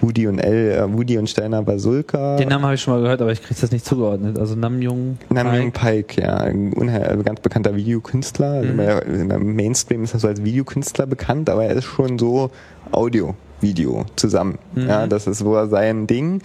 Woody 0.00 0.26
und 0.26 0.38
El, 0.38 0.72
äh, 0.72 0.92
Woody 0.92 1.18
und 1.18 1.28
Steiner 1.28 1.62
Basulka. 1.62 2.36
Den 2.36 2.48
Namen 2.48 2.64
habe 2.64 2.74
ich 2.74 2.80
schon 2.80 2.94
mal 2.94 3.02
gehört, 3.02 3.20
aber 3.20 3.32
ich 3.32 3.42
kriege 3.42 3.60
das 3.60 3.70
nicht 3.70 3.84
zugeordnet. 3.84 4.38
Also 4.38 4.54
Namjoon 4.54 5.18
Namjoon 5.28 5.72
Pike, 5.72 6.22
ja, 6.22 6.36
ein 6.38 6.72
unheil, 6.72 7.22
ganz 7.22 7.40
bekannter 7.40 7.76
Videokünstler. 7.76 8.52
Also 8.52 8.72
mhm. 8.72 9.30
Im 9.30 9.56
Mainstream 9.56 10.04
ist 10.04 10.14
er 10.14 10.20
so 10.20 10.28
als 10.28 10.42
Videokünstler 10.42 11.06
bekannt, 11.06 11.50
aber 11.50 11.64
er 11.66 11.74
ist 11.74 11.84
schon 11.84 12.18
so 12.18 12.50
Audio. 12.90 13.34
Video 13.60 14.04
zusammen. 14.16 14.58
Mhm. 14.74 14.88
Ja, 14.88 15.06
das 15.06 15.26
ist 15.26 15.44
wohl 15.44 15.68
sein 15.68 16.06
Ding. 16.06 16.42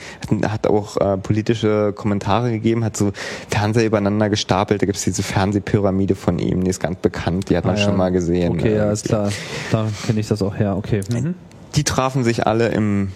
Hat 0.47 0.67
auch 0.67 0.97
äh, 0.97 1.17
politische 1.17 1.93
Kommentare 1.93 2.51
gegeben, 2.51 2.83
hat 2.83 2.97
so 2.97 3.11
Fernseher 3.49 3.85
übereinander 3.85 4.29
gestapelt. 4.29 4.81
Da 4.81 4.85
gibt 4.85 4.97
es 4.97 5.03
diese 5.03 5.23
Fernsehpyramide 5.23 6.15
von 6.15 6.39
ihm, 6.39 6.63
die 6.63 6.69
ist 6.69 6.79
ganz 6.79 6.97
bekannt, 6.97 7.49
die 7.49 7.57
hat 7.57 7.65
man 7.65 7.75
ah, 7.75 7.79
ja. 7.79 7.85
schon 7.85 7.97
mal 7.97 8.11
gesehen. 8.11 8.53
Okay, 8.53 8.75
ja, 8.75 8.91
ist 8.91 9.05
klar. 9.05 9.29
Da 9.71 9.87
kenne 10.05 10.19
ich 10.19 10.27
das 10.27 10.41
auch 10.41 10.55
her. 10.55 10.75
Okay. 10.77 11.01
Mhm. 11.11 11.35
Die 11.75 11.83
trafen 11.83 12.23
sich 12.23 12.45
alle 12.45 12.67
im, 12.67 13.09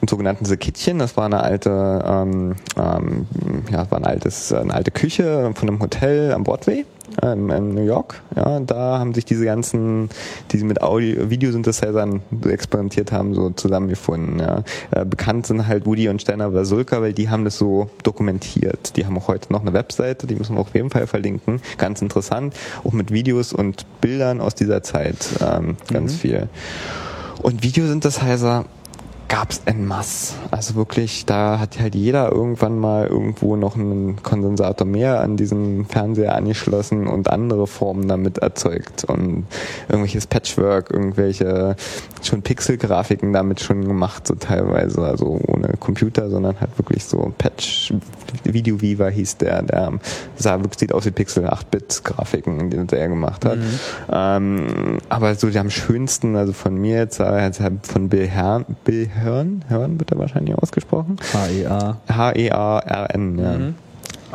im 0.00 0.08
sogenannten 0.08 0.46
Sekittchen. 0.46 0.98
Das 0.98 1.18
war 1.18 1.26
eine 1.26 1.42
alte, 1.42 2.02
ähm, 2.06 2.54
ähm, 2.78 3.26
ja, 3.70 3.90
war 3.90 3.98
ein 3.98 4.06
altes, 4.06 4.50
eine 4.50 4.72
alte 4.72 4.90
Küche 4.90 5.50
von 5.54 5.68
einem 5.68 5.80
Hotel 5.80 6.32
am 6.32 6.42
Broadway 6.42 6.86
ähm, 7.22 7.50
in 7.50 7.74
New 7.74 7.84
York. 7.84 8.20
Ja, 8.36 8.60
da 8.60 8.98
haben 8.98 9.14
sich 9.14 9.24
diese 9.24 9.44
ganzen, 9.44 10.08
die 10.50 10.58
sie 10.58 10.64
mit 10.64 10.82
Audio, 10.82 11.30
Videosynthesizern 11.30 12.22
experimentiert 12.44 13.12
haben, 13.12 13.34
so 13.34 13.50
zusammengefunden. 13.50 14.38
Ja. 14.38 14.62
Äh, 14.90 15.04
bekannt 15.04 15.46
sind 15.46 15.66
halt 15.66 15.86
Woody 15.86 16.08
und 16.08 16.22
Steiner 16.22 16.50
Basulka, 16.50 17.00
weil 17.00 17.12
die 17.12 17.28
haben 17.28 17.44
das 17.44 17.58
so 17.58 17.90
dokumentiert. 18.02 18.96
Die 18.96 19.06
haben 19.06 19.16
auch 19.18 19.28
heute 19.28 19.52
noch 19.52 19.62
eine 19.62 19.72
Webseite, 19.72 20.26
die 20.26 20.34
müssen 20.34 20.56
wir 20.56 20.60
auf 20.60 20.74
jeden 20.74 20.90
Fall 20.90 21.06
verlinken. 21.06 21.60
Ganz 21.76 22.02
interessant, 22.02 22.54
auch 22.84 22.92
mit 22.92 23.12
Videos 23.12 23.52
und 23.52 23.86
Bildern 24.00 24.40
aus 24.40 24.54
dieser 24.54 24.82
Zeit 24.82 25.28
ähm, 25.40 25.76
ganz 25.92 26.14
mhm. 26.14 26.18
viel. 26.18 26.48
Und 27.42 27.62
Videosynthesizer 27.62 28.64
gab's 29.28 29.60
en 29.66 29.86
masse. 29.86 30.34
Also 30.50 30.74
wirklich, 30.74 31.26
da 31.26 31.58
hat 31.58 31.78
halt 31.78 31.94
jeder 31.94 32.32
irgendwann 32.32 32.78
mal 32.78 33.06
irgendwo 33.06 33.56
noch 33.56 33.76
einen 33.76 34.22
Kondensator 34.22 34.86
mehr 34.86 35.20
an 35.20 35.36
diesem 35.36 35.84
Fernseher 35.84 36.34
angeschlossen 36.34 37.06
und 37.06 37.30
andere 37.30 37.66
Formen 37.66 38.08
damit 38.08 38.38
erzeugt 38.38 39.04
und 39.04 39.46
irgendwelches 39.88 40.26
Patchwork, 40.26 40.90
irgendwelche 40.90 41.76
schon 42.22 42.42
Pixelgrafiken 42.42 43.32
damit 43.32 43.60
schon 43.60 43.86
gemacht, 43.86 44.26
so 44.26 44.34
teilweise, 44.34 45.02
also 45.02 45.38
ohne 45.46 45.74
Computer, 45.78 46.30
sondern 46.30 46.58
halt 46.60 46.76
wirklich 46.78 47.04
so 47.04 47.32
Patch, 47.36 47.92
Video 48.44 48.80
Viva 48.80 49.08
hieß 49.08 49.36
der, 49.38 49.62
der 49.62 49.92
sah 50.36 50.58
wirklich, 50.58 50.78
sieht 50.78 50.92
aus 50.92 51.04
wie 51.06 51.10
Pixel 51.10 51.46
8-Bit-Grafiken, 51.46 52.70
die 52.70 52.86
der 52.86 53.08
gemacht 53.08 53.44
hat. 53.44 53.58
Mhm. 53.58 53.80
Ähm, 54.10 54.98
aber 55.08 55.34
so 55.34 55.50
die 55.50 55.58
am 55.58 55.70
schönsten, 55.70 56.36
also 56.36 56.52
von 56.52 56.74
mir 56.76 56.96
jetzt, 56.96 57.20
also 57.20 57.64
von 57.82 58.08
Bill, 58.08 58.26
Herrn, 58.26 58.64
Bill 58.84 59.08
Hearn, 59.18 59.64
Hearn 59.68 59.98
wird 59.98 60.12
er 60.12 60.18
wahrscheinlich 60.18 60.56
ausgesprochen. 60.56 61.16
H-E-A. 61.32 61.96
H-E-A-R-N, 62.08 63.38
ja. 63.38 63.58
Mhm. 63.58 63.74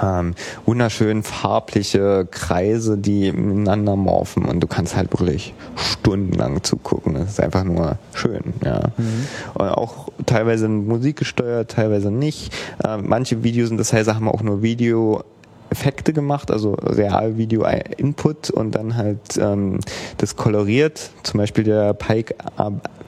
Ähm, 0.02 0.34
wunderschön 0.66 1.22
farbliche 1.22 2.28
Kreise, 2.30 2.98
die 2.98 3.32
miteinander 3.32 3.96
morphen 3.96 4.46
und 4.46 4.60
du 4.60 4.68
kannst 4.68 4.96
halt 4.96 5.12
wirklich 5.12 5.54
stundenlang 5.76 6.64
zugucken. 6.64 7.14
Das 7.14 7.30
ist 7.30 7.40
einfach 7.40 7.64
nur 7.64 7.98
schön, 8.14 8.54
ja. 8.66 8.80
Mhm. 8.98 9.28
Und 9.54 9.70
auch 9.70 10.08
teilweise 10.26 10.68
Musik 10.68 11.18
gesteuert, 11.18 11.72
teilweise 11.72 12.10
nicht. 12.10 12.54
Äh, 12.84 12.98
manche 12.98 13.44
Videos 13.44 13.70
sind 13.70 13.78
das 13.78 13.94
heißt, 13.94 14.12
haben 14.12 14.28
auch 14.28 14.42
nur 14.42 14.64
Video 14.64 15.24
Effekte 15.70 16.14
gemacht, 16.14 16.52
also 16.52 16.74
Real-Video-Input 16.74 18.52
und 18.52 18.76
dann 18.76 18.96
halt 18.96 19.38
ähm, 19.40 19.80
das 20.18 20.36
koloriert. 20.36 21.10
Zum 21.24 21.40
Beispiel 21.40 21.64
der 21.64 21.94
Pike, 21.94 22.36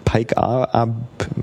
Pike 0.06 0.38
A, 0.38 0.64
A, 0.64 0.88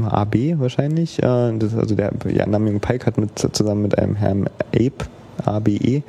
AB 0.09 0.59
wahrscheinlich. 0.59 1.23
Äh, 1.23 1.59
das, 1.59 1.77
also 1.77 1.95
der 1.95 2.13
ja, 2.33 2.47
Namjoon 2.47 2.81
Pike 2.81 3.07
hat 3.07 3.19
mit, 3.19 3.39
zusammen 3.39 3.83
mit 3.83 3.99
einem 3.99 4.15
Herrn 4.17 4.49
Ape 4.75 5.07
ABE, 5.45 6.03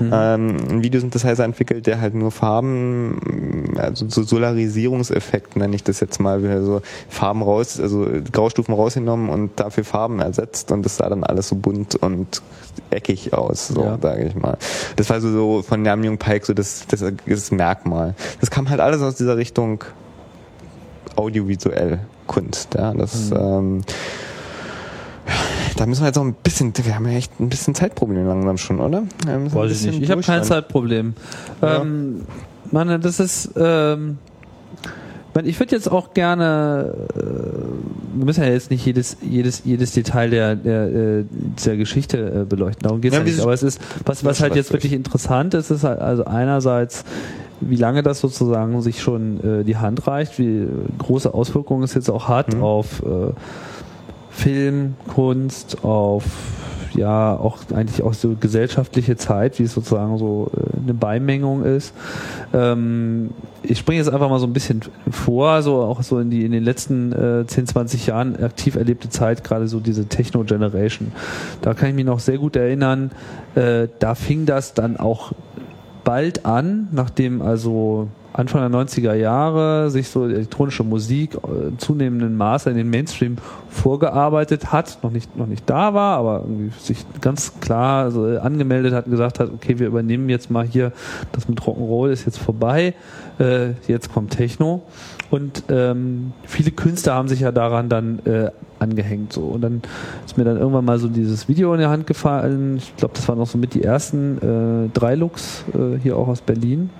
mhm. 0.00 0.10
ähm, 0.12 0.56
ein 0.68 0.82
Videosynthesizer 0.82 1.44
entwickelt, 1.44 1.86
der 1.86 2.00
halt 2.00 2.14
nur 2.14 2.30
Farben, 2.30 3.74
also 3.76 4.08
so 4.08 4.22
Solarisierungseffekte 4.22 5.58
nenne 5.58 5.76
ich 5.76 5.84
das 5.84 6.00
jetzt 6.00 6.20
mal, 6.20 6.40
so 6.62 6.82
Farben 7.08 7.42
raus, 7.42 7.78
also 7.80 8.06
Graustufen 8.32 8.74
rausgenommen 8.74 9.28
und 9.28 9.58
dafür 9.60 9.84
Farben 9.84 10.20
ersetzt 10.20 10.72
und 10.72 10.84
das 10.84 10.96
sah 10.96 11.08
dann 11.08 11.24
alles 11.24 11.48
so 11.48 11.56
bunt 11.56 11.96
und 11.96 12.42
eckig 12.90 13.32
aus, 13.32 13.68
so 13.68 13.82
ja. 13.82 13.98
sage 14.00 14.24
ich 14.24 14.34
mal. 14.34 14.56
Das 14.96 15.10
war 15.10 15.20
so, 15.20 15.30
so 15.30 15.62
von 15.62 15.82
Namjoon 15.82 16.18
Pike 16.18 16.46
so 16.46 16.54
das, 16.54 16.86
das, 16.88 17.04
das 17.26 17.50
Merkmal. 17.50 18.14
Das 18.40 18.50
kam 18.50 18.68
halt 18.70 18.80
alles 18.80 19.02
aus 19.02 19.16
dieser 19.16 19.36
Richtung 19.36 19.84
audiovisuell 21.16 22.00
Kunst, 22.26 22.74
ja, 22.74 22.92
das 22.94 23.30
mhm. 23.30 23.36
ähm, 23.36 23.80
da 25.76 25.86
müssen 25.86 26.02
wir 26.02 26.08
jetzt 26.08 26.18
auch 26.18 26.24
ein 26.24 26.34
bisschen, 26.34 26.72
wir 26.76 26.94
haben 26.94 27.08
ja 27.08 27.16
echt 27.16 27.40
ein 27.40 27.48
bisschen 27.48 27.74
Zeitproblem 27.74 28.26
langsam 28.26 28.58
schon, 28.58 28.80
oder? 28.80 29.04
Weiß 29.26 29.72
ich 29.72 29.86
nicht. 29.86 30.02
Ich 30.02 30.10
habe 30.10 30.20
kein 30.20 30.44
Zeitproblem. 30.44 31.14
Ja. 31.62 31.80
Ähm, 31.80 32.22
meine, 32.70 32.98
das 32.98 33.18
ist, 33.18 33.50
ähm, 33.56 34.18
ich 35.44 35.58
würde 35.58 35.74
jetzt 35.74 35.90
auch 35.90 36.12
gerne, 36.12 36.92
äh, 37.14 37.20
wir 38.14 38.24
müssen 38.26 38.42
ja 38.42 38.50
jetzt 38.50 38.70
nicht 38.70 38.84
jedes, 38.84 39.16
jedes, 39.22 39.62
jedes 39.64 39.92
Detail 39.92 40.30
der, 40.30 40.56
der, 40.56 40.82
äh, 40.88 41.24
dieser 41.30 41.76
Geschichte 41.76 42.42
äh, 42.42 42.44
beleuchten, 42.44 42.82
darum 42.82 43.00
geht 43.00 43.12
es 43.12 43.18
ja, 43.18 43.24
ja 43.24 43.30
nicht. 43.30 43.40
Aber 43.40 43.52
es 43.52 43.62
ist, 43.62 43.80
was, 44.04 44.24
was 44.24 44.40
halt 44.40 44.56
jetzt 44.56 44.72
wirklich 44.72 44.92
interessant 44.92 45.54
ist, 45.54 45.70
ist 45.70 45.84
halt 45.84 46.00
also 46.00 46.24
einerseits, 46.24 47.04
wie 47.60 47.76
lange 47.76 48.02
das 48.02 48.20
sozusagen 48.20 48.80
sich 48.82 49.00
schon 49.00 49.60
äh, 49.60 49.64
die 49.64 49.76
Hand 49.76 50.06
reicht, 50.06 50.38
wie 50.38 50.66
große 50.98 51.32
Auswirkungen 51.32 51.82
es 51.82 51.94
jetzt 51.94 52.10
auch 52.10 52.28
hat 52.28 52.54
mhm. 52.54 52.62
auf 52.62 53.02
äh, 53.02 53.32
Film, 54.30 54.94
Kunst, 55.08 55.84
auf 55.84 56.24
ja 56.94 57.36
auch 57.36 57.58
eigentlich 57.72 58.02
auch 58.02 58.14
so 58.14 58.36
gesellschaftliche 58.38 59.16
Zeit, 59.16 59.58
wie 59.58 59.64
es 59.64 59.74
sozusagen 59.74 60.18
so 60.18 60.50
äh, 60.56 60.82
eine 60.82 60.94
Beimengung 60.94 61.64
ist. 61.64 61.94
Ähm, 62.52 63.30
ich 63.62 63.78
springe 63.78 63.98
jetzt 63.98 64.12
einfach 64.12 64.28
mal 64.28 64.38
so 64.38 64.46
ein 64.46 64.52
bisschen 64.52 64.80
vor, 65.10 65.62
so 65.62 65.82
auch 65.82 66.02
so 66.02 66.18
in 66.18 66.30
die 66.30 66.44
in 66.44 66.52
den 66.52 66.64
letzten 66.64 67.12
äh, 67.12 67.46
10, 67.46 67.66
20 67.66 68.06
Jahren 68.06 68.42
aktiv 68.42 68.76
erlebte 68.76 69.08
Zeit, 69.08 69.44
gerade 69.44 69.68
so 69.68 69.80
diese 69.80 70.06
Techno-Generation. 70.06 71.12
Da 71.62 71.74
kann 71.74 71.90
ich 71.90 71.94
mich 71.94 72.04
noch 72.04 72.20
sehr 72.20 72.38
gut 72.38 72.56
erinnern, 72.56 73.10
äh, 73.54 73.88
da 73.98 74.14
fing 74.14 74.46
das 74.46 74.74
dann 74.74 74.96
auch 74.96 75.32
bald 76.04 76.44
an, 76.46 76.88
nachdem 76.92 77.42
also 77.42 78.08
Anfang 78.32 78.70
der 78.70 78.80
90er 78.80 79.14
Jahre 79.14 79.90
sich 79.90 80.08
so 80.08 80.24
elektronische 80.24 80.84
Musik 80.84 81.34
äh, 81.34 81.76
zunehmenden 81.78 82.36
Maße 82.36 82.70
in 82.70 82.76
den 82.76 82.88
Mainstream 82.88 83.36
vorgearbeitet 83.68 84.72
hat, 84.72 84.98
noch 85.02 85.10
nicht, 85.10 85.36
noch 85.36 85.46
nicht 85.46 85.68
da 85.68 85.94
war, 85.94 86.18
aber 86.18 86.40
irgendwie 86.40 86.70
sich 86.78 87.04
ganz 87.20 87.58
klar 87.60 88.10
so 88.12 88.24
angemeldet 88.38 88.94
hat 88.94 89.06
und 89.06 89.12
gesagt 89.12 89.40
hat, 89.40 89.50
okay, 89.52 89.78
wir 89.80 89.88
übernehmen 89.88 90.28
jetzt 90.28 90.50
mal 90.50 90.64
hier, 90.64 90.92
das 91.32 91.48
mit 91.48 91.60
Rock'n'Roll 91.60 92.10
ist 92.10 92.24
jetzt 92.24 92.38
vorbei, 92.38 92.94
äh, 93.40 93.70
jetzt 93.88 94.12
kommt 94.12 94.30
Techno. 94.30 94.82
Und 95.30 95.64
ähm, 95.68 96.32
viele 96.44 96.72
Künstler 96.72 97.14
haben 97.14 97.28
sich 97.28 97.40
ja 97.40 97.52
daran 97.52 97.88
dann 97.88 98.18
äh, 98.26 98.50
angehängt. 98.80 99.32
So. 99.32 99.42
Und 99.42 99.60
dann 99.60 99.82
ist 100.26 100.36
mir 100.36 100.44
dann 100.44 100.56
irgendwann 100.56 100.84
mal 100.84 100.98
so 100.98 101.08
dieses 101.08 101.48
Video 101.48 101.72
in 101.72 101.80
der 101.80 101.90
Hand 101.90 102.06
gefallen. 102.06 102.78
Ich 102.78 102.96
glaube, 102.96 103.14
das 103.14 103.28
waren 103.28 103.38
noch 103.38 103.46
so 103.46 103.56
mit 103.56 103.74
die 103.74 103.84
ersten 103.84 104.88
äh, 104.88 104.98
drei 104.98 105.14
Looks 105.14 105.64
äh, 105.74 105.98
hier 105.98 106.16
auch 106.16 106.28
aus 106.28 106.40
Berlin 106.40 106.90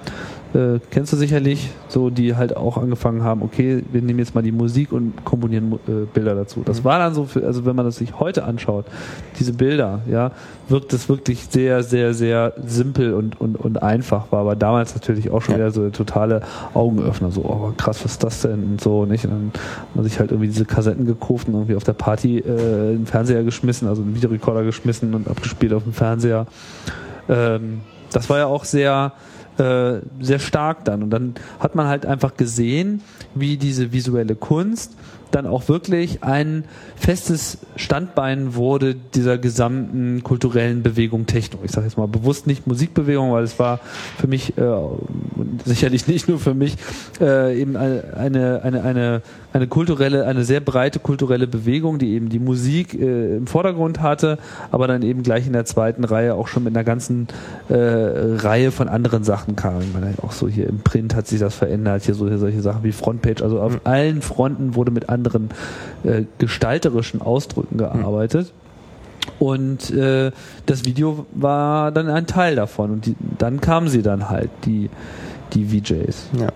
äh, 0.54 0.80
kennst 0.90 1.12
du 1.12 1.16
sicherlich, 1.16 1.70
so 1.88 2.10
die 2.10 2.34
halt 2.34 2.56
auch 2.56 2.76
angefangen 2.76 3.22
haben, 3.22 3.42
okay, 3.42 3.84
wir 3.92 4.02
nehmen 4.02 4.18
jetzt 4.18 4.34
mal 4.34 4.42
die 4.42 4.52
Musik 4.52 4.92
und 4.92 5.24
komponieren 5.24 5.74
äh, 5.86 6.06
Bilder 6.12 6.34
dazu. 6.34 6.62
Das 6.64 6.80
mhm. 6.80 6.84
war 6.84 6.98
dann 6.98 7.14
so, 7.14 7.24
für, 7.24 7.46
also 7.46 7.64
wenn 7.64 7.76
man 7.76 7.84
das 7.84 7.96
sich 7.96 8.18
heute 8.18 8.44
anschaut, 8.44 8.86
diese 9.38 9.52
Bilder, 9.52 10.00
ja, 10.10 10.32
wirkt 10.68 10.92
es 10.92 11.08
wirklich 11.08 11.46
sehr, 11.50 11.82
sehr, 11.82 12.14
sehr 12.14 12.54
simpel 12.64 13.14
und, 13.14 13.40
und, 13.40 13.56
und 13.56 13.82
einfach 13.82 14.32
war, 14.32 14.40
aber 14.40 14.56
damals 14.56 14.94
natürlich 14.94 15.30
auch 15.30 15.42
schon 15.42 15.52
ja. 15.54 15.58
wieder 15.58 15.70
so 15.70 15.88
totale 15.90 16.42
Augenöffner, 16.74 17.30
so, 17.30 17.42
oh 17.42 17.72
krass, 17.76 18.04
was 18.04 18.12
ist 18.12 18.24
das 18.24 18.42
denn 18.42 18.64
und 18.64 18.80
so, 18.80 19.04
nicht? 19.06 19.24
Und 19.24 19.30
dann 19.30 19.52
hat 19.54 19.96
man 19.96 20.04
sich 20.04 20.18
halt 20.18 20.30
irgendwie 20.32 20.48
diese 20.48 20.64
Kassetten 20.64 21.06
gekauft 21.06 21.48
und 21.48 21.54
irgendwie 21.54 21.76
auf 21.76 21.84
der 21.84 21.92
Party 21.92 22.38
äh, 22.38 22.94
einen 22.94 23.06
Fernseher 23.06 23.44
geschmissen, 23.44 23.86
also 23.88 24.02
einen 24.02 24.14
Videorekorder 24.14 24.64
geschmissen 24.64 25.14
und 25.14 25.28
abgespielt 25.28 25.72
auf 25.72 25.84
dem 25.84 25.92
Fernseher. 25.92 26.46
Ähm, 27.28 27.82
das 28.12 28.28
war 28.28 28.38
ja 28.38 28.46
auch 28.46 28.64
sehr, 28.64 29.12
äh, 29.60 30.00
sehr 30.20 30.38
stark 30.38 30.84
dann. 30.84 31.02
Und 31.02 31.10
dann 31.10 31.34
hat 31.58 31.74
man 31.74 31.86
halt 31.86 32.06
einfach 32.06 32.36
gesehen, 32.36 33.02
wie 33.34 33.56
diese 33.56 33.92
visuelle 33.92 34.34
Kunst 34.34 34.96
dann 35.30 35.46
auch 35.46 35.68
wirklich 35.68 36.22
ein 36.22 36.64
festes 36.96 37.58
Standbein 37.76 38.54
wurde 38.54 38.94
dieser 38.94 39.38
gesamten 39.38 40.22
kulturellen 40.22 40.82
Bewegung 40.82 41.26
Techno. 41.26 41.58
Ich 41.64 41.70
sage 41.70 41.86
jetzt 41.86 41.96
mal 41.96 42.08
bewusst 42.08 42.46
nicht 42.46 42.66
Musikbewegung, 42.66 43.32
weil 43.32 43.44
es 43.44 43.58
war 43.58 43.80
für 44.18 44.26
mich 44.26 44.56
äh, 44.58 44.62
sicherlich 45.64 46.06
nicht 46.06 46.28
nur 46.28 46.38
für 46.38 46.54
mich 46.54 46.76
äh, 47.20 47.58
eben 47.60 47.76
eine, 47.76 48.62
eine, 48.62 48.82
eine, 48.82 49.22
eine 49.52 49.66
kulturelle, 49.66 50.26
eine 50.26 50.44
sehr 50.44 50.60
breite 50.60 50.98
kulturelle 50.98 51.46
Bewegung, 51.46 51.98
die 51.98 52.12
eben 52.12 52.28
die 52.28 52.38
Musik 52.38 52.94
äh, 52.94 53.36
im 53.36 53.46
Vordergrund 53.46 54.00
hatte, 54.00 54.38
aber 54.70 54.86
dann 54.86 55.02
eben 55.02 55.22
gleich 55.22 55.46
in 55.46 55.52
der 55.52 55.64
zweiten 55.64 56.04
Reihe 56.04 56.34
auch 56.34 56.48
schon 56.48 56.64
mit 56.64 56.74
einer 56.74 56.84
ganzen 56.84 57.28
äh, 57.68 57.74
Reihe 57.74 58.72
von 58.72 58.88
anderen 58.88 59.24
Sachen 59.24 59.56
kam. 59.56 59.80
Ich 59.80 59.92
meine, 59.92 60.14
auch 60.22 60.32
so 60.32 60.48
hier 60.48 60.68
im 60.68 60.80
Print 60.80 61.14
hat 61.14 61.26
sich 61.26 61.40
das 61.40 61.54
verändert, 61.54 62.04
hier 62.04 62.14
so 62.14 62.28
hier 62.28 62.38
solche 62.38 62.60
Sachen 62.60 62.84
wie 62.84 62.92
Frontpage, 62.92 63.42
also 63.42 63.60
auf 63.60 63.72
mhm. 63.72 63.80
allen 63.84 64.22
Fronten 64.22 64.74
wurde 64.74 64.90
mit 64.90 65.08
an 65.08 65.19
anderen 65.20 65.50
äh, 66.04 66.24
gestalterischen 66.38 67.20
Ausdrücken 67.20 67.76
gearbeitet. 67.76 68.52
Und 69.38 69.90
äh, 69.90 70.32
das 70.66 70.84
Video 70.84 71.26
war 71.32 71.92
dann 71.92 72.08
ein 72.08 72.26
Teil 72.26 72.56
davon. 72.56 72.90
Und 72.90 73.06
die, 73.06 73.16
dann 73.38 73.60
kamen 73.60 73.88
sie 73.88 74.02
dann 74.02 74.28
halt, 74.28 74.50
die, 74.64 74.90
die 75.52 75.66
VJs. 75.66 76.28
Ja. 76.38 76.48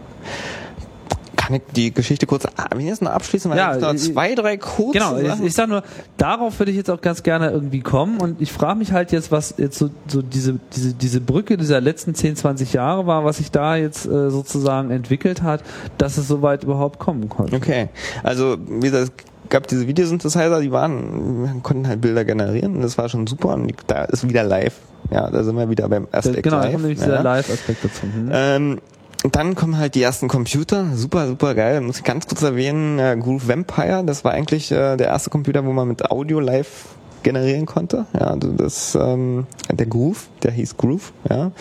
Kann 1.47 1.57
ich 1.57 1.63
die 1.75 1.93
Geschichte 1.93 2.27
kurz 2.27 2.47
wenigstens 2.75 3.03
noch 3.03 3.13
abschließen? 3.15 3.51
Weil 3.51 3.59
Ja, 3.59 3.75
ich 3.77 3.83
noch 3.83 3.93
äh, 3.95 3.97
zwei, 3.97 4.35
drei 4.35 4.57
kurze 4.57 4.99
Genau, 4.99 5.19
ich, 5.19 5.27
Sachen. 5.29 5.47
ich 5.47 5.55
sag 5.55 5.69
nur, 5.69 5.83
darauf 6.17 6.59
würde 6.59 6.71
ich 6.71 6.77
jetzt 6.77 6.91
auch 6.91 7.01
ganz 7.01 7.23
gerne 7.23 7.51
irgendwie 7.51 7.81
kommen 7.81 8.21
und 8.21 8.41
ich 8.41 8.53
frage 8.53 8.79
mich 8.79 8.93
halt 8.93 9.13
jetzt, 9.13 9.31
was 9.33 9.55
jetzt 9.59 9.79
so, 9.79 9.91
so 10.07 10.23
diese, 10.23 10.59
diese, 10.75 10.95
diese 10.95 11.21
Brücke 11.21 11.57
dieser 11.57 11.81
letzten 11.81 12.15
10, 12.15 12.37
20 12.37 12.73
Jahre 12.73 13.07
war, 13.07 13.25
was 13.25 13.39
sich 13.39 13.51
da 13.51 13.77
jetzt 13.77 14.07
äh, 14.07 14.31
sozusagen 14.31 14.91
entwickelt 14.91 15.43
hat, 15.43 15.63
dass 15.99 16.17
es 16.19 16.29
so 16.29 16.43
weit 16.43 16.65
überhaupt 16.65 16.99
kommen 16.99 17.29
konnte. 17.29 17.57
Okay, 17.57 17.89
also 18.23 18.57
wie 18.69 18.91
gesagt, 18.91 19.13
es 19.45 19.51
gab 19.51 19.67
diese 19.67 19.87
Videosynthesizer, 19.87 20.61
die 20.61 20.73
waren, 20.73 21.61
konnten 21.63 21.87
halt 21.87 22.01
Bilder 22.01 22.25
generieren 22.25 22.77
und 22.77 22.83
das 22.83 22.97
war 22.99 23.09
schon 23.09 23.27
super 23.27 23.51
und 23.55 23.73
da 23.87 24.05
ist 24.05 24.29
wieder 24.29 24.43
live. 24.43 24.75
Ja, 25.11 25.31
da 25.31 25.45
sind 25.45 25.57
wir 25.57 25.69
wieder 25.69 25.87
beim 25.89 26.09
Da, 26.11 26.19
Aspect 26.19 26.43
genau, 26.43 26.57
da 26.57 26.63
Live. 26.63 26.73
kommt 26.73 26.83
nämlich 26.85 26.99
ja. 27.01 27.05
dieser 27.05 27.23
Live-Aspekt 27.23 27.85
dazu. 27.85 28.03
Hm. 28.05 28.31
Ähm, 28.33 28.81
und 29.25 29.37
dann 29.37 29.55
kommen 29.55 29.79
halt 29.79 29.95
die 29.95 30.03
ersten 30.03 30.29
Computer, 30.29 30.87
super, 30.95 31.27
super 31.27 31.55
geil. 31.55 31.81
Muss 31.81 31.97
ich 31.97 32.05
ganz 32.05 32.27
kurz 32.27 32.43
erwähnen, 32.43 32.99
äh, 32.99 33.17
Groove 33.19 33.49
Vampire, 33.49 34.05
das 34.05 34.23
war 34.23 34.33
eigentlich 34.33 34.71
äh, 34.71 34.97
der 34.97 35.07
erste 35.07 35.31
Computer, 35.31 35.65
wo 35.65 35.73
man 35.73 35.89
mit 35.89 36.11
Audio 36.11 36.41
live 36.41 36.89
generieren 37.23 37.65
konnte. 37.65 38.05
Ja, 38.13 38.27
also 38.29 38.53
das 38.53 38.95
ähm, 39.01 39.47
der 39.73 39.87
Groove, 39.87 40.29
der 40.43 40.51
hieß 40.53 40.77
Groove, 40.77 41.15
ja. 41.31 41.53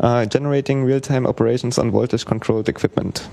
Äh, 0.00 0.28
Generating 0.28 0.84
Real-Time 0.84 1.28
Operations 1.28 1.76
on 1.80 1.92
Voltage 1.92 2.24
Controlled 2.24 2.68
Equipment. 2.68 3.28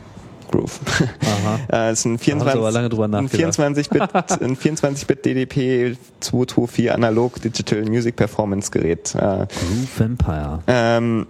Groove. 0.51 0.79
Aha. 1.21 1.59
äh, 1.89 1.91
ist 1.93 2.05
ein 2.05 2.17
Da 2.17 2.31
haben 2.31 2.39
sie 2.39 2.45
aber 2.45 2.71
24 2.71 2.73
lange 2.73 2.89
drüber 2.89 3.03
ein 3.05 3.11
nachgedacht. 3.11 3.59
24-Bit 3.59 4.01
ein 4.41 4.57
24-Bit 4.57 5.25
DDP 5.25 5.97
224 6.21 6.91
Analog 6.91 7.39
Digital 7.41 7.83
Music 7.83 8.15
Performance 8.15 8.71
Gerät. 8.71 9.13
Äh, 9.15 9.19
Groove 9.19 9.99
Vampire. 9.99 10.59
ähm, 10.67 11.27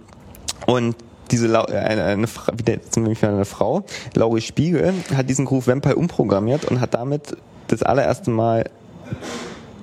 und 0.66 0.96
diese 1.30 1.46
Lau 1.46 1.64
äh, 1.66 1.76
eine, 1.76 2.04
eine 2.04 2.26
wieder 2.56 2.78
nämlich 2.96 3.20
wieder 3.22 3.32
eine 3.32 3.44
Frau, 3.44 3.84
Laurie 4.14 4.40
Spiegel, 4.40 4.92
hat 5.14 5.28
diesen 5.28 5.44
Groove 5.44 5.66
Vampire 5.66 5.96
umprogrammiert 5.96 6.64
und 6.64 6.80
hat 6.80 6.94
damit 6.94 7.36
das 7.68 7.82
allererste 7.82 8.30
Mal 8.30 8.64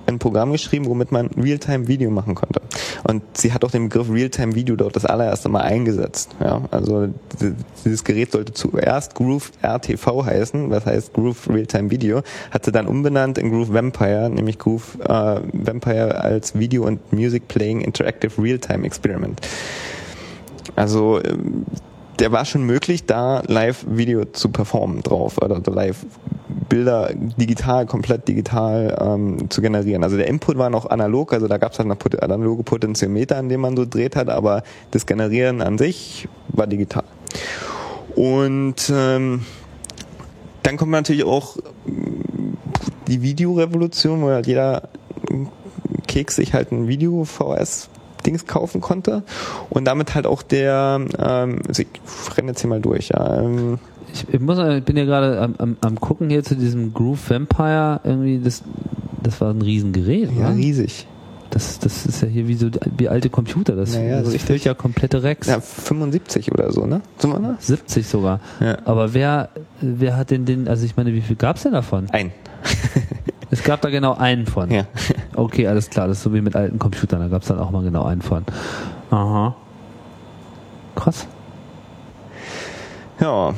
ein 0.05 0.19
Programm 0.19 0.51
geschrieben, 0.51 0.85
womit 0.87 1.13
man 1.13 1.27
Realtime-Video 1.27 2.11
machen 2.11 2.35
konnte. 2.35 2.61
Und 3.07 3.21
sie 3.37 3.53
hat 3.53 3.63
auch 3.63 3.71
den 3.71 3.87
Begriff 3.89 4.09
Realtime-Video 4.09 4.75
dort 4.75 4.95
das 4.97 5.05
allererste 5.05 5.47
Mal 5.47 5.61
eingesetzt. 5.61 6.35
Ja, 6.41 6.61
also 6.71 7.07
di- 7.07 7.53
dieses 7.85 8.03
Gerät 8.03 8.31
sollte 8.33 8.53
zuerst 8.53 9.15
Groove 9.15 9.51
RTV 9.61 10.25
heißen, 10.25 10.69
das 10.69 10.85
heißt 10.85 11.13
Groove 11.13 11.49
Realtime-Video, 11.49 12.21
hat 12.51 12.65
sie 12.65 12.71
dann 12.73 12.87
umbenannt 12.87 13.37
in 13.37 13.49
Groove 13.49 13.73
Vampire, 13.73 14.29
nämlich 14.29 14.59
Groove 14.59 14.97
äh, 15.07 15.39
Vampire 15.53 16.19
als 16.21 16.57
Video 16.59 16.85
und 16.85 17.13
Music 17.13 17.47
Playing 17.47 17.79
Interactive 17.81 18.41
Realtime 18.41 18.85
Experiment. 18.85 19.39
Also 20.75 21.21
ähm, 21.23 21.65
der 22.19 22.31
war 22.31 22.45
schon 22.45 22.63
möglich, 22.63 23.05
da 23.05 23.41
Live-Video 23.47 24.25
zu 24.25 24.49
performen 24.49 25.01
drauf 25.01 25.39
oder 25.41 25.59
Live-Bilder 25.65 27.09
digital, 27.13 27.85
komplett 27.85 28.27
digital 28.27 28.95
ähm, 29.01 29.49
zu 29.49 29.61
generieren. 29.61 30.03
Also 30.03 30.17
der 30.17 30.27
Input 30.27 30.57
war 30.57 30.69
noch 30.69 30.85
analog, 30.89 31.33
also 31.33 31.47
da 31.47 31.57
gab 31.57 31.73
es 31.73 31.79
halt 31.79 31.87
noch 31.87 31.97
pot- 31.97 32.21
analoge 32.21 32.63
Potentiometer, 32.63 33.37
an 33.37 33.49
denen 33.49 33.61
man 33.61 33.75
so 33.75 33.85
dreht 33.85 34.15
hat, 34.15 34.29
aber 34.29 34.63
das 34.91 35.05
Generieren 35.05 35.61
an 35.61 35.77
sich 35.77 36.27
war 36.49 36.67
digital. 36.67 37.03
Und 38.15 38.91
ähm, 38.93 39.43
dann 40.61 40.77
kommt 40.77 40.91
natürlich 40.91 41.23
auch 41.23 41.57
ähm, 41.87 42.57
die 43.07 43.21
Videorevolution, 43.21 44.21
wo 44.21 44.29
halt 44.29 44.47
jeder 44.47 44.89
Keks 46.07 46.35
sich 46.35 46.53
halt 46.53 46.71
ein 46.71 46.87
Video-VS 46.87 47.89
Dings 48.23 48.45
kaufen 48.45 48.81
konnte 48.81 49.23
und 49.69 49.85
damit 49.85 50.15
halt 50.15 50.25
auch 50.25 50.41
der, 50.41 50.99
ähm, 51.19 51.59
also 51.67 51.81
ich 51.83 52.37
renne 52.37 52.49
jetzt 52.49 52.61
hier 52.61 52.69
mal 52.69 52.81
durch, 52.81 53.09
ja, 53.09 53.41
ähm, 53.41 53.79
Ich, 54.13 54.25
ich, 54.33 54.39
muss, 54.39 54.57
ich 54.59 54.83
bin 54.83 54.95
ja 54.97 55.05
gerade 55.05 55.39
am, 55.41 55.55
am, 55.57 55.77
am 55.81 55.99
gucken 55.99 56.29
hier 56.29 56.43
zu 56.43 56.55
diesem 56.55 56.93
Groove 56.93 57.29
Vampire. 57.29 57.99
Irgendwie, 58.03 58.39
das, 58.39 58.63
das 59.21 59.41
war 59.41 59.51
ein 59.51 59.61
Riesengerät. 59.61 60.29
ja, 60.31 60.47
oder? 60.47 60.55
riesig. 60.55 61.07
Das, 61.49 61.77
das 61.77 62.07
ist 62.07 62.21
ja 62.23 62.27
hier 62.27 62.47
wie 62.47 62.55
so 62.55 62.69
wie 62.97 63.09
alte 63.09 63.29
Computer. 63.29 63.75
Das, 63.75 63.93
Naja, 63.93 64.17
das 64.19 64.27
richtig. 64.27 64.43
füllt 64.43 64.63
ja 64.65 64.73
komplette 64.73 65.21
Racks. 65.23 65.47
Ja, 65.47 65.59
75 65.61 66.51
oder 66.51 66.71
so, 66.71 66.87
ne? 66.87 67.01
Da? 67.19 67.55
70 67.59 68.07
sogar. 68.07 68.39
Ja. 68.59 68.77
Aber 68.85 69.13
wer, 69.13 69.49
wer 69.79 70.17
hat 70.17 70.31
denn 70.31 70.45
den, 70.45 70.67
also 70.67 70.83
ich 70.85 70.95
meine, 70.97 71.13
wie 71.13 71.21
viel 71.21 71.35
gab's 71.35 71.61
denn 71.63 71.73
davon? 71.73 72.07
Ein. 72.11 72.31
Es 73.53 73.63
gab 73.63 73.81
da 73.81 73.89
genau 73.91 74.15
einen 74.15 74.47
von. 74.47 74.71
Ja. 74.71 74.85
Okay, 75.35 75.67
alles 75.67 75.89
klar, 75.91 76.07
das 76.07 76.17
ist 76.17 76.23
so 76.23 76.33
wie 76.33 76.41
mit 76.41 76.55
alten 76.55 76.79
Computern, 76.79 77.19
da 77.19 77.27
gab's 77.27 77.47
dann 77.47 77.59
auch 77.59 77.69
mal 77.69 77.83
genau 77.83 78.03
einen 78.03 78.21
von. 78.23 78.43
Aha. 79.11 79.55
Krass. 80.95 81.27
Ja, 83.19 83.53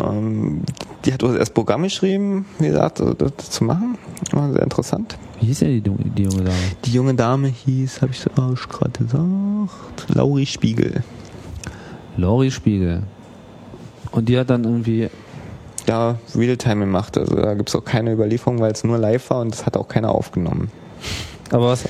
ähm, 0.00 0.62
die 1.04 1.12
hat 1.12 1.22
auch 1.22 1.34
erst 1.34 1.52
Programm 1.52 1.82
geschrieben, 1.82 2.46
wie 2.58 2.68
gesagt, 2.68 2.98
so 2.98 3.12
das 3.12 3.50
zu 3.50 3.64
machen. 3.64 3.98
War 4.32 4.50
sehr 4.50 4.62
interessant. 4.62 5.18
Wie 5.40 5.46
hieß 5.46 5.58
denn 5.58 5.82
die, 5.82 5.90
junge- 5.90 6.10
die 6.16 6.22
junge 6.22 6.42
Dame? 6.44 6.56
Die 6.86 6.92
junge 6.92 7.14
Dame 7.14 7.48
hieß, 7.48 8.00
habe 8.00 8.12
ich 8.12 8.24
gerade 8.24 8.98
gesagt, 8.98 10.08
Lauri 10.14 10.46
Spiegel. 10.46 11.02
Lori 12.16 12.50
Spiegel. 12.50 13.02
Und 14.10 14.28
die 14.30 14.38
hat 14.38 14.48
dann 14.48 14.64
irgendwie, 14.64 15.10
Ja, 15.86 16.16
Realtime 16.34 16.80
gemacht. 16.80 17.18
Also 17.18 17.36
da 17.36 17.54
gibt's 17.54 17.74
auch 17.76 17.84
keine 17.84 18.12
Überlieferung, 18.12 18.60
weil 18.60 18.72
es 18.72 18.84
nur 18.84 18.98
live 18.98 19.30
war 19.30 19.40
und 19.40 19.52
das 19.52 19.66
hat 19.66 19.76
auch 19.76 19.88
keiner 19.88 20.14
aufgenommen. 20.14 20.70
aber 21.50 21.68
was, 21.68 21.84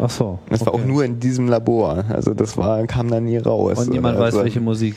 ach 0.00 0.10
so. 0.10 0.38
Das 0.48 0.60
war 0.66 0.74
okay. 0.74 0.82
auch 0.82 0.86
nur 0.86 1.04
in 1.04 1.20
diesem 1.20 1.48
Labor. 1.48 2.04
Also 2.08 2.34
das 2.34 2.56
war, 2.56 2.84
kam 2.86 3.10
da 3.10 3.20
nie 3.20 3.38
raus. 3.38 3.78
Und 3.78 3.90
niemand 3.90 4.16
Oder 4.16 4.26
weiß, 4.26 4.34
welche 4.36 4.60
Musik. 4.60 4.96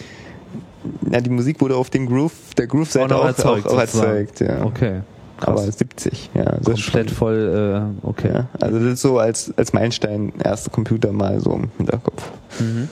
Ja, 1.12 1.22
die 1.22 1.30
Musik 1.30 1.62
wurde 1.62 1.76
auf 1.76 1.92
den 1.92 2.08
Groove, 2.08 2.56
der 2.58 2.66
Groove-Seite 2.68 3.16
auch, 3.16 3.26
erzeugt, 3.26 3.68
auch, 3.68 3.80
erzeugt. 3.80 4.40
Ja. 4.40 4.66
Okay. 4.66 5.02
Aber 5.40 5.64
Krass. 5.64 5.78
70, 5.78 6.30
ja. 6.34 6.44
Das 6.44 6.66
Komplett 6.66 7.10
schon, 7.10 7.18
voll, 7.18 7.94
äh, 8.04 8.08
okay. 8.08 8.32
ja. 8.34 8.48
Also 8.60 8.78
das 8.78 8.94
ist 8.94 9.02
so 9.02 9.18
als, 9.18 9.52
als 9.58 9.74
Meilenstein 9.74 10.34
erste 10.44 10.70
Computer 10.70 11.12
mal 11.12 11.40
so 11.40 11.54
im 11.54 11.70
Hinterkopf. 11.78 12.30
Mhm. 12.60 12.90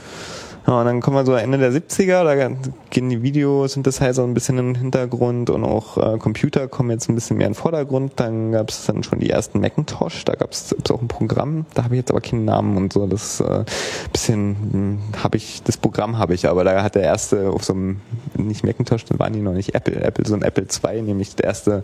Und 0.70 0.86
dann 0.86 1.02
kommen 1.02 1.18
wir 1.18 1.26
so 1.26 1.34
Ende 1.34 1.58
der 1.58 1.72
70er, 1.72 2.24
da 2.24 2.56
gehen 2.92 3.10
die 3.10 3.24
Videosynthesizer 3.24 4.24
ein 4.24 4.36
bisschen 4.36 4.60
in 4.60 4.74
den 4.74 4.76
Hintergrund 4.76 5.50
und 5.50 5.64
auch 5.64 5.98
äh, 5.98 6.20
Computer 6.20 6.68
kommen 6.68 6.92
jetzt 6.92 7.10
ein 7.10 7.16
bisschen 7.16 7.38
mehr 7.38 7.48
in 7.48 7.54
den 7.54 7.60
Vordergrund. 7.60 8.14
Dann 8.18 8.52
gab 8.52 8.70
es 8.70 8.86
dann 8.86 9.02
schon 9.02 9.20
die 9.20 9.32
ersten 9.32 9.62
Macintosh, 9.62 10.26
da 10.26 10.36
gab 10.36 10.52
es 10.52 10.76
auch 10.92 11.02
ein 11.02 11.08
Programm, 11.08 11.66
da 11.74 11.86
habe 11.86 11.96
ich 11.96 12.02
jetzt 12.02 12.12
aber 12.12 12.22
keinen 12.22 12.46
Namen 12.46 12.78
und 12.78 12.94
so. 12.94 13.08
Das 13.08 13.40
äh, 13.40 13.66
bisschen 14.12 15.00
habe 15.24 15.38
ich, 15.38 15.64
das 15.64 15.78
Programm 15.78 16.20
habe 16.20 16.36
ich, 16.36 16.48
aber 16.48 16.64
da 16.64 16.84
hat 16.84 16.94
der 16.94 17.04
erste 17.04 17.50
auf 17.50 17.64
so 17.64 17.74
einem, 17.74 18.02
nicht 18.38 18.64
Macintosh, 18.64 19.06
dann 19.06 19.18
waren 19.18 19.34
die 19.34 19.42
noch 19.42 19.54
nicht 19.54 19.74
Apple, 19.74 20.00
Apple, 20.00 20.28
so 20.28 20.36
ein 20.36 20.44
Apple 20.44 20.66
II, 20.66 21.02
nämlich 21.02 21.36
das 21.36 21.46
erste 21.46 21.84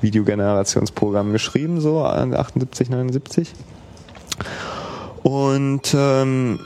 Videogenerationsprogramm 0.00 1.30
geschrieben, 1.30 1.80
so 1.80 2.00
äh, 2.00 2.34
78, 2.34 2.90
79. 2.90 3.52
Und 5.22 5.94
ähm, 5.96 6.58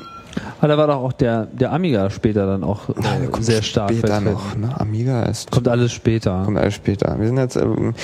Aber 0.59 0.69
da 0.69 0.79
war 0.79 0.87
doch 0.87 0.97
auch 0.97 1.13
der, 1.13 1.47
der 1.47 1.73
Amiga 1.73 2.11
später 2.11 2.47
dann 2.47 2.65
auch 2.65 2.89
äh, 2.89 3.27
kommt 3.31 3.45
sehr 3.45 3.63
stark 3.63 3.93
später 3.93 4.21
noch. 4.21 4.57
Ne? 4.57 4.79
Amiga 4.79 5.23
ist 5.25 5.51
Kommt 5.51 5.69
alles 5.69 5.93
später. 5.93 6.43
kommt 6.45 6.59
alles 6.59 6.75
später. 6.75 7.19
Wir 7.19 7.27
sind 7.27 7.39
jetzt 7.39 7.57
ähm, 7.57 7.95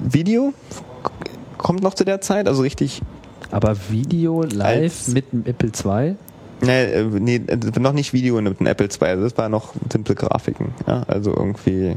Video 0.00 0.52
kommt 1.58 1.82
noch 1.82 1.94
zu 1.94 2.04
der 2.04 2.20
Zeit, 2.20 2.48
also 2.48 2.62
richtig. 2.62 3.02
Aber 3.50 3.76
Video 3.90 4.42
live 4.42 5.08
mit 5.08 5.32
dem 5.32 5.44
Apple 5.46 5.70
II? 5.84 6.16
Nee, 6.62 6.84
äh, 6.84 7.04
nee, 7.04 7.36
äh, 7.36 7.58
noch 7.78 7.92
nicht 7.92 8.12
Video 8.12 8.40
mit 8.40 8.60
einem 8.60 8.66
Apple 8.66 8.88
II. 8.88 9.08
Also 9.08 9.24
das 9.24 9.36
war 9.36 9.48
noch 9.48 9.74
simple 9.90 10.14
Grafiken. 10.14 10.74
Ja? 10.86 11.02
Also 11.06 11.30
irgendwie 11.30 11.96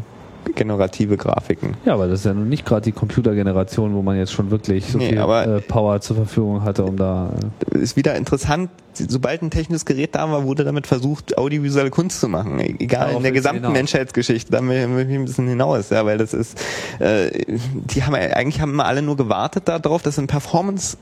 generative 0.53 1.17
Grafiken. 1.17 1.75
Ja, 1.85 1.93
aber 1.93 2.07
das 2.07 2.19
ist 2.19 2.25
ja 2.25 2.33
nun 2.33 2.49
nicht 2.49 2.65
gerade 2.65 2.81
die 2.83 2.91
Computergeneration, 2.91 3.93
wo 3.95 4.01
man 4.01 4.17
jetzt 4.17 4.31
schon 4.33 4.51
wirklich 4.51 4.85
so 4.87 4.97
Nee, 4.97 5.09
viel 5.09 5.17
äh, 5.17 5.61
Power 5.61 6.01
zur 6.01 6.15
Verfügung 6.17 6.63
hatte, 6.63 6.83
um 6.83 6.97
da. 6.97 7.31
Äh, 7.73 7.79
Ist 7.79 7.95
wieder 7.95 8.15
interessant. 8.15 8.69
Sobald 8.93 9.41
ein 9.41 9.49
technisches 9.49 9.85
Gerät 9.85 10.15
da 10.15 10.29
war, 10.31 10.45
wurde 10.45 10.63
damit 10.63 10.87
versucht, 10.87 11.37
audiovisuelle 11.37 11.89
Kunst 11.89 12.19
zu 12.21 12.29
machen. 12.29 12.59
Egal 12.59 12.99
Darauf 13.07 13.17
in 13.17 13.23
der 13.23 13.31
gesamten 13.33 13.61
hinaus. 13.63 13.73
Menschheitsgeschichte. 13.73 14.51
Da 14.51 14.61
will 14.65 14.77
ich 15.09 15.15
ein 15.17 15.25
bisschen 15.25 15.47
hinaus, 15.47 15.89
ja, 15.89 16.05
weil 16.05 16.17
das 16.17 16.33
ist, 16.33 16.57
äh, 16.99 17.29
die 17.47 18.03
haben 18.03 18.13
ja- 18.15 18.21
eigentlich 18.35 18.61
haben 18.61 18.71
immer 18.71 18.85
alle 18.85 19.01
nur 19.01 19.17
gewartet 19.17 19.67
darauf, 19.67 20.01
dass 20.01 20.17
ein 20.17 20.27
Performance 20.27 20.97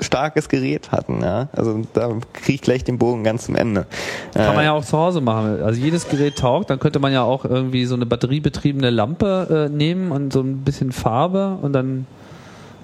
starkes 0.00 0.48
Gerät 0.48 0.92
hatten, 0.92 1.20
ja. 1.22 1.48
Also 1.52 1.82
da 1.94 2.08
kriege 2.32 2.54
ich 2.54 2.62
gleich 2.62 2.84
den 2.84 2.98
Bogen 2.98 3.24
ganz 3.24 3.46
zum 3.46 3.56
Ende. 3.56 3.86
kann 4.34 4.52
Äh, 4.52 4.56
man 4.56 4.64
ja 4.64 4.72
auch 4.72 4.84
zu 4.84 4.96
Hause 4.98 5.20
machen. 5.20 5.62
Also 5.62 5.80
jedes 5.80 6.08
Gerät 6.08 6.38
taugt, 6.38 6.70
dann 6.70 6.78
könnte 6.78 6.98
man 6.98 7.12
ja 7.12 7.22
auch 7.22 7.44
irgendwie 7.44 7.84
so 7.84 7.94
eine 7.94 8.06
batteriebetriebene 8.06 8.90
Lampe 8.90 9.68
äh, 9.68 9.74
nehmen 9.74 10.10
und 10.12 10.32
so 10.32 10.40
ein 10.40 10.58
bisschen 10.58 10.92
Farbe 10.92 11.58
und 11.62 11.72
dann 11.72 12.06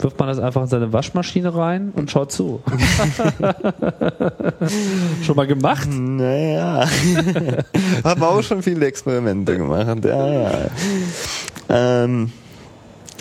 wirft 0.00 0.18
man 0.18 0.28
das 0.28 0.40
einfach 0.40 0.62
in 0.62 0.66
seine 0.66 0.92
Waschmaschine 0.92 1.54
rein 1.54 1.92
und 1.94 2.10
schaut 2.10 2.32
zu. 2.32 2.60
Schon 5.22 5.36
mal 5.36 5.46
gemacht? 5.46 5.88
Naja. 5.90 6.86
Habe 8.04 8.26
auch 8.26 8.42
schon 8.42 8.62
viele 8.62 8.86
Experimente 8.86 9.56
gemacht. 9.56 10.04
Ja, 10.04 10.32
ja. 10.32 10.50
Ähm, 11.68 12.32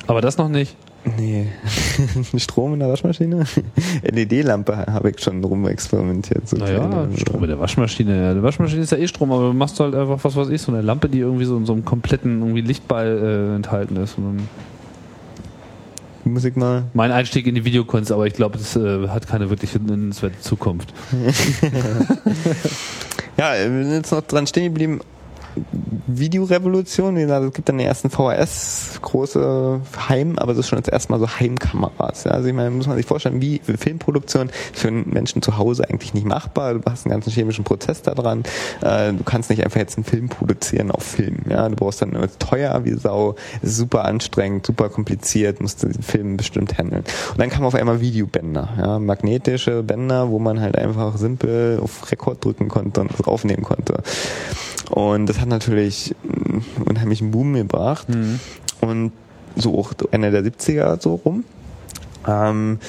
Aber 0.08 0.22
das 0.22 0.38
noch 0.38 0.50
nicht. 0.50 0.76
Nee. 1.18 1.48
Strom 2.38 2.74
in 2.74 2.80
der 2.80 2.90
Waschmaschine? 2.90 3.44
LED-Lampe 4.04 4.76
habe 4.88 5.10
ich 5.10 5.20
schon 5.20 5.44
rum 5.44 5.68
experimentiert. 5.68 6.48
So 6.48 6.56
Naja, 6.58 6.88
kleine- 6.88 7.18
Strom 7.18 7.44
in 7.44 7.50
der 7.50 7.60
Waschmaschine. 7.60 8.36
Die 8.36 8.44
Waschmaschine 8.44 8.82
ist 8.82 8.92
ja 8.92 8.98
eh 8.98 9.08
Strom, 9.08 9.32
aber 9.32 9.48
du 9.48 9.54
machst 9.54 9.80
halt 9.80 9.96
einfach, 9.96 10.20
was 10.24 10.36
weiß 10.36 10.50
ich, 10.50 10.62
so 10.62 10.72
eine 10.72 10.82
Lampe, 10.82 11.10
die 11.10 11.20
irgendwie 11.20 11.46
so 11.46 11.58
in 11.58 11.66
so 11.66 11.74
einem 11.74 11.84
kompletten 11.84 12.40
irgendwie 12.42 12.62
Lichtball 12.62 13.52
äh, 13.52 13.56
enthalten 13.56 13.98
ist. 13.98 14.16
Muss 16.26 16.46
ich 16.46 16.56
mal. 16.56 16.84
mein 16.94 17.12
Einstieg 17.12 17.48
in 17.48 17.56
die 17.56 17.66
Videokunst, 17.66 18.10
aber 18.10 18.26
ich 18.26 18.34
glaube, 18.34 18.58
das 18.58 18.78
äh, 18.78 19.10
hat 19.10 19.28
keine 19.28 19.50
wirklich 19.50 19.74
nennenswerte 19.80 20.40
Zukunft. 20.40 20.94
Ja, 23.36 23.54
wir 23.56 23.84
sind 23.84 23.94
jetzt 23.94 24.12
noch 24.12 24.22
dran 24.22 24.46
stehen 24.46 24.66
geblieben. 24.66 25.00
Videorevolution, 26.20 27.16
wie 27.16 27.22
gesagt, 27.22 27.46
es 27.46 27.54
gibt 27.54 27.70
dann 27.70 27.78
den 27.78 27.88
ersten 27.88 28.10
VHS, 28.10 29.00
große 29.02 29.82
Heim, 30.10 30.38
aber 30.38 30.54
das 30.54 30.60
ist 30.60 30.70
schon 30.70 30.80
jetzt 30.80 30.90
erstmal 30.90 31.20
so 31.20 31.28
Heimkameras. 31.28 32.26
Ja. 32.26 32.32
Also 32.32 32.48
ich 32.48 32.54
meine, 32.54 32.72
muss 32.72 32.88
man 32.88 32.98
sich 32.98 33.06
vorstellen, 33.06 33.42
wie 33.42 33.60
Filmproduktion 33.60 34.50
für 34.74 34.88
einen 34.88 35.10
Menschen 35.10 35.42
zu 35.42 35.58
Hause 35.58 35.90
eigentlich 35.90 36.14
nicht 36.14 36.26
machbar. 36.26 36.74
Du 36.74 36.82
hast 36.90 37.06
einen 37.06 37.12
ganzen 37.12 37.32
chemischen 37.32 37.64
Prozess 37.64 38.02
da 38.02 38.14
dran. 38.14 38.44
Äh, 38.82 39.14
du 39.14 39.24
kannst 39.24 39.50
nicht 39.50 39.64
einfach 39.64 39.80
jetzt 39.80 39.98
einen 39.98 40.06
Film 40.06 40.30
produzieren 40.30 40.92
auf 40.92 41.04
Film. 41.04 41.38
Ja. 41.50 41.68
Du 41.70 41.76
brauchst 41.76 42.02
dann 42.02 42.14
ist 42.14 42.40
teuer 42.40 42.86
wie 42.86 42.94
Sau, 42.94 43.36
super 43.62 44.06
anstrengend, 44.06 44.66
super 44.66 44.90
kompliziert, 44.90 45.62
musst 45.62 45.84
den 45.84 45.94
Film 45.94 46.38
bestimmt 46.38 46.78
handeln. 46.78 47.04
Und 47.32 47.40
dann 47.40 47.50
kamen 47.50 47.66
auf 47.66 47.76
einmal 47.76 48.02
Videobänder, 48.02 48.70
ja, 48.78 49.00
magnetische 49.00 49.84
Bänder, 49.84 50.30
wo 50.30 50.40
man 50.40 50.60
halt 50.60 50.78
einfach 50.78 51.18
simpel 51.18 51.80
auf 51.82 52.12
Rekord 52.12 52.44
drücken 52.44 52.68
konnte 52.68 53.02
und 53.02 53.28
aufnehmen 53.28 53.64
konnte. 53.64 53.96
Und 54.90 55.28
das 55.28 55.40
hat 55.40 55.48
natürlich 55.48 56.16
einen 56.24 56.64
unheimlichen 56.86 57.32
Boom 57.32 57.54
gebracht. 57.54 58.08
Und 58.82 59.12
so 59.56 59.78
auch 59.78 59.94
Ende 60.12 60.32
der 60.32 60.44
70er 60.44 61.02
so 61.02 61.16
rum. 61.16 61.44
Ähm, 62.28 62.80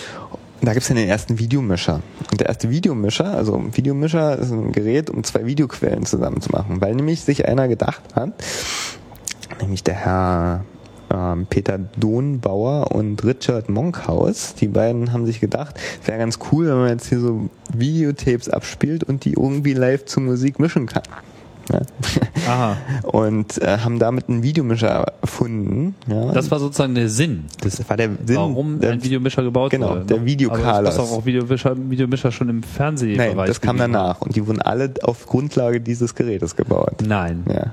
da 0.62 0.73
gibt's 0.73 0.89
dann 0.89 0.97
den 0.97 1.09
ersten 1.09 1.39
Videomischer. 1.39 2.01
Und 2.31 2.41
der 2.41 2.49
erste 2.49 2.71
Videomischer, 2.71 3.35
also 3.35 3.55
ein 3.55 3.77
Videomischer 3.77 4.39
ist 4.39 4.51
ein 4.51 4.73
Gerät, 4.73 5.11
um 5.11 5.23
zwei 5.25 5.45
Videoquellen 5.47 6.07
zusammenzumachen. 6.07 6.81
Weil 6.81 6.95
nämlich 6.95 7.23
sich 7.23 7.47
einer 7.47 7.69
gedacht 7.69 8.03
hat, 8.15 8.33
nämlich 9.61 9.85
der 9.85 9.95
Herr 9.95 10.65
ähm, 11.11 11.47
Peter 11.49 11.79
Dohnbauer 11.79 12.93
und 12.93 13.23
Richard 13.25 13.69
Monkhaus, 13.69 14.55
die 14.55 14.69
beiden 14.69 15.12
haben 15.12 15.27
sich 15.27 15.41
gedacht, 15.41 15.79
es 16.01 16.09
wäre 16.09 16.19
ganz 16.19 16.39
cool, 16.51 16.66
wenn 16.66 16.79
man 16.79 16.89
jetzt 16.89 17.09
hier 17.09 17.21
so 17.21 17.51
Videotapes 17.73 18.49
abspielt 18.49 19.05
und 19.05 19.25
die 19.25 19.33
irgendwie 19.33 19.75
live 19.75 20.07
zu 20.07 20.21
Musik 20.21 20.59
mischen 20.59 20.87
kann. 20.87 21.03
Ja. 21.73 21.81
Aha. 22.47 22.77
Und 23.05 23.61
äh, 23.62 23.78
haben 23.78 23.99
damit 23.99 24.28
einen 24.28 24.43
Videomischer 24.43 25.15
erfunden. 25.23 25.95
Ja. 26.07 26.32
Das 26.32 26.51
war 26.51 26.59
sozusagen 26.59 26.95
der 26.95 27.09
Sinn. 27.09 27.47
Das 27.61 27.89
war 27.89 27.97
der 27.97 28.11
Sinn. 28.24 28.36
warum 28.36 28.81
der, 28.81 28.93
ein 28.93 29.03
Videomischer 29.03 29.43
gebaut 29.43 29.70
genau, 29.70 29.91
wurde. 29.91 30.05
der 30.05 30.19
ne? 30.19 30.27
Videokalas. 30.27 30.97
Aber 30.97 31.05
es 31.05 31.12
auch 31.12 31.24
Videomischer, 31.24 31.74
Videomischer 31.77 32.32
schon 32.32 32.49
im 32.49 32.62
Fernsehbereich. 32.62 33.35
Nein, 33.35 33.47
das 33.47 33.61
kam 33.61 33.78
danach. 33.78 34.20
Und 34.20 34.36
die 34.36 34.47
wurden 34.47 34.62
alle 34.62 34.93
auf 35.03 35.27
Grundlage 35.27 35.81
dieses 35.81 36.15
Gerätes 36.15 36.57
gebaut. 36.57 37.03
Nein. 37.05 37.45
Ja. 37.49 37.73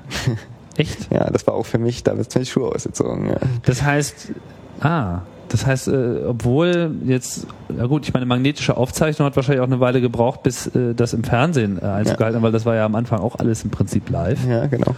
Echt? 0.77 1.11
ja, 1.11 1.29
das 1.29 1.45
war 1.47 1.53
auch 1.53 1.65
für 1.65 1.77
mich, 1.77 2.03
da 2.03 2.13
ist 2.13 2.33
mir 2.33 2.41
die 2.41 2.49
Schuhe 2.49 2.73
ausgezogen. 2.73 3.29
Ja. 3.29 3.37
Das 3.63 3.83
heißt, 3.83 4.31
ah, 4.79 5.21
das 5.51 5.65
heißt, 5.65 5.87
äh, 5.89 6.21
obwohl 6.27 6.91
jetzt, 7.05 7.45
na 7.69 7.85
gut, 7.87 8.05
ich 8.07 8.13
meine, 8.13 8.25
magnetische 8.25 8.77
Aufzeichnung 8.77 9.25
hat 9.25 9.35
wahrscheinlich 9.35 9.61
auch 9.61 9.67
eine 9.67 9.79
Weile 9.79 9.99
gebraucht, 10.01 10.43
bis 10.43 10.67
äh, 10.67 10.93
das 10.95 11.13
im 11.13 11.23
Fernsehen 11.23 11.77
äh, 11.81 11.85
Einzug 11.85 12.19
Ja. 12.19 12.41
weil 12.41 12.51
das 12.51 12.65
war 12.65 12.75
ja 12.75 12.85
am 12.85 12.95
Anfang 12.95 13.19
auch 13.19 13.35
alles 13.37 13.63
im 13.63 13.69
Prinzip 13.69 14.09
live. 14.09 14.39
ja, 14.47 14.67
genau. 14.67 14.95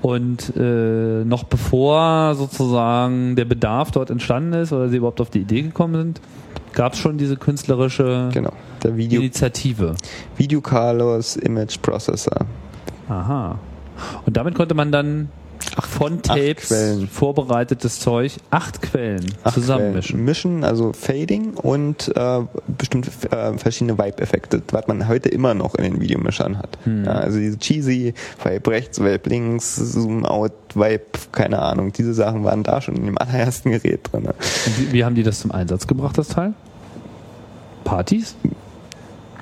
Und 0.00 0.52
äh, 0.56 1.24
noch 1.24 1.42
bevor 1.42 2.36
sozusagen 2.36 3.34
der 3.34 3.44
Bedarf 3.46 3.90
dort 3.90 4.10
entstanden 4.10 4.52
ist 4.52 4.72
oder 4.72 4.88
sie 4.88 4.98
überhaupt 4.98 5.20
auf 5.20 5.30
die 5.30 5.40
Idee 5.40 5.62
gekommen 5.62 5.94
sind, 5.96 6.20
gab 6.72 6.92
es 6.92 7.00
schon 7.00 7.18
diese 7.18 7.36
künstlerische 7.36 8.28
Genau. 8.32 8.52
Der 8.84 8.96
Video, 8.96 9.20
Initiative. 9.20 9.94
Videokalos 10.36 11.34
Image 11.36 11.82
Processor. 11.82 12.46
Aha. 13.08 13.58
Und 14.24 14.36
damit 14.36 14.54
konnte 14.54 14.74
man 14.76 14.92
dann 14.92 15.30
von 15.86 16.22
Tapes 16.22 16.68
Quellen. 16.68 17.08
vorbereitetes 17.08 18.00
Zeug, 18.00 18.36
acht 18.50 18.82
Quellen 18.82 19.24
Acht 19.44 19.54
zusammenmischen. 19.54 20.16
Quellen. 20.16 20.24
Mischen, 20.24 20.64
also 20.64 20.92
Fading 20.92 21.54
und 21.54 22.12
äh, 22.16 22.40
bestimmte 22.76 23.10
äh, 23.30 23.56
verschiedene 23.58 23.98
Vibe-Effekte, 23.98 24.62
was 24.70 24.86
man 24.86 25.08
heute 25.08 25.28
immer 25.28 25.54
noch 25.54 25.74
in 25.74 25.84
den 25.84 26.00
Videomischern 26.00 26.58
hat. 26.58 26.78
Hm. 26.84 27.04
Ja, 27.04 27.12
also 27.12 27.38
diese 27.38 27.58
cheesy 27.58 28.14
Vibe 28.42 28.70
rechts, 28.70 29.00
Vibe 29.00 29.28
links, 29.30 29.76
Zoom 29.76 30.24
out, 30.24 30.52
Vibe, 30.74 31.04
keine 31.32 31.60
Ahnung, 31.60 31.92
diese 31.92 32.14
Sachen 32.14 32.44
waren 32.44 32.62
da 32.62 32.80
schon 32.80 32.96
in 32.96 33.06
dem 33.06 33.18
allerersten 33.18 33.70
Gerät 33.70 34.12
drin. 34.12 34.26
Und 34.26 34.78
wie, 34.78 34.92
wie 34.92 35.04
haben 35.04 35.14
die 35.14 35.22
das 35.22 35.40
zum 35.40 35.50
Einsatz 35.52 35.86
gebracht, 35.86 36.18
das 36.18 36.28
Teil? 36.28 36.54
Partys? 37.84 38.34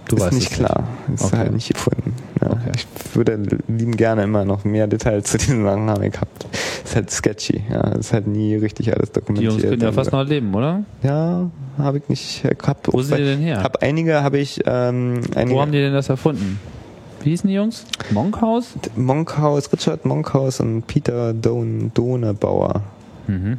Du 0.08 0.16
ist 0.16 0.32
nicht 0.32 0.50
klar. 0.52 0.84
Ist 1.12 1.24
Okay. 1.24 1.36
halt 1.38 1.52
nicht 1.52 1.72
gefunden. 1.72 2.14
Ja, 2.40 2.50
Okay. 2.52 2.72
Ich 2.76 2.86
würde 3.16 3.40
lieben 3.68 3.96
gerne 3.96 4.22
immer 4.24 4.44
noch 4.44 4.64
mehr 4.64 4.86
Details 4.86 5.30
zu 5.30 5.38
diesen 5.38 5.64
Sachen 5.64 5.88
haben 5.90 6.10
gehabt. 6.10 6.46
Ist 6.84 6.94
halt 6.94 7.10
sketchy. 7.10 7.62
Ja, 7.70 7.80
ist 7.92 8.12
halt 8.12 8.26
nie 8.26 8.54
richtig 8.56 8.94
alles 8.94 9.10
Die 9.10 9.20
dokumentiert. 9.20 9.52
Jungs 9.52 9.64
können 9.64 9.80
ja 9.82 9.88
Und, 9.88 9.94
fast 9.94 10.12
noch 10.12 10.24
leben, 10.24 10.54
oder? 10.54 10.84
Ja, 11.02 11.50
habe 11.78 11.98
ich 11.98 12.08
nicht. 12.08 12.44
Ich 12.44 12.50
hab, 12.66 12.92
Wo 12.92 13.00
sind 13.02 13.18
die 13.18 13.24
denn 13.24 13.40
her? 13.40 13.62
Hab 13.62 13.82
einige 13.82 14.22
habe 14.22 14.38
ich. 14.38 14.60
Ähm, 14.66 15.22
einige, 15.34 15.56
Wo 15.56 15.60
haben 15.60 15.72
die 15.72 15.78
denn 15.80 15.92
das 15.94 16.08
erfunden? 16.08 16.60
Wie 17.22 17.30
hießen 17.30 17.48
die 17.48 17.54
Jungs? 17.54 17.84
Monkhaus? 18.10 18.74
Monkhaus, 18.94 19.72
Richard 19.72 20.04
Monkhaus 20.04 20.60
und 20.60 20.86
Peter 20.86 21.32
Don 21.32 21.90
Donebauer. 21.94 22.82
Mhm. 23.26 23.58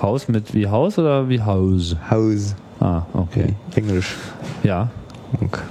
Haus 0.00 0.26
mit 0.26 0.54
wie 0.54 0.66
Haus 0.66 0.98
oder 0.98 1.28
wie 1.28 1.40
Haus? 1.42 1.94
House. 2.10 2.56
Ah, 2.80 3.02
okay. 3.12 3.54
Englisch. 3.76 4.16
Ja. 4.64 4.90
Monk. 5.38 5.62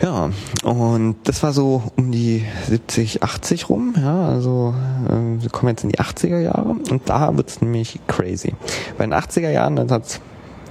Ja, 0.00 0.30
und 0.62 1.16
das 1.24 1.42
war 1.42 1.52
so 1.52 1.82
um 1.96 2.12
die 2.12 2.44
70, 2.68 3.24
80 3.24 3.68
rum, 3.68 3.94
ja, 3.96 4.28
also 4.28 4.72
äh, 5.08 5.42
wir 5.42 5.50
kommen 5.50 5.70
jetzt 5.70 5.82
in 5.82 5.90
die 5.90 5.98
80er 5.98 6.38
Jahre 6.38 6.76
und 6.90 7.02
da 7.06 7.36
wird's 7.36 7.60
nämlich 7.60 7.98
crazy. 8.06 8.54
Bei 8.96 9.04
den 9.04 9.12
80er 9.12 9.50
Jahren, 9.50 9.74
dann 9.74 9.90
hat's, 9.90 10.20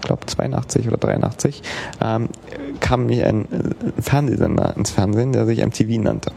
glaube 0.02 0.26
82 0.26 0.88
oder 0.88 0.98
83, 0.98 1.62
ähm, 2.02 2.30
kam 2.80 3.02
nämlich 3.02 3.26
ein 3.26 3.52
äh, 3.52 4.02
Fernsehsender 4.02 4.78
ins 4.78 4.92
Fernsehen, 4.92 5.34
der 5.34 5.46
sich 5.46 5.66
MTV 5.66 6.02
nannte. 6.02 6.32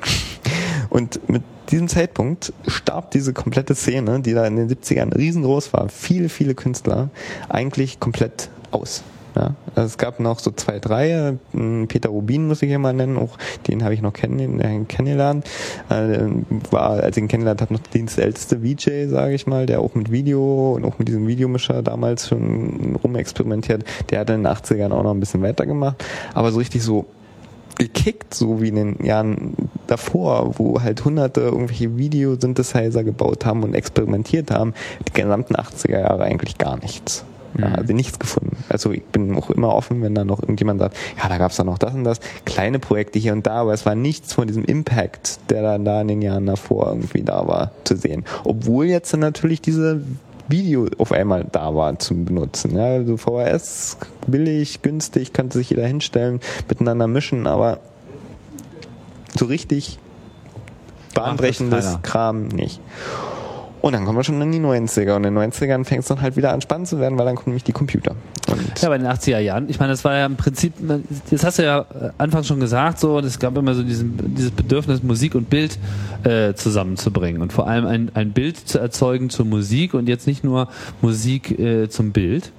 Und 0.89 1.29
mit 1.29 1.45
diesem 1.71 1.87
Zeitpunkt 1.87 2.53
starb 2.67 3.13
diese 3.13 3.33
komplette 3.33 3.77
Szene, 3.77 4.19
die 4.19 4.35
da 4.35 4.45
in 4.47 4.57
den 4.57 4.69
70ern 4.69 5.17
riesengroß 5.17 5.73
war, 5.73 5.89
viele, 5.89 6.29
viele 6.29 6.57
Künstler, 6.57 7.11
eigentlich 7.49 8.01
komplett 8.01 8.51
aus. 8.73 9.05
Ja, 9.37 9.55
also 9.75 9.87
es 9.87 9.99
gab 9.99 10.19
noch 10.21 10.39
so 10.39 10.51
zwei, 10.51 10.79
drei. 10.79 11.11
äh, 11.11 11.87
Peter 11.87 12.09
Rubin 12.09 12.49
muss 12.49 12.63
ich 12.63 12.69
hier 12.69 12.79
mal 12.79 12.93
nennen, 12.93 13.17
auch 13.17 13.39
den 13.69 13.85
habe 13.85 13.95
ich 13.95 14.03
noch 14.03 14.13
kenn, 14.13 14.61
äh, 14.61 14.85
kennengelernt. 14.89 15.47
Äh, 15.89 16.29
war, 16.71 16.91
als 16.91 17.17
ich 17.17 17.23
ihn 17.23 17.29
kennengelernt 17.29 17.61
habe, 17.61 17.73
noch 17.73 17.81
der 17.81 17.93
dienstälteste 17.93 18.61
VJ, 18.61 19.09
sage 19.09 19.35
ich 19.35 19.47
mal, 19.47 19.67
der 19.67 19.81
auch 19.81 19.95
mit 19.95 20.11
Video 20.11 20.73
und 20.75 20.85
auch 20.85 20.99
mit 20.99 21.09
diesem 21.09 21.27
Videomischer 21.27 21.83
damals 21.83 22.29
schon 22.29 22.99
rumexperimentiert. 23.03 23.85
Der 24.11 24.21
hat 24.21 24.31
in 24.31 24.43
den 24.43 24.53
80ern 24.53 24.93
auch 24.93 25.03
noch 25.03 25.13
ein 25.13 25.21
bisschen 25.21 25.43
weitergemacht. 25.43 26.05
Aber 26.35 26.51
so 26.51 26.59
richtig 26.59 26.83
so 26.83 27.07
gekickt, 27.79 28.35
so 28.35 28.61
wie 28.61 28.69
in 28.69 28.77
den 28.77 29.05
Jahren 29.05 29.55
davor, 29.87 30.59
wo 30.59 30.83
halt 30.83 31.05
hunderte 31.05 31.41
irgendwelche 31.41 31.97
Videosynthesizer 31.97 33.05
gebaut 33.05 33.47
haben 33.47 33.63
und 33.63 33.75
experimentiert 33.75 34.51
haben, 34.51 34.75
die 35.09 35.13
gesamten 35.13 35.55
80er 35.55 36.01
Jahre 36.01 36.25
eigentlich 36.25 36.59
gar 36.59 36.79
nichts. 36.79 37.25
Ja, 37.59 37.69
Mhm. 37.69 37.75
also 37.75 37.93
nichts 37.95 38.19
gefunden. 38.19 38.57
Also 38.69 38.93
ich 38.93 39.05
bin 39.05 39.35
auch 39.37 39.51
immer 39.51 39.75
offen, 39.75 40.03
wenn 40.03 40.15
da 40.15 40.25
noch 40.25 40.41
irgendjemand 40.41 40.81
sagt, 40.81 40.97
ja, 41.21 41.29
da 41.29 41.39
gab's 41.39 41.57
da 41.57 41.65
noch 41.65 41.79
das 41.79 41.95
und 41.95 42.05
das, 42.05 42.21
kleine 42.45 42.79
Projekte 42.79 43.19
hier 43.19 43.33
und 43.33 43.47
da, 43.47 43.55
aber 43.63 43.73
es 43.73 43.85
war 43.87 43.95
nichts 43.95 44.33
von 44.35 44.47
diesem 44.47 44.65
Impact, 44.65 45.41
der 45.51 45.63
dann 45.63 45.85
da 45.85 46.01
in 46.01 46.09
den 46.09 46.23
Jahren 46.23 46.47
davor 46.47 46.89
irgendwie 46.89 47.23
da 47.23 47.47
war, 47.49 47.73
zu 47.85 47.97
sehen. 47.97 48.25
Obwohl 48.45 48.87
jetzt 48.87 49.13
dann 49.13 49.21
natürlich 49.21 49.61
diese 49.61 50.03
Video 50.49 50.87
auf 50.99 51.13
einmal 51.13 51.47
da 51.51 51.75
war 51.75 51.99
zum 51.99 52.25
Benutzen. 52.25 52.77
Ja, 52.77 52.85
also 52.87 53.17
VHS 53.17 53.99
billig, 54.27 54.83
günstig, 54.83 55.33
könnte 55.33 55.59
sich 55.59 55.71
jeder 55.71 55.87
hinstellen, 55.87 56.41
miteinander 56.69 57.07
mischen, 57.07 57.47
aber 57.47 57.79
so 59.37 59.45
richtig 59.45 59.99
bahnbrechendes. 61.15 61.99
Kram 62.03 62.49
nicht. 62.49 62.81
Und 63.81 63.95
dann 63.95 64.05
kommen 64.05 64.19
wir 64.19 64.25
schon 64.25 64.41
in 64.43 64.53
die 64.53 64.61
90er. 64.61 65.17
Und 65.17 65.25
in 65.25 65.35
den 65.35 65.53
90ern 65.53 65.85
fängt 65.85 66.03
es 66.03 66.09
dann 66.09 66.21
halt 66.21 66.37
wieder 66.37 66.53
an 66.53 66.61
spannend 66.61 66.89
zu 66.89 67.01
werden, 67.01 67.19
weil 67.19 67.25
dann 67.25 67.37
kommen 67.37 67.49
nämlich 67.49 67.65
die 67.65 67.73
Computer. 67.73 68.15
Und 68.49 68.79
Ja, 68.81 68.89
bei 68.89 68.99
den 68.99 69.07
80er 69.07 69.39
Jahren. 69.39 69.69
Ich 69.69 69.79
meine, 69.79 69.93
das 69.93 70.05
war 70.05 70.15
ja 70.15 70.27
im 70.27 70.37
Prinzip, 70.37 70.75
das 71.31 71.45
hast 71.45 71.59
du 71.59 71.65
ja 71.65 71.81
äh, 71.81 72.11
anfangs 72.19 72.47
schon 72.47 72.61
gesagt, 72.61 73.01
so, 73.01 73.19
es 73.21 73.39
gab 73.39 73.57
immer 73.57 73.75
so 73.75 73.83
diesen, 73.83 74.35
dieses 74.35 74.51
Bedürfnis, 74.51 75.03
Musik 75.03 75.35
und 75.35 75.49
Bild 75.49 75.79
äh, 76.25 76.53
zusammenzubringen 76.55 77.41
und 77.41 77.53
vor 77.53 77.67
allem 77.67 77.87
ein, 77.87 78.11
ein 78.15 78.33
Bild 78.33 78.57
zu 78.57 78.79
erzeugen 78.79 79.31
zur 79.31 79.47
Musik 79.47 79.95
und 79.95 80.09
jetzt 80.09 80.27
nicht 80.27 80.45
nur 80.45 80.69
Musik 81.01 81.59
äh, 81.59 81.89
zum 81.89 82.13
Bild. 82.13 82.53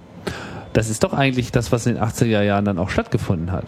Das 0.73 0.89
ist 0.89 1.03
doch 1.03 1.13
eigentlich 1.13 1.51
das, 1.51 1.71
was 1.71 1.85
in 1.85 1.95
den 1.95 2.03
80er 2.03 2.41
Jahren 2.41 2.65
dann 2.65 2.79
auch 2.79 2.89
stattgefunden 2.89 3.51
hat. 3.51 3.65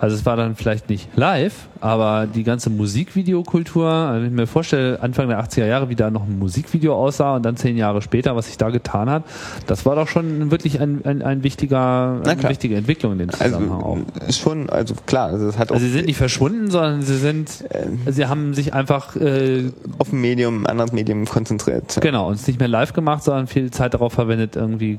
Also 0.00 0.16
es 0.16 0.26
war 0.26 0.36
dann 0.36 0.56
vielleicht 0.56 0.88
nicht 0.88 1.08
live, 1.16 1.68
aber 1.80 2.26
die 2.26 2.42
ganze 2.42 2.70
Musikvideokultur, 2.70 3.86
also 3.86 4.22
wenn 4.22 4.30
ich 4.30 4.36
mir 4.36 4.46
vorstelle, 4.46 5.00
Anfang 5.02 5.28
der 5.28 5.42
80er 5.42 5.66
Jahre, 5.66 5.88
wie 5.88 5.94
da 5.94 6.10
noch 6.10 6.24
ein 6.24 6.38
Musikvideo 6.38 6.94
aussah 6.94 7.36
und 7.36 7.44
dann 7.44 7.56
zehn 7.56 7.76
Jahre 7.76 8.02
später, 8.02 8.36
was 8.36 8.46
sich 8.46 8.58
da 8.58 8.70
getan 8.70 9.10
hat, 9.10 9.24
das 9.66 9.86
war 9.86 9.96
doch 9.96 10.08
schon 10.08 10.50
wirklich 10.50 10.80
ein, 10.80 11.04
ein, 11.04 11.22
ein 11.22 11.42
wichtiger, 11.42 12.20
eine 12.24 12.48
wichtige 12.48 12.76
Entwicklung 12.76 13.12
in 13.12 13.18
dem 13.18 13.30
Zusammenhang 13.30 13.82
also, 13.82 14.04
auch. 14.20 14.28
Ist 14.28 14.38
schon, 14.38 14.70
also 14.70 14.94
klar, 15.06 15.28
also 15.28 15.48
es 15.48 15.58
hat 15.58 15.70
also 15.70 15.84
sie 15.84 15.92
sind 15.92 16.06
nicht 16.06 16.16
verschwunden, 16.16 16.70
sondern 16.70 17.02
sie 17.02 17.16
sind, 17.16 17.64
äh, 17.70 18.12
sie 18.12 18.26
haben 18.26 18.54
sich 18.54 18.74
einfach 18.74 19.16
äh, 19.16 19.70
auf 19.98 20.12
ein 20.12 20.20
Medium, 20.20 20.64
ein 20.64 20.66
anderes 20.66 20.92
Medium 20.92 21.24
konzentriert. 21.26 21.98
Genau, 22.00 22.28
und 22.28 22.34
es 22.34 22.46
nicht 22.46 22.58
mehr 22.58 22.68
live 22.68 22.92
gemacht, 22.92 23.24
sondern 23.24 23.46
viel 23.46 23.70
Zeit 23.70 23.94
darauf 23.94 24.12
verwendet, 24.12 24.56
irgendwie 24.56 24.98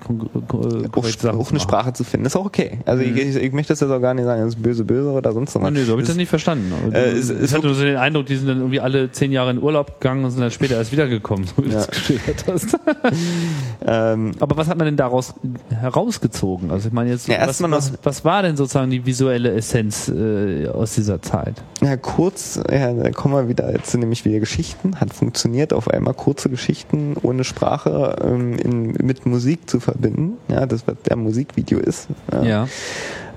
auch, 0.49 0.95
auch 0.95 1.51
eine 1.51 1.59
Sprache 1.59 1.93
zu 1.93 2.03
finden. 2.03 2.25
ist 2.25 2.35
auch 2.35 2.45
okay. 2.45 2.79
Also 2.85 3.03
mhm. 3.03 3.17
ich, 3.17 3.35
ich, 3.35 3.51
möchte 3.51 3.73
das 3.73 3.79
jetzt 3.79 3.91
auch 3.91 4.01
gar 4.01 4.13
nicht 4.13 4.25
sagen, 4.25 4.41
das 4.41 4.55
ist 4.55 4.61
böse, 4.61 4.83
böse 4.91 5.09
oder 5.09 5.31
sonst 5.31 5.55
was. 5.55 5.71
Nee, 5.71 5.83
so 5.83 5.93
habe 5.93 6.01
ich 6.01 6.07
das 6.07 6.17
nicht 6.17 6.29
verstanden. 6.29 6.73
Äh, 6.91 7.11
es, 7.11 7.29
ich 7.29 7.53
hatte 7.53 7.65
nur 7.65 7.75
so 7.75 7.83
den 7.83 7.95
Eindruck, 7.95 8.25
die 8.25 8.35
sind 8.35 8.47
dann 8.47 8.57
irgendwie 8.57 8.79
alle 8.81 9.11
zehn 9.11 9.31
Jahre 9.31 9.51
in 9.51 9.61
Urlaub 9.61 9.99
gegangen 9.99 10.25
und 10.25 10.31
sind 10.31 10.41
dann 10.41 10.51
später 10.51 10.75
erst 10.75 10.91
wiedergekommen, 10.91 11.47
so 11.47 11.63
wie 11.63 11.69
du 11.69 11.75
ja. 11.75 11.77
das 11.77 11.87
geschildert 11.87 12.45
hast. 12.47 12.77
ähm, 13.85 14.31
Aber 14.39 14.57
was 14.57 14.67
hat 14.67 14.77
man 14.77 14.85
denn 14.85 14.97
daraus 14.97 15.33
herausgezogen? 15.69 16.71
Also 16.71 16.89
ich 16.89 16.93
meine 16.93 17.09
jetzt, 17.09 17.27
ja, 17.27 17.47
was, 17.47 17.61
was, 17.61 17.93
was, 18.03 18.25
war 18.25 18.43
denn 18.43 18.57
sozusagen 18.57 18.91
die 18.91 19.05
visuelle 19.05 19.53
Essenz 19.53 20.09
äh, 20.09 20.67
aus 20.67 20.95
dieser 20.95 21.21
Zeit? 21.21 21.55
Ja, 21.81 21.95
kurz, 21.95 22.59
ja, 22.69 22.93
da 22.93 23.09
kommen 23.11 23.35
wir 23.35 23.47
wieder, 23.47 23.71
jetzt 23.71 23.91
sind 23.91 24.01
nämlich 24.01 24.25
wieder 24.25 24.39
Geschichten, 24.39 24.99
hat 24.99 25.13
funktioniert, 25.13 25.73
auf 25.73 25.89
einmal 25.89 26.13
kurze 26.13 26.49
Geschichten 26.49 27.15
ohne 27.21 27.43
Sprache 27.43 28.17
ähm, 28.23 28.57
in, 28.57 28.91
mit 29.05 29.25
Musik 29.25 29.69
zu 29.69 29.79
verbinden, 29.79 30.33
ja, 30.49 30.65
das 30.65 30.85
was 30.85 30.95
der 31.07 31.15
Musikvideo 31.15 31.79
ist. 31.79 32.07
ja. 32.31 32.43
ja 32.43 32.67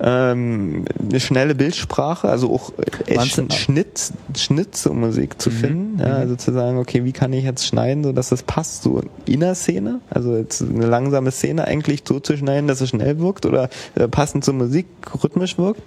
ähm, 0.00 0.84
eine 0.98 1.20
schnelle 1.20 1.54
Bildsprache, 1.54 2.28
also 2.28 2.52
auch 2.52 2.72
äh, 3.06 3.20
Schnitt, 3.52 4.12
Schnitt 4.36 4.76
zur 4.76 4.94
Musik 4.94 5.40
zu 5.40 5.50
mhm. 5.50 5.54
finden. 5.54 5.98
Ja, 6.00 6.08
mhm. 6.08 6.14
also 6.14 6.36
zu 6.36 6.52
sagen, 6.52 6.78
okay, 6.78 7.04
wie 7.04 7.12
kann 7.12 7.32
ich 7.32 7.44
jetzt 7.44 7.66
schneiden, 7.66 8.04
so 8.04 8.12
dass 8.12 8.30
das 8.30 8.42
passt, 8.42 8.82
so 8.82 9.02
in 9.26 9.40
der 9.40 9.54
Szene, 9.54 10.00
also 10.10 10.36
jetzt 10.36 10.62
eine 10.62 10.86
langsame 10.86 11.30
Szene 11.30 11.66
eigentlich 11.66 12.02
so 12.06 12.20
zu 12.20 12.36
schneiden, 12.36 12.68
dass 12.68 12.80
es 12.80 12.90
schnell 12.90 13.18
wirkt 13.18 13.46
oder 13.46 13.68
äh, 13.94 14.08
passend 14.08 14.44
zur 14.44 14.54
Musik 14.54 14.86
rhythmisch 15.22 15.58
wirkt. 15.58 15.82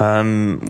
Ähm, 0.00 0.60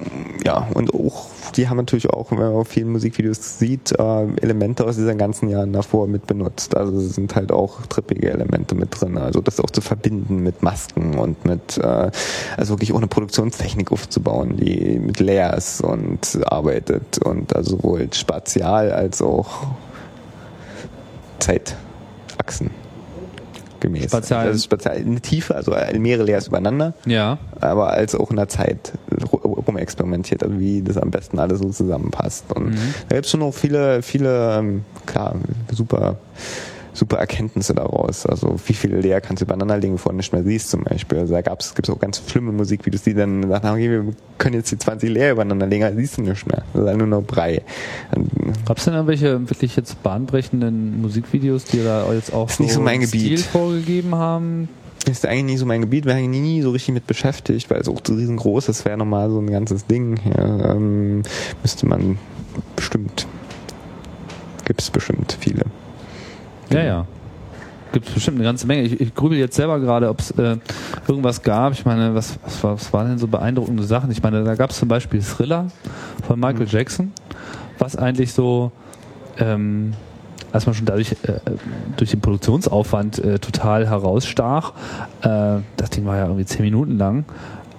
ja, 0.45 0.69
und 0.75 0.95
auch, 0.95 1.27
die 1.57 1.69
haben 1.69 1.77
natürlich 1.77 2.11
auch, 2.11 2.31
wenn 2.31 2.39
man 2.39 2.53
auf 2.55 2.69
vielen 2.69 2.91
Musikvideos 2.91 3.59
sieht, 3.59 3.93
äh, 3.99 4.27
Elemente 4.41 4.85
aus 4.85 4.97
diesen 4.97 5.19
ganzen 5.19 5.49
Jahren 5.49 5.73
davor 5.73 6.07
mit 6.07 6.27
benutzt. 6.27 6.77
Also 6.77 6.99
sind 7.01 7.35
halt 7.35 7.53
auch 7.53 7.87
trippige 7.87 8.31
Elemente 8.31 8.75
mit 8.75 9.01
drin. 9.01 9.19
Also 9.19 9.41
das 9.41 9.61
auch 9.61 9.71
zu 9.71 9.81
verbinden 9.81 10.43
mit 10.43 10.63
Masken 10.63 11.19
und 11.19 11.45
mit, 11.45 11.79
äh, 11.79 12.11
also 12.57 12.75
wirklich 12.75 12.95
ohne 12.95 13.07
Produktionstechnik 13.07 13.93
aufzubauen, 13.93 14.57
die 14.57 14.99
mit 14.99 15.21
Layers 15.21 15.81
und 15.81 16.39
arbeitet 16.47 17.19
und 17.19 17.55
also 17.55 17.77
sowohl 17.77 18.09
spatial 18.13 18.93
als 18.93 19.23
auch 19.23 19.67
Zeitachsen 21.39 22.71
gemäß. 23.81 24.05
Spazial. 24.05 24.47
Also 24.47 24.63
spazial 24.63 24.97
in 24.97 25.13
der 25.13 25.23
Tiefe, 25.23 25.55
also 25.55 25.75
mehrere 25.99 26.27
Layers 26.27 26.49
übereinander. 26.49 26.95
Ja. 27.07 27.39
Aber 27.61 27.91
als 27.91 28.15
auch 28.15 28.31
in 28.31 28.37
der 28.37 28.49
Zeit 28.49 28.93
rumexperimentiert, 29.23 30.43
also 30.43 30.59
wie 30.59 30.83
das 30.83 30.97
am 30.97 31.11
besten 31.11 31.39
alles 31.39 31.59
so 31.61 31.71
zusammenpasst. 31.71 32.53
Und 32.53 32.71
mhm. 32.71 32.95
da 33.09 33.17
gibt 33.17 33.27
es 33.27 33.31
schon 33.31 33.41
noch 33.41 33.53
viele, 33.53 34.03
viele, 34.03 34.59
ähm, 34.59 34.85
klar, 35.07 35.37
super 35.73 36.17
super 36.93 37.19
Erkenntnisse 37.19 37.75
daraus. 37.75 38.27
Also 38.27 38.57
wie 38.67 38.75
viele 38.75 39.01
Leer 39.01 39.21
kannst 39.21 39.41
du 39.41 39.45
übereinander 39.45 39.77
legen, 39.79 39.95
bevor 39.95 40.13
du 40.13 40.17
nicht 40.17 40.33
mehr 40.33 40.43
siehst 40.43 40.71
zum 40.71 40.85
Beispiel. 40.85 41.19
Also 41.19 41.35
da 41.35 41.43
gab's, 41.43 41.75
gibt's 41.75 41.91
auch 41.91 41.99
ganz 41.99 42.23
schlimme 42.27 42.53
Musikvideos, 42.53 43.03
die 43.03 43.15
dann 43.15 43.49
sagen, 43.49 43.69
okay, 43.69 43.91
wir 43.91 44.15
können 44.39 44.57
jetzt 44.57 44.71
die 44.71 44.79
20 44.79 45.11
Leer 45.11 45.33
übereinander 45.33 45.67
legen, 45.67 45.89
siehst 45.97 46.19
du 46.19 46.23
nicht 46.23 46.47
mehr. 46.47 46.63
Das 46.75 46.91
ist 46.91 46.97
nur 46.97 47.07
noch 47.07 47.23
Brei. 47.23 47.63
Gab's 48.67 48.85
denn 48.85 48.95
irgendwelche 48.95 49.49
wirklich 49.49 49.77
jetzt 49.77 50.03
bahnbrechenden 50.03 51.01
Musikvideos, 51.01 51.65
die 51.65 51.83
da 51.83 52.13
jetzt 52.13 52.33
auch 52.33 52.49
so, 52.49 52.67
so 52.67 52.81
mein 52.81 53.03
Stil 53.07 53.23
Gebiet. 53.23 53.41
vorgegeben 53.41 54.15
haben? 54.15 54.69
ist 55.07 55.27
eigentlich 55.27 55.45
nicht 55.45 55.59
so 55.59 55.67
mein 55.67 55.81
Gebiet, 55.81 56.05
wäre 56.05 56.19
eigentlich 56.19 56.43
nie 56.43 56.63
so 56.63 56.71
richtig 56.71 56.95
mit 56.95 57.07
beschäftigt, 57.07 57.71
weil 57.71 57.81
es 57.81 57.89
auch 57.89 58.01
so 58.07 58.15
riesengroß 58.15 58.69
ist, 58.69 58.85
wäre 58.85 58.97
nochmal 58.97 59.31
so 59.31 59.41
ein 59.41 59.51
ganzes 59.51 59.87
Ding. 59.87 60.21
Ja, 60.25 60.73
ähm, 60.73 61.23
müsste 61.63 61.87
man 61.87 62.19
bestimmt, 62.77 63.27
gibt 64.65 64.81
es 64.81 64.91
bestimmt 64.91 65.37
viele. 65.41 65.65
Ja, 66.71 66.83
ja. 66.83 67.07
Gibt 67.93 68.09
es 68.09 68.15
bestimmt 68.15 68.37
eine 68.37 68.45
ganze 68.45 68.67
Menge. 68.67 68.83
Ich, 68.83 69.01
ich 69.01 69.15
grübel 69.15 69.39
jetzt 69.39 69.57
selber 69.57 69.81
gerade, 69.81 70.09
ob 70.11 70.21
es 70.21 70.31
äh, 70.33 70.57
irgendwas 71.07 71.43
gab. 71.43 71.73
Ich 71.73 71.87
meine, 71.87 72.15
was, 72.15 72.39
was, 72.45 72.63
was 72.63 72.93
waren 72.93 73.09
denn 73.09 73.19
so 73.19 73.27
beeindruckende 73.27 73.83
Sachen? 73.83 74.11
Ich 74.11 74.23
meine, 74.23 74.45
da 74.45 74.55
gab 74.55 74.71
es 74.71 74.79
zum 74.79 74.89
Beispiel 74.89 75.23
Thriller 75.23 75.69
von 76.27 76.39
Michael 76.39 76.67
mhm. 76.67 76.71
Jackson, 76.71 77.13
was 77.79 77.97
eigentlich 77.97 78.33
so 78.33 78.73
ähm, 79.39 79.95
als 80.53 80.67
man 80.67 80.75
schon 80.75 80.87
dadurch 80.87 81.13
äh, 81.13 81.41
durch 81.97 82.11
den 82.11 82.21
Produktionsaufwand 82.21 83.19
äh, 83.19 83.39
total 83.39 83.87
herausstach. 83.89 84.73
Äh, 85.23 85.61
das 85.77 85.91
Ding 85.91 86.05
war 86.07 86.17
ja 86.17 86.25
irgendwie 86.25 86.47
zehn 86.47 86.63
Minuten 86.63 86.99
lang 86.99 87.25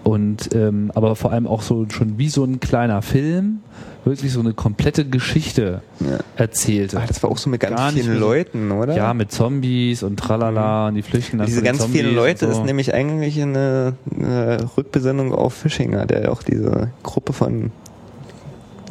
und 0.09 0.55
ähm, 0.55 0.91
aber 0.95 1.15
vor 1.15 1.31
allem 1.31 1.45
auch 1.45 1.61
so 1.61 1.85
schon 1.89 2.17
wie 2.17 2.29
so 2.29 2.43
ein 2.43 2.59
kleiner 2.59 3.03
Film 3.03 3.59
wirklich 4.05 4.33
so 4.33 4.39
eine 4.39 4.53
komplette 4.53 5.05
Geschichte 5.05 5.83
ja. 5.99 6.17
erzählt. 6.35 6.95
Ach, 6.95 7.05
das 7.05 7.21
war 7.21 7.29
auch 7.29 7.37
so 7.37 7.47
mit 7.47 7.61
ganz 7.61 7.75
Gar 7.75 7.91
vielen 7.91 8.19
Leuten, 8.19 8.71
oder? 8.71 8.95
Ja, 8.95 9.13
mit 9.13 9.31
Zombies 9.31 10.01
und 10.01 10.17
tralala 10.17 10.87
und 10.87 10.95
die 10.95 11.03
flüchten 11.03 11.37
dann 11.37 11.45
Diese 11.45 11.61
ganz 11.61 11.77
Zombies 11.77 12.01
vielen 12.01 12.15
Leute 12.15 12.47
so. 12.47 12.51
ist 12.53 12.65
nämlich 12.65 12.91
eigentlich 12.91 13.39
eine, 13.39 13.97
eine 14.11 14.67
Rückbesinnung 14.75 15.31
auf 15.31 15.53
Fischinger, 15.53 16.07
der 16.07 16.31
auch 16.31 16.41
diese 16.41 16.91
Gruppe 17.03 17.33
von 17.33 17.71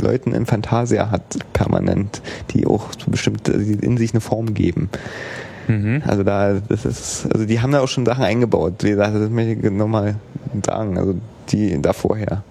Leuten 0.00 0.32
in 0.34 0.46
Fantasia 0.46 1.10
hat, 1.10 1.36
permanent, 1.52 2.22
die 2.50 2.64
auch 2.64 2.90
bestimmt 3.08 3.48
in 3.48 3.96
sich 3.96 4.12
eine 4.12 4.20
Form 4.20 4.54
geben. 4.54 4.88
Mhm. 5.68 6.02
Also 6.06 6.24
da, 6.24 6.54
das 6.68 6.84
ist, 6.84 7.28
also 7.32 7.46
die 7.46 7.60
haben 7.60 7.72
da 7.72 7.80
auch 7.80 7.88
schon 7.88 8.04
Sachen 8.04 8.24
eingebaut. 8.24 8.74
Wie 8.80 8.90
gesagt, 8.90 9.14
das 9.14 9.30
möchte 9.30 9.66
ich 9.66 9.72
nochmal 9.72 10.16
sagen. 10.64 10.98
Also 10.98 11.14
die 11.50 11.80
da 11.80 11.92
vorher 11.92 12.42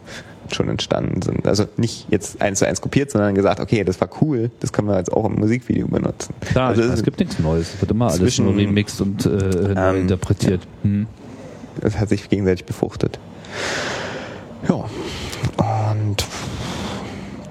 schon 0.54 0.70
entstanden 0.70 1.22
sind. 1.22 1.48
Also 1.48 1.66
nicht 1.78 2.08
jetzt 2.10 2.42
eins 2.42 2.60
zu 2.60 2.68
eins 2.68 2.82
kopiert, 2.82 3.12
sondern 3.12 3.36
gesagt, 3.36 3.60
okay, 3.60 3.84
das 3.84 4.00
war 4.00 4.10
cool, 4.22 4.50
das 4.60 4.72
können 4.72 4.88
wir 4.88 4.98
jetzt 4.98 5.12
auch 5.12 5.26
im 5.26 5.36
Musikvideo 5.36 5.88
benutzen. 5.88 6.34
Klar, 6.40 6.70
also 6.70 6.84
es 6.84 7.04
gibt 7.04 7.20
nichts 7.20 7.40
Neues, 7.40 7.74
es 7.74 7.82
wird 7.82 7.92
immer 7.92 8.10
alles 8.10 8.40
nur 8.40 8.56
remixed 8.56 9.02
und 9.02 9.26
äh, 9.26 9.74
ähm, 9.76 10.02
interpretiert. 10.02 10.64
Ja. 10.64 10.90
Hm. 10.90 11.08
Das 11.82 12.00
hat 12.00 12.10
sich 12.10 12.30
gegenseitig 12.30 12.66
befruchtet. 12.66 13.20
Ja. 14.68 14.86
Und 15.58 16.26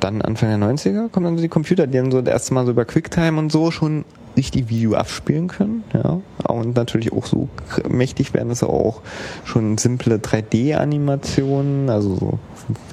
dann 0.01 0.23
Anfang 0.23 0.49
der 0.49 0.69
90er 0.69 1.09
kommen 1.09 1.25
dann 1.25 1.37
so 1.37 1.43
die 1.43 1.49
Computer, 1.49 1.87
die 1.87 1.99
dann 1.99 2.11
so 2.11 2.21
das 2.21 2.33
erste 2.33 2.55
Mal 2.55 2.65
so 2.65 2.73
über 2.73 2.85
QuickTime 2.85 3.39
und 3.39 3.53
so 3.53 3.71
schon 3.71 4.05
richtig 4.37 4.69
Video 4.69 4.95
abspielen 4.95 5.49
können, 5.49 5.85
ja. 5.93 6.21
Und 6.49 6.77
natürlich 6.77 7.13
auch 7.13 7.27
so 7.27 7.49
mächtig 7.89 8.35
werden 8.35 8.51
es 8.51 8.63
auch 8.63 9.01
schon 9.45 9.79
simple 9.79 10.17
3D-Animationen, 10.17 11.91
also 11.91 12.17
so 12.17 12.39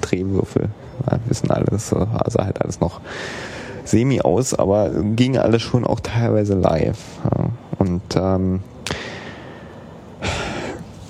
Drehwürfel, 0.01 0.69
ja, 1.09 1.19
wissen 1.27 1.51
alles, 1.51 1.93
also 1.93 2.39
halt 2.39 2.61
alles 2.61 2.79
noch 2.79 3.01
semi 3.85 4.21
aus, 4.21 4.53
aber 4.53 4.89
ging 5.15 5.37
alles 5.37 5.61
schon 5.61 5.85
auch 5.85 5.99
teilweise 5.99 6.55
live. 6.55 6.99
Ja. 7.23 7.49
Und 7.77 8.01
ähm, 8.15 8.61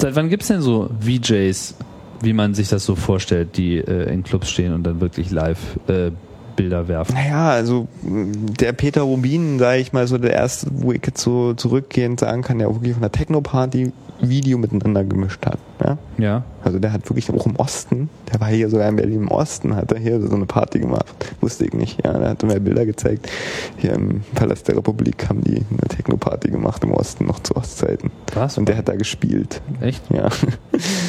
Seit 0.03 0.17
wann 0.17 0.27
gibt's 0.27 0.47
denn 0.47 0.61
so 0.61 0.89
VJs, 0.99 1.75
wie 2.21 2.33
man 2.33 2.53
sich 2.55 2.67
das 2.67 2.83
so 2.83 2.95
vorstellt, 2.95 3.55
die 3.55 3.77
äh, 3.77 4.11
in 4.11 4.23
Clubs 4.23 4.49
stehen 4.49 4.73
und 4.73 4.83
dann 4.83 4.99
wirklich 4.99 5.31
live 5.31 5.79
äh, 5.87 6.11
Bilder 6.55 6.87
werfen. 6.87 7.15
Naja, 7.15 7.49
also 7.51 7.87
der 8.03 8.73
Peter 8.73 9.01
Rubin, 9.01 9.59
sage 9.59 9.79
ich 9.79 9.93
mal, 9.93 10.07
so 10.07 10.17
der 10.17 10.33
erste, 10.33 10.67
wo 10.71 10.91
ich 10.91 11.01
jetzt 11.05 11.21
so 11.21 11.53
zurückgehend 11.53 12.19
sagen 12.19 12.41
kann, 12.41 12.59
der 12.59 12.69
auch 12.69 12.75
wirklich 12.75 12.93
von 12.93 13.01
der 13.01 13.11
Techno-Party 13.11 13.91
Video 14.29 14.57
miteinander 14.57 15.03
gemischt 15.03 15.45
hat. 15.45 15.59
Ja? 15.83 15.97
ja. 16.17 16.43
Also 16.63 16.79
der 16.79 16.93
hat 16.93 17.09
wirklich 17.09 17.29
auch 17.29 17.45
im 17.45 17.55
Osten, 17.57 18.09
der 18.31 18.39
war 18.39 18.47
hier 18.47 18.69
sogar 18.69 18.87
in 18.87 18.95
Berlin 18.95 19.23
im 19.23 19.27
Osten, 19.27 19.75
hat 19.75 19.91
er 19.91 19.99
hier 19.99 20.21
so 20.21 20.33
eine 20.33 20.45
Party 20.45 20.79
gemacht. 20.79 21.13
Wusste 21.41 21.65
ich 21.65 21.73
nicht. 21.73 22.05
Ja, 22.05 22.13
der 22.13 22.29
hat 22.29 22.43
mir 22.43 22.59
Bilder 22.59 22.85
gezeigt. 22.85 23.29
Hier 23.77 23.93
im 23.93 24.21
Palast 24.33 24.67
der 24.67 24.77
Republik 24.77 25.27
haben 25.29 25.41
die 25.41 25.57
eine 25.69 25.87
Techno-Party 25.89 26.51
gemacht 26.51 26.83
im 26.83 26.93
Osten, 26.93 27.25
noch 27.25 27.39
zu 27.39 27.55
Ostzeiten. 27.55 28.11
Was? 28.33 28.57
Und 28.57 28.69
der 28.69 28.77
hat 28.77 28.87
da 28.87 28.95
gespielt. 28.95 29.61
Echt? 29.81 30.03
Ja. 30.09 30.29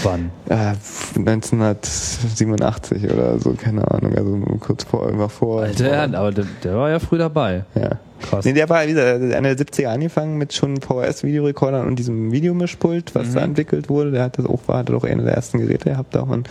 Wann? 0.03 0.31
Äh, 0.49 0.75
1987 1.17 3.05
oder 3.05 3.39
so, 3.39 3.53
keine 3.53 3.89
Ahnung. 3.91 4.15
Also 4.17 4.37
kurz 4.61 4.85
vor, 4.85 5.09
immer 5.09 5.29
vor. 5.29 5.63
Alter, 5.63 6.15
aber 6.15 6.33
der, 6.33 6.47
der 6.63 6.77
war 6.77 6.91
ja 6.91 6.99
früh 6.99 7.19
dabei. 7.19 7.65
Ja. 7.75 7.99
Krass. 8.25 8.45
Nee, 8.45 8.55
der 8.55 8.69
war 8.69 8.87
wieder 8.87 9.15
Ende 9.15 9.55
der 9.55 9.67
70er 9.67 9.89
angefangen 9.89 10.39
mit 10.39 10.55
schon 10.55 10.81
VHS-Videorekordern 10.81 11.87
und 11.87 11.97
diesem 11.99 12.33
Videomischpult, 12.33 13.15
was 13.15 13.29
mhm. 13.29 13.35
da 13.35 13.41
entwickelt 13.41 13.89
wurde. 13.89 14.13
Der 14.13 14.23
hat 14.23 14.39
das 14.39 14.47
auch, 14.47 14.61
war, 14.67 14.79
hatte 14.79 14.97
auch 14.97 15.05
eine 15.05 15.23
der 15.23 15.35
ersten 15.35 15.59
Geräte 15.59 15.91
gehabt 15.91 16.17
auch 16.17 16.29
und 16.29 16.49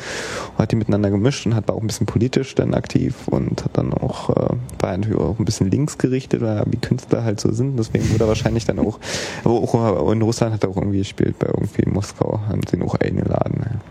hat 0.57 0.71
die 0.71 0.75
miteinander 0.75 1.09
gemischt 1.09 1.45
und 1.45 1.55
hat 1.55 1.67
war 1.67 1.75
auch 1.75 1.81
ein 1.81 1.87
bisschen 1.87 2.05
politisch 2.05 2.53
dann 2.55 2.73
aktiv 2.73 3.27
und 3.27 3.65
hat 3.65 3.77
dann 3.77 3.93
auch, 3.93 4.29
äh, 4.29 4.55
war 4.79 4.97
natürlich 4.97 5.19
auch 5.19 5.39
ein 5.39 5.45
bisschen 5.45 5.71
links 5.71 5.97
gerichtet, 5.97 6.41
wie 6.41 6.77
Künstler 6.77 7.23
halt 7.23 7.39
so 7.39 7.51
sind. 7.51 7.77
Deswegen 7.77 8.09
wurde 8.11 8.25
er 8.25 8.27
wahrscheinlich 8.27 8.65
dann 8.65 8.79
auch, 8.79 8.99
aber 9.43 9.99
auch 9.99 10.11
in 10.11 10.21
Russland 10.21 10.53
hat 10.53 10.63
er 10.63 10.69
auch 10.69 10.77
irgendwie 10.77 10.99
gespielt, 10.99 11.39
bei 11.39 11.47
irgendwie 11.47 11.89
Moskau 11.89 12.39
haben 12.47 12.61
sie 12.69 12.77
ihn 12.77 12.83
auch 12.83 12.95
eingeladen. 12.95 13.81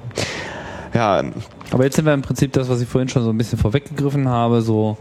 ja, 0.94 1.22
Aber 1.70 1.84
jetzt 1.84 1.96
sind 1.96 2.04
wir 2.04 2.14
im 2.14 2.22
Prinzip 2.22 2.52
das, 2.52 2.68
was 2.68 2.80
ich 2.80 2.88
vorhin 2.88 3.09
schon 3.09 3.24
so 3.24 3.30
ein 3.30 3.38
bisschen 3.38 3.59
vorweggegriffen 3.59 4.28
habe, 4.28 4.62
so 4.62 4.96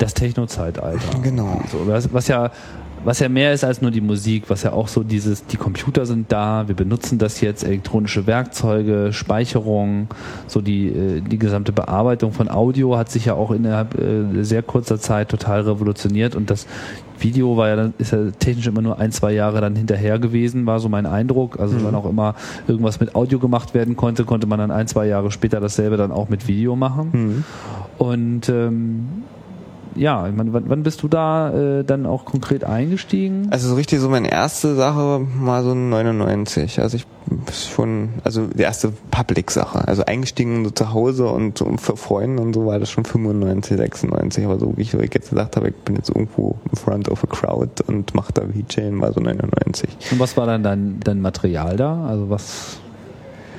das 0.00 0.14
Techno-Zeitalter. 0.14 1.00
Genau. 1.22 1.60
So, 1.70 1.86
was, 1.86 2.12
was 2.12 2.28
ja 2.28 2.50
was 3.04 3.18
ja 3.18 3.28
mehr 3.28 3.52
ist 3.52 3.64
als 3.64 3.80
nur 3.80 3.90
die 3.90 4.00
Musik, 4.00 4.44
was 4.48 4.62
ja 4.62 4.72
auch 4.72 4.88
so 4.88 5.02
dieses, 5.02 5.46
die 5.46 5.56
Computer 5.56 6.04
sind 6.04 6.30
da, 6.30 6.68
wir 6.68 6.74
benutzen 6.74 7.18
das 7.18 7.40
jetzt, 7.40 7.64
elektronische 7.64 8.26
Werkzeuge, 8.26 9.12
Speicherung, 9.12 10.08
so 10.46 10.60
die, 10.60 10.88
äh, 10.88 11.20
die 11.20 11.38
gesamte 11.38 11.72
Bearbeitung 11.72 12.32
von 12.32 12.50
Audio 12.50 12.96
hat 12.98 13.10
sich 13.10 13.24
ja 13.26 13.34
auch 13.34 13.52
innerhalb 13.52 13.98
äh, 13.98 14.44
sehr 14.44 14.62
kurzer 14.62 14.98
Zeit 15.00 15.30
total 15.30 15.62
revolutioniert 15.62 16.34
und 16.34 16.50
das 16.50 16.66
Video 17.18 17.56
war 17.56 17.68
ja 17.68 17.76
dann, 17.76 17.94
ist 17.98 18.12
ja 18.12 18.30
technisch 18.38 18.66
immer 18.66 18.82
nur 18.82 18.98
ein, 18.98 19.12
zwei 19.12 19.32
Jahre 19.32 19.60
dann 19.60 19.76
hinterher 19.76 20.18
gewesen, 20.18 20.64
war 20.66 20.80
so 20.80 20.88
mein 20.88 21.04
Eindruck. 21.04 21.60
Also 21.60 21.76
Mhm. 21.76 21.86
wenn 21.86 21.94
auch 21.94 22.08
immer 22.08 22.34
irgendwas 22.66 22.98
mit 22.98 23.14
Audio 23.14 23.38
gemacht 23.38 23.74
werden 23.74 23.94
konnte, 23.94 24.24
konnte 24.24 24.46
man 24.46 24.58
dann 24.58 24.70
ein, 24.70 24.86
zwei 24.86 25.06
Jahre 25.06 25.30
später 25.30 25.60
dasselbe 25.60 25.98
dann 25.98 26.12
auch 26.12 26.30
mit 26.30 26.48
Video 26.48 26.76
machen. 26.76 27.10
Mhm. 27.12 27.44
Und 27.98 28.48
ähm, 28.48 29.06
ja, 29.94 30.28
ich 30.28 30.34
meine, 30.34 30.52
wann, 30.52 30.64
wann 30.68 30.82
bist 30.82 31.02
du 31.02 31.08
da 31.08 31.52
äh, 31.52 31.84
dann 31.84 32.06
auch 32.06 32.24
konkret 32.24 32.64
eingestiegen? 32.64 33.48
Also 33.50 33.68
so 33.68 33.74
richtig 33.74 34.00
so 34.00 34.08
meine 34.08 34.30
erste 34.30 34.74
Sache 34.74 35.26
war 35.40 35.62
so 35.62 35.74
99. 35.74 36.80
Also 36.80 36.96
ich 36.96 37.06
schon, 37.52 38.10
also 38.24 38.46
die 38.46 38.62
erste 38.62 38.92
Public-Sache. 39.10 39.86
Also 39.86 40.04
eingestiegen 40.04 40.64
so 40.64 40.70
zu 40.70 40.92
Hause 40.92 41.28
und 41.28 41.58
so 41.58 41.76
für 41.76 41.96
Freunde 41.96 42.42
und 42.42 42.54
so 42.54 42.66
war 42.66 42.78
das 42.78 42.90
schon 42.90 43.04
95, 43.04 43.76
96. 43.76 44.44
Aber 44.44 44.58
so 44.58 44.76
wie 44.76 44.82
ich, 44.82 44.90
so 44.90 45.00
ich 45.00 45.12
jetzt 45.14 45.30
gesagt 45.30 45.56
habe, 45.56 45.68
ich 45.68 45.76
bin 45.76 45.96
jetzt 45.96 46.08
irgendwo 46.08 46.56
in 46.70 46.76
front 46.76 47.08
of 47.08 47.22
a 47.24 47.26
crowd 47.26 47.82
und 47.86 48.14
mache 48.14 48.32
da 48.32 48.42
VJ, 48.42 49.00
war 49.00 49.12
so 49.12 49.20
99. 49.20 49.90
Und 50.10 50.18
was 50.18 50.36
war 50.36 50.46
dann 50.46 50.62
dein, 50.62 51.00
dein 51.00 51.20
Material 51.20 51.76
da? 51.76 52.04
Also 52.06 52.30
was, 52.30 52.78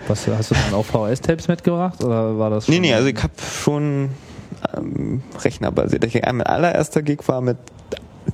was 0.07 0.27
hast 0.27 0.51
du 0.51 0.55
dann 0.55 0.73
auch 0.73 0.85
VHS-Tapes 0.85 1.47
mitgebracht 1.47 2.03
oder 2.03 2.37
war 2.37 2.49
das 2.49 2.65
schon? 2.65 2.75
Nee, 2.75 2.81
nee, 2.81 2.93
also 2.93 3.07
ich 3.07 3.21
habe 3.21 3.33
schon 3.39 4.09
ähm, 4.75 5.21
rechnerbasiert. 5.43 6.03
Ich, 6.03 6.21
mein 6.21 6.41
allererster 6.41 7.01
Gig 7.01 7.27
war 7.27 7.41
mit 7.41 7.57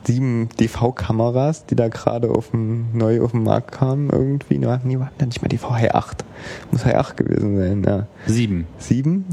sieben 0.06 0.49
DV-Kameras, 0.60 1.65
die 1.65 1.76
da 1.76 1.88
gerade 1.88 2.30
auf 2.30 2.52
dem, 2.52 2.88
neu 2.94 3.22
auf 3.22 3.31
den 3.31 3.44
Markt 3.44 3.72
kamen 3.72 4.10
irgendwie. 4.10 4.57
Nee, 4.57 4.77
nee, 4.84 4.99
war 4.99 5.11
nicht 5.19 5.41
mal 5.41 5.49
DV, 5.49 5.69
Hi 5.72 5.89
8. 5.91 6.23
Muss 6.72 6.85
Hi 6.85 6.95
8 6.95 7.18
gewesen 7.18 7.57
sein, 7.57 7.84
ja. 7.84 8.07
sieben. 8.26 8.68
Sieben 8.77 9.26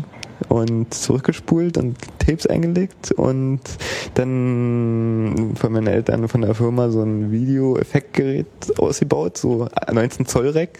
und 0.49 0.93
zurückgespult 0.93 1.79
und 1.79 1.97
Tapes 2.19 2.47
eingelegt 2.47 3.13
und 3.13 3.61
dann 4.15 5.53
von 5.55 5.73
meinen 5.73 5.87
Eltern 5.87 6.29
von 6.29 6.43
der 6.43 6.55
Firma 6.55 6.91
so 6.91 7.03
ein 7.03 7.31
Videoeffektgerät 7.31 8.47
ausgebaut, 8.79 9.39
so 9.39 9.69
19 9.91 10.27
Zoll 10.27 10.51
Rack, 10.51 10.79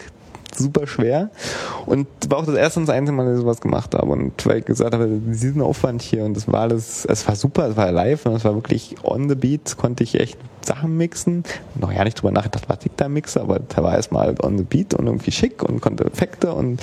super 0.57 0.87
schwer 0.87 1.29
und 1.85 2.07
war 2.29 2.39
auch 2.39 2.45
das 2.45 2.55
erste 2.55 2.79
und 2.79 2.87
das 2.87 2.95
einzige 2.95 3.15
Mal, 3.15 3.25
dass 3.25 3.35
ich 3.35 3.41
sowas 3.41 3.61
gemacht 3.61 3.93
habe. 3.95 4.07
Und 4.11 4.45
weil 4.45 4.59
ich 4.59 4.65
gesagt 4.65 4.93
habe, 4.93 5.07
diesen 5.07 5.61
Aufwand 5.61 6.01
hier 6.01 6.23
und 6.23 6.35
das 6.35 6.51
war 6.51 6.61
alles, 6.61 7.05
es 7.05 7.27
war 7.27 7.35
super, 7.35 7.69
es 7.69 7.77
war 7.77 7.91
live 7.91 8.25
und 8.25 8.33
es 8.33 8.43
war 8.43 8.55
wirklich 8.55 8.95
on 9.03 9.29
the 9.29 9.35
beat, 9.35 9.77
konnte 9.77 10.03
ich 10.03 10.19
echt 10.19 10.37
Sachen 10.61 10.97
mixen, 10.97 11.43
noch 11.75 11.91
ja 11.91 12.03
nicht 12.03 12.21
drüber 12.21 12.31
nachgedacht, 12.31 12.65
was 12.67 12.79
ich 12.83 12.91
da 12.97 13.07
mixe, 13.07 13.39
aber 13.41 13.59
da 13.59 13.83
war 13.83 13.95
erstmal 13.95 14.35
on 14.41 14.57
the 14.57 14.63
beat 14.63 14.93
und 14.93 15.05
irgendwie 15.05 15.31
schick 15.31 15.63
und 15.63 15.81
konnte 15.81 16.05
Effekte 16.05 16.53
und 16.53 16.81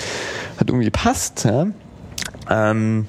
hat 0.59 0.69
irgendwie 0.69 0.90
passt, 0.90 1.44
ja. 1.44 1.66
Ähm, 2.49 3.07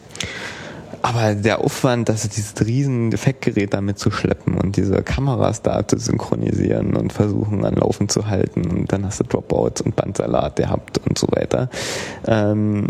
aber 1.04 1.36
der 1.36 1.60
Aufwand, 1.60 2.08
dass 2.08 2.28
dieses 2.30 2.54
riesen 2.66 3.12
Effektgerät 3.12 3.74
da 3.74 3.82
mitzuschleppen 3.82 4.56
und 4.56 4.78
diese 4.78 5.04
Kameras 5.04 5.62
da 5.62 5.86
zu 5.86 6.00
synchronisieren 6.00 6.96
und 6.96 7.12
versuchen 7.12 7.66
an 7.66 7.76
Laufen 7.76 8.08
zu 8.08 8.28
halten 8.28 8.66
und 8.70 8.92
dann 8.92 9.06
hast 9.06 9.20
du 9.20 9.26
Dropouts 9.26 9.82
und 9.82 9.98
Bandsalat 9.98 10.56
gehabt 10.56 11.02
und 11.06 11.18
so 11.18 11.28
weiter. 11.30 11.70
Ähm, 12.26 12.88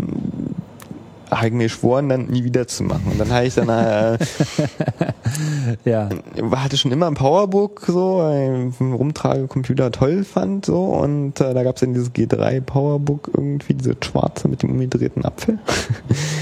habe 1.34 1.48
ich 1.48 1.52
mir 1.52 1.64
geschworen, 1.64 2.08
dann 2.08 2.26
nie 2.26 2.44
wieder 2.44 2.66
zu 2.66 2.84
machen. 2.84 3.04
Und 3.10 3.18
dann 3.18 3.30
habe 3.32 3.46
ich 3.46 3.54
dann 3.54 3.68
äh, 3.68 4.18
Ja. 5.84 6.08
hatte 6.52 6.76
schon 6.76 6.92
immer 6.92 7.06
ein 7.06 7.14
Powerbook 7.14 7.82
so, 7.86 8.20
ein 8.20 8.72
Rumtragecomputer 8.80 9.90
toll 9.90 10.24
fand 10.24 10.66
so 10.66 10.84
und 10.84 11.40
äh, 11.40 11.54
da 11.54 11.62
gab 11.62 11.76
es 11.76 11.80
dann 11.80 11.92
dieses 11.94 12.12
G3 12.12 12.60
Powerbook 12.60 13.30
irgendwie, 13.34 13.74
diese 13.74 13.96
schwarze 14.02 14.48
mit 14.48 14.62
dem 14.62 14.70
umgedrehten 14.70 15.24
Apfel. 15.24 15.58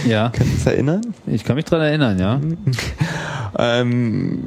Ja. 0.07 0.29
Kannst 0.35 0.53
du 0.53 0.57
dich 0.57 0.67
erinnern? 0.67 1.03
Ich 1.27 1.45
kann 1.45 1.57
mich 1.57 1.65
dran 1.65 1.81
erinnern, 1.81 2.19
ja. 2.19 2.41
Ähm, 3.59 4.45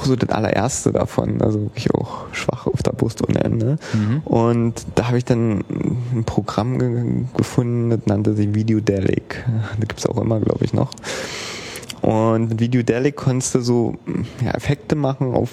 auch 0.00 0.06
so 0.06 0.16
das 0.16 0.30
allererste 0.30 0.92
davon, 0.92 1.42
also 1.42 1.60
wirklich 1.60 1.92
auch 1.94 2.32
schwach 2.32 2.66
auf 2.66 2.82
der 2.82 2.92
Brust 2.92 3.26
ohne 3.26 3.44
Ende. 3.44 3.78
Und 4.24 4.86
da 4.94 5.08
habe 5.08 5.18
ich 5.18 5.24
dann 5.24 5.64
ein 6.12 6.24
Programm 6.24 6.78
ge 6.78 7.24
gefunden, 7.36 7.90
das 7.90 8.00
nannte 8.06 8.34
sich 8.34 8.54
Videodelic. 8.54 9.44
Das 9.78 9.88
gibt's 9.88 10.06
auch 10.06 10.18
immer, 10.18 10.40
glaube 10.40 10.64
ich, 10.64 10.72
noch. 10.72 10.90
Und 12.02 12.48
mit 12.48 12.60
Videodelic 12.60 13.16
konntest 13.16 13.54
du 13.54 13.60
so 13.60 13.96
ja, 14.42 14.52
Effekte 14.52 14.96
machen 14.96 15.34
auf 15.34 15.50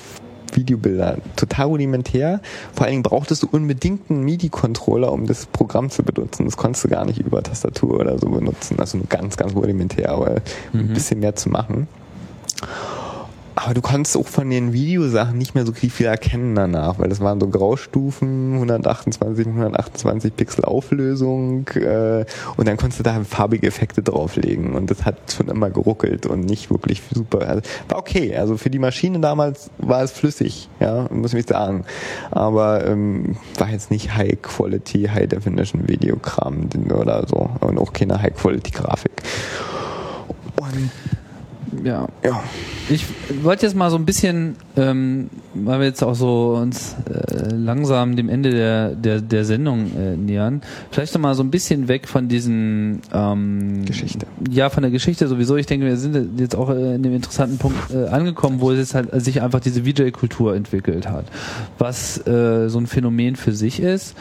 Videobilder. 0.54 1.18
Total 1.36 1.68
rudimentär. 1.68 2.42
Vor 2.74 2.86
allen 2.86 2.94
Dingen 2.94 3.04
brauchtest 3.04 3.44
du 3.44 3.48
unbedingt 3.52 4.10
einen 4.10 4.24
MIDI-Controller, 4.24 5.12
um 5.12 5.28
das 5.28 5.46
Programm 5.46 5.90
zu 5.90 6.04
benutzen. 6.04 6.46
Das 6.46 6.56
konntest 6.56 6.86
du 6.86 6.88
gar 6.88 7.06
nicht 7.06 7.20
über 7.20 7.44
Tastatur 7.44 8.00
oder 8.00 8.18
so 8.18 8.30
benutzen. 8.30 8.80
Also 8.80 8.98
nur 8.98 9.08
ganz, 9.08 9.36
ganz 9.36 9.54
rudimentär, 9.54 10.10
aber 10.10 10.38
ein 10.74 10.94
bisschen 10.94 11.20
mehr 11.20 11.36
zu 11.36 11.50
machen. 11.50 11.88
Aber 13.60 13.74
du 13.74 13.82
konntest 13.82 14.16
auch 14.16 14.28
von 14.28 14.52
den 14.52 14.72
Videosachen 14.72 15.36
nicht 15.36 15.56
mehr 15.56 15.66
so 15.66 15.74
viel 15.74 16.06
erkennen 16.06 16.54
danach, 16.54 17.00
weil 17.00 17.10
das 17.10 17.22
waren 17.22 17.40
so 17.40 17.48
Graustufen, 17.48 18.54
128, 18.54 19.48
128 19.48 20.36
Pixel 20.36 20.64
Auflösung 20.64 21.68
äh, 21.70 22.24
und 22.56 22.68
dann 22.68 22.78
konntest 22.78 23.00
du 23.00 23.04
da 23.04 23.20
farbige 23.24 23.66
Effekte 23.66 24.04
drauflegen 24.04 24.76
und 24.76 24.92
das 24.92 25.06
hat 25.06 25.34
schon 25.36 25.48
immer 25.48 25.72
geruckelt 25.72 26.28
und 26.28 26.42
nicht 26.42 26.70
wirklich 26.70 27.02
super. 27.12 27.48
Also, 27.48 27.62
war 27.90 27.98
okay, 27.98 28.36
also 28.38 28.58
für 28.58 28.70
die 28.70 28.78
Maschine 28.78 29.20
damals 29.22 29.72
war 29.80 30.04
es 30.04 30.12
flüssig, 30.12 30.70
ja, 30.80 31.08
muss 31.10 31.34
ich 31.34 31.48
sagen. 31.48 31.84
Aber 32.30 32.86
ähm, 32.86 33.38
war 33.58 33.72
jetzt 33.72 33.90
nicht 33.90 34.16
High 34.16 34.40
Quality, 34.40 35.10
High 35.12 35.30
Definition 35.30 35.88
Videokram 35.88 36.70
oder 36.94 37.26
so 37.28 37.50
und 37.62 37.80
auch 37.80 37.92
keine 37.92 38.22
High 38.22 38.36
Quality 38.36 38.70
Grafik. 38.70 39.24
Und 40.58 40.92
Ja. 41.84 42.08
ja. 42.24 42.44
Ich 42.90 43.06
wollte 43.44 43.66
jetzt 43.66 43.76
mal 43.76 43.90
so 43.90 43.98
ein 43.98 44.06
bisschen, 44.06 44.56
ähm, 44.76 45.30
weil 45.54 45.80
wir 45.80 45.88
jetzt 45.88 46.04
auch 46.04 46.16
so 46.16 46.58
uns 46.62 46.96
äh, 47.10 47.54
langsam 47.54 48.16
dem 48.16 48.30
Ende 48.30 48.52
der, 48.52 48.90
der, 48.92 49.22
der 49.22 49.46
Sendung 49.46 49.92
äh, 49.98 50.16
nähern, 50.16 50.62
vielleicht 50.92 51.14
noch 51.14 51.22
mal 51.22 51.36
so 51.36 51.44
ein 51.44 51.52
bisschen 51.52 51.88
weg 51.88 52.08
von 52.08 52.28
diesen 52.30 53.02
ähm, 53.14 53.86
Geschichte. 53.86 54.26
Ja, 54.50 54.70
von 54.70 54.84
der 54.84 54.92
Geschichte 54.92 55.28
sowieso. 55.28 55.58
Ich 55.58 55.66
denke, 55.66 55.86
wir 55.86 55.98
sind 55.98 56.40
jetzt 56.40 56.56
auch 56.56 56.70
äh, 56.70 56.96
in 56.96 57.04
dem 57.04 57.14
interessanten 57.14 57.58
Punkt 57.58 57.78
äh, 57.92 58.08
angekommen, 58.08 58.62
wo 58.62 58.72
es 58.72 58.78
jetzt 58.78 58.96
halt 58.96 59.10
sich 59.22 59.42
einfach 59.42 59.60
diese 59.60 59.84
VJ-Kultur 59.86 60.56
entwickelt 60.56 61.10
hat, 61.10 61.26
was 61.78 62.26
äh, 62.26 62.70
so 62.70 62.80
ein 62.80 62.88
Phänomen 62.88 63.36
für 63.36 63.52
sich 63.52 63.82
ist 63.82 64.16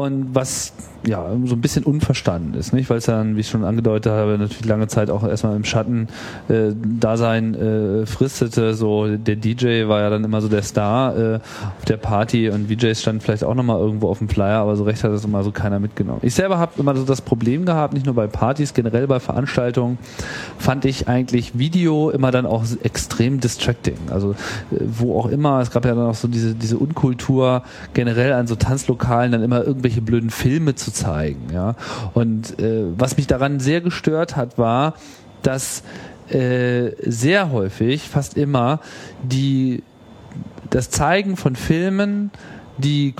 und 0.00 0.34
was 0.34 0.72
ja 1.06 1.24
so 1.44 1.54
ein 1.54 1.60
bisschen 1.60 1.84
unverstanden 1.84 2.54
ist, 2.54 2.72
nicht? 2.72 2.90
Weil 2.90 2.98
es 2.98 3.06
dann, 3.06 3.36
wie 3.36 3.40
ich 3.40 3.48
schon 3.48 3.64
angedeutet 3.64 4.12
habe, 4.12 4.36
natürlich 4.38 4.64
lange 4.66 4.86
Zeit 4.88 5.10
auch 5.10 5.26
erstmal 5.26 5.56
im 5.56 5.64
Schatten 5.64 6.08
äh, 6.48 6.72
Dasein 6.74 7.54
äh, 7.54 8.06
fristete. 8.06 8.74
So 8.74 9.16
der 9.16 9.36
DJ 9.36 9.88
war 9.88 10.00
ja 10.00 10.10
dann 10.10 10.24
immer 10.24 10.40
so 10.40 10.48
der 10.48 10.62
Star 10.62 11.16
äh, 11.16 11.34
auf 11.36 11.84
der 11.88 11.96
Party 11.96 12.50
und 12.50 12.68
VJs 12.68 13.00
standen 13.00 13.20
vielleicht 13.20 13.44
auch 13.44 13.54
nochmal 13.54 13.78
irgendwo 13.78 14.08
auf 14.08 14.18
dem 14.18 14.28
Flyer, 14.28 14.58
aber 14.58 14.76
so 14.76 14.84
recht 14.84 15.02
hat 15.02 15.12
das 15.12 15.24
immer 15.24 15.42
so 15.42 15.52
keiner 15.52 15.78
mitgenommen. 15.78 16.20
Ich 16.22 16.34
selber 16.34 16.58
habe 16.58 16.72
immer 16.78 16.94
so 16.94 17.04
das 17.04 17.22
Problem 17.22 17.64
gehabt, 17.64 17.94
nicht 17.94 18.06
nur 18.06 18.14
bei 18.14 18.26
Partys, 18.26 18.74
generell 18.74 19.06
bei 19.06 19.20
Veranstaltungen, 19.20 19.98
fand 20.58 20.84
ich 20.84 21.08
eigentlich 21.08 21.58
Video 21.58 22.10
immer 22.10 22.30
dann 22.30 22.46
auch 22.46 22.64
extrem 22.82 23.40
distracting. 23.40 23.96
Also 24.10 24.32
äh, 24.32 24.76
wo 24.80 25.18
auch 25.18 25.26
immer, 25.26 25.60
es 25.60 25.70
gab 25.70 25.84
ja 25.86 25.94
dann 25.94 26.06
auch 26.06 26.14
so 26.14 26.28
diese, 26.28 26.54
diese 26.54 26.76
Unkultur 26.76 27.62
generell 27.94 28.34
an 28.34 28.46
so 28.46 28.54
Tanzlokalen 28.54 29.32
dann 29.32 29.42
immer 29.42 29.64
irgendwelche 29.64 29.89
blöden 29.98 30.30
Filme 30.30 30.76
zu 30.76 30.92
zeigen. 30.92 31.48
Ja? 31.52 31.74
Und 32.14 32.58
äh, 32.60 32.84
was 32.96 33.16
mich 33.16 33.26
daran 33.26 33.58
sehr 33.58 33.80
gestört 33.80 34.36
hat, 34.36 34.58
war, 34.58 34.94
dass 35.42 35.82
äh, 36.28 36.92
sehr 37.02 37.50
häufig, 37.50 38.08
fast 38.08 38.36
immer, 38.36 38.80
die 39.22 39.82
das 40.70 40.90
Zeigen 40.90 41.36
von 41.36 41.56
Filmen 41.56 42.30
die 42.78 43.12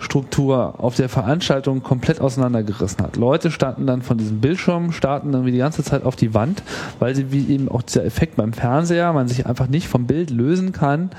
Kommunikationsstruktur 0.00 0.74
auf 0.78 0.96
der 0.96 1.08
Veranstaltung 1.08 1.82
komplett 1.82 2.20
auseinandergerissen 2.20 3.02
hat. 3.04 3.16
Leute 3.16 3.50
standen 3.50 3.86
dann 3.86 4.02
von 4.02 4.18
diesem 4.18 4.40
Bildschirm, 4.40 4.92
starten 4.92 5.32
irgendwie 5.32 5.52
die 5.52 5.58
ganze 5.58 5.84
Zeit 5.84 6.04
auf 6.04 6.16
die 6.16 6.34
Wand, 6.34 6.62
weil 6.98 7.14
sie 7.14 7.32
wie 7.32 7.52
eben 7.52 7.68
auch 7.68 7.82
dieser 7.82 8.04
Effekt 8.04 8.36
beim 8.36 8.52
Fernseher, 8.52 9.12
man 9.12 9.28
sich 9.28 9.46
einfach 9.46 9.68
nicht 9.68 9.88
vom 9.88 10.06
Bild 10.06 10.30
lösen 10.30 10.72
kann 10.72 11.10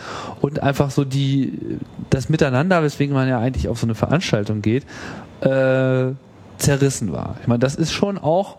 und 0.42 0.62
einfach 0.62 0.92
so 0.92 1.06
die 1.06 1.78
das 2.10 2.30
Miteinander, 2.30 2.84
weswegen 2.84 3.14
man 3.14 3.28
ja 3.28 3.40
eigentlich 3.40 3.68
auf 3.68 3.80
so 3.80 3.86
eine 3.86 3.96
Veranstaltung 3.96 4.62
geht, 4.62 4.84
äh, 5.42 6.12
zerrissen 6.58 7.12
war. 7.12 7.36
Ich 7.42 7.48
meine, 7.48 7.60
das 7.60 7.76
ist 7.76 7.92
schon 7.92 8.18
auch 8.18 8.58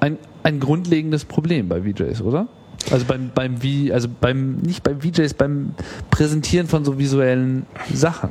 ein, 0.00 0.18
ein 0.42 0.60
grundlegendes 0.60 1.24
Problem 1.24 1.68
bei 1.68 1.82
VJs, 1.82 2.22
oder? 2.22 2.48
Also 2.90 3.06
beim, 3.06 3.30
beim 3.34 3.62
wie, 3.62 3.92
also 3.92 4.08
beim, 4.08 4.56
nicht 4.56 4.82
beim 4.82 5.00
VJs, 5.00 5.34
beim 5.34 5.74
Präsentieren 6.10 6.66
von 6.66 6.84
so 6.84 6.98
visuellen 6.98 7.64
Sachen 7.94 8.30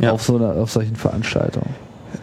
Ja. 0.00 0.12
auf 0.12 0.22
so 0.22 0.36
einer, 0.36 0.54
auf 0.56 0.70
solchen 0.70 0.96
Veranstaltungen. 0.96 1.74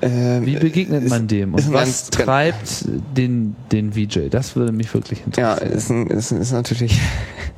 Ähm, 0.02 0.46
Wie 0.46 0.58
begegnet 0.58 1.08
man 1.10 1.28
dem? 1.28 1.54
Und 1.54 1.60
was 1.60 1.72
ganz- 1.72 1.76
ganz- 1.76 2.10
treibt 2.10 2.86
den, 3.16 3.56
den 3.72 3.94
VJ? 3.94 4.30
Das 4.30 4.56
würde 4.56 4.72
mich 4.72 4.94
wirklich 4.94 5.24
Ja, 5.38 5.54
interessieren. 5.54 5.78
ist, 5.78 5.90
ein, 5.90 6.08
ist, 6.08 6.32
ist 6.32 6.52
natürlich 6.52 7.00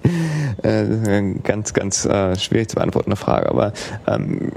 äh, 0.64 0.68
eine 0.70 1.36
ganz, 1.44 1.74
ganz 1.74 2.06
äh, 2.06 2.38
schwierig 2.38 2.70
zu 2.70 2.76
beantwortende 2.76 3.16
Frage, 3.16 3.50
aber 3.50 3.74
ähm, 4.08 4.52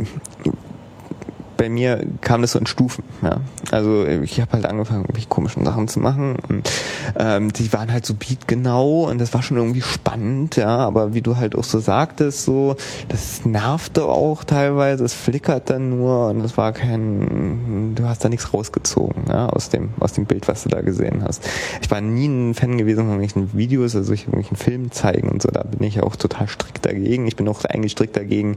bei 1.63 1.69
mir 1.69 2.05
kam 2.23 2.43
das 2.43 2.53
so 2.53 2.59
in 2.59 2.67
Stufen. 2.67 3.05
Ja. 3.23 3.41
Also 3.71 4.05
ich 4.05 4.41
habe 4.41 4.51
halt 4.55 4.67
angefangen, 4.67 5.03
irgendwelche 5.03 5.29
komischen 5.29 5.65
Sachen 5.65 5.87
zu 5.87 6.01
machen 6.01 6.35
und 6.49 6.69
ähm, 7.17 7.53
die 7.53 7.73
waren 7.73 7.93
halt 7.93 8.05
so 8.05 8.15
beatgenau 8.15 9.09
und 9.09 9.21
das 9.21 9.33
war 9.33 9.45
schon 9.45 9.59
irgendwie 9.59 9.81
spannend, 9.81 10.57
ja, 10.57 10.79
aber 10.79 11.15
wie 11.15 11.23
du 11.23 11.37
halt 11.37 11.55
auch 11.55 11.63
so 11.63 11.79
sagtest, 11.79 12.45
so, 12.45 12.75
das 13.09 13.45
nervte 13.45 14.07
auch 14.07 14.43
teilweise, 14.43 15.05
es 15.05 15.15
flickert 15.15 15.71
dann 15.71 15.91
nur 15.91 16.31
und 16.31 16.41
es 16.41 16.57
war 16.57 16.73
kein, 16.73 17.95
du 17.95 18.09
hast 18.09 18.25
da 18.25 18.29
nichts 18.29 18.53
rausgezogen, 18.53 19.27
ja, 19.29 19.47
aus 19.49 19.69
dem, 19.69 19.91
aus 20.01 20.15
dem 20.15 20.27
Bild, 20.27 20.49
was 20.49 20.65
du 20.65 20.69
da 20.69 20.81
gesehen 20.81 21.23
hast. 21.23 21.49
Ich 21.81 21.93
war 21.93 22.01
nie 22.01 22.27
ein 22.27 22.55
Fan 22.55 22.77
gewesen 22.77 23.05
von 23.05 23.21
irgendwelchen 23.21 23.57
Videos, 23.57 23.95
also 23.95 24.13
ich 24.13 24.23
irgendwelchen 24.23 24.57
Filmen 24.57 24.91
zeigen 24.91 25.29
und 25.29 25.41
so, 25.41 25.49
da 25.49 25.63
bin 25.63 25.87
ich 25.87 26.03
auch 26.03 26.17
total 26.17 26.49
strikt 26.49 26.85
dagegen. 26.85 27.29
Ich 27.29 27.37
bin 27.37 27.47
auch 27.47 27.65
eigentlich 27.67 27.93
strikt 27.93 28.17
dagegen, 28.17 28.57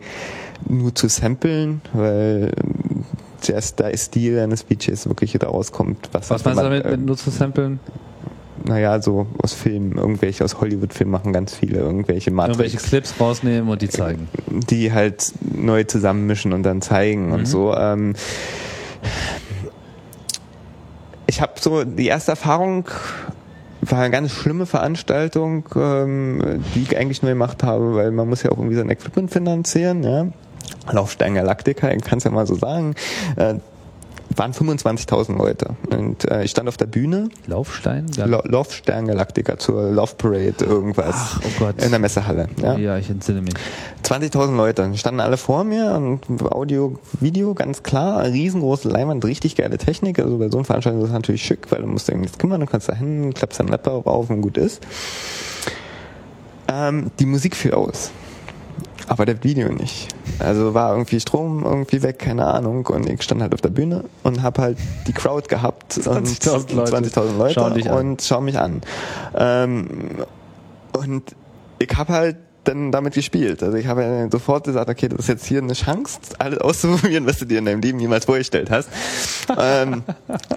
nur 0.68 0.94
zu 0.95 1.07
samplen, 1.10 1.82
weil 1.94 2.52
ähm, 2.64 3.03
der 3.48 3.61
Sty- 3.61 3.95
Stil 3.98 4.40
eines 4.40 4.65
DJs 4.65 5.07
wirklich 5.07 5.34
daraus 5.34 5.72
kommt. 5.72 6.10
Was, 6.11 6.30
Was 6.30 6.44
meinst 6.45 6.60
du 6.60 6.64
damit, 6.64 6.86
mit 6.90 7.06
nur 7.06 7.18
zu 7.18 7.30
samplen? 7.30 7.80
naja, 8.68 8.99
so 8.99 9.27
aus 9.44 9.53
Filmen, 9.53 9.98
irgendwelche 9.98 10.44
aus 10.44 10.60
Hollywood-Filmen 10.60 11.11
machen 11.11 11.34
ganz 11.34 11.53
viele, 11.53 11.80
irgendwelche 11.80 12.32
Irgendwelche 12.32 12.32
Matrix, 12.32 12.84
Clips 12.84 13.14
rausnehmen 13.19 13.69
und 13.69 13.82
die 13.82 13.90
zeigen. 13.90 14.27
die 14.48 14.91
halt 14.91 15.34
neu 15.53 15.84
zusammenmischen 15.84 16.52
und 16.53 16.64
dann 16.64 16.82
zeigen 16.82 17.27
Mhm. 17.27 17.34
und 17.34 17.45
so. 17.48 17.76
Ähm, 17.76 18.14
ich 21.27 21.41
habe 21.41 21.53
so 21.60 21.84
die 21.84 22.07
erste 22.07 22.32
Erfahrung 22.32 22.86
war 23.82 23.99
eine 23.99 24.10
ganz 24.10 24.32
schlimme 24.32 24.65
Veranstaltung, 24.65 25.65
ähm, 25.76 26.64
die 26.73 26.82
ich 26.84 26.98
eigentlich 26.98 27.22
nur 27.22 27.30
gemacht 27.32 27.61
habe, 27.61 27.94
weil 27.95 28.10
man 28.11 28.27
muss 28.27 28.41
ja 28.41 28.52
auch 28.52 28.57
irgendwie 28.57 28.76
sein 28.77 28.90
Equipment 28.90 29.30
finanzieren, 29.32 30.02
ja. 30.03 30.27
Laufstein 30.91 31.35
Galactica, 31.35 31.91
ich 31.91 32.03
kann 32.03 32.19
es 32.19 32.23
ja 32.23 32.31
mal 32.31 32.47
so 32.47 32.55
sagen. 32.55 32.95
Äh, 33.35 33.55
waren 34.35 34.53
25.000 34.53 35.37
Leute 35.37 35.75
und 35.91 36.29
äh, 36.29 36.43
ich 36.43 36.51
stand 36.51 36.67
auf 36.67 36.77
der 36.77 36.87
Bühne 36.87 37.29
Laufstein? 37.47 38.07
Lo 38.17 38.41
Laufstern 38.43 39.07
Galactica 39.07 39.57
zur 39.57 39.91
Love 39.91 40.15
Parade 40.17 40.55
irgendwas 40.59 41.15
Ach, 41.15 41.41
oh 41.43 41.49
Gott. 41.59 41.81
in 41.81 41.91
der 41.91 41.99
Messehalle. 41.99 42.47
Ja. 42.61 42.77
Ja, 42.77 42.97
ich 42.97 43.09
entsinne 43.09 43.41
mich. 43.41 43.53
20.000 44.03 44.55
Leute 44.55 44.97
standen 44.97 45.21
alle 45.21 45.37
vor 45.37 45.63
mir 45.63 45.93
und 45.95 46.21
Audio, 46.51 46.99
Video 47.19 47.53
ganz 47.53 47.83
klar, 47.83 48.23
riesengroße 48.25 48.89
Leinwand, 48.89 49.23
richtig 49.25 49.55
geile 49.55 49.77
Technik. 49.77 50.19
Also 50.19 50.37
bei 50.37 50.49
so 50.49 50.57
einer 50.57 50.65
Veranstaltung 50.65 51.01
ist 51.01 51.07
das 51.07 51.13
natürlich 51.13 51.43
schick, 51.43 51.71
weil 51.71 51.81
du 51.81 51.87
musst 51.87 52.09
irgendwie 52.09 52.23
nichts 52.23 52.37
kümmern, 52.37 52.59
du 52.59 52.67
kannst 52.67 52.89
da 52.89 52.95
hin, 52.95 53.33
klappst 53.33 53.59
deinen 53.59 53.69
Laptop 53.69 54.07
auf 54.07 54.29
und 54.29 54.41
gut 54.41 54.57
ist. 54.57 54.81
Ähm, 56.67 57.11
die 57.19 57.25
Musik 57.25 57.55
fiel 57.55 57.73
aus. 57.73 58.11
Aber 59.07 59.26
der 59.26 59.44
Video 59.44 59.69
nicht. 59.69 60.07
Also 60.40 60.73
war 60.73 60.91
irgendwie 60.91 61.19
Strom 61.19 61.64
irgendwie 61.64 62.02
weg, 62.02 62.19
keine 62.19 62.45
Ahnung. 62.45 62.86
Und 62.88 63.10
ich 63.10 63.22
stand 63.22 63.41
halt 63.41 63.53
auf 63.53 63.61
der 63.61 63.69
Bühne 63.69 64.06
und 64.23 64.41
habe 64.41 64.61
halt 64.61 64.77
die 65.07 65.14
Crowd 65.14 65.48
gehabt. 65.48 65.94
20.000 65.94 66.73
Leute. 66.73 66.91
20.000 66.98 67.38
Leute 67.38 67.91
an. 67.91 67.98
und 67.98 68.22
schau 68.22 68.41
mich 68.41 68.57
an. 68.57 68.82
Ähm, 69.36 69.88
und 70.94 71.36
ich 71.80 71.95
habe 71.95 72.14
halt 72.14 72.38
dann 72.67 72.91
damit 72.91 73.13
gespielt. 73.13 73.63
Also 73.63 73.77
ich 73.77 73.87
habe 73.87 74.03
ja 74.03 74.29
sofort 74.29 74.65
gesagt, 74.65 74.89
okay, 74.89 75.07
das 75.07 75.19
ist 75.21 75.27
jetzt 75.27 75.45
hier 75.45 75.61
eine 75.61 75.73
Chance, 75.73 76.19
alles 76.39 76.59
auszuprobieren, 76.59 77.25
was 77.25 77.39
du 77.39 77.45
dir 77.45 77.59
in 77.59 77.65
deinem 77.65 77.81
Leben 77.81 77.99
jemals 77.99 78.25
vorgestellt 78.25 78.69
hast. 78.69 78.89
ähm, 79.57 80.03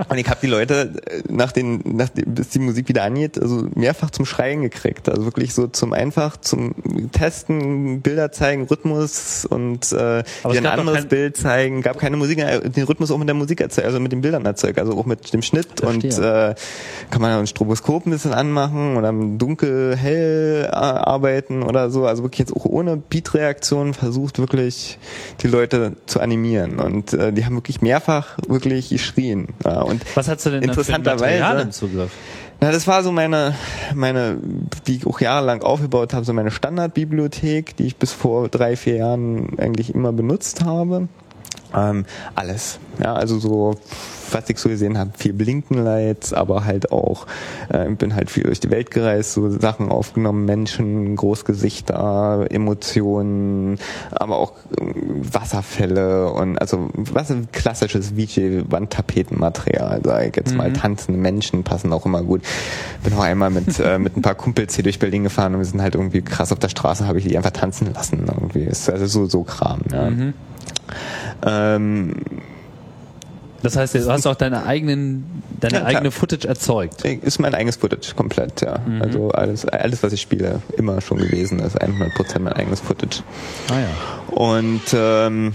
und 0.08 0.18
ich 0.18 0.28
habe 0.28 0.40
die 0.42 0.46
Leute, 0.46 0.92
äh, 1.06 1.22
nach 1.28 1.52
den, 1.52 1.82
nach 1.84 2.08
dem, 2.08 2.34
bis 2.34 2.50
die 2.50 2.58
Musik 2.58 2.88
wieder 2.88 3.04
angeht, 3.04 3.40
also 3.40 3.66
mehrfach 3.74 4.10
zum 4.10 4.26
Schreien 4.26 4.62
gekriegt. 4.62 5.08
Also 5.08 5.24
wirklich 5.24 5.54
so 5.54 5.66
zum 5.66 5.92
einfach 5.92 6.36
zum 6.36 6.74
Testen, 7.12 8.00
Bilder 8.00 8.32
zeigen, 8.32 8.64
Rhythmus 8.64 9.44
und 9.44 9.92
äh, 9.92 10.22
ein 10.44 10.66
anderes 10.66 11.06
Bild 11.06 11.36
zeigen. 11.36 11.82
Gab 11.82 11.98
keine 11.98 12.16
Musik, 12.16 12.38
äh, 12.38 12.68
den 12.68 12.84
Rhythmus 12.84 13.10
auch 13.10 13.18
mit 13.18 13.28
der 13.28 13.34
Musik 13.34 13.60
erzeugt, 13.60 13.86
also 13.86 14.00
mit 14.00 14.12
den 14.12 14.20
Bildern 14.20 14.44
erzeugt, 14.46 14.78
also 14.78 14.96
auch 14.98 15.06
mit 15.06 15.32
dem 15.32 15.42
Schnitt 15.42 15.80
Verstehe. 15.80 16.10
und 16.10 16.18
äh, 16.18 16.54
kann 17.10 17.22
man 17.22 17.30
ja 17.30 17.38
ein 17.38 17.46
Stroboskop 17.46 18.06
ein 18.06 18.10
bisschen 18.10 18.32
anmachen 18.32 18.96
oder 18.96 19.12
dunkel 19.12 19.96
hell 19.96 20.64
äh, 20.64 20.68
arbeiten 20.70 21.62
oder 21.62 21.90
so. 21.90 21.97
Also 22.06 22.22
wirklich 22.22 22.38
jetzt 22.40 22.54
auch 22.54 22.64
ohne 22.64 22.96
Beat-Reaktion 22.96 23.94
versucht 23.94 24.38
wirklich 24.38 24.98
die 25.42 25.48
Leute 25.48 25.96
zu 26.06 26.20
animieren 26.20 26.78
und 26.78 27.12
äh, 27.12 27.32
die 27.32 27.44
haben 27.44 27.54
wirklich 27.56 27.80
mehrfach 27.80 28.38
wirklich 28.48 28.90
geschrien. 28.90 29.48
Ja, 29.64 29.82
und 29.82 30.02
Was 30.14 30.28
hast 30.28 30.44
du 30.46 30.50
denn 30.50 30.62
Interessanterweise- 30.62 31.62
im 31.62 31.72
Zugriff? 31.72 32.10
na, 32.60 32.72
das 32.72 32.86
war 32.86 33.02
so 33.02 33.12
meine, 33.12 33.54
meine, 33.94 34.38
die 34.86 34.96
ich 34.96 35.06
auch 35.06 35.20
jahrelang 35.20 35.62
aufgebaut 35.62 36.12
habe, 36.12 36.24
so 36.24 36.32
meine 36.32 36.50
Standardbibliothek, 36.50 37.76
die 37.76 37.86
ich 37.86 37.96
bis 37.96 38.12
vor 38.12 38.48
drei, 38.48 38.76
vier 38.76 38.96
Jahren 38.96 39.58
eigentlich 39.58 39.94
immer 39.94 40.12
benutzt 40.12 40.64
habe. 40.64 41.08
Ähm, 41.74 42.04
alles. 42.34 42.78
Ja, 43.02 43.14
also 43.14 43.38
so, 43.38 43.76
was 44.32 44.48
ich 44.50 44.58
so 44.58 44.68
gesehen 44.68 44.98
habe, 44.98 45.10
viel 45.16 45.32
Blinkenlights, 45.32 46.32
aber 46.32 46.64
halt 46.64 46.92
auch, 46.92 47.26
äh, 47.68 47.88
bin 47.90 48.14
halt 48.14 48.30
viel 48.30 48.44
durch 48.44 48.60
die 48.60 48.70
Welt 48.70 48.90
gereist, 48.90 49.32
so 49.32 49.50
Sachen 49.50 49.90
aufgenommen, 49.90 50.44
Menschen, 50.44 51.16
Großgesichter, 51.16 52.46
Emotionen, 52.50 53.78
aber 54.10 54.36
auch 54.38 54.52
ähm, 54.80 55.22
Wasserfälle 55.32 56.30
und 56.30 56.58
also 56.58 56.90
was 56.94 57.30
ein 57.30 57.48
klassisches 57.52 58.12
VJ-Wandtapetenmaterial, 58.16 60.00
sag 60.04 60.28
ich 60.28 60.36
jetzt 60.36 60.54
mal. 60.54 60.72
Tanzende 60.72 61.18
Menschen 61.18 61.64
passen 61.64 61.92
auch 61.92 62.06
immer 62.06 62.22
gut. 62.22 62.42
Bin 63.02 63.14
auch 63.14 63.22
einmal 63.22 63.50
mit, 63.50 63.78
äh, 63.80 63.98
mit 63.98 64.16
ein 64.16 64.22
paar 64.22 64.34
Kumpels 64.34 64.74
hier 64.74 64.84
durch 64.84 64.98
Berlin 64.98 65.24
gefahren 65.24 65.54
und 65.54 65.60
wir 65.60 65.64
sind 65.64 65.82
halt 65.82 65.94
irgendwie 65.94 66.22
krass 66.22 66.52
auf 66.52 66.58
der 66.58 66.68
Straße, 66.68 67.06
habe 67.06 67.18
ich 67.18 67.26
die 67.26 67.36
einfach 67.36 67.50
tanzen 67.50 67.92
lassen. 67.92 68.26
Irgendwie. 68.26 68.64
Ist 68.64 68.90
also 68.90 69.06
so, 69.06 69.26
so 69.26 69.42
Kram, 69.42 69.80
ja. 69.90 70.10
Ähm, 71.46 72.14
Das 73.62 73.76
heißt, 73.76 73.94
du 73.94 74.06
hast 74.10 74.26
auch 74.26 74.36
deine 74.36 74.66
eigenen, 74.66 75.42
deine 75.60 75.78
Ja, 75.78 75.84
eigene 75.84 76.10
Footage 76.10 76.46
erzeugt. 76.46 77.04
Ist 77.04 77.38
mein 77.40 77.54
eigenes 77.54 77.76
Footage 77.76 78.14
komplett, 78.14 78.60
ja. 78.60 78.78
Also 79.00 79.30
alles, 79.30 79.64
alles, 79.66 80.02
was 80.02 80.12
ich 80.12 80.20
spiele, 80.20 80.62
immer 80.76 81.00
schon 81.00 81.18
gewesen, 81.18 81.58
ist 81.58 81.80
100% 81.80 82.38
mein 82.38 82.52
eigenes 82.52 82.80
Footage. 82.80 83.22
Ah 83.70 83.80
ja. 83.80 84.34
Und 84.34 84.82
ähm, 84.94 85.54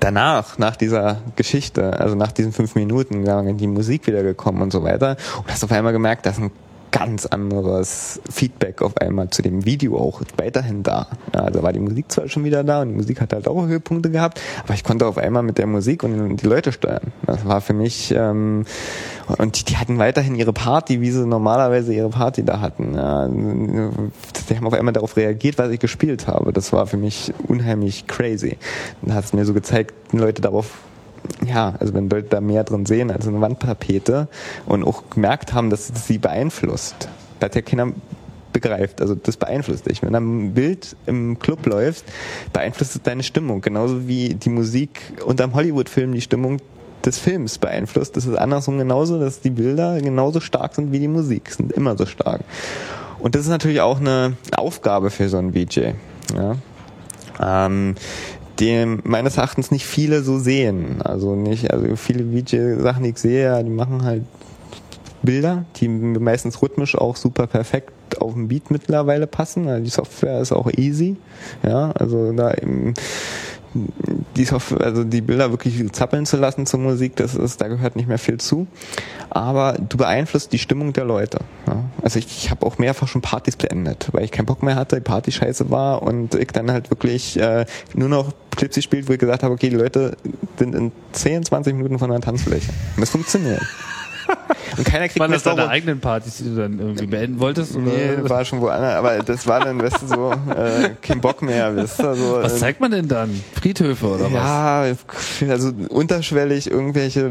danach, 0.00 0.58
nach 0.58 0.76
dieser 0.76 1.18
Geschichte, 1.36 1.98
also 2.00 2.14
nach 2.14 2.32
diesen 2.32 2.52
fünf 2.52 2.74
Minuten, 2.74 3.24
dann 3.24 3.56
die 3.58 3.66
Musik 3.66 4.06
wieder 4.06 4.22
gekommen 4.22 4.62
und 4.62 4.72
so 4.72 4.82
weiter. 4.82 5.16
Und 5.38 5.50
hast 5.50 5.64
auf 5.64 5.72
einmal 5.72 5.92
gemerkt, 5.92 6.26
dass 6.26 6.38
ein 6.38 6.50
ganz 6.92 7.26
anderes 7.26 8.20
Feedback 8.30 8.82
auf 8.82 8.96
einmal 8.98 9.30
zu 9.30 9.42
dem 9.42 9.64
Video 9.64 9.98
auch 9.98 10.20
weiterhin 10.36 10.82
da. 10.82 11.08
Ja, 11.34 11.40
also 11.40 11.62
war 11.62 11.72
die 11.72 11.80
Musik 11.80 12.12
zwar 12.12 12.28
schon 12.28 12.44
wieder 12.44 12.62
da 12.62 12.82
und 12.82 12.90
die 12.90 12.94
Musik 12.94 13.20
hat 13.20 13.32
halt 13.32 13.48
auch 13.48 13.66
Höhepunkte 13.66 14.10
gehabt, 14.10 14.40
aber 14.62 14.74
ich 14.74 14.84
konnte 14.84 15.06
auf 15.06 15.18
einmal 15.18 15.42
mit 15.42 15.58
der 15.58 15.66
Musik 15.66 16.04
und 16.04 16.36
die 16.36 16.46
Leute 16.46 16.70
steuern. 16.70 17.12
Das 17.26 17.46
war 17.46 17.60
für 17.60 17.72
mich 17.72 18.14
ähm, 18.16 18.64
und 19.38 19.58
die, 19.58 19.64
die 19.64 19.76
hatten 19.78 19.98
weiterhin 19.98 20.34
ihre 20.34 20.52
Party, 20.52 21.00
wie 21.00 21.10
sie 21.10 21.26
normalerweise 21.26 21.92
ihre 21.94 22.10
Party 22.10 22.44
da 22.44 22.60
hatten. 22.60 22.94
Ja, 22.94 23.26
die 23.26 24.56
haben 24.56 24.66
auf 24.66 24.74
einmal 24.74 24.92
darauf 24.92 25.16
reagiert, 25.16 25.58
was 25.58 25.70
ich 25.70 25.80
gespielt 25.80 26.26
habe. 26.26 26.52
Das 26.52 26.72
war 26.72 26.86
für 26.86 26.98
mich 26.98 27.32
unheimlich 27.48 28.06
crazy. 28.06 28.58
Dann 29.00 29.14
hat 29.14 29.24
es 29.24 29.32
mir 29.32 29.44
so 29.44 29.54
gezeigt, 29.54 29.94
Leute 30.12 30.42
darauf 30.42 30.78
ja, 31.46 31.74
also 31.78 31.94
wenn 31.94 32.08
Leute 32.08 32.28
da 32.28 32.40
mehr 32.40 32.64
drin 32.64 32.86
sehen 32.86 33.10
als 33.10 33.26
eine 33.26 33.40
Wandtapete 33.40 34.28
und 34.66 34.84
auch 34.84 35.10
gemerkt 35.10 35.52
haben, 35.52 35.70
dass 35.70 35.90
es 35.90 36.06
sie 36.06 36.18
beeinflusst, 36.18 37.08
da 37.40 37.46
hat 37.46 37.54
ja 37.54 37.62
keiner 37.62 37.92
begreift. 38.52 39.00
Also 39.00 39.14
das 39.14 39.36
beeinflusst 39.36 39.88
dich. 39.88 40.02
Wenn 40.02 40.14
ein 40.14 40.54
Bild 40.54 40.96
im 41.06 41.38
Club 41.38 41.66
läuft, 41.66 42.04
beeinflusst 42.52 42.96
es 42.96 43.02
deine 43.02 43.22
Stimmung. 43.22 43.60
Genauso 43.60 44.06
wie 44.06 44.34
die 44.34 44.50
Musik 44.50 45.00
unterm 45.24 45.54
Hollywood-Film 45.54 46.12
die 46.12 46.20
Stimmung 46.20 46.58
des 47.04 47.18
Films 47.18 47.58
beeinflusst. 47.58 48.16
Das 48.16 48.26
ist 48.26 48.36
andersrum 48.36 48.78
genauso, 48.78 49.18
dass 49.18 49.40
die 49.40 49.50
Bilder 49.50 50.00
genauso 50.00 50.40
stark 50.40 50.74
sind 50.74 50.92
wie 50.92 51.00
die 51.00 51.08
Musik. 51.08 51.50
Sind 51.50 51.72
immer 51.72 51.96
so 51.96 52.06
stark. 52.06 52.42
Und 53.18 53.34
das 53.34 53.42
ist 53.42 53.48
natürlich 53.48 53.80
auch 53.80 54.00
eine 54.00 54.36
Aufgabe 54.56 55.10
für 55.10 55.28
so 55.28 55.38
einen 55.38 55.52
VJ. 55.52 55.92
Ja? 56.36 56.56
Ähm, 57.40 57.94
dem 58.60 59.00
meines 59.04 59.36
Erachtens 59.36 59.70
nicht 59.70 59.86
viele 59.86 60.22
so 60.22 60.38
sehen. 60.38 61.02
Also 61.02 61.34
nicht, 61.34 61.72
also 61.72 61.96
viele 61.96 62.24
VJ-Sachen, 62.24 63.04
die 63.04 63.10
ich 63.10 63.18
sehe, 63.18 63.62
die 63.64 63.70
machen 63.70 64.04
halt 64.04 64.22
Bilder, 65.22 65.64
die 65.76 65.88
meistens 65.88 66.60
rhythmisch 66.62 66.96
auch 66.96 67.16
super 67.16 67.46
perfekt 67.46 68.20
auf 68.20 68.34
den 68.34 68.48
Beat 68.48 68.70
mittlerweile 68.70 69.26
passen. 69.26 69.68
Also 69.68 69.84
die 69.84 69.90
Software 69.90 70.40
ist 70.40 70.52
auch 70.52 70.70
easy. 70.76 71.16
Ja, 71.62 71.92
also 71.92 72.32
da 72.32 72.52
eben 72.54 72.94
die 73.74 74.46
also 74.78 75.04
die 75.04 75.20
Bilder 75.20 75.50
wirklich 75.50 75.92
zappeln 75.92 76.26
zu 76.26 76.36
lassen 76.36 76.66
zur 76.66 76.80
Musik, 76.80 77.16
das 77.16 77.34
ist, 77.34 77.60
da 77.60 77.68
gehört 77.68 77.96
nicht 77.96 78.08
mehr 78.08 78.18
viel 78.18 78.38
zu. 78.38 78.66
Aber 79.30 79.76
du 79.88 79.96
beeinflusst 79.96 80.52
die 80.52 80.58
Stimmung 80.58 80.92
der 80.92 81.04
Leute. 81.04 81.38
Ja. 81.66 81.84
Also 82.02 82.18
ich, 82.18 82.26
ich 82.26 82.50
habe 82.50 82.66
auch 82.66 82.78
mehrfach 82.78 83.08
schon 83.08 83.22
Partys 83.22 83.56
beendet, 83.56 84.08
weil 84.12 84.24
ich 84.24 84.30
keinen 84.30 84.46
Bock 84.46 84.62
mehr 84.62 84.76
hatte, 84.76 84.96
die 84.96 85.02
Party 85.02 85.32
scheiße 85.32 85.70
war 85.70 86.02
und 86.02 86.34
ich 86.34 86.48
dann 86.48 86.70
halt 86.70 86.90
wirklich 86.90 87.38
äh, 87.38 87.64
nur 87.94 88.08
noch 88.08 88.32
Flipsy 88.56 88.82
spielt, 88.82 89.08
wo 89.08 89.12
ich 89.12 89.18
gesagt 89.18 89.42
habe, 89.42 89.54
okay, 89.54 89.70
die 89.70 89.76
Leute 89.76 90.16
sind 90.58 90.74
in 90.74 90.92
10, 91.12 91.44
20 91.44 91.74
Minuten 91.74 91.98
von 91.98 92.10
einer 92.10 92.20
Tanzfläche. 92.20 92.70
Und 92.96 93.00
das 93.00 93.10
funktioniert. 93.10 93.62
Und 94.76 94.84
keiner 94.84 95.08
kriegt 95.08 95.18
mehr 95.18 95.28
das 95.28 95.42
deine 95.42 95.68
eigenen 95.68 96.00
Partys, 96.00 96.38
die 96.38 96.44
du 96.44 96.56
dann 96.56 96.78
irgendwie 96.78 97.06
beenden 97.06 97.40
wolltest? 97.40 97.76
Oder? 97.76 97.84
Nee, 97.84 98.28
war 98.28 98.44
schon 98.44 98.60
woanders, 98.60 98.94
aber 98.94 99.18
das 99.18 99.46
war 99.46 99.60
dann, 99.60 99.82
weißt 99.82 100.02
du, 100.02 100.06
so, 100.06 100.32
äh, 100.32 100.90
kein 101.00 101.20
Bock 101.20 101.42
mehr, 101.42 101.76
weißt 101.76 101.98
du, 102.00 102.14
so. 102.14 102.38
was 102.42 102.54
äh, 102.54 102.58
zeigt 102.58 102.80
man 102.80 102.90
denn 102.90 103.08
dann? 103.08 103.42
Friedhöfe 103.54 104.06
oder 104.06 104.32
was? 104.32 105.40
ja, 105.40 105.48
also 105.48 105.72
unterschwellig 105.88 106.70
irgendwelche, 106.70 107.30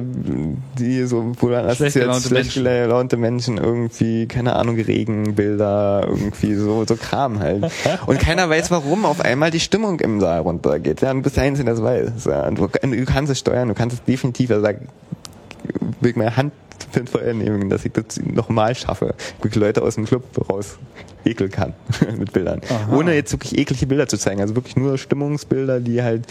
die 0.78 1.04
so, 1.04 1.34
wo 1.40 1.50
dann 1.50 1.74
Schlecht 1.76 1.96
gelaunte 1.96 2.28
schlecht 2.28 2.56
Menschen. 2.56 2.64
gelaunte 2.64 3.18
Menschen 3.18 3.58
irgendwie, 3.58 4.28
keine 4.28 4.56
Ahnung, 4.56 4.80
Regenbilder, 4.80 6.08
irgendwie 6.08 6.56
so, 6.56 6.86
so 6.86 6.96
Kram 6.96 7.40
halt. 7.40 7.66
Und 8.06 8.20
keiner 8.20 8.50
weiß, 8.50 8.72
warum 8.72 9.06
auf 9.06 9.22
einmal 9.22 9.52
die 9.52 9.60
Stimmung 9.60 10.00
im 10.00 10.20
Saal 10.20 10.42
runtergeht. 10.42 11.02
Ja, 11.02 11.12
und 11.12 11.22
bis 11.22 11.34
dahin 11.34 11.56
sind 11.56 11.66
das 11.66 11.82
weiß. 11.82 12.26
Ja, 12.26 12.48
und 12.48 12.58
du, 12.58 12.68
du 12.68 13.06
kannst 13.06 13.32
es 13.32 13.40
steuern, 13.40 13.70
du 13.70 13.74
kannst 13.74 13.98
es 13.98 14.04
definitiv, 14.04 14.52
also 14.52 14.66
da 14.66 14.74
will 16.00 16.12
ich 16.12 16.16
meine 16.16 16.36
Hand 16.38 16.54
für 16.92 17.00
ein 17.00 17.08
Feuer 17.08 17.34
nehmen, 17.34 17.70
dass 17.70 17.86
ich 17.86 17.92
das 17.92 18.20
nochmal 18.24 18.76
schaffe. 18.76 19.16
Wirklich 19.40 19.56
Leute 19.56 19.82
aus 19.82 19.96
dem 19.96 20.06
Club 20.06 20.24
raus 20.50 20.78
ekeln 21.24 21.52
kann 21.52 21.74
mit 22.18 22.34
Bildern. 22.34 22.62
Ohne 22.92 23.14
jetzt 23.14 23.32
wirklich 23.32 23.58
eklige 23.58 23.86
Bilder 23.86 24.08
zu 24.08 24.18
zeigen. 24.18 24.42
Also 24.42 24.56
wirklich 24.56 24.76
nur 24.76 24.98
Stimmungsbilder, 24.98 25.80
die 25.80 26.02
halt 26.02 26.26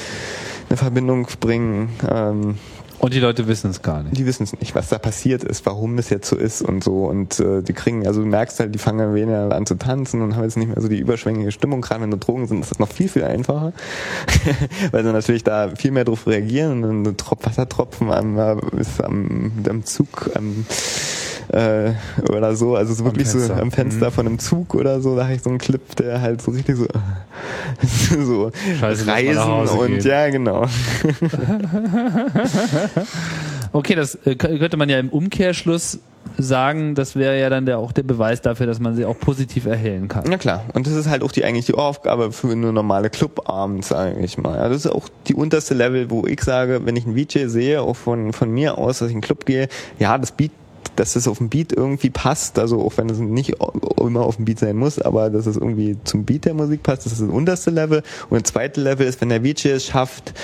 eine 0.68 0.76
Verbindung 0.76 1.26
bringen. 1.38 1.90
Ähm, 2.08 2.58
Und 3.00 3.14
die 3.14 3.20
Leute 3.20 3.48
wissen 3.48 3.70
es 3.70 3.80
gar 3.80 4.02
nicht. 4.02 4.18
die 4.18 4.26
wissen 4.26 4.42
es 4.42 4.52
nicht, 4.52 4.74
was 4.74 4.90
da 4.90 4.98
passiert 4.98 5.42
ist, 5.42 5.64
warum 5.64 5.96
das 5.96 6.10
jetzt 6.10 6.28
so 6.28 6.36
ist 6.36 6.60
und 6.60 6.84
so. 6.84 7.06
Und 7.06 7.40
äh, 7.40 7.62
die 7.62 7.72
kriegen, 7.72 8.06
also 8.06 8.20
du 8.20 8.26
merkst 8.26 8.60
halt, 8.60 8.74
die 8.74 8.78
fangen 8.78 9.14
weniger 9.14 9.54
an 9.54 9.64
zu 9.64 9.76
tanzen 9.76 10.20
und 10.20 10.36
haben 10.36 10.44
jetzt 10.44 10.58
nicht 10.58 10.68
mehr 10.68 10.80
so 10.80 10.88
die 10.88 10.98
überschwängliche 10.98 11.50
Stimmung. 11.50 11.80
Gerade 11.80 12.02
wenn 12.02 12.10
du 12.10 12.18
Drogen 12.18 12.46
sind, 12.46 12.60
ist 12.60 12.70
das 12.70 12.78
noch 12.78 12.92
viel, 12.92 13.08
viel 13.08 13.24
einfacher. 13.24 13.72
Weil 14.90 15.02
sie 15.02 15.12
natürlich 15.12 15.44
da 15.44 15.70
viel 15.74 15.92
mehr 15.92 16.04
drauf 16.04 16.26
reagieren 16.26 16.84
und 16.84 17.06
ein 17.06 17.16
Trop 17.16 17.44
Wassertropfen 17.46 18.12
am, 18.12 18.38
äh, 18.38 18.56
ist 18.78 19.02
am, 19.02 19.52
am 19.66 19.84
Zug, 19.86 20.30
am 20.34 20.66
äh, 21.52 21.92
oder 22.30 22.54
so, 22.54 22.76
also 22.76 22.94
so 22.94 23.04
wirklich 23.04 23.28
so 23.28 23.52
am 23.52 23.70
Fenster 23.70 24.10
von 24.10 24.26
einem 24.26 24.38
Zug 24.38 24.74
oder 24.74 25.00
so, 25.00 25.16
da 25.16 25.24
habe 25.24 25.34
ich 25.34 25.42
so 25.42 25.50
einen 25.50 25.58
Clip, 25.58 25.96
der 25.96 26.20
halt 26.20 26.40
so 26.42 26.50
richtig 26.52 26.76
so, 26.76 26.86
so 28.24 28.50
Scheiße, 28.78 29.06
Reisen 29.06 29.38
und 29.78 29.86
gehen. 29.88 30.00
ja, 30.06 30.30
genau. 30.30 30.66
Okay, 33.72 33.94
das 33.94 34.16
äh, 34.26 34.30
kö- 34.32 34.58
könnte 34.58 34.76
man 34.76 34.88
ja 34.88 34.98
im 34.98 35.10
Umkehrschluss 35.10 36.00
sagen, 36.36 36.94
das 36.96 37.14
wäre 37.16 37.38
ja 37.38 37.48
dann 37.50 37.66
der, 37.66 37.78
auch 37.78 37.92
der 37.92 38.02
Beweis 38.02 38.40
dafür, 38.40 38.66
dass 38.66 38.80
man 38.80 38.96
sie 38.96 39.04
auch 39.04 39.16
positiv 39.18 39.66
erhellen 39.66 40.08
kann. 40.08 40.24
Na 40.28 40.38
klar. 40.38 40.64
Und 40.74 40.86
das 40.88 40.94
ist 40.94 41.08
halt 41.08 41.22
auch 41.22 41.30
die 41.32 41.44
eigentlich 41.44 41.66
die 41.66 41.74
Aufgabe 41.74 42.32
für 42.32 42.50
eine 42.50 42.72
normale 42.72 43.10
Clubabend, 43.10 43.84
sage 43.84 44.18
ich 44.20 44.38
mal. 44.38 44.56
Ja, 44.56 44.68
das 44.68 44.84
ist 44.86 44.92
auch 44.92 45.08
die 45.28 45.34
unterste 45.34 45.74
Level, 45.74 46.10
wo 46.10 46.26
ich 46.26 46.40
sage, 46.42 46.80
wenn 46.84 46.96
ich 46.96 47.06
einen 47.06 47.16
VJ 47.16 47.46
sehe, 47.46 47.80
auch 47.82 47.94
von, 47.96 48.32
von 48.32 48.50
mir 48.50 48.76
aus, 48.76 48.98
dass 48.98 49.08
ich 49.08 49.14
in 49.14 49.20
den 49.20 49.24
Club 49.24 49.46
gehe, 49.46 49.68
ja, 50.00 50.18
das 50.18 50.32
Beat 50.32 50.50
dass 50.96 51.16
es 51.16 51.28
auf 51.28 51.38
dem 51.38 51.48
Beat 51.48 51.72
irgendwie 51.72 52.10
passt, 52.10 52.58
also 52.58 52.80
auch 52.80 52.96
wenn 52.96 53.08
es 53.08 53.18
nicht 53.18 53.54
immer 53.98 54.20
auf 54.20 54.36
dem 54.36 54.44
Beat 54.44 54.58
sein 54.58 54.76
muss, 54.76 54.98
aber 54.98 55.30
dass 55.30 55.46
es 55.46 55.56
irgendwie 55.56 55.96
zum 56.04 56.24
Beat 56.24 56.44
der 56.44 56.54
Musik 56.54 56.82
passt, 56.82 57.06
das 57.06 57.14
ist 57.14 57.22
das 57.22 57.28
unterste 57.28 57.70
Level. 57.70 58.02
Und 58.28 58.42
das 58.42 58.52
zweite 58.52 58.80
Level 58.80 59.06
ist, 59.06 59.20
wenn 59.20 59.28
der 59.28 59.42
VJ 59.42 59.68
es 59.68 59.86
schafft, 59.86 60.34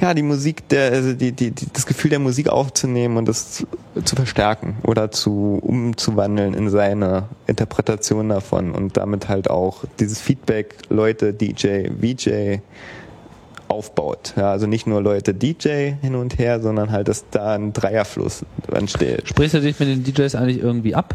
ja, 0.00 0.12
die 0.12 0.22
Musik, 0.22 0.68
der, 0.68 0.92
also 0.92 1.12
die, 1.12 1.32
die, 1.32 1.52
die, 1.52 1.66
das 1.72 1.86
Gefühl 1.86 2.10
der 2.10 2.18
Musik 2.18 2.48
aufzunehmen 2.48 3.16
und 3.16 3.28
das 3.28 3.52
zu, 3.52 3.66
zu 4.04 4.16
verstärken 4.16 4.76
oder 4.82 5.10
zu 5.10 5.58
umzuwandeln 5.62 6.54
in 6.54 6.68
seine 6.68 7.28
Interpretation 7.46 8.28
davon 8.28 8.72
und 8.72 8.96
damit 8.96 9.28
halt 9.28 9.48
auch 9.48 9.84
dieses 10.00 10.20
Feedback 10.20 10.76
Leute, 10.88 11.32
DJ, 11.32 11.88
VJ 12.00 12.58
aufbaut. 13.74 14.34
Ja, 14.36 14.52
also 14.52 14.66
nicht 14.66 14.86
nur 14.86 15.02
Leute 15.02 15.34
DJ 15.34 15.92
hin 16.00 16.14
und 16.14 16.38
her, 16.38 16.60
sondern 16.60 16.92
halt, 16.92 17.08
dass 17.08 17.28
da 17.30 17.54
ein 17.54 17.72
Dreierfluss 17.72 18.44
entsteht. 18.72 19.28
Sprichst 19.28 19.54
du 19.54 19.60
dich 19.60 19.78
mit 19.80 19.88
den 19.88 20.04
DJs 20.04 20.34
eigentlich 20.36 20.60
irgendwie 20.60 20.94
ab? 20.94 21.14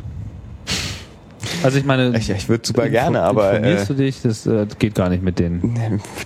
Also 1.63 1.77
ich 1.77 1.85
meine, 1.85 2.17
Ich, 2.17 2.29
ich 2.29 2.49
würde 2.49 2.65
super 2.65 2.89
gerne, 2.89 3.21
aber 3.21 3.51
informierst 3.57 3.83
äh, 3.83 3.87
du 3.87 3.93
dich? 3.95 4.21
Das 4.21 4.45
äh, 4.45 4.65
geht 4.79 4.95
gar 4.95 5.09
nicht 5.09 5.23
mit 5.23 5.39
denen. 5.39 5.75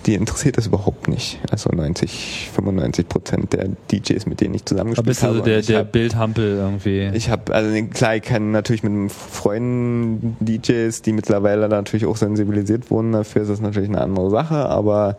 die 0.06 0.14
interessiert 0.14 0.56
das 0.56 0.66
überhaupt 0.66 1.08
nicht. 1.08 1.40
Also 1.50 1.70
90, 1.70 2.50
95 2.54 3.08
Prozent 3.08 3.52
der 3.52 3.68
DJs, 3.90 4.26
mit 4.26 4.40
denen 4.40 4.54
ich 4.54 4.64
zusammengespielt 4.64 5.06
bist 5.06 5.22
du 5.22 5.26
habe. 5.26 5.38
so 5.38 5.44
der, 5.44 5.62
der 5.62 5.78
hab- 5.80 5.92
Bildhampel 5.92 6.56
irgendwie. 6.56 7.10
Ich 7.14 7.30
habe, 7.30 7.54
also 7.54 7.70
klar, 7.86 8.16
ich 8.16 8.22
kann 8.22 8.50
natürlich 8.50 8.82
mit 8.82 9.12
Freunden 9.12 10.36
DJs, 10.40 11.02
die 11.02 11.12
mittlerweile 11.12 11.68
natürlich 11.68 12.06
auch 12.06 12.16
sensibilisiert 12.16 12.90
wurden 12.90 13.12
dafür, 13.12 13.42
ist 13.42 13.48
das 13.50 13.60
natürlich 13.60 13.88
eine 13.88 14.00
andere 14.00 14.30
Sache, 14.30 14.54
aber 14.54 15.16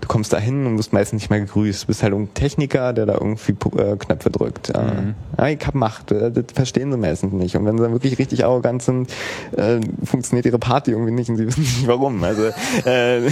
du 0.00 0.08
kommst 0.08 0.32
da 0.32 0.38
hin 0.38 0.66
und 0.66 0.78
wirst 0.78 0.92
meistens 0.92 1.22
nicht 1.22 1.30
mehr 1.30 1.40
gegrüßt. 1.40 1.84
Du 1.84 1.86
bist 1.86 2.02
halt 2.02 2.12
ein 2.14 2.32
Techniker, 2.34 2.92
der 2.92 3.06
da 3.06 3.14
irgendwie 3.14 3.52
äh, 3.78 3.96
Knöpfe 3.96 4.30
drückt. 4.30 4.68
Ja. 4.68 4.82
Mhm. 4.82 5.14
ja, 5.38 5.48
ich 5.48 5.66
hab 5.66 5.74
Macht, 5.74 6.12
äh, 6.12 6.30
das 6.30 6.44
verstehen 6.54 6.92
sie 6.92 6.98
meistens 6.98 7.32
nicht. 7.32 7.56
Und 7.56 7.64
wenn 7.64 7.76
sie 7.76 7.82
dann 7.82 7.92
wirklich 7.92 8.18
richtig 8.18 8.44
arrogant 8.44 8.82
sind, 8.82 9.10
äh, 9.56 9.80
funktioniert 10.04 10.46
ihre 10.46 10.58
Party 10.58 10.90
irgendwie 10.92 11.12
nicht 11.12 11.28
und 11.30 11.36
sie 11.36 11.46
wissen 11.46 11.60
nicht 11.62 11.86
warum. 11.86 12.22
Also 12.24 12.44
äh, 12.84 13.20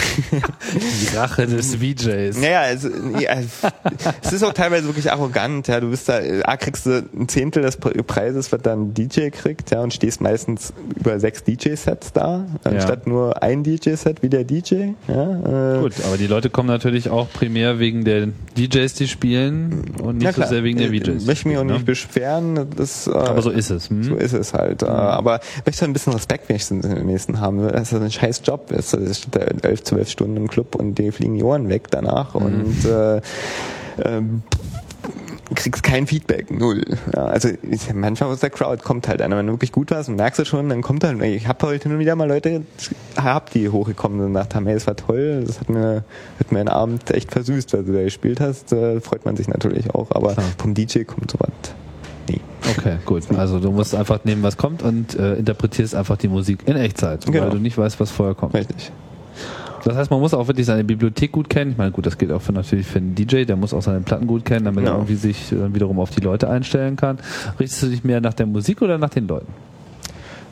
die 0.75 1.17
Rache 1.17 1.47
des 1.47 1.77
VJs. 1.77 2.39
naja, 2.41 2.65
es, 2.73 2.85
ja, 3.19 3.37
es 4.23 4.33
ist 4.33 4.43
auch 4.43 4.53
teilweise 4.53 4.87
wirklich 4.87 5.11
arrogant, 5.13 5.69
ja. 5.69 5.81
Du 5.81 5.91
bist 5.91 6.09
da, 6.09 6.21
A, 6.45 6.57
kriegst 6.57 6.87
du 6.87 7.05
ein 7.15 7.29
Zehntel 7.29 7.63
des 7.63 7.77
Pre- 7.77 8.03
Preises, 8.03 8.53
was 8.53 8.63
dann 8.63 8.95
DJ 8.95 9.29
kriegt, 9.31 9.71
ja, 9.71 9.81
und 9.81 9.93
stehst 9.93 10.21
meistens 10.21 10.73
über 10.99 11.19
sechs 11.21 11.45
DJ-Sets 11.45 12.13
da, 12.13 12.47
anstatt 12.65 13.07
nur 13.07 13.43
ein 13.43 13.63
DJ-Set 13.63 14.23
wie 14.23 14.29
der 14.29 14.45
DJ, 14.45 14.91
ja. 15.09 15.77
Äh, 15.77 15.81
Gut, 15.81 15.93
aber 16.07 16.17
die 16.17 16.27
Leute 16.27 16.51
kommen 16.51 16.69
natürlich 16.69 17.11
auch 17.11 17.31
primär 17.33 17.79
wegen 17.79 18.05
der 18.05 18.29
DJs, 18.57 18.95
die 18.95 19.09
spielen 19.09 19.95
und 20.03 20.17
nicht 20.19 20.25
na 20.25 20.33
so 20.33 20.37
klar, 20.37 20.49
sehr 20.49 20.65
wegen 20.65 20.79
der 20.79 20.93
äh, 20.93 21.01
VJs. 21.01 21.19
die 21.23 21.27
Möchte 21.27 21.49
mich 21.49 21.57
auch 21.57 21.61
spielen, 21.63 21.67
nicht 21.67 21.79
ne? 21.81 21.85
beschweren, 21.85 22.67
das, 22.77 23.07
äh, 23.07 23.11
Aber 23.13 23.43
so 23.43 23.51
ist 23.51 23.71
es. 23.71 23.91
Hm? 23.91 24.03
So 24.05 24.17
ist 24.17 24.33
es 24.33 24.55
halt. 24.55 24.83
Äh, 24.83 24.87
Aber 24.87 25.41
möchte 25.67 25.85
ein 25.85 25.93
bisschen 25.93 26.14
Respekt 26.15 26.49
wenigstens 26.49 26.85
in 26.85 26.95
den 26.95 27.07
nächsten 27.07 27.41
haben. 27.41 27.67
Das 27.69 27.93
ist 27.93 28.01
ein 28.01 28.11
scheiß 28.11 28.43
Job. 28.45 28.69
Das 28.69 28.93
ist 28.93 29.29
elf, 29.63 29.83
zwölf 29.85 30.09
Stunden 30.09 30.37
im 30.37 30.49
Club 30.49 30.75
und 30.75 30.99
dir 30.99 31.13
fliegen 31.13 31.35
die 31.35 31.43
Ohren 31.43 31.69
weg 31.69 31.91
danach 31.91 32.35
und 32.35 32.85
äh, 32.85 33.21
ähm, 34.03 34.43
kriegst 35.55 35.83
kein 35.83 36.07
Feedback, 36.07 36.51
null. 36.51 36.83
Ja, 37.15 37.27
also 37.27 37.49
ich, 37.71 37.93
manchmal 37.93 38.31
aus 38.31 38.41
der 38.41 38.51
Crowd 38.51 38.83
kommt 38.83 39.09
halt 39.09 39.21
einer, 39.21 39.37
wenn 39.37 39.47
du 39.47 39.53
wirklich 39.53 39.73
gut 39.73 39.91
warst 39.91 40.09
und 40.09 40.17
merkst 40.17 40.41
du 40.41 40.45
schon, 40.45 40.69
dann 40.69 40.83
kommt 40.83 41.05
halt, 41.05 41.21
ich 41.23 41.47
habe 41.47 41.67
heute 41.67 41.85
hin 41.85 41.93
und 41.93 41.99
wieder 41.99 42.17
mal 42.17 42.29
Leute 42.29 42.63
gehabt, 43.15 43.55
die 43.55 43.69
hochgekommen 43.69 44.19
sind 44.19 44.27
und 44.29 44.33
gesagt 44.33 44.55
haben, 44.55 44.67
hey, 44.67 44.77
es 44.77 44.87
war 44.87 44.97
toll, 44.97 45.45
das 45.47 45.61
hat 45.61 45.69
mir, 45.69 46.05
hat 46.41 46.53
mir 46.53 46.61
einen 46.61 46.69
Abend 46.69 47.11
echt 47.11 47.33
versüßt, 47.33 47.73
weil 47.75 47.85
du 47.85 47.93
da 47.93 48.03
gespielt 48.03 48.41
hast, 48.41 48.73
äh, 48.73 49.01
freut 49.01 49.25
man 49.25 49.37
sich 49.37 49.49
natürlich 49.49 49.95
auch, 49.95 50.11
aber 50.11 50.33
Klar. 50.33 50.47
vom 50.59 50.75
DJ 50.75 51.03
kommt 51.03 51.31
sowas. 51.31 51.51
Okay, 52.79 52.97
gut. 53.05 53.23
Also 53.37 53.59
du 53.61 53.71
musst 53.71 53.95
einfach 53.95 54.25
nehmen, 54.25 54.43
was 54.43 54.57
kommt 54.57 54.83
und 54.83 55.15
äh, 55.19 55.35
interpretierst 55.35 55.95
einfach 55.95 56.17
die 56.17 56.29
Musik 56.29 56.61
in 56.67 56.77
Echtzeit, 56.77 57.27
Genau. 57.27 57.43
weil 57.45 57.51
du 57.51 57.59
nicht 57.59 57.77
weißt, 57.77 58.01
was 58.01 58.11
vorher 58.11 58.35
kommt. 58.35 58.55
Richtig. 58.55 58.91
Das 59.85 59.97
heißt, 59.97 60.11
man 60.11 60.19
muss 60.21 60.33
auch 60.33 60.47
wirklich 60.47 60.65
seine 60.65 60.83
Bibliothek 60.83 61.31
gut 61.33 61.51
kennen. 61.51 61.73
Ich 61.73 61.77
meine, 61.77 61.91
gut, 61.91 62.07
das 62.07 62.17
geht 62.17 62.33
auch 62.33 62.41
für, 62.41 62.53
natürlich 62.53 62.87
für 62.87 62.99
einen 63.01 63.15
DJ, 63.15 63.45
der 63.45 63.57
muss 63.57 63.75
auch 63.75 63.83
seine 63.83 64.01
Platten 64.01 64.27
gut 64.27 64.47
kennen, 64.47 64.65
damit 64.65 64.83
er 64.85 64.93
Genau. 64.93 64.97
irgendwie 64.97 65.17
sich 65.17 65.51
dann 65.51 65.75
wiederum 65.75 66.01
auf 66.01 66.09
die 66.09 66.23
Leute 66.23 66.49
einstellen 66.49 66.97
kann. 66.97 67.19
Richtest 67.61 67.83
du 67.83 67.87
dich 67.89 68.03
mehr 68.03 68.23
nach 68.23 68.33
der 68.33 68.47
Musik 68.47 68.81
oder 68.81 68.97
nach 68.97 69.11
den 69.11 69.29
Leuten? 69.29 69.53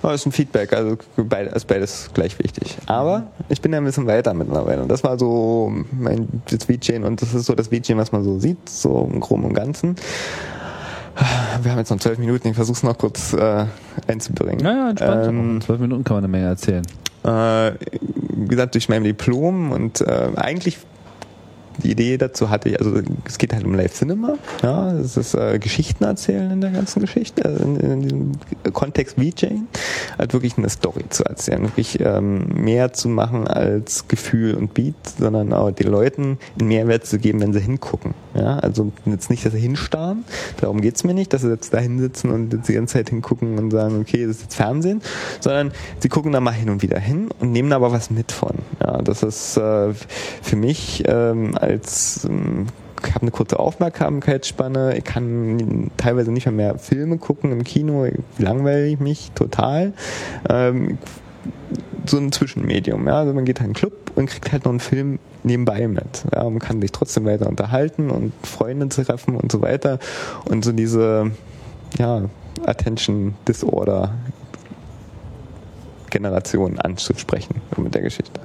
Ja, 0.03 0.13
ist 0.13 0.27
ein 0.27 0.33
Feedback, 0.33 0.73
also 0.75 0.99
beides, 1.17 1.53
ist 1.55 1.67
beides 1.67 2.11
gleich 2.13 2.37
wichtig. 2.41 2.77
Aber 2.87 3.29
ich 3.49 3.63
bin 3.63 3.73
ja 3.73 3.79
ein 3.79 3.85
bisschen 3.85 4.07
weiter 4.07 4.35
mittlerweile. 4.35 4.83
Und 4.83 4.89
das 4.91 5.03
war 5.05 5.17
so 5.19 5.73
mein 5.93 6.29
das 6.51 6.65
VJing 6.65 7.05
und 7.05 7.23
das 7.23 7.33
ist 7.33 7.47
so 7.47 7.55
das 7.55 7.69
VJing, 7.69 7.97
was 7.97 8.11
man 8.13 8.25
so 8.25 8.39
sieht, 8.39 8.69
so 8.69 9.09
im 9.11 9.21
Groben 9.21 9.45
und 9.45 9.55
Ganzen. 9.55 9.95
Wir 11.63 11.71
haben 11.71 11.79
jetzt 11.79 11.91
noch 11.91 11.99
zwölf 11.99 12.19
Minuten, 12.19 12.49
ich 12.49 12.55
versuche 12.55 12.77
es 12.77 12.83
noch 12.83 12.97
kurz 12.99 13.33
äh, 13.35 13.67
einzubringen. 14.07 14.63
Naja, 14.63 14.91
entspannt. 14.91 15.27
Ähm, 15.29 15.51
In 15.57 15.61
zwölf 15.61 15.81
Minuten 15.81 16.05
kann 16.05 16.17
man 16.17 16.25
eine 16.25 16.31
Menge 16.31 16.47
erzählen. 16.47 16.83
äh, 17.25 17.73
wie 18.35 18.49
gesagt, 18.49 18.75
durch 18.75 18.89
mein 18.89 19.05
Diplom 19.05 19.73
und 19.73 20.01
äh, 20.01 20.29
eigentlich 20.37 20.79
die 21.79 21.93
Idee 21.93 22.19
dazu 22.19 22.51
hatte 22.51 22.69
ich, 22.69 22.79
also 22.79 23.01
es 23.25 23.39
geht 23.39 23.53
halt 23.53 23.65
um 23.65 23.75
Live 23.75 23.95
Cinema, 23.95 24.35
ja, 24.63 24.93
es 24.93 25.17
ist 25.17 25.35
äh, 25.35 25.59
Geschichten 25.59 26.05
erzählen 26.05 26.51
in 26.51 26.61
der 26.61 26.71
ganzen 26.71 27.01
Geschichte, 27.01 27.45
also 27.45 27.65
in, 27.65 27.77
in 27.77 28.03
diesem 28.03 28.33
Kontext 28.73 29.17
VJ, 29.17 29.47
halt 30.19 30.33
wirklich 30.33 30.59
eine 30.59 30.69
Story 30.69 31.05
zu 31.09 31.25
erzählen, 31.25 31.63
wirklich 31.63 31.99
ähm, 32.01 32.47
mehr 32.55 32.93
zu 32.93 33.09
machen 33.09 33.47
als 33.49 34.09
Gefühl 34.09 34.55
und 34.55 34.75
Beat, 34.75 34.95
sondern 35.19 35.53
auch 35.53 35.71
den 35.71 35.89
Leuten 35.89 36.39
einen 36.59 36.69
Mehrwert 36.69 37.07
zu 37.07 37.19
geben, 37.19 37.41
wenn 37.41 37.53
sie 37.53 37.61
hingucken, 37.61 38.15
ja, 38.35 38.59
also 38.59 38.93
jetzt 39.07 39.31
nicht, 39.31 39.45
dass 39.45 39.53
sie 39.53 39.61
hinstarren, 39.61 40.25
darum 40.61 40.81
geht's 40.81 41.05
mir 41.05 41.15
nicht, 41.15 41.33
dass 41.33 41.43
sie 41.43 41.51
jetzt 41.51 41.75
da 41.75 41.79
hinsitzen 41.79 42.31
und 42.31 42.53
jetzt 42.53 42.69
die 42.69 42.75
ganze 42.75 42.95
Zeit 42.95 43.11
hingucken 43.11 43.59
und 43.59 43.71
sagen, 43.71 44.01
okay, 44.01 44.27
das 44.27 44.37
ist 44.37 44.43
jetzt 44.43 44.55
Fernsehen, 44.55 45.03
sondern 45.41 45.73
sie 45.99 46.09
gucken 46.09 46.33
da 46.33 46.41
mal 46.41 46.53
hin 46.53 46.71
und 46.71 46.83
wieder 46.83 46.99
hin 46.99 47.29
und 47.41 47.53
nehmen 47.53 47.73
aber 47.73 47.93
was 47.93 48.11
mit 48.11 48.33
von, 48.33 48.57
ja, 48.81 49.03
das 49.03 49.23
ist 49.23 49.57
äh, 49.57 49.93
für 50.43 50.57
mich 50.57 51.05
ähm, 51.07 51.57
als 51.63 52.25
ähm, 52.25 52.67
ich 53.05 53.15
habe 53.15 53.23
eine 53.23 53.31
kurze 53.31 53.59
Aufmerksamkeitsspanne, 53.59 54.97
ich 54.97 55.05
kann 55.05 55.91
teilweise 55.97 56.31
nicht 56.31 56.47
mehr, 56.47 56.55
mehr 56.55 56.79
Filme 56.79 57.19
gucken 57.19 57.51
im 57.53 57.65
Kino, 57.65 58.07
langweile 58.39 58.87
ich 58.87 59.01
mich 59.01 59.33
total. 59.35 59.93
Ähm, 60.49 60.99
so 62.07 62.19
ein 62.19 62.33
Zwischenmedium. 62.33 63.07
Ja? 63.07 63.21
Also 63.21 63.33
man 63.33 63.45
geht 63.45 63.59
in 63.59 63.67
einen 63.67 63.75
Club 63.75 63.93
und 64.15 64.27
kriegt 64.27 64.53
halt 64.53 64.65
noch 64.65 64.71
einen 64.71 64.81
Film 64.81 65.19
nebenbei 65.43 65.89
mit. 65.89 66.25
Ja? 66.33 66.45
Man 66.45 66.59
kann 66.59 66.81
sich 66.81 66.93
trotzdem 66.93 67.25
weiter 67.25 67.49
unterhalten 67.49 68.11
und 68.11 68.33
Freunde 68.45 68.89
treffen 68.89 69.37
und 69.37 69.51
so 69.51 69.63
weiter. 69.63 69.99
Und 70.45 70.65
so 70.65 70.73
diese 70.73 71.31
ja, 71.99 72.23
Attention 72.67 73.35
Disorder 73.49 74.15
Generation 76.13 76.79
anzusprechen 76.79 77.57
mit 77.77 77.95
der 77.95 78.03
Geschichte. 78.03 78.41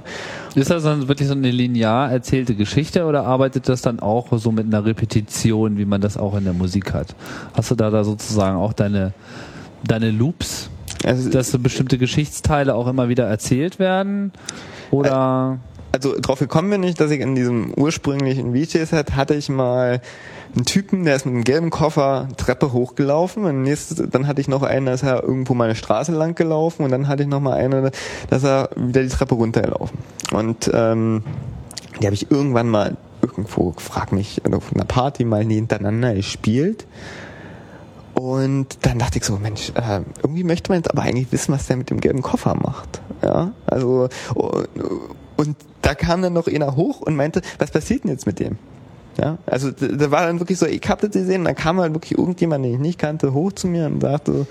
Ist 0.56 0.72
das 0.72 0.84
dann 0.84 1.07
wirklich 1.07 1.27
so 1.27 1.35
eine 1.35 1.52
linear 1.52 2.11
erzählte 2.11 2.56
Geschichte 2.56 3.06
oder 3.06 3.26
arbeitet 3.26 3.69
das 3.69 3.81
dann 3.81 3.99
auch 3.99 4.27
so 4.38 4.52
mit 4.52 4.65
einer 4.65 4.85
Repetition, 4.85 5.77
wie 5.77 5.85
man 5.85 6.02
das 6.02 6.18
auch 6.18 6.35
in 6.35 6.45
der 6.45 6.53
Musik 6.53 6.94
hat? 6.94 7.15
Hast 7.53 7.69
du 7.69 7.76
da, 7.76 7.89
da 7.89 8.03
sozusagen 8.03 8.57
auch 8.57 8.73
deine, 8.73 9.14
deine 9.84 10.10
Loops, 10.10 10.69
also, 11.03 11.30
dass 11.30 11.52
so 11.52 11.60
bestimmte 11.60 11.98
Geschichtsteile 11.98 12.73
auch 12.73 12.88
immer 12.88 13.10
wieder 13.10 13.26
erzählt 13.26 13.77
werden? 13.77 14.31
Oder? 14.89 15.60
Also 15.91 16.15
drauf 16.19 16.39
gekommen 16.39 16.69
bin 16.69 16.84
ich, 16.84 16.95
dass 16.95 17.11
ich 17.11 17.19
in 17.19 17.35
diesem 17.35 17.73
ursprünglichen 17.73 18.53
VJ-Set 18.53 19.15
hatte 19.15 19.34
ich 19.35 19.49
mal 19.49 20.02
einen 20.58 20.66
Typen, 20.66 21.06
der 21.06 21.16
ist 21.16 21.26
mit 21.26 21.34
einem 21.34 21.44
gelben 21.44 21.70
Koffer 21.70 22.28
Treppe 22.38 22.74
hochgelaufen. 22.74 23.46
Und 23.46 23.64
nächstes, 23.64 24.10
dann 24.10 24.28
hatte 24.28 24.42
ich 24.42 24.48
noch 24.48 24.64
einen, 24.64 24.86
da 24.88 24.94
ist 24.94 25.04
er 25.04 25.24
irgendwo 25.24 25.54
mal 25.54 25.66
eine 25.66 25.76
Straße 25.76 26.12
lang 26.12 26.36
gelaufen. 26.36 26.84
Und 26.84 26.92
dann 26.92 27.08
hatte 27.08 27.24
ich 27.24 27.30
noch 27.30 27.40
mal 27.40 27.54
einen, 27.54 27.92
dass 28.30 28.44
er 28.44 28.70
wieder 28.76 29.04
die 29.04 29.10
Treppe 29.10 29.36
runtergelaufen. 29.36 29.98
Und 30.34 30.70
ähm, 30.74 31.24
die 32.02 32.06
habe 32.06 32.16
ich 32.16 32.30
irgendwann 32.32 32.70
mal 32.70 32.98
irgendwo, 33.22 33.74
frag 33.78 34.12
mich, 34.12 34.42
auf 34.52 34.74
einer 34.74 34.86
Party 34.86 35.26
mal 35.26 35.44
hintereinander 35.44 36.14
gespielt. 36.14 36.86
Und 38.14 38.80
dann 38.82 38.98
dachte 38.98 39.20
ich 39.20 39.26
so, 39.26 39.38
Mensch, 39.38 39.72
äh, 39.76 40.02
irgendwie 40.24 40.44
möchte 40.44 40.72
man 40.72 40.80
jetzt 40.80 40.90
aber 40.90 41.04
eigentlich 41.04 41.32
wissen, 41.32 41.54
was 41.54 41.68
der 41.68 41.78
mit 41.78 41.92
dem 41.92 42.02
gelben 42.02 42.24
Koffer 42.24 42.56
macht. 42.56 43.02
Ja, 43.22 43.52
also 43.68 44.10
und, 44.34 44.68
und 45.38 45.56
da 45.84 45.94
kam 45.94 46.22
dann 46.24 46.34
noch 46.34 46.48
einer 46.48 46.76
hoch 46.76 47.02
und 47.02 47.16
meinte, 47.16 47.42
was 47.60 47.70
passiert 47.70 48.04
denn 48.04 48.12
jetzt 48.12 48.26
mit 48.26 48.40
dem? 48.40 48.58
Ja, 49.18 49.38
also 49.45 49.72
da 49.72 50.11
war 50.11 50.26
dann 50.26 50.39
wirklich 50.39 50.60
so, 50.60 50.65
ich 50.65 50.81
hab 50.88 51.02
das 51.02 51.11
gesehen, 51.11 51.45
dann 51.45 51.56
kam 51.56 51.80
halt 51.80 51.94
wirklich 51.94 52.18
irgendjemand, 52.18 52.64
den 52.64 52.73
ich 52.73 52.80
nicht 52.80 52.99
kannte, 52.99 53.34
hoch 53.34 53.52
zu 53.53 53.68
mir 53.68 53.88
und 53.88 54.02
sagte, 54.02 54.45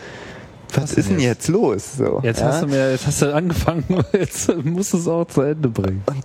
was, 0.74 0.82
was 0.82 0.92
ist 0.94 1.10
denn 1.10 1.20
jetzt, 1.20 1.48
los? 1.48 1.96
So, 1.96 2.20
jetzt 2.22 2.40
ja? 2.40 2.48
hast 2.48 2.62
du 2.62 2.66
mir, 2.66 2.90
jetzt 2.90 3.06
hast 3.06 3.22
du 3.22 3.32
angefangen, 3.32 3.84
jetzt 4.12 4.52
musst 4.64 4.92
du 4.92 4.98
es 4.98 5.08
auch 5.08 5.26
zu 5.26 5.42
Ende 5.42 5.68
bringen. 5.68 6.02
Und 6.06 6.24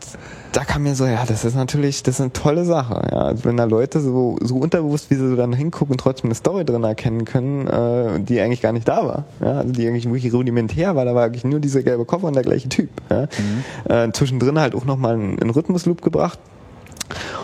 da 0.51 0.63
kam 0.63 0.83
mir 0.83 0.95
so, 0.95 1.05
ja, 1.05 1.23
das 1.25 1.45
ist 1.45 1.55
natürlich, 1.55 2.03
das 2.03 2.15
ist 2.15 2.21
eine 2.21 2.33
tolle 2.33 2.65
Sache. 2.65 3.07
Ja, 3.11 3.19
also 3.19 3.45
wenn 3.45 3.57
da 3.57 3.65
Leute 3.65 4.01
so 4.01 4.37
so 4.41 4.57
unterbewusst, 4.57 5.09
wie 5.09 5.15
sie 5.15 5.29
so 5.29 5.35
dann 5.35 5.53
hingucken, 5.53 5.97
trotzdem 5.97 6.29
eine 6.29 6.35
Story 6.35 6.65
drin 6.65 6.83
erkennen 6.83 7.25
können, 7.25 7.67
äh, 7.67 8.19
die 8.19 8.41
eigentlich 8.41 8.61
gar 8.61 8.73
nicht 8.73 8.87
da 8.87 9.05
war. 9.05 9.25
Ja, 9.39 9.59
also 9.59 9.71
die 9.71 9.87
eigentlich 9.87 10.05
wirklich 10.05 10.33
rudimentär 10.33 10.95
war, 10.95 11.05
da 11.05 11.15
war 11.15 11.25
eigentlich 11.25 11.43
nur 11.43 11.59
dieser 11.59 11.83
gelbe 11.83 12.05
Koffer 12.05 12.27
und 12.27 12.35
der 12.35 12.43
gleiche 12.43 12.69
Typ. 12.69 12.89
Ja. 13.09 13.21
Mhm. 13.21 13.91
Äh, 13.91 14.11
zwischendrin 14.11 14.59
halt 14.59 14.75
auch 14.75 14.85
nochmal 14.85 15.13
einen, 15.13 15.39
einen 15.39 15.51
Rhythmusloop 15.51 16.01
gebracht 16.01 16.39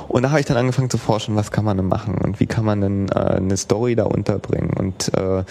und 0.08 0.24
da 0.24 0.30
habe 0.30 0.40
ich 0.40 0.46
dann 0.46 0.58
angefangen 0.58 0.90
zu 0.90 0.98
forschen, 0.98 1.36
was 1.36 1.52
kann 1.52 1.66
man 1.66 1.78
denn 1.78 1.88
machen 1.88 2.16
und 2.16 2.40
wie 2.40 2.46
kann 2.46 2.66
man 2.66 2.82
denn 2.82 3.10
äh, 3.10 3.20
eine 3.20 3.58
Story 3.58 3.96
da 3.96 4.06
unterbringen. 4.06 4.72
Und 4.78 5.14
äh, 5.16 5.44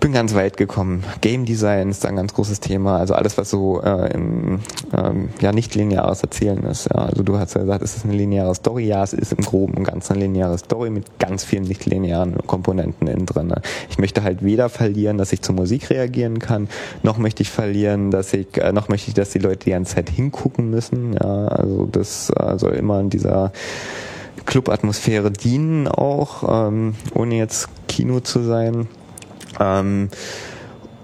bin 0.00 0.12
ganz 0.12 0.34
weit 0.34 0.56
gekommen. 0.56 1.04
Game 1.20 1.44
Design 1.44 1.90
ist 1.90 2.06
ein 2.06 2.16
ganz 2.16 2.34
großes 2.34 2.60
Thema. 2.60 2.98
Also 2.98 3.14
alles, 3.14 3.36
was 3.38 3.50
so 3.50 3.82
äh, 3.82 4.12
im 4.12 4.60
ähm, 4.96 5.30
ja 5.40 5.52
nicht 5.52 5.74
lineares 5.74 6.22
Erzählen 6.22 6.62
ist. 6.64 6.88
Ja. 6.92 7.06
Also 7.06 7.22
du 7.22 7.38
hast 7.38 7.54
ja 7.54 7.62
gesagt, 7.62 7.82
es 7.82 7.96
ist 7.96 8.04
eine 8.04 8.14
lineare 8.14 8.54
Story. 8.54 8.86
Ja, 8.86 9.02
es 9.02 9.12
ist 9.12 9.32
im 9.32 9.44
Groben 9.44 9.74
und 9.74 9.84
Ganzen 9.84 10.14
eine 10.14 10.22
lineare 10.22 10.58
Story 10.58 10.90
mit 10.90 11.18
ganz 11.18 11.44
vielen 11.44 11.64
nicht 11.64 11.86
linearen 11.86 12.36
Komponenten 12.46 13.06
innen 13.06 13.26
drin. 13.26 13.52
Ich 13.90 13.98
möchte 13.98 14.22
halt 14.22 14.44
weder 14.44 14.68
verlieren, 14.68 15.18
dass 15.18 15.32
ich 15.32 15.42
zur 15.42 15.54
Musik 15.54 15.90
reagieren 15.90 16.38
kann, 16.38 16.68
noch 17.02 17.18
möchte 17.18 17.42
ich 17.42 17.50
verlieren, 17.50 18.10
dass 18.10 18.32
ich, 18.32 18.56
äh, 18.58 18.72
noch 18.72 18.88
möchte 18.88 19.08
ich, 19.08 19.14
dass 19.14 19.30
die 19.30 19.38
Leute 19.38 19.64
die 19.64 19.70
ganze 19.70 19.96
Zeit 19.96 20.10
hingucken 20.10 20.70
müssen. 20.70 21.14
Ja, 21.14 21.48
also 21.48 21.88
das 21.90 22.30
äh, 22.30 22.58
soll 22.58 22.72
immer 22.72 23.00
in 23.00 23.10
dieser 23.10 23.52
Club-Atmosphäre 24.46 25.30
dienen 25.30 25.88
auch, 25.88 26.68
ähm, 26.68 26.94
ohne 27.14 27.36
jetzt 27.36 27.68
Kino 27.88 28.20
zu 28.20 28.42
sein. 28.42 28.86
Ähm, 29.58 30.08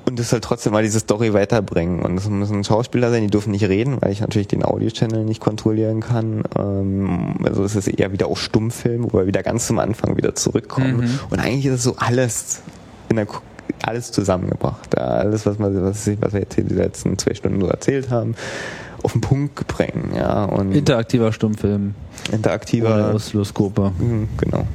und 0.07 0.19
das 0.19 0.33
halt 0.33 0.45
trotzdem 0.45 0.73
mal 0.73 0.83
diese 0.83 1.01
Story 1.01 1.33
weiterbringen. 1.33 2.01
Und 2.01 2.19
es 2.19 2.29
müssen 2.29 2.63
Schauspieler 2.63 3.11
sein, 3.11 3.23
die 3.23 3.31
dürfen 3.31 3.53
nicht 3.53 3.65
reden, 3.65 3.97
weil 4.01 4.13
ich 4.13 4.21
natürlich 4.21 4.49
den 4.49 4.65
Audio-Channel 4.65 5.25
nicht 5.25 5.41
kontrollieren 5.41 6.01
kann. 6.01 6.45
Ähm, 6.59 7.37
also 7.45 7.65
es 7.65 7.75
ist 7.75 7.89
eher 7.89 8.13
wieder 8.13 8.27
auch 8.27 8.37
Stummfilm, 8.37 9.05
wo 9.05 9.19
wir 9.19 9.27
wieder 9.27 9.43
ganz 9.43 9.67
zum 9.67 9.79
Anfang 9.79 10.17
wieder 10.17 10.35
zurückkommen. 10.35 10.99
Mhm. 10.99 11.21
Und 11.31 11.39
eigentlich 11.39 11.67
ist 11.67 11.75
es 11.75 11.83
so 11.85 11.97
alles 11.97 12.61
in 13.09 13.17
der 13.17 13.27
alles 13.83 14.13
zusammengebracht. 14.13 14.97
Alles, 14.99 15.47
was, 15.47 15.59
man, 15.59 15.75
was, 15.83 16.09
was 16.21 16.33
wir 16.33 16.41
jetzt 16.41 16.55
hier 16.55 16.65
die 16.65 16.75
letzten 16.75 17.19
zwei 17.19 17.35
Stunden 17.35 17.61
so 17.61 17.69
erzählt 17.69 18.11
haben, 18.11 18.35
auf 19.03 19.13
den 19.13 19.21
Punkt 19.21 19.67
bringen. 19.67 20.13
Ja, 20.15 20.45
und 20.45 20.73
Interaktiver 20.73 21.33
Stummfilm. 21.33 21.95
Interaktiver. 22.31 22.95
Ohne 22.95 23.15
Oszilloskope. 23.15 23.93
Mhm, 23.99 24.29
genau 24.37 24.67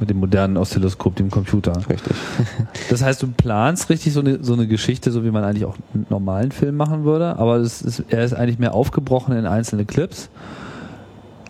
mit 0.00 0.10
dem 0.10 0.18
modernen 0.18 0.56
Oszilloskop, 0.56 1.16
dem 1.16 1.30
Computer. 1.30 1.72
Richtig. 1.88 2.14
das 2.90 3.02
heißt, 3.02 3.22
du 3.22 3.28
planst 3.28 3.88
richtig 3.90 4.12
so 4.12 4.20
eine, 4.20 4.42
so 4.42 4.52
eine 4.52 4.66
Geschichte, 4.66 5.10
so 5.10 5.24
wie 5.24 5.30
man 5.30 5.44
eigentlich 5.44 5.64
auch 5.64 5.76
einen 5.94 6.06
normalen 6.10 6.52
Film 6.52 6.76
machen 6.76 7.04
würde, 7.04 7.36
aber 7.38 7.58
ist, 7.58 8.02
er 8.08 8.24
ist 8.24 8.34
eigentlich 8.34 8.58
mehr 8.58 8.74
aufgebrochen 8.74 9.36
in 9.36 9.46
einzelne 9.46 9.84
Clips. 9.84 10.28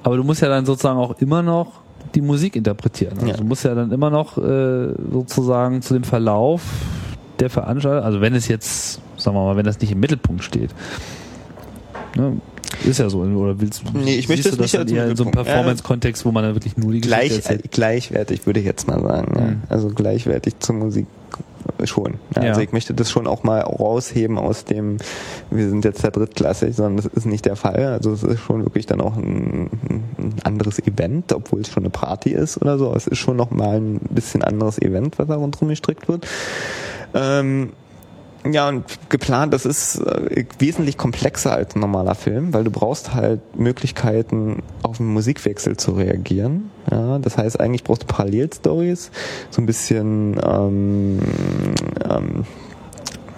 Aber 0.02 0.16
du 0.16 0.24
musst 0.24 0.40
ja 0.40 0.48
dann 0.48 0.66
sozusagen 0.66 0.98
auch 0.98 1.20
immer 1.20 1.42
noch 1.42 1.80
die 2.14 2.20
Musik 2.20 2.56
interpretieren. 2.56 3.14
Also 3.14 3.26
ja. 3.26 3.36
du 3.36 3.44
musst 3.44 3.64
ja 3.64 3.74
dann 3.74 3.90
immer 3.90 4.10
noch 4.10 4.38
äh, 4.38 4.88
sozusagen 5.10 5.82
zu 5.82 5.94
dem 5.94 6.04
Verlauf 6.04 6.62
der 7.40 7.50
Veranstaltung, 7.50 8.04
also 8.04 8.20
wenn 8.20 8.34
es 8.34 8.48
jetzt, 8.48 9.00
sagen 9.16 9.36
wir 9.36 9.44
mal, 9.44 9.56
wenn 9.56 9.66
das 9.66 9.80
nicht 9.80 9.92
im 9.92 10.00
Mittelpunkt 10.00 10.42
steht, 10.42 10.70
ne, 12.14 12.36
ist 12.84 12.98
ja 12.98 13.08
so, 13.08 13.20
oder 13.20 13.60
willst 13.60 13.82
du? 13.82 13.98
Nee, 13.98 14.16
ich 14.16 14.28
möchte 14.28 14.50
das 14.50 14.58
nicht 14.58 14.76
als 14.76 14.90
eher 14.90 15.08
in 15.08 15.16
so 15.16 15.24
einem 15.24 15.32
Performance-Kontext, 15.32 16.24
wo 16.24 16.32
man 16.32 16.44
dann 16.44 16.54
wirklich 16.54 16.76
nur 16.76 16.92
die 16.92 17.00
Gleich, 17.00 17.28
Geschichte 17.28 17.68
Gleichwertig 17.70 18.46
würde 18.46 18.60
ich 18.60 18.66
jetzt 18.66 18.86
mal 18.86 19.00
sagen. 19.00 19.32
Mhm. 19.32 19.38
Ja. 19.38 19.56
Also 19.68 19.88
gleichwertig 19.88 20.58
zur 20.58 20.76
Musik 20.76 21.06
schon. 21.84 22.14
Ja, 22.34 22.42
ja. 22.42 22.48
Also 22.50 22.60
ich 22.60 22.72
möchte 22.72 22.94
das 22.94 23.10
schon 23.10 23.26
auch 23.26 23.42
mal 23.42 23.60
rausheben 23.60 24.38
aus 24.38 24.64
dem, 24.64 24.98
wir 25.50 25.68
sind 25.68 25.84
jetzt 25.84 26.02
der 26.02 26.10
drittklassig, 26.10 26.74
sondern 26.74 26.96
das 26.96 27.06
ist 27.06 27.26
nicht 27.26 27.44
der 27.44 27.56
Fall. 27.56 27.86
Also 27.86 28.12
es 28.12 28.22
ist 28.22 28.40
schon 28.40 28.64
wirklich 28.64 28.86
dann 28.86 29.00
auch 29.00 29.16
ein, 29.16 29.70
ein 30.18 30.34
anderes 30.44 30.78
Event, 30.78 31.32
obwohl 31.32 31.60
es 31.60 31.68
schon 31.68 31.82
eine 31.82 31.90
Party 31.90 32.30
ist 32.30 32.60
oder 32.60 32.78
so. 32.78 32.94
Es 32.94 33.06
ist 33.06 33.18
schon 33.18 33.36
noch 33.36 33.50
mal 33.50 33.76
ein 33.76 34.00
bisschen 34.10 34.42
anderes 34.42 34.80
Event, 34.80 35.18
was 35.18 35.28
da 35.28 35.36
rundherum 35.36 35.68
gestrickt 35.68 36.08
wird. 36.08 36.26
Ähm, 37.14 37.72
ja, 38.52 38.68
und 38.68 38.84
geplant, 39.08 39.52
das 39.52 39.66
ist 39.66 39.96
äh, 39.96 40.44
wesentlich 40.58 40.96
komplexer 40.96 41.52
als 41.52 41.74
ein 41.74 41.80
normaler 41.80 42.14
Film, 42.14 42.52
weil 42.52 42.64
du 42.64 42.70
brauchst 42.70 43.14
halt 43.14 43.40
Möglichkeiten, 43.56 44.62
auf 44.82 45.00
einen 45.00 45.12
Musikwechsel 45.12 45.76
zu 45.76 45.92
reagieren. 45.92 46.70
Ja, 46.90 47.18
das 47.18 47.38
heißt, 47.38 47.60
eigentlich 47.60 47.84
brauchst 47.84 48.02
du 48.02 48.06
Parallelstories, 48.06 49.10
so 49.50 49.62
ein 49.62 49.66
bisschen 49.66 50.40
ähm, 50.44 51.18
ähm, 52.08 52.44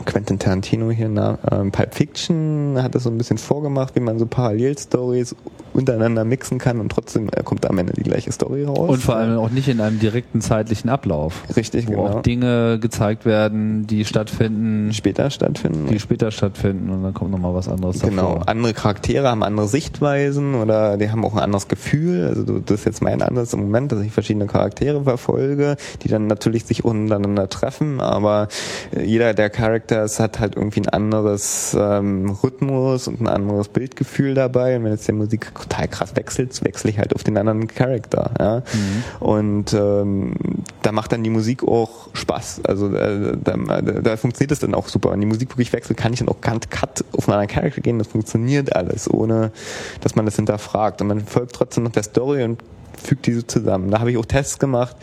Quentin 0.08 0.38
Tarantino 0.38 0.90
hier 0.90 1.10
nach 1.10 1.38
ähm, 1.52 1.70
Pulp 1.70 1.94
Fiction 1.94 2.78
hat 2.82 2.94
das 2.94 3.02
so 3.02 3.10
ein 3.10 3.18
bisschen 3.18 3.36
vorgemacht, 3.36 3.94
wie 3.94 4.00
man 4.00 4.18
so 4.18 4.24
Parallelstories 4.24 5.36
untereinander 5.78 6.24
mixen 6.24 6.58
kann 6.58 6.80
und 6.80 6.90
trotzdem 6.90 7.28
äh, 7.32 7.42
kommt 7.42 7.64
am 7.66 7.78
Ende 7.78 7.92
die 7.92 8.02
gleiche 8.02 8.32
Story 8.32 8.64
raus. 8.64 8.90
Und 8.90 9.02
vor 9.02 9.16
allem 9.16 9.38
auch 9.38 9.50
nicht 9.50 9.68
in 9.68 9.80
einem 9.80 9.98
direkten 10.00 10.40
zeitlichen 10.40 10.90
Ablauf. 10.90 11.44
Richtig, 11.56 11.86
wo 11.86 11.92
genau. 11.92 12.06
auch 12.06 12.22
Dinge 12.22 12.78
gezeigt 12.80 13.24
werden, 13.24 13.86
die 13.86 14.04
stattfinden. 14.04 14.92
Später 14.92 15.30
stattfinden. 15.30 15.86
Die 15.88 16.00
später 16.00 16.30
stattfinden 16.30 16.90
und 16.90 17.02
dann 17.02 17.14
kommt 17.14 17.30
nochmal 17.30 17.54
was 17.54 17.68
anderes 17.68 18.00
Genau. 18.00 18.34
Davor. 18.34 18.48
Andere 18.48 18.74
Charaktere 18.74 19.28
haben 19.28 19.42
andere 19.42 19.68
Sichtweisen 19.68 20.54
oder 20.54 20.96
die 20.96 21.10
haben 21.10 21.24
auch 21.24 21.34
ein 21.34 21.40
anderes 21.40 21.68
Gefühl. 21.68 22.26
Also 22.26 22.58
das 22.58 22.80
ist 22.80 22.84
jetzt 22.84 23.02
mein 23.02 23.22
Ansatz 23.22 23.52
im 23.52 23.60
Moment, 23.60 23.92
dass 23.92 24.00
ich 24.00 24.12
verschiedene 24.12 24.46
Charaktere 24.46 25.04
verfolge, 25.04 25.76
die 26.02 26.08
dann 26.08 26.26
natürlich 26.26 26.64
sich 26.64 26.84
untereinander 26.84 27.48
treffen, 27.48 28.00
aber 28.00 28.48
äh, 28.94 29.04
jeder 29.04 29.34
der 29.34 29.50
Characters 29.50 30.18
hat 30.18 30.40
halt 30.40 30.56
irgendwie 30.56 30.80
ein 30.80 30.88
anderes 30.88 31.76
ähm, 31.78 32.30
Rhythmus 32.42 33.08
und 33.08 33.20
ein 33.20 33.28
anderes 33.28 33.68
Bildgefühl 33.68 34.34
dabei. 34.34 34.76
Und 34.76 34.84
wenn 34.84 34.92
jetzt 34.92 35.06
der 35.06 35.14
Musik 35.14 35.54
total 35.68 35.88
krass 35.88 36.16
wechselt, 36.16 36.64
wechsle 36.64 36.90
ich 36.90 36.98
halt 36.98 37.14
auf 37.14 37.24
den 37.24 37.36
anderen 37.36 37.68
Charakter. 37.68 38.30
Ja? 38.38 38.56
Mhm. 38.58 39.26
Und 39.26 39.72
ähm, 39.74 40.34
da 40.82 40.92
macht 40.92 41.12
dann 41.12 41.22
die 41.22 41.30
Musik 41.30 41.62
auch 41.62 42.08
Spaß. 42.14 42.62
Also 42.64 42.94
äh, 42.94 43.36
da, 43.42 43.56
da 43.80 44.16
funktioniert 44.16 44.52
es 44.52 44.60
dann 44.60 44.74
auch 44.74 44.88
super. 44.88 45.12
Wenn 45.12 45.20
die 45.20 45.26
Musik 45.26 45.50
wirklich 45.50 45.72
wechselt, 45.72 45.98
kann 45.98 46.12
ich 46.12 46.20
dann 46.20 46.28
auch 46.28 46.40
ganz 46.40 46.68
cut 46.68 47.04
auf 47.12 47.28
einen 47.28 47.38
anderen 47.38 47.48
Charakter 47.48 47.80
gehen. 47.80 47.98
Das 47.98 48.08
funktioniert 48.08 48.74
alles, 48.74 49.12
ohne 49.12 49.52
dass 50.00 50.16
man 50.16 50.24
das 50.24 50.36
hinterfragt. 50.36 51.00
Und 51.00 51.08
man 51.08 51.20
folgt 51.20 51.54
trotzdem 51.54 51.84
noch 51.84 51.92
der 51.92 52.02
Story 52.02 52.42
und 52.44 52.62
fügt 53.02 53.26
diese 53.26 53.46
zusammen. 53.46 53.90
Da 53.90 54.00
habe 54.00 54.10
ich 54.10 54.16
auch 54.16 54.26
Tests 54.26 54.58
gemacht 54.58 54.96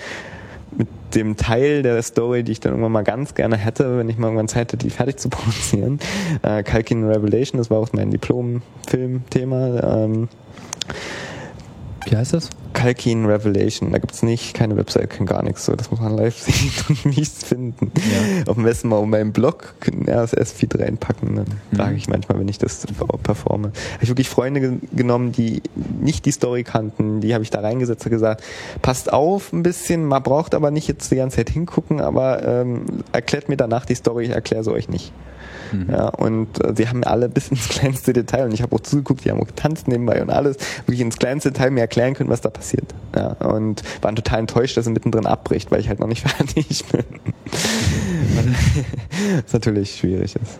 mit 0.77 0.87
dem 1.13 1.37
Teil 1.37 1.83
der 1.83 2.01
Story, 2.01 2.43
die 2.43 2.51
ich 2.51 2.59
dann 2.59 2.73
irgendwann 2.73 2.91
mal 2.91 3.03
ganz 3.03 3.33
gerne 3.33 3.55
hätte, 3.55 3.97
wenn 3.97 4.09
ich 4.09 4.17
mal 4.17 4.27
irgendwann 4.27 4.49
Zeit 4.49 4.73
hätte, 4.73 4.77
die 4.77 4.89
fertig 4.89 5.17
zu 5.17 5.29
produzieren. 5.29 5.99
Äh, 6.41 6.63
Kalkin 6.63 7.05
Revelation, 7.05 7.57
das 7.57 7.69
war 7.69 7.77
auch 7.77 7.87
mein 7.93 8.11
Diplom-Film-Thema. 8.11 10.03
Ähm, 10.03 10.27
Wie 12.07 12.15
heißt 12.15 12.33
das? 12.33 12.49
Kalkin 12.73 13.25
Revelation. 13.25 13.91
Da 13.91 13.97
gibt's 13.97 14.21
nicht, 14.21 14.53
keine 14.53 14.75
Website, 14.77 15.09
kein 15.09 15.25
gar 15.25 15.41
nichts. 15.41 15.65
So, 15.65 15.75
das 15.75 15.89
muss 15.89 15.99
man 16.01 16.15
live 16.15 16.37
sehen 16.39 16.71
und 16.89 17.17
nichts 17.17 17.43
finden. 17.43 17.91
Ja. 17.95 18.43
Auf 18.51 18.55
dem 18.55 18.63
besten 18.63 18.89
Mal 18.89 18.97
auf 18.97 19.07
meinem 19.07 19.31
Blog 19.31 19.73
ein 19.87 20.07
RSS-Feed 20.07 20.77
reinpacken. 20.77 21.35
Dann 21.35 21.45
Mhm. 21.71 21.77
sage 21.77 21.95
ich 21.95 22.07
manchmal, 22.07 22.39
wenn 22.39 22.47
ich 22.47 22.59
das 22.59 22.85
performe. 23.23 23.69
Habe 23.69 24.03
ich 24.03 24.09
wirklich 24.09 24.29
Freunde 24.29 24.59
ge 24.59 24.73
genommen, 24.95 25.31
die 25.31 25.63
nicht 25.99 26.25
die 26.25 26.31
Story 26.31 26.63
kannten. 26.63 27.21
Die 27.21 27.33
habe 27.33 27.43
ich 27.43 27.49
da 27.49 27.61
reingesetzt 27.61 28.05
und 28.05 28.11
gesagt, 28.11 28.43
passt 28.83 29.11
auf 29.11 29.51
ein 29.51 29.63
bisschen, 29.63 30.05
man 30.05 30.21
braucht 30.21 30.53
aber 30.53 30.69
nicht 30.69 30.87
jetzt 30.87 31.11
die 31.11 31.15
ganze 31.15 31.37
Zeit 31.37 31.49
hingucken, 31.49 32.01
aber 32.01 32.45
ähm, 32.45 32.85
erklärt 33.13 33.49
mir 33.49 33.57
danach 33.57 33.85
die 33.85 33.95
Story, 33.95 34.25
ich 34.25 34.31
erkläre 34.31 34.63
sie 34.63 34.71
euch 34.71 34.89
nicht. 34.89 35.11
Mhm. 35.71 35.89
Ja, 35.89 36.09
und 36.09 36.63
äh, 36.63 36.73
sie 36.75 36.87
haben 36.87 37.03
alle 37.03 37.29
bis 37.35 37.49
ins 37.49 37.67
kleinste 37.69 38.13
Detail 38.13 38.45
und 38.45 38.53
ich 38.53 38.61
habe 38.61 38.75
auch 38.75 38.81
zugeguckt, 38.81 39.25
die 39.25 39.31
haben 39.31 39.41
auch 39.41 39.47
getanzt 39.47 39.87
nebenbei 39.87 40.21
und 40.21 40.29
alles, 40.29 40.57
wirklich 40.85 41.01
ins 41.01 41.17
kleinste 41.17 41.51
Detail 41.51 41.71
mir 41.71 41.81
erklären 41.81 42.13
können, 42.13 42.29
was 42.29 42.41
da 42.41 42.49
passiert. 42.49 42.93
Ja, 43.15 43.29
und 43.33 43.83
waren 44.01 44.15
total 44.15 44.39
enttäuscht, 44.39 44.77
dass 44.77 44.85
er 44.85 44.91
mittendrin 44.91 45.25
abbricht, 45.25 45.71
weil 45.71 45.79
ich 45.79 45.89
halt 45.89 45.99
noch 45.99 46.07
nicht 46.07 46.21
fertig 46.27 46.85
bin. 46.91 47.03
was 49.43 49.53
natürlich 49.53 49.95
schwierig 49.95 50.35
ist. 50.35 50.59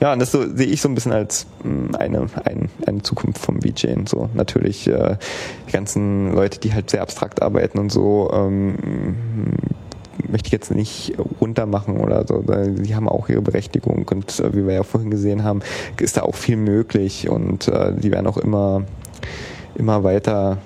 Ja, 0.00 0.12
und 0.12 0.20
das 0.20 0.30
so, 0.30 0.54
sehe 0.54 0.66
ich 0.66 0.80
so 0.80 0.88
ein 0.88 0.94
bisschen 0.94 1.12
als 1.12 1.46
mh, 1.64 1.98
eine, 1.98 2.26
ein, 2.44 2.68
eine 2.86 3.02
Zukunft 3.02 3.38
vom 3.38 3.60
VJing. 3.60 4.06
So 4.06 4.30
natürlich 4.34 4.86
äh, 4.86 5.16
die 5.66 5.72
ganzen 5.72 6.32
Leute, 6.32 6.60
die 6.60 6.72
halt 6.72 6.90
sehr 6.90 7.02
abstrakt 7.02 7.42
arbeiten 7.42 7.78
und 7.78 7.90
so, 7.90 8.30
ähm, 8.32 8.76
möchte 10.28 10.46
ich 10.46 10.52
jetzt 10.52 10.70
nicht 10.74 11.14
runtermachen 11.40 11.98
oder 11.98 12.26
so. 12.26 12.42
Die 12.42 12.94
haben 12.94 13.08
auch 13.08 13.28
ihre 13.28 13.42
Berechtigung 13.42 14.06
und 14.10 14.40
äh, 14.40 14.54
wie 14.54 14.66
wir 14.66 14.74
ja 14.74 14.82
vorhin 14.82 15.10
gesehen 15.10 15.44
haben, 15.44 15.60
ist 16.00 16.16
da 16.16 16.22
auch 16.22 16.34
viel 16.34 16.56
möglich 16.56 17.28
und 17.28 17.68
äh, 17.68 17.92
die 17.94 18.10
werden 18.10 18.26
auch 18.26 18.38
immer, 18.38 18.82
immer 19.76 20.04
weiter 20.04 20.58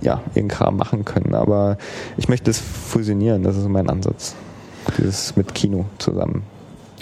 ja, 0.00 0.20
ihren 0.34 0.48
Kram 0.48 0.76
machen 0.76 1.04
können. 1.04 1.34
Aber 1.34 1.78
ich 2.16 2.28
möchte 2.28 2.50
es 2.50 2.58
fusionieren, 2.58 3.42
das 3.42 3.56
ist 3.56 3.68
mein 3.68 3.88
Ansatz. 3.88 4.34
Dieses 4.98 5.36
mit 5.36 5.54
Kino 5.54 5.86
zusammen. 5.98 6.42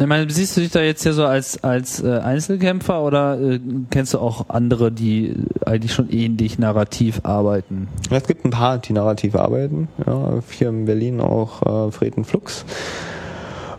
Ich 0.01 0.07
meine, 0.07 0.31
siehst 0.31 0.57
du 0.57 0.63
dich 0.63 0.71
da 0.71 0.81
jetzt 0.81 1.03
hier 1.03 1.13
so 1.13 1.27
als, 1.27 1.63
als 1.63 2.03
äh, 2.03 2.21
Einzelkämpfer 2.21 3.03
oder 3.03 3.39
äh, 3.39 3.61
kennst 3.91 4.15
du 4.15 4.19
auch 4.19 4.47
andere, 4.49 4.91
die 4.91 5.37
eigentlich 5.67 5.93
schon 5.93 6.09
ähnlich 6.09 6.59
narrativ 6.59 7.21
arbeiten? 7.25 7.87
Es 8.11 8.27
gibt 8.27 8.47
ein 8.47 8.51
paar, 8.51 8.79
die 8.79 8.95
narrativ 8.95 9.37
arbeiten. 9.37 9.89
Ja, 10.07 10.41
hier 10.51 10.71
in 10.71 10.87
Berlin 10.87 11.21
auch 11.21 11.89
äh, 11.89 11.93
Freden 11.93 12.25
Flux. 12.25 12.65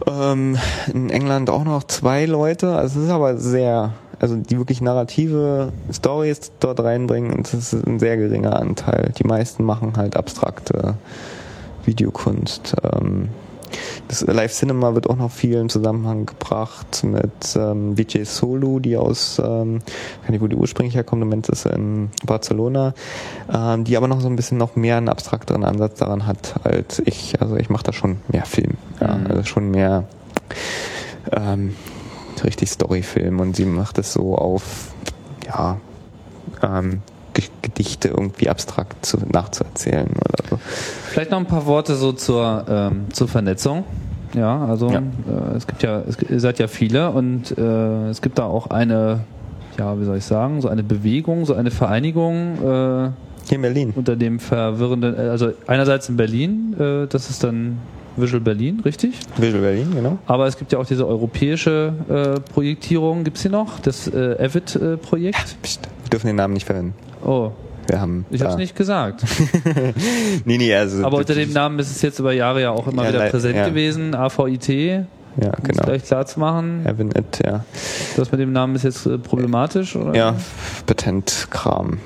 Ähm, 0.05 0.59
in 0.93 1.09
England 1.09 1.49
auch 1.49 1.63
noch 1.63 1.85
zwei 1.85 2.25
Leute. 2.27 2.75
Also 2.75 2.99
es 2.99 3.05
ist 3.07 3.11
aber 3.11 3.37
sehr, 3.37 3.93
also 4.19 4.35
die 4.35 4.59
wirklich 4.59 4.79
narrative 4.79 5.71
Stories 5.91 6.51
dort 6.59 6.81
reinbringen, 6.81 7.41
das 7.41 7.55
ist 7.55 7.73
ein 7.73 7.97
sehr 7.97 8.17
geringer 8.17 8.59
Anteil. 8.59 9.11
Die 9.17 9.23
meisten 9.23 9.63
machen 9.63 9.93
halt 9.97 10.15
abstrakte 10.15 10.93
Videokunst. 11.83 12.75
Ähm, 12.83 13.29
das 14.07 14.21
Live 14.21 14.53
Cinema 14.53 14.93
wird 14.95 15.09
auch 15.09 15.15
noch 15.15 15.31
viel 15.31 15.55
in 15.55 15.69
Zusammenhang 15.69 16.25
gebracht 16.25 17.03
mit 17.03 17.31
ähm, 17.55 17.95
VJ 17.95 18.23
Solo, 18.23 18.79
die 18.79 18.97
aus, 18.97 19.41
ähm, 19.43 19.81
ich 19.87 20.23
weiß 20.23 20.29
nicht, 20.31 20.41
wo 20.41 20.47
die 20.47 20.55
ursprünglich 20.55 20.95
herkommt, 20.95 21.21
im 21.21 21.29
Moment 21.29 21.49
ist 21.49 21.63
sie 21.63 21.69
in 21.69 22.09
Barcelona, 22.25 22.93
ähm, 23.53 23.83
die 23.83 23.97
aber 23.97 24.07
noch 24.07 24.21
so 24.21 24.27
ein 24.27 24.35
bisschen 24.35 24.57
noch 24.57 24.75
mehr 24.75 24.97
einen 24.97 25.09
abstrakteren 25.09 25.63
Ansatz 25.63 25.99
daran 25.99 26.25
hat 26.27 26.55
als 26.63 27.01
ich. 27.05 27.41
Also 27.41 27.55
ich 27.57 27.69
mache 27.69 27.83
da 27.83 27.93
schon 27.93 28.17
mehr 28.27 28.45
Film, 28.45 28.77
ja, 28.99 29.15
Mhm. 29.15 29.27
also 29.27 29.43
schon 29.43 29.71
mehr 29.71 30.05
ähm, 31.31 31.75
richtig 32.43 32.69
Storyfilm 32.71 33.39
und 33.39 33.55
sie 33.55 33.65
macht 33.65 33.97
es 33.97 34.13
so 34.13 34.35
auf, 34.35 34.93
ja, 35.45 35.77
ähm, 36.63 37.01
Gedichte 37.61 38.09
irgendwie 38.09 38.49
abstrakt 38.49 39.05
zu, 39.05 39.17
nachzuerzählen 39.31 40.07
oder 40.09 40.49
so. 40.49 40.59
Vielleicht 41.09 41.31
noch 41.31 41.39
ein 41.39 41.45
paar 41.45 41.65
Worte 41.65 41.95
so 41.95 42.11
zur, 42.11 42.65
ähm, 42.69 43.05
zur 43.13 43.27
Vernetzung. 43.27 43.83
Ja, 44.33 44.65
also 44.65 44.89
Ja. 44.89 44.99
Äh, 44.99 45.57
es 45.57 45.67
gibt 45.67 45.83
ja, 45.83 46.01
es, 46.07 46.17
ihr 46.21 46.39
seid 46.39 46.59
ja 46.59 46.67
viele 46.67 47.09
und 47.11 47.57
äh, 47.57 48.09
es 48.09 48.21
gibt 48.21 48.39
da 48.39 48.45
auch 48.45 48.67
eine, 48.67 49.21
ja, 49.77 49.99
wie 49.99 50.05
soll 50.05 50.17
ich 50.17 50.25
sagen, 50.25 50.61
so 50.61 50.69
eine 50.69 50.83
Bewegung, 50.83 51.45
so 51.45 51.53
eine 51.53 51.71
Vereinigung 51.71 52.55
äh, 52.59 53.09
Hier 53.47 53.55
in 53.55 53.61
Berlin. 53.61 53.93
unter 53.95 54.15
dem 54.15 54.39
verwirrenden, 54.39 55.15
äh, 55.17 55.29
also 55.29 55.51
einerseits 55.67 56.07
in 56.09 56.17
Berlin, 56.17 56.75
äh, 56.79 57.07
das 57.07 57.29
ist 57.29 57.43
dann 57.43 57.79
Visual 58.17 58.41
Berlin, 58.41 58.81
richtig? 58.83 59.15
Visual 59.37 59.61
Berlin, 59.61 59.87
genau. 59.95 60.17
Aber 60.27 60.45
es 60.45 60.57
gibt 60.57 60.71
ja 60.73 60.79
auch 60.79 60.85
diese 60.85 61.07
europäische 61.07 61.93
äh, 62.09 62.39
Projektierung, 62.53 63.23
gibt's 63.23 63.41
hier 63.41 63.51
noch? 63.51 63.79
Das 63.79 64.07
äh, 64.07 64.35
Avid-Projekt? 64.37 65.57
Psst, 65.61 65.87
wir 66.03 66.09
dürfen 66.09 66.27
den 66.27 66.35
Namen 66.35 66.53
nicht 66.53 66.65
verwenden. 66.65 66.93
Oh, 67.23 67.51
Wir 67.87 67.99
haben. 68.01 68.25
ich 68.31 68.39
da- 68.39 68.45
hab's 68.47 68.57
nicht 68.57 68.75
gesagt. 68.75 69.23
Nee, 70.45 70.57
nee, 70.57 70.73
also. 70.75 71.05
Aber 71.05 71.17
unter 71.17 71.35
dem 71.35 71.51
Namen 71.53 71.77
ist 71.79 71.91
es 71.91 72.01
jetzt 72.01 72.19
über 72.19 72.33
Jahre 72.33 72.61
ja 72.61 72.71
auch 72.71 72.87
immer 72.87 73.03
Ja, 73.03 73.09
wieder 73.09 73.29
präsent 73.29 73.55
ja. 73.55 73.67
gewesen. 73.67 74.15
AVIT, 74.15 74.67
Ja, 74.69 74.95
um 74.97 75.51
es 75.63 75.69
genau. 75.69 75.83
gleich 75.83 76.03
klar 76.03 76.25
zu 76.25 76.39
machen. 76.39 76.81
Heaven 76.85 77.09
It, 77.09 77.39
ja. 77.45 77.63
Das 78.15 78.31
mit 78.31 78.39
dem 78.41 78.51
Namen 78.53 78.75
ist 78.75 78.83
jetzt 78.83 79.05
äh, 79.05 79.17
problematisch, 79.17 79.95
oder? 79.95 80.15
Ja, 80.15 80.35
Patentkram. 80.85 81.99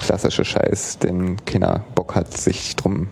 Klassischer 0.00 0.44
Scheiß, 0.44 0.98
den 0.98 1.36
keiner 1.44 1.84
Bock 1.94 2.14
hat, 2.16 2.36
sich 2.36 2.74
drum. 2.76 3.08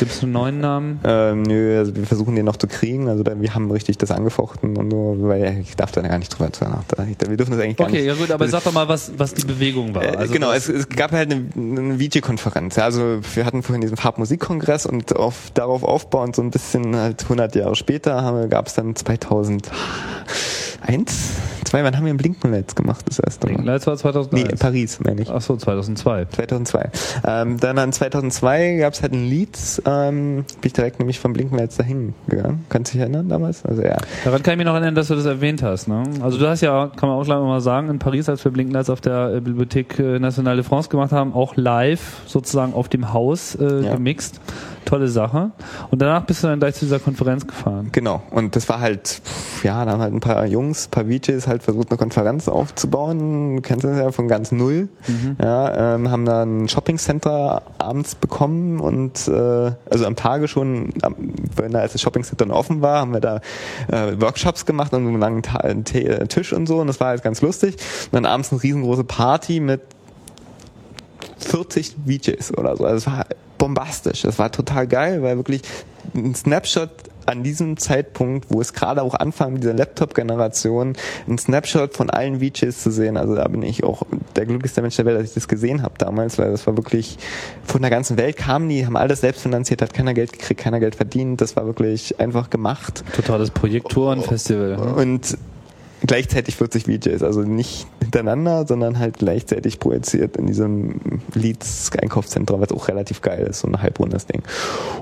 Gibt 0.00 0.10
es 0.12 0.22
einen 0.22 0.32
neuen 0.32 0.60
Namen? 0.60 0.98
Ähm, 1.04 1.42
nö, 1.42 1.78
also 1.78 1.94
wir 1.94 2.04
versuchen 2.06 2.34
den 2.34 2.46
noch 2.46 2.56
zu 2.56 2.66
kriegen. 2.66 3.08
Also 3.08 3.22
da, 3.22 3.38
wir 3.40 3.54
haben 3.54 3.70
richtig 3.70 3.98
das 3.98 4.10
angefochten 4.10 4.76
und 4.76 4.90
so, 4.90 5.16
weil 5.20 5.58
ich 5.60 5.76
darf 5.76 5.92
da 5.92 6.00
gar 6.00 6.18
nicht 6.18 6.30
drüber 6.36 6.50
nachdenken. 6.68 7.16
Wir 7.28 7.36
dürfen 7.36 7.52
das 7.52 7.60
eigentlich 7.60 7.76
gar 7.76 7.86
Okay, 7.86 7.98
nicht. 7.98 8.06
ja 8.06 8.14
gut, 8.14 8.30
aber 8.30 8.48
sag 8.48 8.64
doch 8.64 8.72
mal, 8.72 8.88
was, 8.88 9.12
was 9.18 9.34
die 9.34 9.44
Bewegung 9.46 9.94
war. 9.94 10.02
Äh, 10.02 10.16
Also 10.16 10.32
genau, 10.32 10.52
es, 10.52 10.68
es 10.68 10.88
gab 10.88 11.12
halt 11.12 11.30
eine, 11.30 11.44
eine 11.54 11.98
VJ-Konferenz. 12.00 12.76
Ja, 12.76 12.84
also 12.84 13.20
wir 13.34 13.44
hatten 13.44 13.62
vorhin 13.62 13.82
diesen 13.82 13.96
Farbmusikkongress 13.98 14.86
und 14.86 15.14
auf, 15.14 15.50
darauf 15.54 15.84
aufbauend 15.84 16.34
so 16.34 16.42
ein 16.42 16.50
bisschen 16.50 16.96
halt 16.96 17.22
100 17.22 17.54
Jahre 17.54 17.76
später 17.76 18.46
gab 18.48 18.68
es 18.68 18.74
dann 18.74 18.96
2001, 18.96 19.70
zwei, 21.70 21.84
wann 21.84 21.96
haben 21.96 22.04
wir 22.04 22.12
ein 22.12 22.16
Blinkenlights 22.16 22.74
gemacht 22.74 23.04
das 23.08 23.18
erste 23.20 23.48
Mal? 23.50 23.64
Lights 23.64 23.86
war 23.86 23.94
Nee, 23.94 24.00
2001. 24.00 24.58
Paris, 24.60 24.98
meine 25.04 25.22
ich. 25.22 25.30
Achso, 25.30 25.56
2002. 25.56 26.26
2002. 26.26 26.90
Ähm, 27.26 27.58
dann 27.60 27.78
an 27.78 27.92
2002 27.92 28.76
gab 28.78 28.92
es 28.94 29.02
halt 29.02 29.12
ein 29.12 29.24
Lied, 29.24 29.56
ähm, 29.86 30.36
bin 30.36 30.44
ich 30.64 30.72
direkt 30.72 30.98
nämlich 30.98 31.18
vom 31.20 31.32
Blinkenlights 31.32 31.76
dahin 31.76 32.14
gegangen. 32.28 32.64
Kannst 32.68 32.92
du 32.92 32.94
dich 32.94 33.02
erinnern 33.02 33.28
damals? 33.28 33.64
Also 33.64 33.82
ja. 33.82 33.96
Daran 34.24 34.42
kann 34.42 34.52
ich 34.54 34.58
mich 34.58 34.66
noch 34.66 34.74
erinnern, 34.74 34.94
dass 34.94 35.08
du 35.08 35.14
das 35.14 35.26
erwähnt 35.26 35.62
hast. 35.62 35.86
Ne? 35.88 36.02
Also 36.22 36.38
du 36.38 36.48
hast 36.48 36.60
ja, 36.60 36.88
kann 36.96 37.08
man 37.08 37.18
auch 37.18 37.24
gleich 37.24 37.38
mal 37.38 37.60
sagen, 37.60 37.88
in 37.88 37.98
Paris, 37.98 38.28
als 38.28 38.44
wir 38.44 38.50
Blinklights 38.52 38.90
auf 38.90 39.00
der 39.00 39.34
äh, 39.34 39.38
Bibliothèque 39.38 40.18
Nationale 40.18 40.56
de 40.56 40.64
France 40.64 40.88
gemacht 40.88 41.12
haben, 41.12 41.32
auch 41.34 41.56
live 41.56 42.22
sozusagen 42.26 42.74
auf 42.74 42.88
dem 42.88 43.12
Haus 43.12 43.54
äh, 43.54 43.84
Ja. 43.84 43.94
gemixt. 43.94 44.40
Tolle 44.84 45.08
Sache. 45.08 45.50
Und 45.90 46.00
danach 46.00 46.24
bist 46.24 46.42
du 46.42 46.48
dann 46.48 46.58
gleich 46.58 46.74
zu 46.74 46.84
dieser 46.84 46.98
Konferenz 46.98 47.46
gefahren. 47.46 47.88
Genau. 47.92 48.22
Und 48.30 48.56
das 48.56 48.68
war 48.68 48.80
halt, 48.80 49.20
ja, 49.62 49.84
da 49.84 49.92
haben 49.92 50.00
halt 50.00 50.14
ein 50.14 50.20
paar 50.20 50.46
Jungs, 50.46 50.86
ein 50.86 50.90
paar 50.90 51.04
VJs 51.04 51.46
halt 51.46 51.62
versucht, 51.62 51.90
eine 51.90 51.98
Konferenz 51.98 52.48
aufzubauen. 52.48 53.56
Du 53.56 53.62
kennst 53.62 53.84
das 53.84 53.98
ja 53.98 54.10
von 54.10 54.28
ganz 54.28 54.52
null. 54.52 54.88
Ja, 55.40 55.94
ähm, 55.94 56.10
haben 56.10 56.24
dann 56.24 56.64
ein 56.64 56.68
Shoppingcenter 56.68 57.62
abends 57.78 58.14
bekommen 58.14 58.80
und 58.80 59.28
äh, 59.28 59.72
also 59.90 60.06
am 60.06 60.16
Tage 60.16 60.48
schon, 60.48 60.92
am, 61.02 61.14
wenn 61.56 61.72
da 61.72 61.80
als 61.80 61.92
das 61.92 62.00
Shoppingcenter 62.00 62.46
noch 62.46 62.56
offen 62.56 62.82
war, 62.82 63.00
haben 63.00 63.12
wir 63.12 63.20
da 63.20 63.40
äh, 63.88 64.20
Workshops 64.20 64.66
gemacht 64.66 64.92
und 64.92 65.02
so 65.04 65.08
einen 65.08 65.20
langen 65.20 65.42
Ta 65.42 65.60
T 65.84 66.26
Tisch 66.26 66.52
und 66.52 66.66
so 66.66 66.80
und 66.80 66.86
das 66.86 67.00
war 67.00 67.08
halt 67.08 67.22
ganz 67.22 67.40
lustig. 67.42 67.76
Und 68.06 68.14
dann 68.14 68.26
abends 68.26 68.52
eine 68.52 68.62
riesengroße 68.62 69.04
Party 69.04 69.60
mit 69.60 69.80
40 71.38 71.96
VJs 72.06 72.56
oder 72.56 72.76
so. 72.76 72.84
Also 72.84 72.96
es 72.96 73.06
war 73.06 73.26
bombastisch. 73.60 74.22
Das 74.22 74.38
war 74.40 74.50
total 74.50 74.88
geil, 74.88 75.22
weil 75.22 75.36
wirklich 75.36 75.60
ein 76.14 76.34
Snapshot 76.34 76.90
an 77.26 77.42
diesem 77.42 77.76
Zeitpunkt, 77.76 78.46
wo 78.48 78.60
es 78.60 78.72
gerade 78.72 79.02
auch 79.02 79.14
anfang 79.14 79.52
mit 79.52 79.62
dieser 79.62 79.74
Laptop-Generation, 79.74 80.94
ein 81.28 81.38
Snapshot 81.38 81.94
von 81.94 82.10
allen 82.10 82.40
VJs 82.40 82.82
zu 82.82 82.90
sehen. 82.90 83.16
Also 83.16 83.36
da 83.36 83.46
bin 83.46 83.62
ich 83.62 83.84
auch 83.84 84.02
der 84.34 84.46
glücklichste 84.46 84.80
Mensch 84.82 84.96
der 84.96 85.04
Welt, 85.04 85.18
dass 85.18 85.28
ich 85.28 85.34
das 85.34 85.46
gesehen 85.46 85.82
habe 85.82 85.94
damals, 85.98 86.38
weil 86.38 86.50
das 86.50 86.66
war 86.66 86.76
wirklich 86.76 87.18
von 87.64 87.82
der 87.82 87.90
ganzen 87.90 88.16
Welt 88.16 88.36
kamen 88.38 88.68
die, 88.68 88.86
haben 88.86 88.96
alles 88.96 89.20
selbst 89.20 89.42
finanziert, 89.42 89.82
hat 89.82 89.92
keiner 89.92 90.14
Geld 90.14 90.32
gekriegt, 90.32 90.60
keiner 90.60 90.80
Geld 90.80 90.96
verdient. 90.96 91.40
Das 91.40 91.54
war 91.54 91.66
wirklich 91.66 92.18
einfach 92.18 92.48
gemacht. 92.48 93.04
Totales 93.14 93.50
Projektorenfestival. 93.50 94.94
Und 94.96 95.36
gleichzeitig 96.06 96.56
40 96.56 96.84
VJs, 96.84 97.22
also 97.22 97.42
nicht 97.42 97.86
hintereinander, 98.02 98.66
sondern 98.66 98.98
halt 98.98 99.18
gleichzeitig 99.18 99.78
projiziert 99.80 100.36
in 100.36 100.46
diesem 100.46 101.00
Leeds 101.34 101.90
Einkaufszentrum, 102.00 102.60
was 102.60 102.72
auch 102.72 102.88
relativ 102.88 103.20
geil 103.20 103.46
ist, 103.48 103.60
so 103.60 103.68
ein 103.68 103.80
halbrundes 103.82 104.26
Ding. 104.26 104.42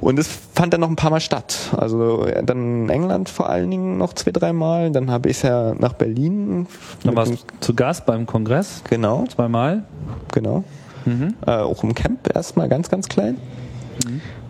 Und 0.00 0.18
es 0.18 0.28
fand 0.54 0.72
dann 0.72 0.80
noch 0.80 0.88
ein 0.90 0.96
paar 0.96 1.10
Mal 1.10 1.20
statt. 1.20 1.56
Also 1.76 2.26
ja, 2.26 2.42
dann 2.42 2.84
in 2.84 2.88
England 2.90 3.28
vor 3.28 3.48
allen 3.48 3.70
Dingen 3.70 3.96
noch 3.98 4.12
zwei, 4.14 4.30
dreimal. 4.32 4.90
Dann 4.90 5.10
habe 5.10 5.28
ich 5.30 5.36
es 5.38 5.42
ja 5.42 5.74
nach 5.78 5.92
Berlin. 5.92 6.66
Dann 7.04 7.16
warst 7.16 7.32
du 7.32 7.36
zu 7.60 7.74
Gast 7.74 8.06
beim 8.06 8.26
Kongress, 8.26 8.82
Genau, 8.88 9.24
zweimal. 9.26 9.84
genau. 10.32 10.64
Mhm. 11.04 11.34
Äh, 11.46 11.50
auch 11.52 11.82
im 11.84 11.94
Camp 11.94 12.34
erstmal 12.34 12.68
ganz, 12.68 12.90
ganz 12.90 13.08
klein. 13.08 13.38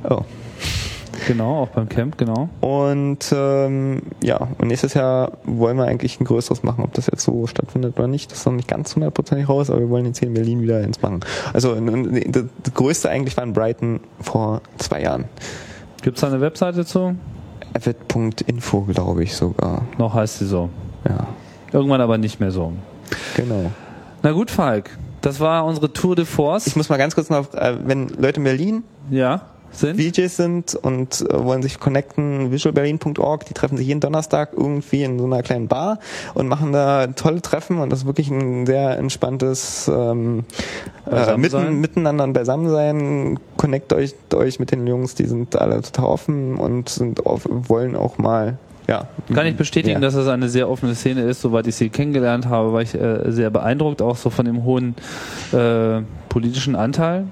Oh. 0.08 0.20
Genau, 1.26 1.62
auch 1.62 1.68
beim 1.68 1.88
Camp, 1.88 2.16
genau. 2.16 2.48
Und 2.60 3.32
ähm, 3.34 4.02
ja, 4.22 4.48
und 4.58 4.68
nächstes 4.68 4.94
Jahr 4.94 5.32
wollen 5.44 5.76
wir 5.76 5.84
eigentlich 5.84 6.20
ein 6.20 6.24
größeres 6.24 6.62
machen. 6.62 6.84
Ob 6.84 6.94
das 6.94 7.06
jetzt 7.06 7.22
so 7.22 7.46
stattfindet 7.46 7.98
oder 7.98 8.08
nicht, 8.08 8.30
das 8.30 8.40
ist 8.40 8.46
noch 8.46 8.52
nicht 8.52 8.68
ganz 8.68 8.94
hundertprozentig 8.94 9.48
raus, 9.48 9.70
aber 9.70 9.80
wir 9.80 9.90
wollen 9.90 10.06
jetzt 10.06 10.18
hier 10.18 10.28
in 10.28 10.34
Berlin 10.34 10.62
wieder 10.62 10.78
eins 10.78 11.02
machen. 11.02 11.20
Also 11.52 11.74
das 11.74 12.74
größte 12.74 13.10
eigentlich 13.10 13.36
war 13.36 13.44
in 13.44 13.52
Brighton 13.52 14.00
vor 14.20 14.62
zwei 14.78 15.02
Jahren. 15.02 15.24
Gibt's 16.02 16.20
da 16.20 16.28
eine 16.28 16.40
Webseite 16.40 16.84
zu? 16.84 17.16
Avid.info, 17.74 18.82
glaube 18.82 19.22
ich 19.24 19.34
sogar. 19.34 19.82
Noch 19.98 20.14
heißt 20.14 20.38
sie 20.38 20.46
so. 20.46 20.70
Ja. 21.08 21.26
Irgendwann 21.72 22.00
aber 22.00 22.18
nicht 22.18 22.40
mehr 22.40 22.50
so. 22.50 22.72
Genau. 23.36 23.70
Na 24.22 24.32
gut, 24.32 24.50
Falk. 24.50 24.90
Das 25.20 25.40
war 25.40 25.64
unsere 25.64 25.92
Tour 25.92 26.16
de 26.16 26.24
Force. 26.24 26.66
Ich 26.66 26.76
muss 26.76 26.88
mal 26.88 26.96
ganz 26.96 27.14
kurz 27.14 27.28
noch, 27.28 27.52
äh, 27.54 27.76
wenn 27.84 28.08
Leute 28.08 28.38
in 28.38 28.44
Berlin 28.44 28.84
ja, 29.10 29.42
sind? 29.70 30.00
VJs 30.00 30.36
sind 30.36 30.74
und 30.74 31.20
äh, 31.20 31.44
wollen 31.44 31.62
sich 31.62 31.78
connecten, 31.78 32.50
visualberlin.org, 32.50 33.44
die 33.46 33.54
treffen 33.54 33.76
sich 33.76 33.86
jeden 33.86 34.00
Donnerstag 34.00 34.50
irgendwie 34.56 35.02
in 35.02 35.18
so 35.18 35.24
einer 35.24 35.42
kleinen 35.42 35.68
Bar 35.68 35.98
und 36.34 36.48
machen 36.48 36.72
da 36.72 37.06
tolle 37.08 37.42
Treffen 37.42 37.78
und 37.78 37.90
das 37.90 38.00
ist 38.00 38.06
wirklich 38.06 38.30
ein 38.30 38.66
sehr 38.66 38.98
entspanntes 38.98 39.88
ähm, 39.88 40.44
äh, 41.10 41.36
mitten, 41.36 41.80
miteinander 41.80 42.24
und 42.24 42.32
beisammen 42.32 42.68
sein. 42.70 43.38
Connect 43.56 43.92
euch, 43.92 44.14
euch 44.34 44.58
mit 44.58 44.72
den 44.72 44.86
Jungs, 44.86 45.14
die 45.14 45.26
sind 45.26 45.56
alle 45.56 45.80
total 45.82 46.06
offen 46.06 46.56
und 46.56 46.88
sind 46.88 47.26
auf, 47.26 47.46
wollen 47.48 47.96
auch 47.96 48.18
mal 48.18 48.58
ja. 48.88 49.06
Kann 49.34 49.46
ich 49.46 49.54
bestätigen, 49.54 49.96
Ja. 49.96 50.00
dass 50.00 50.14
es 50.14 50.26
eine 50.28 50.48
sehr 50.48 50.70
offene 50.70 50.94
Szene 50.94 51.20
ist. 51.20 51.42
Soweit 51.42 51.66
ich 51.66 51.76
sie 51.76 51.90
kennengelernt 51.90 52.46
habe, 52.46 52.72
war 52.72 52.80
ich 52.80 52.94
äh, 52.94 53.30
sehr 53.30 53.50
beeindruckt, 53.50 54.00
auch 54.00 54.16
so 54.16 54.30
von 54.30 54.46
dem 54.46 54.64
hohen 54.64 54.94
äh, 55.52 56.00
politischen 56.30 56.74
Anteil. 56.74 57.26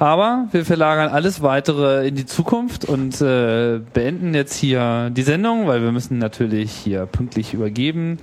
Aber 0.00 0.46
wir 0.52 0.64
verlagern 0.64 1.08
alles 1.10 1.42
weitere 1.42 2.06
in 2.06 2.14
die 2.14 2.24
Zukunft 2.24 2.84
und 2.84 3.20
äh, 3.20 3.80
beenden 3.92 4.32
jetzt 4.32 4.54
hier 4.54 5.10
die 5.10 5.22
Sendung, 5.22 5.66
weil 5.66 5.82
wir 5.82 5.90
müssen 5.90 6.18
natürlich 6.18 6.70
hier 6.72 7.06
pünktlich 7.06 7.52
übergeben. 7.52 8.18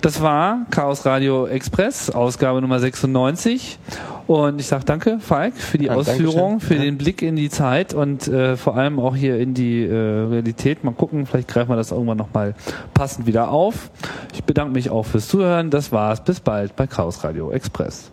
Das 0.00 0.22
war 0.22 0.64
Chaos 0.70 1.04
Radio 1.04 1.46
Express, 1.46 2.08
Ausgabe 2.10 2.62
Nummer 2.62 2.78
96. 2.80 3.78
Und 4.26 4.60
ich 4.60 4.66
sage 4.66 4.84
danke, 4.86 5.18
Falk, 5.20 5.54
für 5.56 5.78
die 5.78 5.86
Ja, 5.86 5.94
Ausführung, 5.94 6.60
für 6.60 6.74
Ja. 6.76 6.82
den 6.82 6.96
Blick 6.98 7.20
in 7.22 7.36
die 7.36 7.50
Zeit 7.50 7.92
und 7.94 8.26
äh, 8.28 8.56
vor 8.56 8.76
allem 8.76 8.98
auch 8.98 9.14
hier 9.16 9.38
in 9.38 9.52
die 9.54 9.84
äh, 9.84 9.94
Realität. 9.94 10.82
Mal 10.84 10.92
gucken, 10.92 11.26
vielleicht 11.26 11.48
greifen 11.48 11.70
wir 11.70 11.76
das 11.76 11.92
irgendwann 11.92 12.18
nochmal 12.18 12.54
passend 12.94 13.26
wieder 13.26 13.50
auf. 13.50 13.90
Ich 14.34 14.44
bedanke 14.44 14.72
mich 14.72 14.90
auch 14.90 15.04
fürs 15.04 15.28
Zuhören. 15.28 15.70
Das 15.70 15.92
war's. 15.92 16.24
Bis 16.24 16.40
bald 16.40 16.74
bei 16.76 16.86
Chaos 16.86 17.22
Radio 17.24 17.50
Express. 17.50 18.12